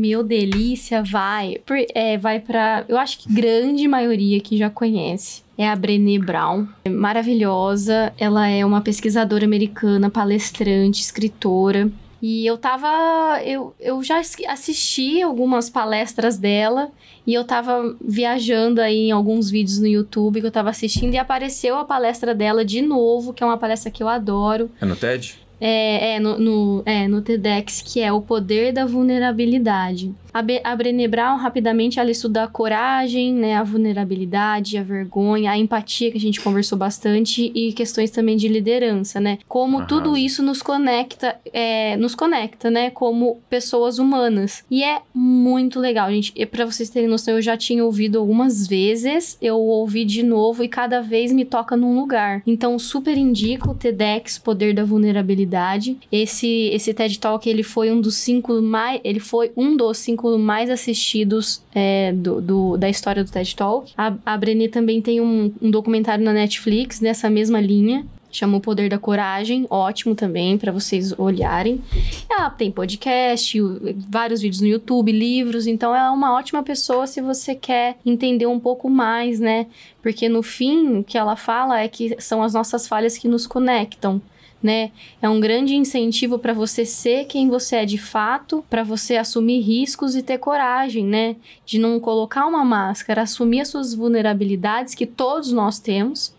Meu 0.02 0.24
delícia 0.24 1.00
vai, 1.00 1.58
é, 1.94 2.18
vai 2.18 2.40
para, 2.40 2.84
eu 2.88 2.98
acho 2.98 3.20
que 3.20 3.32
grande 3.32 3.86
maioria 3.86 4.40
que 4.40 4.56
já 4.56 4.68
conhece. 4.68 5.44
É 5.56 5.68
a 5.68 5.76
Brené 5.76 6.18
Brown, 6.18 6.66
É 6.84 6.88
maravilhosa. 6.88 8.12
Ela 8.18 8.48
é 8.48 8.66
uma 8.66 8.80
pesquisadora 8.80 9.44
americana, 9.44 10.10
palestrante, 10.10 11.00
escritora. 11.00 11.88
E 12.20 12.44
eu 12.44 12.58
tava, 12.58 13.40
eu, 13.44 13.76
eu 13.78 14.02
já 14.02 14.20
assisti 14.48 15.22
algumas 15.22 15.70
palestras 15.70 16.36
dela 16.36 16.90
e 17.24 17.32
eu 17.32 17.44
tava 17.44 17.96
viajando 18.00 18.80
aí 18.80 19.06
em 19.06 19.12
alguns 19.12 19.50
vídeos 19.50 19.78
no 19.78 19.86
YouTube 19.86 20.40
que 20.40 20.46
eu 20.48 20.50
tava 20.50 20.70
assistindo 20.70 21.14
e 21.14 21.18
apareceu 21.18 21.76
a 21.76 21.84
palestra 21.84 22.34
dela 22.34 22.64
de 22.64 22.82
novo, 22.82 23.32
que 23.32 23.44
é 23.44 23.46
uma 23.46 23.56
palestra 23.56 23.88
que 23.88 24.02
eu 24.02 24.08
adoro. 24.08 24.68
É 24.80 24.84
no 24.84 24.96
TED? 24.96 25.41
É, 25.64 26.14
é, 26.14 26.20
no, 26.20 26.38
no, 26.38 26.82
é, 26.84 27.06
no 27.06 27.22
TEDx, 27.22 27.82
que 27.82 28.00
é 28.00 28.12
o 28.12 28.20
poder 28.20 28.72
da 28.72 28.84
vulnerabilidade. 28.84 30.12
A, 30.32 30.40
Be 30.40 30.60
a 30.64 30.74
Brené 30.74 31.06
Brown, 31.06 31.36
rapidamente, 31.36 32.00
ela 32.00 32.10
estuda 32.10 32.44
a 32.44 32.48
coragem, 32.48 33.34
né, 33.34 33.54
a 33.54 33.62
vulnerabilidade, 33.62 34.78
a 34.78 34.82
vergonha, 34.82 35.50
a 35.50 35.58
empatia, 35.58 36.10
que 36.10 36.16
a 36.16 36.20
gente 36.20 36.40
conversou 36.40 36.78
bastante, 36.78 37.52
e 37.54 37.72
questões 37.72 38.10
também 38.10 38.36
de 38.36 38.48
liderança, 38.48 39.20
né? 39.20 39.38
Como 39.46 39.78
Aham. 39.78 39.86
tudo 39.86 40.16
isso 40.16 40.42
nos 40.42 40.62
conecta, 40.62 41.36
é, 41.52 41.96
nos 41.96 42.14
conecta, 42.14 42.70
né, 42.70 42.90
como 42.90 43.40
pessoas 43.50 43.98
humanas. 43.98 44.64
E 44.70 44.82
é 44.82 45.02
muito 45.14 45.78
legal, 45.78 46.10
gente. 46.10 46.32
E 46.34 46.46
pra 46.46 46.64
vocês 46.64 46.88
terem 46.88 47.08
noção, 47.08 47.34
eu 47.34 47.42
já 47.42 47.56
tinha 47.56 47.84
ouvido 47.84 48.18
algumas 48.18 48.66
vezes, 48.66 49.36
eu 49.42 49.58
ouvi 49.58 50.04
de 50.04 50.22
novo 50.22 50.64
e 50.64 50.68
cada 50.68 51.00
vez 51.02 51.32
me 51.32 51.44
toca 51.44 51.76
num 51.76 51.98
lugar. 51.98 52.42
Então, 52.46 52.78
super 52.78 53.18
indico 53.18 53.70
o 53.70 53.74
TEDx, 53.74 54.38
Poder 54.38 54.74
da 54.74 54.84
Vulnerabilidade. 54.84 55.98
Esse, 56.10 56.70
esse 56.72 56.94
TED 56.94 57.18
Talk, 57.18 57.48
ele 57.48 57.62
foi 57.62 57.90
um 57.90 58.00
dos 58.00 58.14
cinco 58.14 58.60
mais, 58.62 59.00
ele 59.04 59.20
foi 59.20 59.52
um 59.56 59.76
dos 59.76 59.98
cinco 59.98 60.21
mais 60.38 60.70
assistidos 60.70 61.62
é, 61.74 62.12
do, 62.12 62.40
do- 62.40 62.76
da 62.76 62.88
história 62.88 63.22
do 63.24 63.30
TED 63.30 63.54
Talk. 63.56 63.92
A, 63.96 64.14
a 64.24 64.36
Brené 64.36 64.68
também 64.68 65.00
tem 65.00 65.20
um, 65.20 65.52
um 65.60 65.70
documentário 65.70 66.24
na 66.24 66.32
Netflix 66.32 67.00
nessa 67.00 67.28
mesma 67.30 67.60
linha. 67.60 68.04
Chama 68.34 68.56
O 68.56 68.60
Poder 68.62 68.88
da 68.88 68.98
Coragem, 68.98 69.66
ótimo 69.68 70.14
também 70.14 70.56
pra 70.56 70.72
vocês 70.72 71.12
olharem. 71.18 71.82
Ela 72.30 72.48
tem 72.48 72.70
podcast, 72.70 73.60
vários 74.08 74.40
vídeos 74.40 74.62
no 74.62 74.68
YouTube, 74.68 75.12
livros, 75.12 75.66
então 75.66 75.94
ela 75.94 76.06
é 76.06 76.10
uma 76.10 76.34
ótima 76.34 76.62
pessoa 76.62 77.06
se 77.06 77.20
você 77.20 77.54
quer 77.54 77.98
entender 78.06 78.46
um 78.46 78.58
pouco 78.58 78.88
mais, 78.88 79.38
né? 79.38 79.66
Porque 80.02 80.30
no 80.30 80.42
fim, 80.42 81.00
o 81.00 81.04
que 81.04 81.18
ela 81.18 81.36
fala 81.36 81.80
é 81.80 81.88
que 81.88 82.16
são 82.22 82.42
as 82.42 82.54
nossas 82.54 82.88
falhas 82.88 83.18
que 83.18 83.28
nos 83.28 83.46
conectam. 83.46 84.18
Né? 84.62 84.92
É 85.20 85.28
um 85.28 85.40
grande 85.40 85.74
incentivo 85.74 86.38
para 86.38 86.52
você 86.52 86.84
ser 86.86 87.24
quem 87.24 87.48
você 87.48 87.76
é 87.76 87.84
de 87.84 87.98
fato, 87.98 88.64
para 88.70 88.84
você 88.84 89.16
assumir 89.16 89.60
riscos 89.60 90.14
e 90.14 90.22
ter 90.22 90.38
coragem, 90.38 91.04
né? 91.04 91.34
De 91.66 91.78
não 91.80 91.98
colocar 91.98 92.46
uma 92.46 92.64
máscara, 92.64 93.22
assumir 93.22 93.62
as 93.62 93.68
suas 93.68 93.92
vulnerabilidades 93.92 94.94
que 94.94 95.04
todos 95.04 95.50
nós 95.50 95.80
temos, 95.80 96.32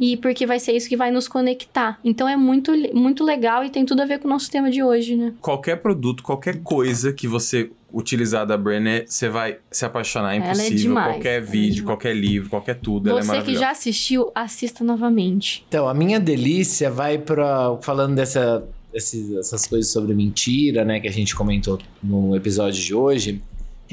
e 0.00 0.16
porque 0.16 0.46
vai 0.46 0.58
ser 0.58 0.72
isso 0.72 0.88
que 0.88 0.96
vai 0.96 1.10
nos 1.10 1.28
conectar. 1.28 1.98
Então 2.04 2.28
é 2.28 2.36
muito, 2.36 2.72
muito 2.94 3.24
legal 3.24 3.64
e 3.64 3.70
tem 3.70 3.84
tudo 3.84 4.02
a 4.02 4.04
ver 4.06 4.18
com 4.18 4.28
o 4.28 4.30
nosso 4.30 4.50
tema 4.50 4.70
de 4.70 4.82
hoje, 4.82 5.16
né? 5.16 5.32
Qualquer 5.40 5.76
produto, 5.76 6.22
qualquer 6.22 6.62
coisa 6.62 7.12
que 7.12 7.26
você 7.26 7.70
utilizar 7.92 8.46
da 8.46 8.56
Brené, 8.56 9.04
você 9.06 9.28
vai 9.28 9.58
se 9.70 9.84
apaixonar. 9.84 10.34
É 10.34 10.36
Ela 10.36 10.46
é 10.46 10.50
impossível. 10.50 10.76
demais, 10.76 11.14
qualquer 11.14 11.38
é 11.38 11.40
vídeo, 11.40 11.74
demais. 11.76 11.86
qualquer 11.86 12.14
livro, 12.16 12.50
qualquer 12.50 12.74
tudo. 12.74 13.08
ela 13.08 13.20
é 13.20 13.22
Você 13.22 13.26
que 13.26 13.32
maravilhosa. 13.32 13.64
já 13.64 13.70
assistiu, 13.70 14.30
assista 14.34 14.84
novamente. 14.84 15.64
Então, 15.68 15.88
a 15.88 15.94
minha 15.94 16.20
delícia 16.20 16.90
vai 16.90 17.18
pra. 17.18 17.76
Falando 17.80 18.14
dessa, 18.14 18.62
essas 18.94 19.66
coisas 19.66 19.90
sobre 19.90 20.14
mentira, 20.14 20.84
né? 20.84 21.00
Que 21.00 21.08
a 21.08 21.12
gente 21.12 21.34
comentou 21.34 21.78
no 22.02 22.36
episódio 22.36 22.82
de 22.82 22.94
hoje. 22.94 23.42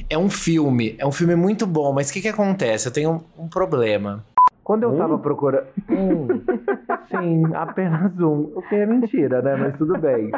É 0.10 0.18
um 0.18 0.30
filme. 0.30 0.96
É 0.98 1.06
um 1.06 1.12
filme 1.12 1.36
muito 1.36 1.66
bom, 1.66 1.94
mas 1.94 2.10
o 2.10 2.14
que, 2.14 2.22
que 2.22 2.28
acontece? 2.28 2.88
Eu 2.88 2.92
tenho 2.92 3.24
um, 3.38 3.46
um 3.46 3.48
problema. 3.48 4.26
Quando 4.66 4.82
eu 4.82 4.98
tava 4.98 5.20
procurando. 5.20 5.68
Um. 5.92 6.28
Sim, 7.08 7.54
apenas 7.54 8.20
um. 8.20 8.52
O 8.56 8.64
que 8.64 8.74
é 8.74 8.86
mentira, 8.88 9.40
né? 9.40 9.56
Mas 9.56 9.78
tudo 9.78 9.96
bem. 10.00 10.32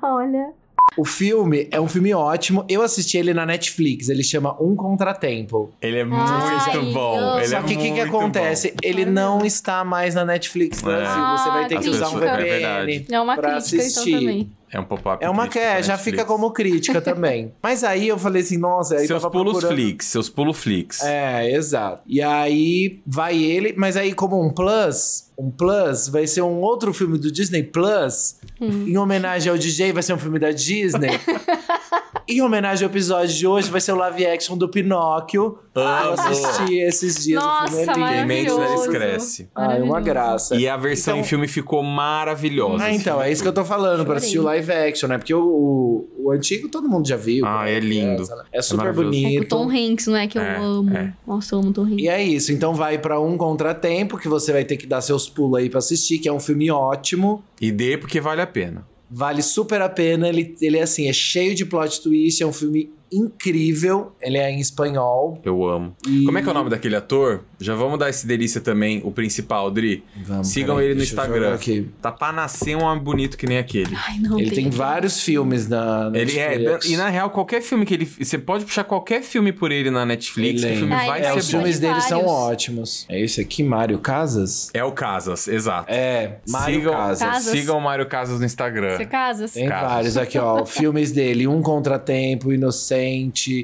Olha. 0.00 0.52
O 0.96 1.04
filme 1.04 1.68
é 1.70 1.80
um 1.80 1.88
filme 1.88 2.12
ótimo. 2.14 2.64
Eu 2.68 2.82
assisti 2.82 3.16
ele 3.18 3.34
na 3.34 3.44
Netflix. 3.44 4.08
Ele 4.08 4.22
chama 4.22 4.56
Um 4.62 4.76
Contratempo. 4.76 5.72
Ele 5.80 5.98
é 5.98 6.02
Ai, 6.02 6.76
muito 6.76 6.92
bom. 6.92 7.38
Ele 7.38 7.48
Só 7.48 7.58
é 7.58 7.62
que 7.62 7.74
o 7.74 7.78
que, 7.78 7.92
que 7.92 8.00
acontece? 8.00 8.68
bom. 8.70 8.76
Ele 8.82 9.04
não 9.04 9.44
está 9.44 9.84
mais 9.84 10.14
na 10.14 10.24
Netflix 10.24 10.80
Brasil. 10.80 11.06
Ah, 11.08 11.36
Você 11.38 11.50
vai 11.50 11.66
ter 11.68 11.80
que 11.80 11.88
usar 11.88 12.08
um 12.08 12.22
é 12.22 12.36
VPN. 12.36 12.44
verdade. 12.44 13.06
É 13.10 13.20
uma 13.20 13.34
pra 13.36 13.54
crítica, 13.56 13.82
assistir. 13.82 14.10
então, 14.10 14.20
também. 14.20 14.50
É 14.74 14.80
um 14.80 14.84
pop-up. 14.84 15.24
É 15.24 15.30
uma 15.30 15.46
que 15.46 15.56
é, 15.56 15.80
já 15.84 15.96
fica 15.96 16.24
como 16.24 16.50
crítica 16.50 16.98
também. 17.02 17.52
Mas 17.62 17.84
aí 17.84 18.08
eu 18.08 18.18
falei 18.18 18.42
assim, 18.42 18.58
nossa, 18.58 18.96
aí 18.96 19.06
Seus 19.06 19.22
tava 19.22 19.30
pulos 19.30 19.52
procurando... 19.52 19.76
flicks, 19.76 20.06
seus 20.08 20.28
pulos 20.28 20.58
flicks. 20.58 21.00
É, 21.00 21.52
exato. 21.52 22.02
E 22.08 22.20
aí 22.20 23.00
vai 23.06 23.40
ele, 23.40 23.72
mas 23.76 23.96
aí 23.96 24.12
como 24.12 24.44
um 24.44 24.50
plus, 24.52 25.30
um 25.38 25.48
plus 25.48 26.08
vai 26.08 26.26
ser 26.26 26.42
um 26.42 26.60
outro 26.60 26.92
filme 26.92 27.16
do 27.18 27.30
Disney 27.30 27.62
Plus, 27.62 28.36
Hum. 28.60 28.86
em 28.86 28.96
homenagem 28.96 29.50
ao 29.50 29.58
DJ, 29.58 29.92
vai 29.92 30.02
ser 30.02 30.14
um 30.14 30.18
filme 30.18 30.38
da 30.38 30.50
Disney. 30.50 31.10
em 32.28 32.40
homenagem 32.42 32.84
ao 32.84 32.90
episódio 32.90 33.34
de 33.34 33.46
hoje, 33.46 33.70
vai 33.70 33.80
ser 33.80 33.92
o 33.92 33.96
live 33.96 34.26
action 34.26 34.56
do 34.56 34.68
Pinóquio. 34.68 35.58
Eu 35.74 35.82
Amo. 35.82 36.12
assisti 36.12 36.78
esses 36.78 37.24
dias, 37.24 37.42
Nossa, 37.42 37.74
o 37.74 37.84
filme 37.84 37.90
é 37.90 37.94
lindo. 37.94 38.16
Quem 38.16 38.26
mente, 38.26 38.52
Maravilhoso. 38.52 38.90
cresce. 38.90 39.50
Ai, 39.54 39.64
uma 39.82 39.86
Maravilhoso. 39.94 40.04
graça. 40.04 40.56
E 40.56 40.68
a 40.68 40.76
versão 40.76 41.14
Então- 41.14 41.20
em 41.24 41.28
filme 41.28 41.48
ficou 41.48 41.82
maravilhosa. 41.82 42.84
Ah, 42.84 42.92
então, 42.94 43.20
é 43.20 43.30
isso 43.32 43.42
que 43.42 43.48
eu 43.48 43.52
tô 43.52 43.64
falando, 43.64 44.04
pra 44.04 44.16
assistir 44.16 44.38
o 44.38 44.42
live 44.44 44.70
action, 44.72 45.08
né? 45.08 45.18
Porque 45.18 45.34
o, 45.34 45.42
o, 45.42 46.26
o 46.26 46.30
antigo 46.30 46.68
todo 46.68 46.88
mundo 46.88 47.06
já 47.08 47.16
viu. 47.16 47.44
Ah, 47.44 47.68
é 47.68 47.80
lindo. 47.80 48.22
É 48.52 48.62
super 48.62 48.78
maravilhoso. 48.84 49.16
É 49.16 49.20
com 49.20 49.26
o 49.26 49.30
bonito. 49.32 49.48
Tom 49.48 49.70
Hanks, 49.70 50.06
não 50.06 50.16
é? 50.16 50.26
Que 50.28 50.38
eu 50.38 50.42
É, 50.42 50.56
amo. 50.58 50.96
é. 50.96 51.12
Nossa, 51.26 51.54
eu 51.54 51.58
amo 51.58 51.72
Tom 51.72 51.82
Hanks. 51.82 51.98
E 51.98 52.08
é 52.08 52.22
isso, 52.22 52.52
então 52.52 52.72
vai 52.74 52.98
pra 52.98 53.20
um 53.20 53.36
contratempo 53.36 54.16
que 54.16 54.28
você 54.28 54.52
vai 54.52 54.64
ter 54.64 54.76
que 54.76 54.86
dar 54.86 55.00
seus 55.00 55.28
pulos 55.28 55.58
aí 55.58 55.68
pra 55.68 55.78
assistir, 55.78 56.18
que 56.18 56.28
é 56.28 56.32
um 56.32 56.40
filme 56.40 56.70
ótimo. 56.70 57.42
E 57.60 57.70
dê 57.72 57.98
porque 57.98 58.20
vale 58.20 58.40
a 58.40 58.46
pena. 58.46 58.86
Vale 59.16 59.42
super 59.42 59.80
a 59.80 59.88
pena. 59.88 60.28
Ele, 60.28 60.56
ele 60.60 60.76
é 60.76 60.82
assim, 60.82 61.06
é 61.06 61.12
cheio 61.12 61.54
de 61.54 61.64
plot 61.64 62.00
twist, 62.00 62.42
é 62.42 62.46
um 62.46 62.52
filme 62.52 62.90
incrível. 63.16 64.12
Ele 64.20 64.38
é 64.38 64.50
em 64.50 64.60
espanhol. 64.60 65.40
Eu 65.44 65.64
amo. 65.68 65.94
E- 66.06 66.24
Como 66.24 66.38
é 66.38 66.42
que 66.42 66.48
é 66.48 66.50
o 66.50 66.54
nome 66.54 66.70
daquele 66.70 66.96
ator? 66.96 67.42
Já 67.60 67.74
vamos 67.74 67.98
dar 67.98 68.10
esse 68.10 68.26
delícia 68.26 68.60
também, 68.60 69.00
o 69.04 69.10
principal, 69.10 69.70
Dri. 69.70 70.04
Vamos, 70.24 70.48
Sigam 70.48 70.76
peraí, 70.76 70.90
ele 70.90 70.98
no 70.98 71.02
Instagram. 71.04 71.58
Tá 72.02 72.12
pra 72.12 72.32
nascer 72.32 72.76
um 72.76 72.82
homem 72.82 73.02
bonito 73.02 73.36
que 73.36 73.46
nem 73.46 73.58
aquele. 73.58 73.94
Ai, 73.96 74.18
não. 74.18 74.38
Ele 74.38 74.50
tem 74.50 74.68
vários 74.70 75.20
filmes 75.20 75.68
na 75.68 76.10
Ele 76.14 76.38
é, 76.38 76.58
Netflix. 76.58 76.86
e 76.90 76.96
na 76.96 77.08
real, 77.08 77.30
qualquer 77.30 77.62
filme 77.62 77.86
que 77.86 77.94
ele. 77.94 78.04
Você 78.06 78.36
pode 78.38 78.64
puxar 78.64 78.84
qualquer 78.84 79.22
filme 79.22 79.52
por 79.52 79.70
ele 79.72 79.90
na 79.90 80.04
Netflix, 80.04 80.62
Ele 80.62 80.76
filme 80.76 80.92
Ah, 80.94 81.06
vai 81.06 81.20
É, 81.20 81.32
ser 81.32 81.38
os 81.38 81.50
filmes 81.50 81.78
dele 81.78 82.00
são 82.00 82.24
ótimos. 82.26 83.06
É 83.08 83.20
esse 83.20 83.40
aqui, 83.40 83.62
Mário 83.62 83.98
Casas? 83.98 84.70
É 84.74 84.84
o 84.84 84.92
Casas, 84.92 85.48
exato. 85.48 85.86
É, 85.92 86.36
Mário 86.48 86.74
sigam, 86.76 86.92
Casas. 86.92 87.18
Casas. 87.28 87.52
sigam 87.52 87.78
o 87.78 87.80
Mário 87.80 88.06
Casas 88.06 88.38
no 88.40 88.46
Instagram. 88.46 88.96
Você 88.96 89.06
casas? 89.06 89.52
Tem 89.52 89.68
Casas. 89.68 89.88
vários 89.90 90.16
aqui, 90.16 90.38
ó. 90.38 90.64
Filmes 90.66 91.12
dele. 91.12 91.46
Um 91.46 91.62
Contratempo, 91.62 92.52
Inocente. 92.52 93.03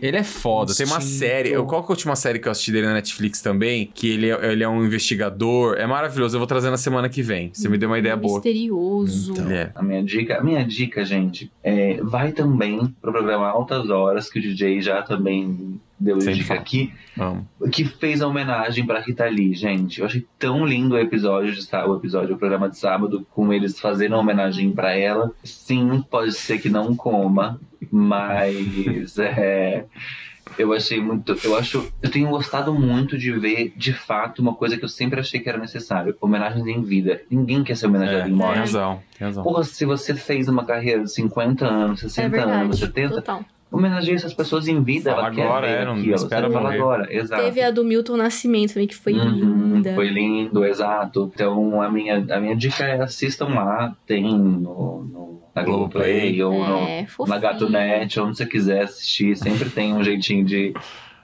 Ele 0.02 0.16
é 0.16 0.22
foda. 0.24 0.74
Tem 0.74 0.86
uma 0.86 0.98
Instinto. 0.98 1.18
série. 1.18 1.50
eu- 1.50 1.64
Qual 1.66 1.82
que 1.82 1.86
é 1.86 1.90
a 1.90 1.94
última 1.94 2.16
série 2.16 2.38
que 2.38 2.48
eu 2.48 2.52
assisti 2.52 2.72
dele 2.72 2.86
na 2.86 2.94
Netflix 2.94 3.40
também? 3.40 3.90
Que 3.94 4.10
ele 4.10 4.30
é, 4.30 4.52
ele 4.52 4.62
é 4.64 4.68
um 4.68 4.84
investigador. 4.84 5.76
É 5.78 5.86
maravilhoso. 5.86 6.36
Eu 6.36 6.40
vou 6.40 6.46
trazer 6.46 6.70
na 6.70 6.76
semana 6.76 7.08
que 7.08 7.22
vem. 7.22 7.50
Você 7.52 7.68
me 7.68 7.78
deu 7.78 7.88
uma 7.88 7.98
ideia 7.98 8.16
boa. 8.16 8.34
Misterioso. 8.34 9.32
Então. 9.32 9.44
Ele 9.46 9.54
é. 9.54 9.70
A 9.74 9.82
minha 9.82 10.02
dica, 10.02 10.38
a 10.38 10.42
minha 10.44 10.64
dica, 10.64 11.04
gente, 11.04 11.50
é, 11.62 12.00
vai 12.02 12.32
também 12.32 12.94
pro 13.00 13.12
programa 13.12 13.48
Altas 13.48 13.88
Horas, 13.90 14.28
que 14.30 14.38
o 14.38 14.42
DJ 14.42 14.80
já 14.80 15.02
também 15.02 15.80
deu 16.00 16.20
Sempre 16.20 16.40
dica 16.40 16.54
aqui, 16.54 16.92
Amo. 17.18 17.46
que 17.70 17.84
fez 17.84 18.22
a 18.22 18.26
homenagem 18.26 18.86
pra 18.86 19.00
Rita 19.00 19.26
Lee, 19.26 19.54
gente. 19.54 20.00
Eu 20.00 20.06
achei 20.06 20.26
tão 20.38 20.64
lindo 20.64 20.94
o 20.94 20.98
episódio 20.98 21.52
de 21.52 21.62
sábado, 21.62 21.92
o 21.92 21.96
episódio, 21.98 22.34
o 22.34 22.38
programa 22.38 22.68
de 22.70 22.78
sábado, 22.78 23.26
com 23.30 23.52
eles 23.52 23.78
fazendo 23.78 24.14
a 24.14 24.18
homenagem 24.18 24.70
pra 24.72 24.96
ela. 24.96 25.30
Sim, 25.44 26.02
pode 26.10 26.32
ser 26.32 26.58
que 26.58 26.70
não 26.70 26.96
coma, 26.96 27.60
mas 27.90 29.18
é, 29.20 29.84
eu 30.58 30.72
achei 30.72 31.00
muito, 31.00 31.36
eu 31.44 31.56
acho, 31.56 31.92
eu 32.02 32.10
tenho 32.10 32.28
gostado 32.28 32.72
muito 32.74 33.16
de 33.18 33.30
ver, 33.32 33.72
de 33.76 33.92
fato, 33.92 34.40
uma 34.40 34.54
coisa 34.54 34.76
que 34.76 34.84
eu 34.84 34.88
sempre 34.88 35.20
achei 35.20 35.38
que 35.40 35.48
era 35.48 35.58
necessário, 35.58 36.16
homenagens 36.20 36.66
em 36.66 36.82
vida. 36.82 37.20
Ninguém 37.30 37.62
quer 37.62 37.76
ser 37.76 37.86
homenageado 37.86 38.22
É, 38.22 38.22
em 38.22 38.28
tem 38.28 38.34
morte. 38.34 38.58
razão. 38.58 39.00
Tem 39.18 39.26
razão. 39.28 39.44
Porra, 39.44 39.62
se 39.64 39.84
você 39.84 40.14
fez 40.14 40.48
uma 40.48 40.64
carreira 40.64 41.02
de 41.04 41.12
50 41.12 41.66
anos, 41.66 42.00
60 42.00 42.26
É 42.26 42.30
verdade. 42.30 42.62
anos, 42.64 42.78
70, 42.78 43.14
Total. 43.16 43.44
Homenageie 43.70 44.14
essas 44.14 44.34
pessoas 44.34 44.66
em 44.68 44.82
vida. 44.82 45.10
Fala 45.10 45.26
ela 45.26 45.34
quer 45.34 45.42
agora, 45.46 45.66
ver 45.66 45.72
é, 45.74 45.84
não 45.84 45.96
espera 46.14 46.46
agora, 46.46 47.06
exato. 47.14 47.42
Teve 47.42 47.62
a 47.62 47.70
do 47.70 47.84
Milton 47.84 48.16
Nascimento 48.16 48.74
também, 48.74 48.88
que 48.88 48.94
foi 48.96 49.12
Uhum, 49.12 49.74
linda. 49.74 49.94
Foi 49.94 50.08
lindo, 50.08 50.64
exato. 50.64 51.30
Então 51.34 51.80
a 51.80 51.90
minha, 51.90 52.16
a 52.30 52.40
minha 52.40 52.56
dica 52.56 52.84
é 52.84 53.00
assistam 53.02 53.48
lá, 53.48 53.94
tem 54.06 54.22
no, 54.24 55.04
no- 55.04 55.40
na 55.54 55.62
Globoplay. 55.62 56.36
Globoplay 56.36 56.42
ou 56.42 56.52
no, 56.52 56.76
É, 56.86 57.02
na 57.02 57.06
fofinho. 57.08 57.40
Gatonet, 57.40 58.20
onde 58.20 58.36
você 58.36 58.46
quiser 58.46 58.82
assistir, 58.82 59.36
sempre 59.36 59.68
tem 59.70 59.92
um 59.94 60.02
jeitinho 60.02 60.44
de, 60.44 60.72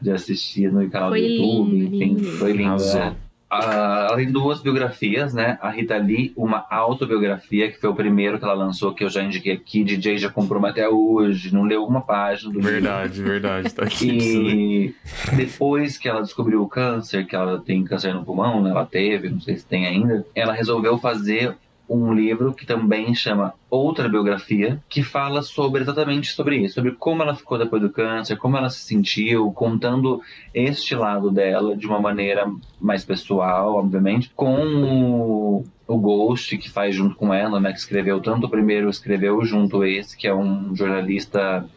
de 0.01 0.11
assistir 0.11 0.71
no 0.73 0.89
canal 0.91 1.11
Foi 1.11 1.21
do 1.21 1.27
YouTube, 1.27 1.71
lindo, 1.73 1.95
enfim, 1.97 2.15
lindo. 2.15 2.39
foi 2.39 2.53
lindo. 2.53 2.83
É. 2.83 3.26
Ah, 3.49 4.09
além 4.11 4.27
de 4.27 4.33
duas 4.33 4.61
biografias, 4.61 5.33
né? 5.33 5.57
A 5.63 5.71
Rita 5.71 5.97
Lee, 5.97 6.33
uma 6.37 6.67
autobiografia, 6.69 7.71
que 7.71 7.81
foi 7.81 7.89
o 7.89 7.95
primeiro 7.95 8.39
que 8.39 8.45
ela 8.45 8.55
lançou, 8.55 8.93
que 8.93 9.05
eu 9.05 9.09
já 9.09 9.23
indiquei 9.23 9.53
aqui. 9.53 9.85
DJ 9.85 10.19
já 10.19 10.29
comprou 10.29 10.65
até 10.67 10.89
hoje, 10.89 11.55
não 11.55 11.63
leu 11.63 11.85
uma 11.85 12.01
página 12.01 12.53
do 12.53 12.59
livro. 12.59 12.73
Verdade, 12.73 13.23
verdade. 13.23 13.73
Tá 13.73 13.85
aqui. 13.85 14.95
E 15.33 15.37
depois 15.37 15.97
que 15.97 16.09
ela 16.09 16.23
descobriu 16.23 16.63
o 16.63 16.69
câncer, 16.69 17.25
que 17.25 17.37
ela 17.37 17.61
tem 17.61 17.85
câncer 17.85 18.13
no 18.13 18.25
pulmão, 18.25 18.63
né? 18.63 18.71
Ela 18.71 18.85
teve, 18.85 19.29
não 19.29 19.41
sei 19.41 19.57
se 19.57 19.65
tem 19.65 19.87
ainda, 19.87 20.27
ela 20.35 20.53
resolveu 20.53 20.99
fazer 20.99 21.57
um 21.89 22.13
livro 22.13 22.53
que 22.53 22.67
também 22.67 23.15
chama 23.15 23.55
Outra 23.71 24.09
Biografia, 24.09 24.83
que 24.89 25.03
fala 25.03 25.43
sobre 25.43 25.83
exatamente 25.83 26.33
sobre 26.33 26.59
isso, 26.59 26.75
sobre 26.75 26.93
como 26.93 27.23
ela 27.23 27.35
ficou 27.35 27.59
depois 27.59 27.81
do 27.81 27.91
câncer, 27.91 28.37
como 28.37 28.57
ela 28.57 28.69
se 28.69 28.81
sentiu, 28.81 29.53
contando 29.53 30.21
este 30.53 30.95
lado 30.95 31.31
dela 31.31 31.77
de 31.77 31.87
uma 31.87 32.01
maneira 32.01 32.51
mais 32.81 33.05
pessoal, 33.05 33.75
obviamente, 33.77 34.31
com 34.35 34.57
o, 34.57 35.65
o 35.87 35.99
Ghost, 35.99 36.57
que 36.59 36.71
faz 36.71 36.95
junto 36.95 37.15
com 37.15 37.33
ela, 37.33 37.61
né, 37.61 37.73
que 37.73 37.79
escreveu 37.79 38.21
tanto 38.21 38.47
o 38.47 38.51
primeiro, 38.51 38.91
escreveu 38.91 39.45
junto 39.45 39.85
esse, 39.85 40.17
que 40.17 40.27
é 40.27 40.35
um 40.35 40.75
jornalista 40.75 41.69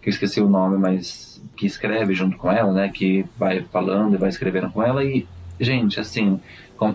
que 0.00 0.08
eu 0.08 0.12
esqueci 0.12 0.40
o 0.40 0.48
nome, 0.48 0.78
mas 0.78 1.42
que 1.56 1.66
escreve 1.66 2.14
junto 2.14 2.36
com 2.36 2.50
ela, 2.50 2.72
né, 2.72 2.88
que 2.88 3.24
vai 3.38 3.62
falando 3.62 4.14
e 4.14 4.18
vai 4.18 4.28
escrevendo 4.28 4.70
com 4.70 4.82
ela 4.82 5.04
e 5.04 5.26
gente, 5.60 6.00
assim, 6.00 6.40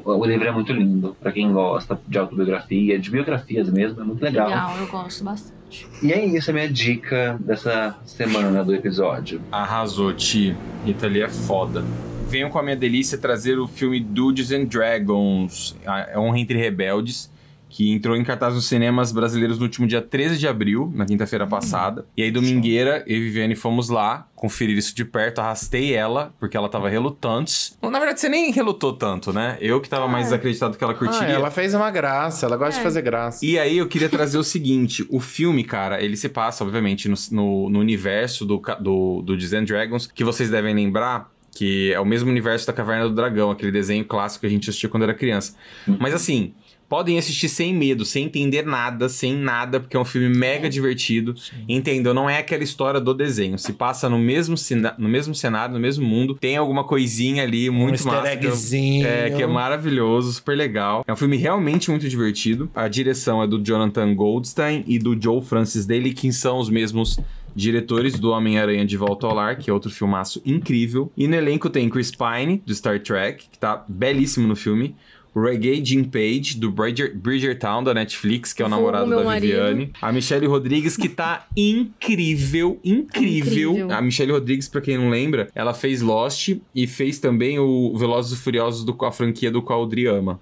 o 0.03 0.25
livro 0.25 0.47
é 0.47 0.51
muito 0.51 0.71
lindo 0.73 1.15
para 1.19 1.31
quem 1.31 1.51
gosta 1.51 1.99
de 2.07 2.17
autobiografia, 2.17 2.99
de 2.99 3.09
biografias 3.09 3.69
mesmo, 3.69 4.01
é 4.01 4.03
muito 4.03 4.21
legal. 4.21 4.47
Legal, 4.47 4.77
eu 4.77 4.87
gosto 4.87 5.23
bastante. 5.23 5.87
E 6.01 6.13
é 6.13 6.25
isso 6.25 6.49
a 6.49 6.53
minha 6.53 6.69
dica 6.69 7.37
dessa 7.39 7.95
semana 8.05 8.63
do 8.63 8.73
episódio. 8.73 9.41
Arrasou, 9.51 10.13
Ti. 10.13 10.55
Rita 10.85 11.07
Lee 11.07 11.23
é 11.23 11.29
foda. 11.29 11.83
Venho 12.29 12.49
com 12.49 12.59
a 12.59 12.63
minha 12.63 12.75
delícia 12.75 13.17
trazer 13.17 13.57
o 13.57 13.67
filme 13.67 13.99
Dudes 13.99 14.51
and 14.51 14.65
Dragons, 14.65 15.75
a 15.85 16.19
Honra 16.19 16.39
Entre 16.39 16.57
Rebeldes, 16.57 17.29
que 17.77 17.91
entrou 17.91 18.15
em 18.15 18.23
cartaz 18.23 18.55
nos 18.55 18.65
cinemas 18.65 19.11
brasileiros 19.11 19.59
no 19.59 19.65
último 19.65 19.85
dia 19.85 20.01
13 20.01 20.39
de 20.39 20.47
abril, 20.47 20.91
na 20.95 21.05
quinta-feira 21.05 21.45
passada. 21.45 22.07
E 22.17 22.23
aí, 22.23 22.31
domingueira, 22.31 23.03
eu 23.05 23.17
e 23.17 23.19
Viviane 23.19 23.55
fomos 23.55 23.87
lá 23.89 24.27
conferir 24.33 24.75
isso 24.75 24.95
de 24.95 25.05
perto, 25.05 25.37
arrastei 25.41 25.93
ela, 25.93 26.33
porque 26.39 26.57
ela 26.57 26.67
tava 26.69 26.89
relutante. 26.89 27.73
Bom, 27.79 27.91
Na 27.91 27.99
verdade, 27.99 28.19
você 28.19 28.29
nem 28.29 28.51
relutou 28.51 28.93
tanto, 28.93 29.31
né? 29.31 29.59
Eu 29.61 29.79
que 29.79 29.87
tava 29.87 30.07
mais 30.07 30.25
desacreditado 30.25 30.75
que 30.75 30.83
ela 30.83 30.93
Ah, 30.93 30.95
curtiria. 30.95 31.27
ela 31.35 31.51
fez 31.51 31.75
uma 31.75 31.91
graça, 31.91 32.47
ela 32.47 32.57
gosta 32.57 32.77
de 32.77 32.81
fazer 32.83 33.03
graça. 33.03 33.45
E 33.45 33.59
aí 33.59 33.77
eu 33.77 33.87
queria 33.87 34.09
trazer 34.09 34.39
o 34.39 34.43
seguinte: 34.43 35.05
o 35.07 35.19
filme, 35.19 35.63
cara, 35.63 36.03
ele 36.03 36.17
se 36.17 36.29
passa, 36.29 36.63
obviamente, 36.63 37.07
no, 37.07 37.15
no, 37.31 37.69
no 37.69 37.79
universo 37.79 38.43
do, 38.43 38.59
do, 38.81 39.21
do 39.21 39.33
and 39.55 39.65
Dragons, 39.65 40.07
que 40.07 40.23
vocês 40.23 40.49
devem 40.49 40.73
lembrar. 40.73 41.29
Que 41.55 41.91
é 41.91 41.99
o 41.99 42.05
mesmo 42.05 42.29
universo 42.29 42.67
da 42.67 42.73
Caverna 42.73 43.05
do 43.09 43.15
Dragão, 43.15 43.49
aquele 43.49 43.71
desenho 43.71 44.05
clássico 44.05 44.41
que 44.41 44.45
a 44.45 44.49
gente 44.49 44.69
assistia 44.69 44.87
quando 44.87 45.03
era 45.03 45.13
criança. 45.15 45.55
Mas 45.99 46.13
assim, 46.13 46.53
podem 46.89 47.17
assistir 47.17 47.49
sem 47.49 47.73
medo, 47.73 48.05
sem 48.05 48.25
entender 48.25 48.65
nada, 48.65 49.09
sem 49.09 49.35
nada, 49.35 49.79
porque 49.79 49.95
é 49.95 49.99
um 49.99 50.05
filme 50.05 50.29
mega 50.29 50.69
divertido. 50.69 51.35
Entendeu? 51.67 52.13
Não 52.13 52.29
é 52.29 52.37
aquela 52.37 52.63
história 52.63 52.99
do 52.99 53.13
desenho. 53.13 53.57
Se 53.57 53.73
passa 53.73 54.09
no 54.09 54.17
mesmo, 54.17 54.55
no 54.97 55.09
mesmo 55.09 55.35
cenário, 55.35 55.73
no 55.73 55.79
mesmo 55.79 56.05
mundo. 56.05 56.35
Tem 56.35 56.57
alguma 56.57 56.83
coisinha 56.83 57.43
ali 57.43 57.69
muito 57.69 58.01
um 58.03 58.07
massa. 58.07 58.37
que 58.37 58.47
eggzinho. 58.47 59.07
É, 59.07 59.29
que 59.29 59.41
é 59.41 59.47
maravilhoso, 59.47 60.33
super 60.33 60.55
legal. 60.55 61.03
É 61.07 61.13
um 61.13 61.17
filme 61.17 61.37
realmente 61.37 61.89
muito 61.89 62.07
divertido. 62.07 62.69
A 62.73 62.87
direção 62.87 63.41
é 63.43 63.47
do 63.47 63.61
Jonathan 63.63 64.13
Goldstein 64.15 64.83
e 64.87 64.97
do 64.97 65.19
Joe 65.19 65.41
Francis 65.41 65.85
Daly, 65.85 66.13
que 66.13 66.31
são 66.31 66.59
os 66.59 66.69
mesmos 66.69 67.19
diretores 67.57 68.19
do 68.19 68.29
Homem-Aranha 68.29 68.85
de 68.85 68.95
Volta 68.95 69.25
ao 69.25 69.33
Lar, 69.33 69.57
que 69.57 69.69
é 69.69 69.73
outro 69.73 69.89
filmaço 69.89 70.39
incrível. 70.45 71.11
E 71.17 71.27
no 71.27 71.35
elenco 71.35 71.71
tem 71.71 71.89
Chris 71.89 72.11
Pine, 72.11 72.61
do 72.63 72.73
Star 72.73 72.99
Trek, 72.99 73.45
que 73.51 73.57
tá 73.57 73.83
belíssimo 73.87 74.47
no 74.47 74.55
filme. 74.55 74.95
O 75.33 75.41
Reggae 75.41 75.83
Jim 75.83 76.03
Page, 76.03 76.57
do 76.57 76.71
Bridger, 76.71 77.15
Bridgertown, 77.15 77.83
da 77.83 77.93
Netflix, 77.93 78.53
que 78.53 78.61
é 78.61 78.65
o 78.65 78.69
Vulgo 78.69 78.85
namorado 78.91 79.09
da 79.09 79.23
marido. 79.23 79.51
Viviane. 79.51 79.91
A 80.01 80.11
Michelle 80.11 80.47
Rodrigues, 80.47 80.97
que 80.97 81.09
tá 81.09 81.47
incrível, 81.55 82.79
incrível. 82.83 83.71
Incrível. 83.71 83.91
A 83.91 84.01
Michelle 84.01 84.31
Rodrigues, 84.31 84.67
pra 84.67 84.81
quem 84.81 84.97
não 84.97 85.09
lembra, 85.09 85.49
ela 85.53 85.73
fez 85.73 86.01
Lost 86.01 86.57
e 86.73 86.87
fez 86.87 87.19
também 87.19 87.59
o 87.59 87.95
Velozes 87.97 88.37
e 88.37 88.41
Furiosos, 88.41 88.83
do, 88.83 88.97
a 89.05 89.11
franquia 89.11 89.51
do 89.51 89.61
qual 89.61 89.83
o 89.83 89.85
Dri 89.85 90.07
ama. 90.07 90.39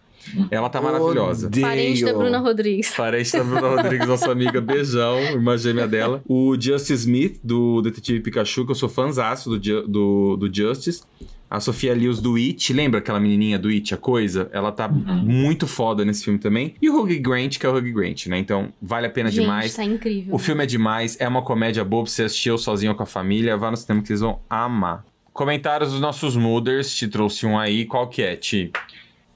Ela 0.49 0.69
tá 0.69 0.81
maravilhosa. 0.81 1.47
Odeio. 1.47 1.65
Parente 1.65 2.03
da 2.03 2.13
Bruna 2.13 2.39
Rodrigues. 2.39 2.93
Parente 2.95 3.31
da 3.31 3.43
Bruna 3.43 3.75
Rodrigues, 3.75 4.07
nossa 4.07 4.31
amiga, 4.31 4.59
beijão, 4.59 5.19
irmã 5.19 5.57
gêmea 5.57 5.87
dela. 5.87 6.21
O 6.27 6.55
Justice 6.59 6.93
Smith, 6.93 7.39
do 7.43 7.81
Detetive 7.81 8.21
Pikachu, 8.21 8.65
que 8.65 8.71
eu 8.71 8.75
sou 8.75 8.89
fãzaço 8.89 9.49
do, 9.49 9.87
do, 9.87 10.37
do 10.37 10.53
Justice. 10.53 11.03
A 11.49 11.59
Sofia 11.59 11.93
Lewis 11.93 12.19
do 12.19 12.35
It, 12.35 12.73
lembra 12.73 12.99
aquela 12.99 13.19
menininha 13.19 13.59
do 13.59 13.69
It, 13.69 13.93
a 13.93 13.97
coisa? 13.97 14.49
Ela 14.51 14.71
tá 14.71 14.87
muito 14.87 15.67
foda 15.67 16.03
nesse 16.03 16.23
filme 16.23 16.39
também. 16.39 16.75
E 16.81 16.89
o 16.89 17.01
Hugh 17.01 17.19
Grant, 17.21 17.57
que 17.59 17.65
é 17.65 17.69
o 17.69 17.75
Hugh 17.75 17.93
Grant, 17.93 18.25
né? 18.27 18.37
Então, 18.39 18.73
vale 18.81 19.07
a 19.07 19.09
pena 19.09 19.29
Gente, 19.29 19.41
demais. 19.41 19.75
tá 19.75 19.83
incrível. 19.83 20.33
O 20.33 20.37
filme 20.37 20.63
é 20.63 20.65
demais, 20.65 21.15
é 21.19 21.27
uma 21.27 21.41
comédia 21.43 21.83
boba, 21.85 22.09
você 22.09 22.23
assistiu 22.23 22.57
sozinho 22.57 22.91
ou 22.91 22.97
com 22.97 23.03
a 23.03 23.05
família, 23.05 23.55
vá 23.55 23.69
no 23.69 23.77
cinema 23.77 24.01
que 24.01 24.07
vocês 24.07 24.21
vão 24.21 24.39
amar. 24.49 25.05
Comentários 25.31 25.91
dos 25.91 25.99
nossos 25.99 26.35
mooders, 26.35 26.95
te 26.95 27.07
trouxe 27.07 27.45
um 27.45 27.59
aí, 27.59 27.85
qual 27.85 28.07
que 28.07 28.21
é, 28.21 28.35
Ti? 28.35 28.71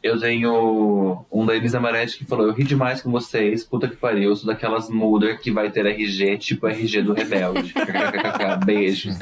Eu 0.01 0.19
tenho 0.19 1.26
um 1.31 1.45
da 1.45 1.55
Elisa 1.55 1.80
Maretti 1.80 2.17
que 2.17 2.26
falou: 2.26 2.47
Eu 2.47 2.53
ri 2.53 2.63
demais 2.63 3.01
com 3.01 3.11
vocês, 3.11 3.63
puta 3.63 3.88
que 3.88 3.97
pariu, 3.97 4.30
eu 4.30 4.35
sou 4.35 4.47
daquelas 4.47 4.89
Mulder 4.89 5.39
que 5.39 5.51
vai 5.51 5.69
ter 5.69 5.85
RG, 5.85 6.38
tipo 6.38 6.67
RG 6.67 7.01
do 7.01 7.13
Rebelde. 7.13 7.73
KKKK, 7.76 8.65
Beijos. 8.65 9.19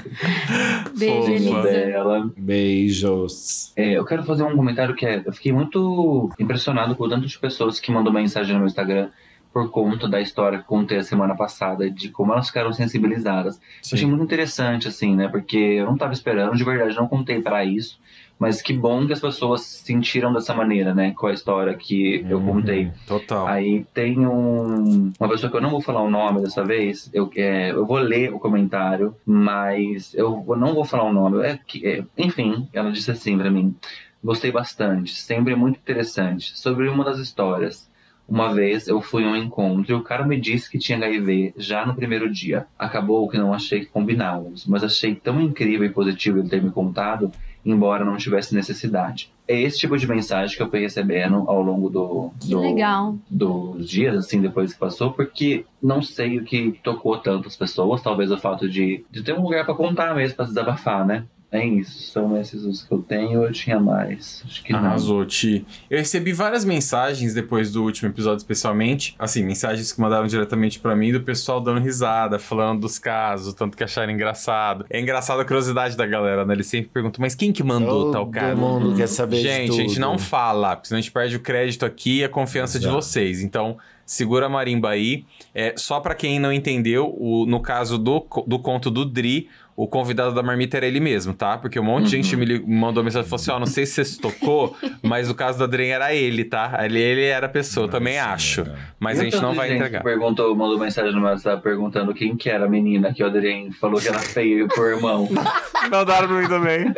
Beijo, 0.96 1.16
Fofa. 1.16 1.32
Elisa. 1.32 1.62
Dela. 1.64 2.32
Beijos. 2.38 3.74
É, 3.76 3.94
eu 3.94 4.06
quero 4.06 4.24
fazer 4.24 4.44
um 4.44 4.56
comentário 4.56 4.96
que 4.96 5.06
é. 5.06 5.24
Eu 5.26 5.34
fiquei 5.34 5.52
muito 5.52 6.30
impressionado 6.40 6.96
com 6.96 7.06
o 7.06 7.10
tanto 7.10 7.26
de 7.26 7.40
pessoas 7.40 7.80
que 7.80 7.92
mandam 7.92 8.14
mensagem 8.14 8.54
no 8.54 8.60
meu 8.60 8.68
Instagram 8.68 9.10
por 9.52 9.72
conta 9.72 10.08
da 10.08 10.22
história 10.22 10.60
que 10.60 10.66
contei 10.66 11.00
a 11.00 11.04
semana 11.04 11.36
passada, 11.36 11.90
de 11.90 12.10
como 12.10 12.32
elas 12.32 12.48
ficaram 12.48 12.72
sensibilizadas. 12.72 13.56
Eu 13.56 13.96
achei 13.96 14.08
muito 14.08 14.24
interessante, 14.24 14.88
assim, 14.88 15.16
né? 15.16 15.28
Porque 15.28 15.58
eu 15.58 15.86
não 15.86 15.98
tava 15.98 16.14
esperando, 16.14 16.56
de 16.56 16.64
verdade, 16.64 16.96
não 16.96 17.08
contei 17.08 17.42
pra 17.42 17.66
isso. 17.66 18.00
Mas 18.40 18.62
que 18.62 18.72
bom 18.72 19.08
que 19.08 19.14
as 19.14 19.20
pessoas 19.20 19.62
sentiram 19.62 20.32
dessa 20.32 20.54
maneira, 20.54 20.94
né? 20.94 21.12
Com 21.18 21.28
a 21.28 21.34
história 21.34 21.74
que 21.74 22.24
eu 22.30 22.40
contei. 22.40 22.92
Total. 23.08 23.48
Aí 23.48 23.84
tem 23.94 24.28
um, 24.28 25.12
uma 25.20 25.30
pessoa 25.30 25.50
que 25.50 25.58
eu 25.58 25.62
não 25.62 25.72
vou 25.72 25.82
falar 25.82 26.04
o 26.04 26.10
nome 26.10 26.42
dessa 26.42 26.64
vez. 26.64 27.10
Eu, 27.14 27.32
é, 27.36 27.72
eu 27.72 27.86
vou 27.86 27.98
ler 27.98 28.32
o 28.32 28.40
comentário, 28.40 29.16
mas 29.26 30.14
eu 30.14 30.44
não 30.56 30.76
vou 30.76 30.86
falar 30.86 31.04
o 31.04 31.14
nome. 31.14 31.44
É, 31.44 31.60
é, 31.84 32.04
enfim, 32.18 32.68
ela 32.72 32.92
disse 32.92 33.10
assim 33.10 33.36
pra 33.38 33.50
mim: 33.50 33.76
Gostei 34.24 34.52
bastante, 34.52 35.16
sempre 35.16 35.56
muito 35.56 35.78
interessante. 35.78 36.58
Sobre 36.58 36.88
uma 36.88 37.04
das 37.04 37.20
histórias. 37.20 37.88
Uma 38.28 38.54
vez 38.54 38.90
eu 38.90 39.00
fui 39.02 39.24
a 39.24 39.28
um 39.28 39.38
encontro 39.38 39.90
e 39.90 39.96
o 39.96 40.04
cara 40.04 40.28
me 40.28 40.38
disse 40.38 40.70
que 40.70 40.78
tinha 40.78 40.98
HIV 40.98 41.54
já 41.56 41.86
no 41.86 41.96
primeiro 41.96 42.30
dia. 42.30 42.68
Acabou 42.78 43.30
que 43.30 43.38
não 43.38 43.54
achei 43.54 43.80
que 43.80 43.86
combinávamos, 43.86 44.68
mas 44.68 44.84
achei 44.84 45.16
tão 45.16 45.40
incrível 45.40 45.88
e 45.88 45.94
positivo 45.94 46.40
ele 46.40 46.50
ter 46.50 46.62
me 46.62 46.70
contado, 46.70 47.32
embora 47.72 48.06
não 48.06 48.18
tivesse 48.18 48.56
necessidade. 48.56 49.30
É 49.48 49.60
esse 49.62 49.78
tipo 49.78 49.98
de 49.98 50.08
mensagem 50.08 50.56
que 50.56 50.62
eu 50.64 50.70
fui 50.70 50.80
recebendo 50.80 51.44
ao 51.48 51.62
longo 51.62 51.90
do, 51.90 52.32
do- 52.46 52.60
legal. 52.62 53.16
dos 53.30 53.88
dias, 53.90 54.16
assim, 54.18 54.42
depois 54.42 54.74
que 54.74 54.80
passou, 54.80 55.12
porque 55.12 55.66
não 55.82 56.02
sei 56.02 56.38
o 56.38 56.44
que 56.44 56.80
tocou 56.84 57.18
tantas 57.18 57.56
pessoas, 57.56 58.02
talvez 58.02 58.32
o 58.32 58.38
fato 58.38 58.68
de, 58.70 59.06
de 59.12 59.24
ter 59.24 59.34
um 59.38 59.42
lugar 59.44 59.66
pra 59.66 59.74
contar 59.76 60.14
mesmo, 60.16 60.36
pra 60.36 60.46
desabafar, 60.46 61.06
né? 61.06 61.26
É 61.50 61.66
isso, 61.66 62.12
são 62.12 62.36
esses 62.38 62.64
os 62.66 62.84
que 62.84 62.92
eu 62.94 63.00
tenho, 63.02 63.42
eu 63.42 63.52
tinha 63.54 63.80
mais. 63.80 64.44
Acho 64.46 64.62
que 64.62 64.74
não. 64.74 64.80
Arrasou, 64.80 65.26
Ti. 65.26 65.66
Eu 65.90 65.98
recebi 65.98 66.34
várias 66.34 66.66
mensagens 66.66 67.34
depois 67.34 67.72
do 67.72 67.84
último 67.86 68.10
episódio, 68.10 68.40
especialmente. 68.40 69.16
Assim, 69.18 69.44
mensagens 69.46 69.94
que 69.94 70.02
mandaram 70.02 70.28
diretamente 70.28 70.78
pra 70.78 70.94
mim 70.94 71.14
do 71.14 71.22
pessoal 71.22 71.62
dando 71.62 71.80
risada, 71.80 72.38
falando 72.38 72.82
dos 72.82 73.00
casos, 73.00 73.54
tanto 73.54 73.78
que 73.78 73.84
acharam 73.84 74.12
engraçado. 74.12 74.86
É 74.90 75.00
engraçado 75.00 75.40
a 75.40 75.46
curiosidade 75.46 75.96
da 75.96 76.06
galera, 76.06 76.44
né? 76.46 76.54
Eles 76.54 76.68
sempre 76.68 76.90
perguntam, 76.94 77.22
mas 77.22 77.34
quem 77.34 77.54
que 77.54 77.64
mandou 77.64 78.04
Todo 78.06 78.12
tal 78.12 78.28
cara? 78.28 78.54
mundo 78.54 78.94
quer 78.98 79.08
saber 79.08 79.38
de 79.38 79.44
Gente, 79.44 79.72
a 79.72 79.76
gente 79.76 80.00
não 80.02 80.18
fala, 80.20 80.76
porque 80.76 80.90
senão 80.90 80.98
a 81.00 81.02
gente 81.02 81.12
perde 81.14 81.38
o 81.38 81.40
crédito 81.40 81.86
aqui 81.86 82.18
e 82.20 82.24
a 82.26 82.30
confiança 82.30 82.78
de 82.78 82.88
Exato. 82.88 83.02
vocês. 83.02 83.42
Então, 83.42 83.78
segura 84.06 84.48
a 84.48 84.50
marimba 84.50 84.90
aí. 84.90 85.24
É, 85.56 85.74
só 85.78 86.02
pra 86.02 86.14
quem 86.14 86.40
não 86.42 86.52
entendeu, 86.52 87.16
o- 87.18 87.46
no 87.46 87.62
caso 87.62 87.98
do, 87.98 88.26
do 88.46 88.60
conto 88.60 88.92
do 88.92 89.06
Dri, 89.06 89.48
o 89.78 89.88
convidado 89.88 90.34
da 90.34 90.42
marmita 90.42 90.76
era 90.76 90.88
ele 90.88 91.00
mesmo, 91.00 91.34
tá? 91.36 91.56
Porque 91.58 91.80
um 91.80 91.84
monte 91.84 92.06
de 92.06 92.10
gente 92.18 92.36
me 92.36 92.44
li- 92.46 92.60
me 92.60 92.76
mandou 92.76 93.04
mensagem 93.04 93.28
e 93.28 93.30
falou 93.30 93.40
assim: 93.42 93.52
ó, 93.52 93.60
não 93.60 93.68
sei 93.68 93.86
se 93.86 93.94
você 93.94 94.06
se 94.06 94.20
tocou, 94.20 94.76
mas 95.04 95.30
o 95.30 95.36
caso 95.36 95.60
do 95.60 95.64
Adrien 95.66 95.92
era 95.92 96.14
ele, 96.16 96.44
tá? 96.44 96.80
Ele, 96.84 97.00
ele 97.00 97.24
era 97.26 97.46
a 97.46 97.50
pessoa, 97.50 97.86
eu 97.86 97.90
também 97.92 98.18
acho. 98.18 98.66
Mas 99.00 99.20
E 99.20 99.22
a 99.22 99.24
gente 99.26 99.40
não 99.40 99.54
vai 99.54 99.68
gente 99.70 99.78
entregar. 99.78 100.02
Perguntou, 100.04 100.56
mandou 100.56 100.80
mensagem 100.80 101.12
no 101.14 101.22
meu 101.22 101.30
WhatsApp 101.30 101.62
perguntando 101.62 102.12
quem 102.14 102.36
que 102.36 102.50
era 102.50 102.66
a 102.66 102.70
menina 102.70 103.14
que 103.14 103.22
o 103.22 103.28
Adrien 103.28 103.70
falou 103.72 104.02
que 104.02 104.08
era 104.08 104.18
feio 104.20 104.68
pro 104.68 104.84
irmão. 104.88 105.30
Mandaram 105.92 106.28
pra 106.28 106.42
mim 106.42 106.48
também. 106.50 106.94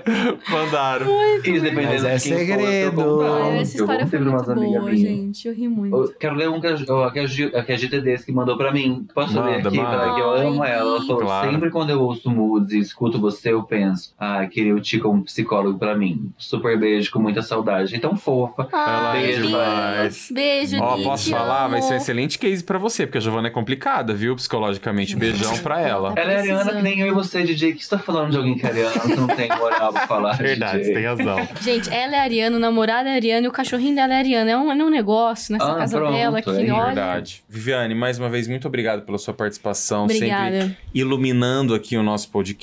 Mandaram. 0.49 1.05
Isso 1.43 1.61
dependendo 1.61 2.03
Mas 2.03 2.05
é 2.05 2.15
de 2.15 2.23
quem 2.23 2.31
for, 2.33 2.39
eu 2.41 2.47
segredo. 2.47 3.21
Ai, 3.23 3.57
essa 3.59 3.77
Eu 3.77 3.81
história 3.81 4.07
foi 4.07 4.19
muito 4.19 4.31
umas 4.31 4.49
amigas 4.49 4.81
boa, 4.81 4.95
gente. 4.95 5.47
Eu 5.47 5.53
ri 5.53 5.67
muito. 5.67 5.95
Eu 5.95 6.13
quero 6.19 6.35
ler 6.35 6.49
um 6.49 6.59
que 6.61 6.67
a, 6.67 6.75
que 6.75 7.19
a, 7.19 7.63
que 7.63 7.71
a 7.71 7.75
GTDs 7.77 8.23
que 8.25 8.31
mandou 8.31 8.57
pra 8.57 8.71
mim. 8.71 9.05
Posso 9.13 9.33
ler 9.39 9.57
Manda, 9.57 9.67
aqui? 9.69 9.77
manda. 9.77 9.95
Ela, 9.95 10.15
que 10.15 10.21
eu 10.21 10.29
amo 10.31 10.63
ela. 10.63 10.89
Ela 10.97 11.01
falou: 11.05 11.21
Claro. 11.21 11.51
sempre 11.51 11.69
quando 11.69 11.89
eu 11.89 12.01
ouço 12.01 12.29
Moods 12.29 12.68
episódios 12.69 12.73
e 12.73 12.79
escuto 12.79 13.19
você, 13.19 13.51
eu 13.51 13.63
penso, 13.63 14.13
ah, 14.19 14.45
queria 14.47 14.73
o 14.75 14.79
Ti 14.79 14.99
como 14.99 15.23
psicólogo 15.23 15.77
pra 15.77 15.95
mim. 15.97 16.31
Super 16.37 16.77
beijo, 16.79 17.11
com 17.11 17.19
muita 17.19 17.41
saudade. 17.41 17.95
Então 17.95 18.15
fofa. 18.15 18.67
Ai, 18.71 19.21
Beijo, 19.27 19.47
demais. 19.47 20.31
Beijo, 20.31 20.77
Ó, 20.81 20.95
Li, 20.95 21.03
posso 21.03 21.25
te 21.25 21.31
falar? 21.31 21.67
Vai 21.67 21.79
amo. 21.79 21.87
ser 21.87 21.93
um 21.95 21.97
excelente 21.97 22.37
case 22.39 22.63
pra 22.63 22.77
você, 22.77 23.05
porque 23.05 23.17
a 23.17 23.21
Giovana 23.21 23.47
é 23.47 23.51
complicada, 23.51 24.13
viu? 24.13 24.35
Psicologicamente. 24.35 25.15
Beijão 25.15 25.57
pra 25.59 25.81
ela. 25.81 26.13
Tá 26.13 26.21
Ela 26.21 26.31
é 26.33 26.37
ariana 26.39 26.73
que 26.75 26.81
nem 26.81 26.99
eu 26.99 27.07
e 27.07 27.11
você, 27.11 27.43
DJ. 27.43 27.73
Que 27.73 27.83
você 27.83 27.89
tá 27.89 27.99
falando 27.99 28.31
de 28.31 28.37
alguém 28.37 28.55
que 28.57 28.65
é 28.65 28.69
ariano? 28.69 28.93
Você 29.01 29.15
não 29.15 29.27
tem 29.27 29.49
moral 29.49 29.91
pra 29.91 30.07
falar, 30.07 30.33
Verdade, 30.37 30.83
você 30.83 30.93
DJ. 30.93 30.93
tem 30.95 31.05
razão. 31.05 31.47
Gente, 31.61 31.89
ela 31.93 32.15
é 32.15 32.19
ariana, 32.19 32.55
o 32.57 32.59
namorado 32.59 33.09
é 33.09 33.15
ariano 33.15 33.45
e 33.45 33.49
o 33.49 33.51
cachorrinho 33.51 33.95
dela 33.95 34.13
é 34.13 34.17
ariano. 34.17 34.49
É 34.49 34.57
um, 34.57 34.71
é 34.71 34.75
um 34.75 34.89
negócio 34.89 35.53
nessa 35.53 35.71
Ah, 35.71 35.75
casa 35.75 35.97
pronto, 35.97 36.13
dela 36.13 36.41
que, 36.41 36.49
é 36.49 36.71
olha. 36.71 36.85
Verdade. 36.85 37.43
Viviane, 37.49 37.95
mais 37.95 38.19
uma 38.19 38.29
vez, 38.29 38.47
muito 38.47 38.67
obrigado 38.67 39.01
pela 39.03 39.17
sua 39.17 39.33
participação. 39.33 40.03
Obrigada. 40.05 40.61
Sempre 40.61 40.77
iluminando 40.93 41.73
aqui 41.73 41.97
o 41.97 42.03
nosso 42.03 42.29
podcast. 42.29 42.58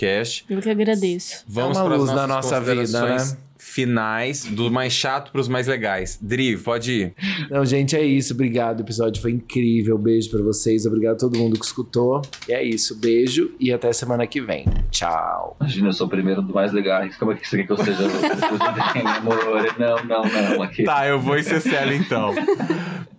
Eu 0.49 0.61
que 0.61 0.71
agradeço. 0.71 1.45
Vamos 1.49 1.77
É 1.79 1.83
para 1.83 1.95
as 1.95 2.01
luz 2.01 2.13
na 2.13 2.27
nossas 2.27 2.51
nossa 2.53 2.61
vida, 2.61 3.07
né? 3.07 3.37
finais, 3.59 4.45
do 4.45 4.71
mais 4.71 4.93
chato 4.93 5.33
pros 5.33 5.49
mais 5.49 5.67
legais. 5.67 6.19
Dri, 6.23 6.57
pode 6.57 6.93
ir. 6.93 7.15
Não, 7.51 7.65
gente, 7.65 7.97
é 7.97 8.03
isso. 8.05 8.33
Obrigado. 8.33 8.81
O 8.81 8.83
episódio 8.83 9.21
foi 9.21 9.33
incrível. 9.33 9.99
Beijo 9.99 10.31
pra 10.31 10.43
vocês. 10.43 10.87
Obrigado 10.87 11.15
a 11.17 11.19
todo 11.19 11.37
mundo 11.39 11.59
que 11.59 11.65
escutou. 11.65 12.23
E 12.49 12.53
é 12.53 12.63
isso. 12.63 12.97
Beijo 12.99 13.55
e 13.59 13.73
até 13.73 13.93
semana 13.93 14.27
que 14.27 14.41
vem. 14.41 14.67
Tchau. 14.91 15.57
Imagina, 15.61 15.89
eu 15.89 15.93
sou 15.93 16.07
o 16.07 16.11
primeiro 16.11 16.43
do 16.43 16.55
mais 16.55 16.73
legais. 16.73 17.17
Como 17.17 17.33
é 17.33 17.35
que 17.35 17.49
você 17.49 17.59
quer 17.59 17.67
que 17.67 17.73
eu 17.73 17.77
seja? 17.77 18.05
amor? 19.19 19.75
Não, 19.79 20.05
não, 20.05 20.23
não. 20.25 20.63
Aqui. 20.63 20.85
Tá, 20.85 21.07
eu 21.07 21.21
vou 21.21 21.37
em 21.37 21.43
Cecília 21.43 21.95
então. 21.95 22.35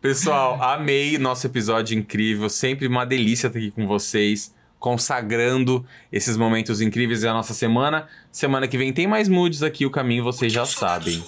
Pessoal, 0.01 0.61
amei 0.61 1.17
nosso 1.17 1.45
episódio 1.45 1.97
incrível. 1.97 2.49
Sempre 2.49 2.87
uma 2.87 3.05
delícia 3.05 3.47
estar 3.47 3.59
aqui 3.59 3.71
com 3.71 3.85
vocês, 3.85 4.53
consagrando 4.79 5.85
esses 6.11 6.37
momentos 6.37 6.81
incríveis 6.81 7.21
da 7.21 7.33
nossa 7.33 7.53
semana. 7.53 8.07
Semana 8.31 8.67
que 8.67 8.77
vem 8.77 8.93
tem 8.93 9.07
mais 9.07 9.27
moods 9.27 9.63
aqui, 9.63 9.85
o 9.85 9.89
caminho 9.89 10.23
vocês 10.23 10.53
já 10.53 10.65
sabem. 10.65 11.23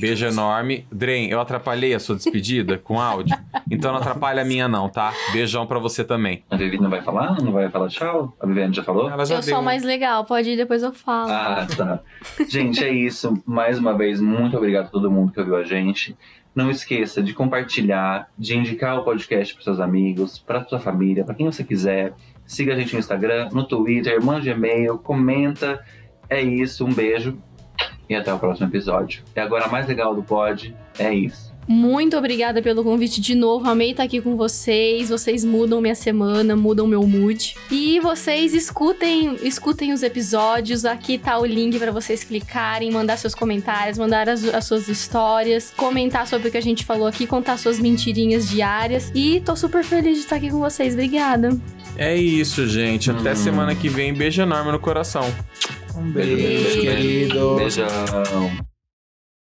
Beijo 0.00 0.24
enorme. 0.26 0.86
Dren, 0.90 1.26
eu 1.28 1.40
atrapalhei 1.40 1.94
a 1.94 1.98
sua 2.00 2.16
despedida 2.16 2.78
com 2.78 2.98
áudio? 3.00 3.36
Então 3.70 3.92
não 3.92 3.98
atrapalha 4.00 4.42
a 4.42 4.44
minha 4.44 4.66
não, 4.66 4.88
tá? 4.88 5.12
Beijão 5.32 5.66
pra 5.66 5.78
você 5.78 6.02
também. 6.02 6.42
A 6.50 6.56
Vivi 6.56 6.78
não 6.80 6.88
vai 6.88 7.02
falar? 7.02 7.40
Não 7.42 7.52
vai 7.52 7.68
falar 7.68 7.88
tchau? 7.88 8.34
A 8.40 8.46
Viviane 8.46 8.74
já 8.74 8.82
falou? 8.82 9.10
Ela 9.10 9.24
já 9.26 9.34
Eu 9.36 9.40
deu. 9.42 9.54
sou 9.54 9.62
mais 9.62 9.82
legal, 9.82 10.24
pode 10.24 10.50
ir, 10.50 10.56
depois 10.56 10.82
eu 10.82 10.92
falo. 10.92 11.30
Ah, 11.30 11.66
tá. 11.76 12.00
Gente, 12.48 12.82
é 12.82 12.92
isso. 12.92 13.42
Mais 13.44 13.78
uma 13.78 13.96
vez, 13.96 14.20
muito 14.20 14.56
obrigado 14.56 14.86
a 14.86 14.88
todo 14.88 15.10
mundo 15.10 15.32
que 15.32 15.40
ouviu 15.40 15.56
a 15.56 15.64
gente. 15.64 16.16
Não 16.54 16.70
esqueça 16.70 17.20
de 17.20 17.34
compartilhar, 17.34 18.28
de 18.38 18.56
indicar 18.56 18.96
o 18.98 19.02
podcast 19.04 19.52
para 19.54 19.64
seus 19.64 19.80
amigos, 19.80 20.38
para 20.38 20.64
sua 20.64 20.78
família, 20.78 21.24
para 21.24 21.34
quem 21.34 21.46
você 21.46 21.64
quiser. 21.64 22.14
Siga 22.46 22.74
a 22.74 22.76
gente 22.76 22.92
no 22.92 22.98
Instagram, 22.98 23.48
no 23.52 23.64
Twitter, 23.64 24.22
mande 24.22 24.50
e-mail, 24.50 24.98
comenta. 24.98 25.82
É 26.28 26.40
isso, 26.40 26.84
um 26.84 26.92
beijo 26.92 27.38
e 28.08 28.14
até 28.14 28.32
o 28.32 28.38
próximo 28.38 28.68
episódio. 28.68 29.22
E 29.34 29.40
agora, 29.40 29.64
a 29.64 29.68
mais 29.68 29.86
legal 29.86 30.14
do 30.14 30.22
pod 30.22 30.74
é 30.98 31.12
isso. 31.12 31.54
Muito 31.66 32.14
obrigada 32.14 32.60
pelo 32.60 32.84
convite 32.84 33.22
de 33.22 33.34
novo. 33.34 33.66
Amei 33.66 33.92
estar 33.92 34.02
aqui 34.02 34.20
com 34.20 34.36
vocês. 34.36 35.08
Vocês 35.08 35.42
mudam 35.42 35.80
minha 35.80 35.94
semana, 35.94 36.54
mudam 36.54 36.86
meu 36.86 37.02
mood. 37.06 37.56
E 37.70 37.98
vocês 38.00 38.52
escutem, 38.52 39.36
escutem 39.42 39.92
os 39.94 40.02
episódios. 40.02 40.84
Aqui 40.84 41.16
tá 41.16 41.38
o 41.38 41.46
link 41.46 41.78
para 41.78 41.90
vocês 41.90 42.22
clicarem, 42.22 42.90
mandar 42.90 43.16
seus 43.16 43.34
comentários, 43.34 43.96
mandar 43.96 44.28
as, 44.28 44.44
as 44.44 44.66
suas 44.66 44.88
histórias, 44.88 45.72
comentar 45.74 46.26
sobre 46.26 46.48
o 46.48 46.50
que 46.50 46.58
a 46.58 46.62
gente 46.62 46.84
falou 46.84 47.06
aqui, 47.06 47.26
contar 47.26 47.56
suas 47.56 47.78
mentirinhas 47.78 48.46
diárias. 48.46 49.10
E 49.14 49.40
tô 49.40 49.56
super 49.56 49.82
feliz 49.82 50.18
de 50.18 50.24
estar 50.24 50.36
aqui 50.36 50.50
com 50.50 50.58
vocês. 50.58 50.92
Obrigada. 50.92 51.58
É 51.96 52.14
isso, 52.16 52.66
gente. 52.66 53.10
Até 53.10 53.32
Hum. 53.32 53.36
semana 53.36 53.74
que 53.74 53.88
vem. 53.88 54.12
Beijo 54.12 54.42
enorme 54.42 54.72
no 54.72 54.78
coração. 54.78 55.32
Um 55.96 56.10
Beijo, 56.10 56.36
beijo, 56.36 56.62
beijo, 56.64 56.80
querido. 56.80 57.54
Beijão. 57.56 58.73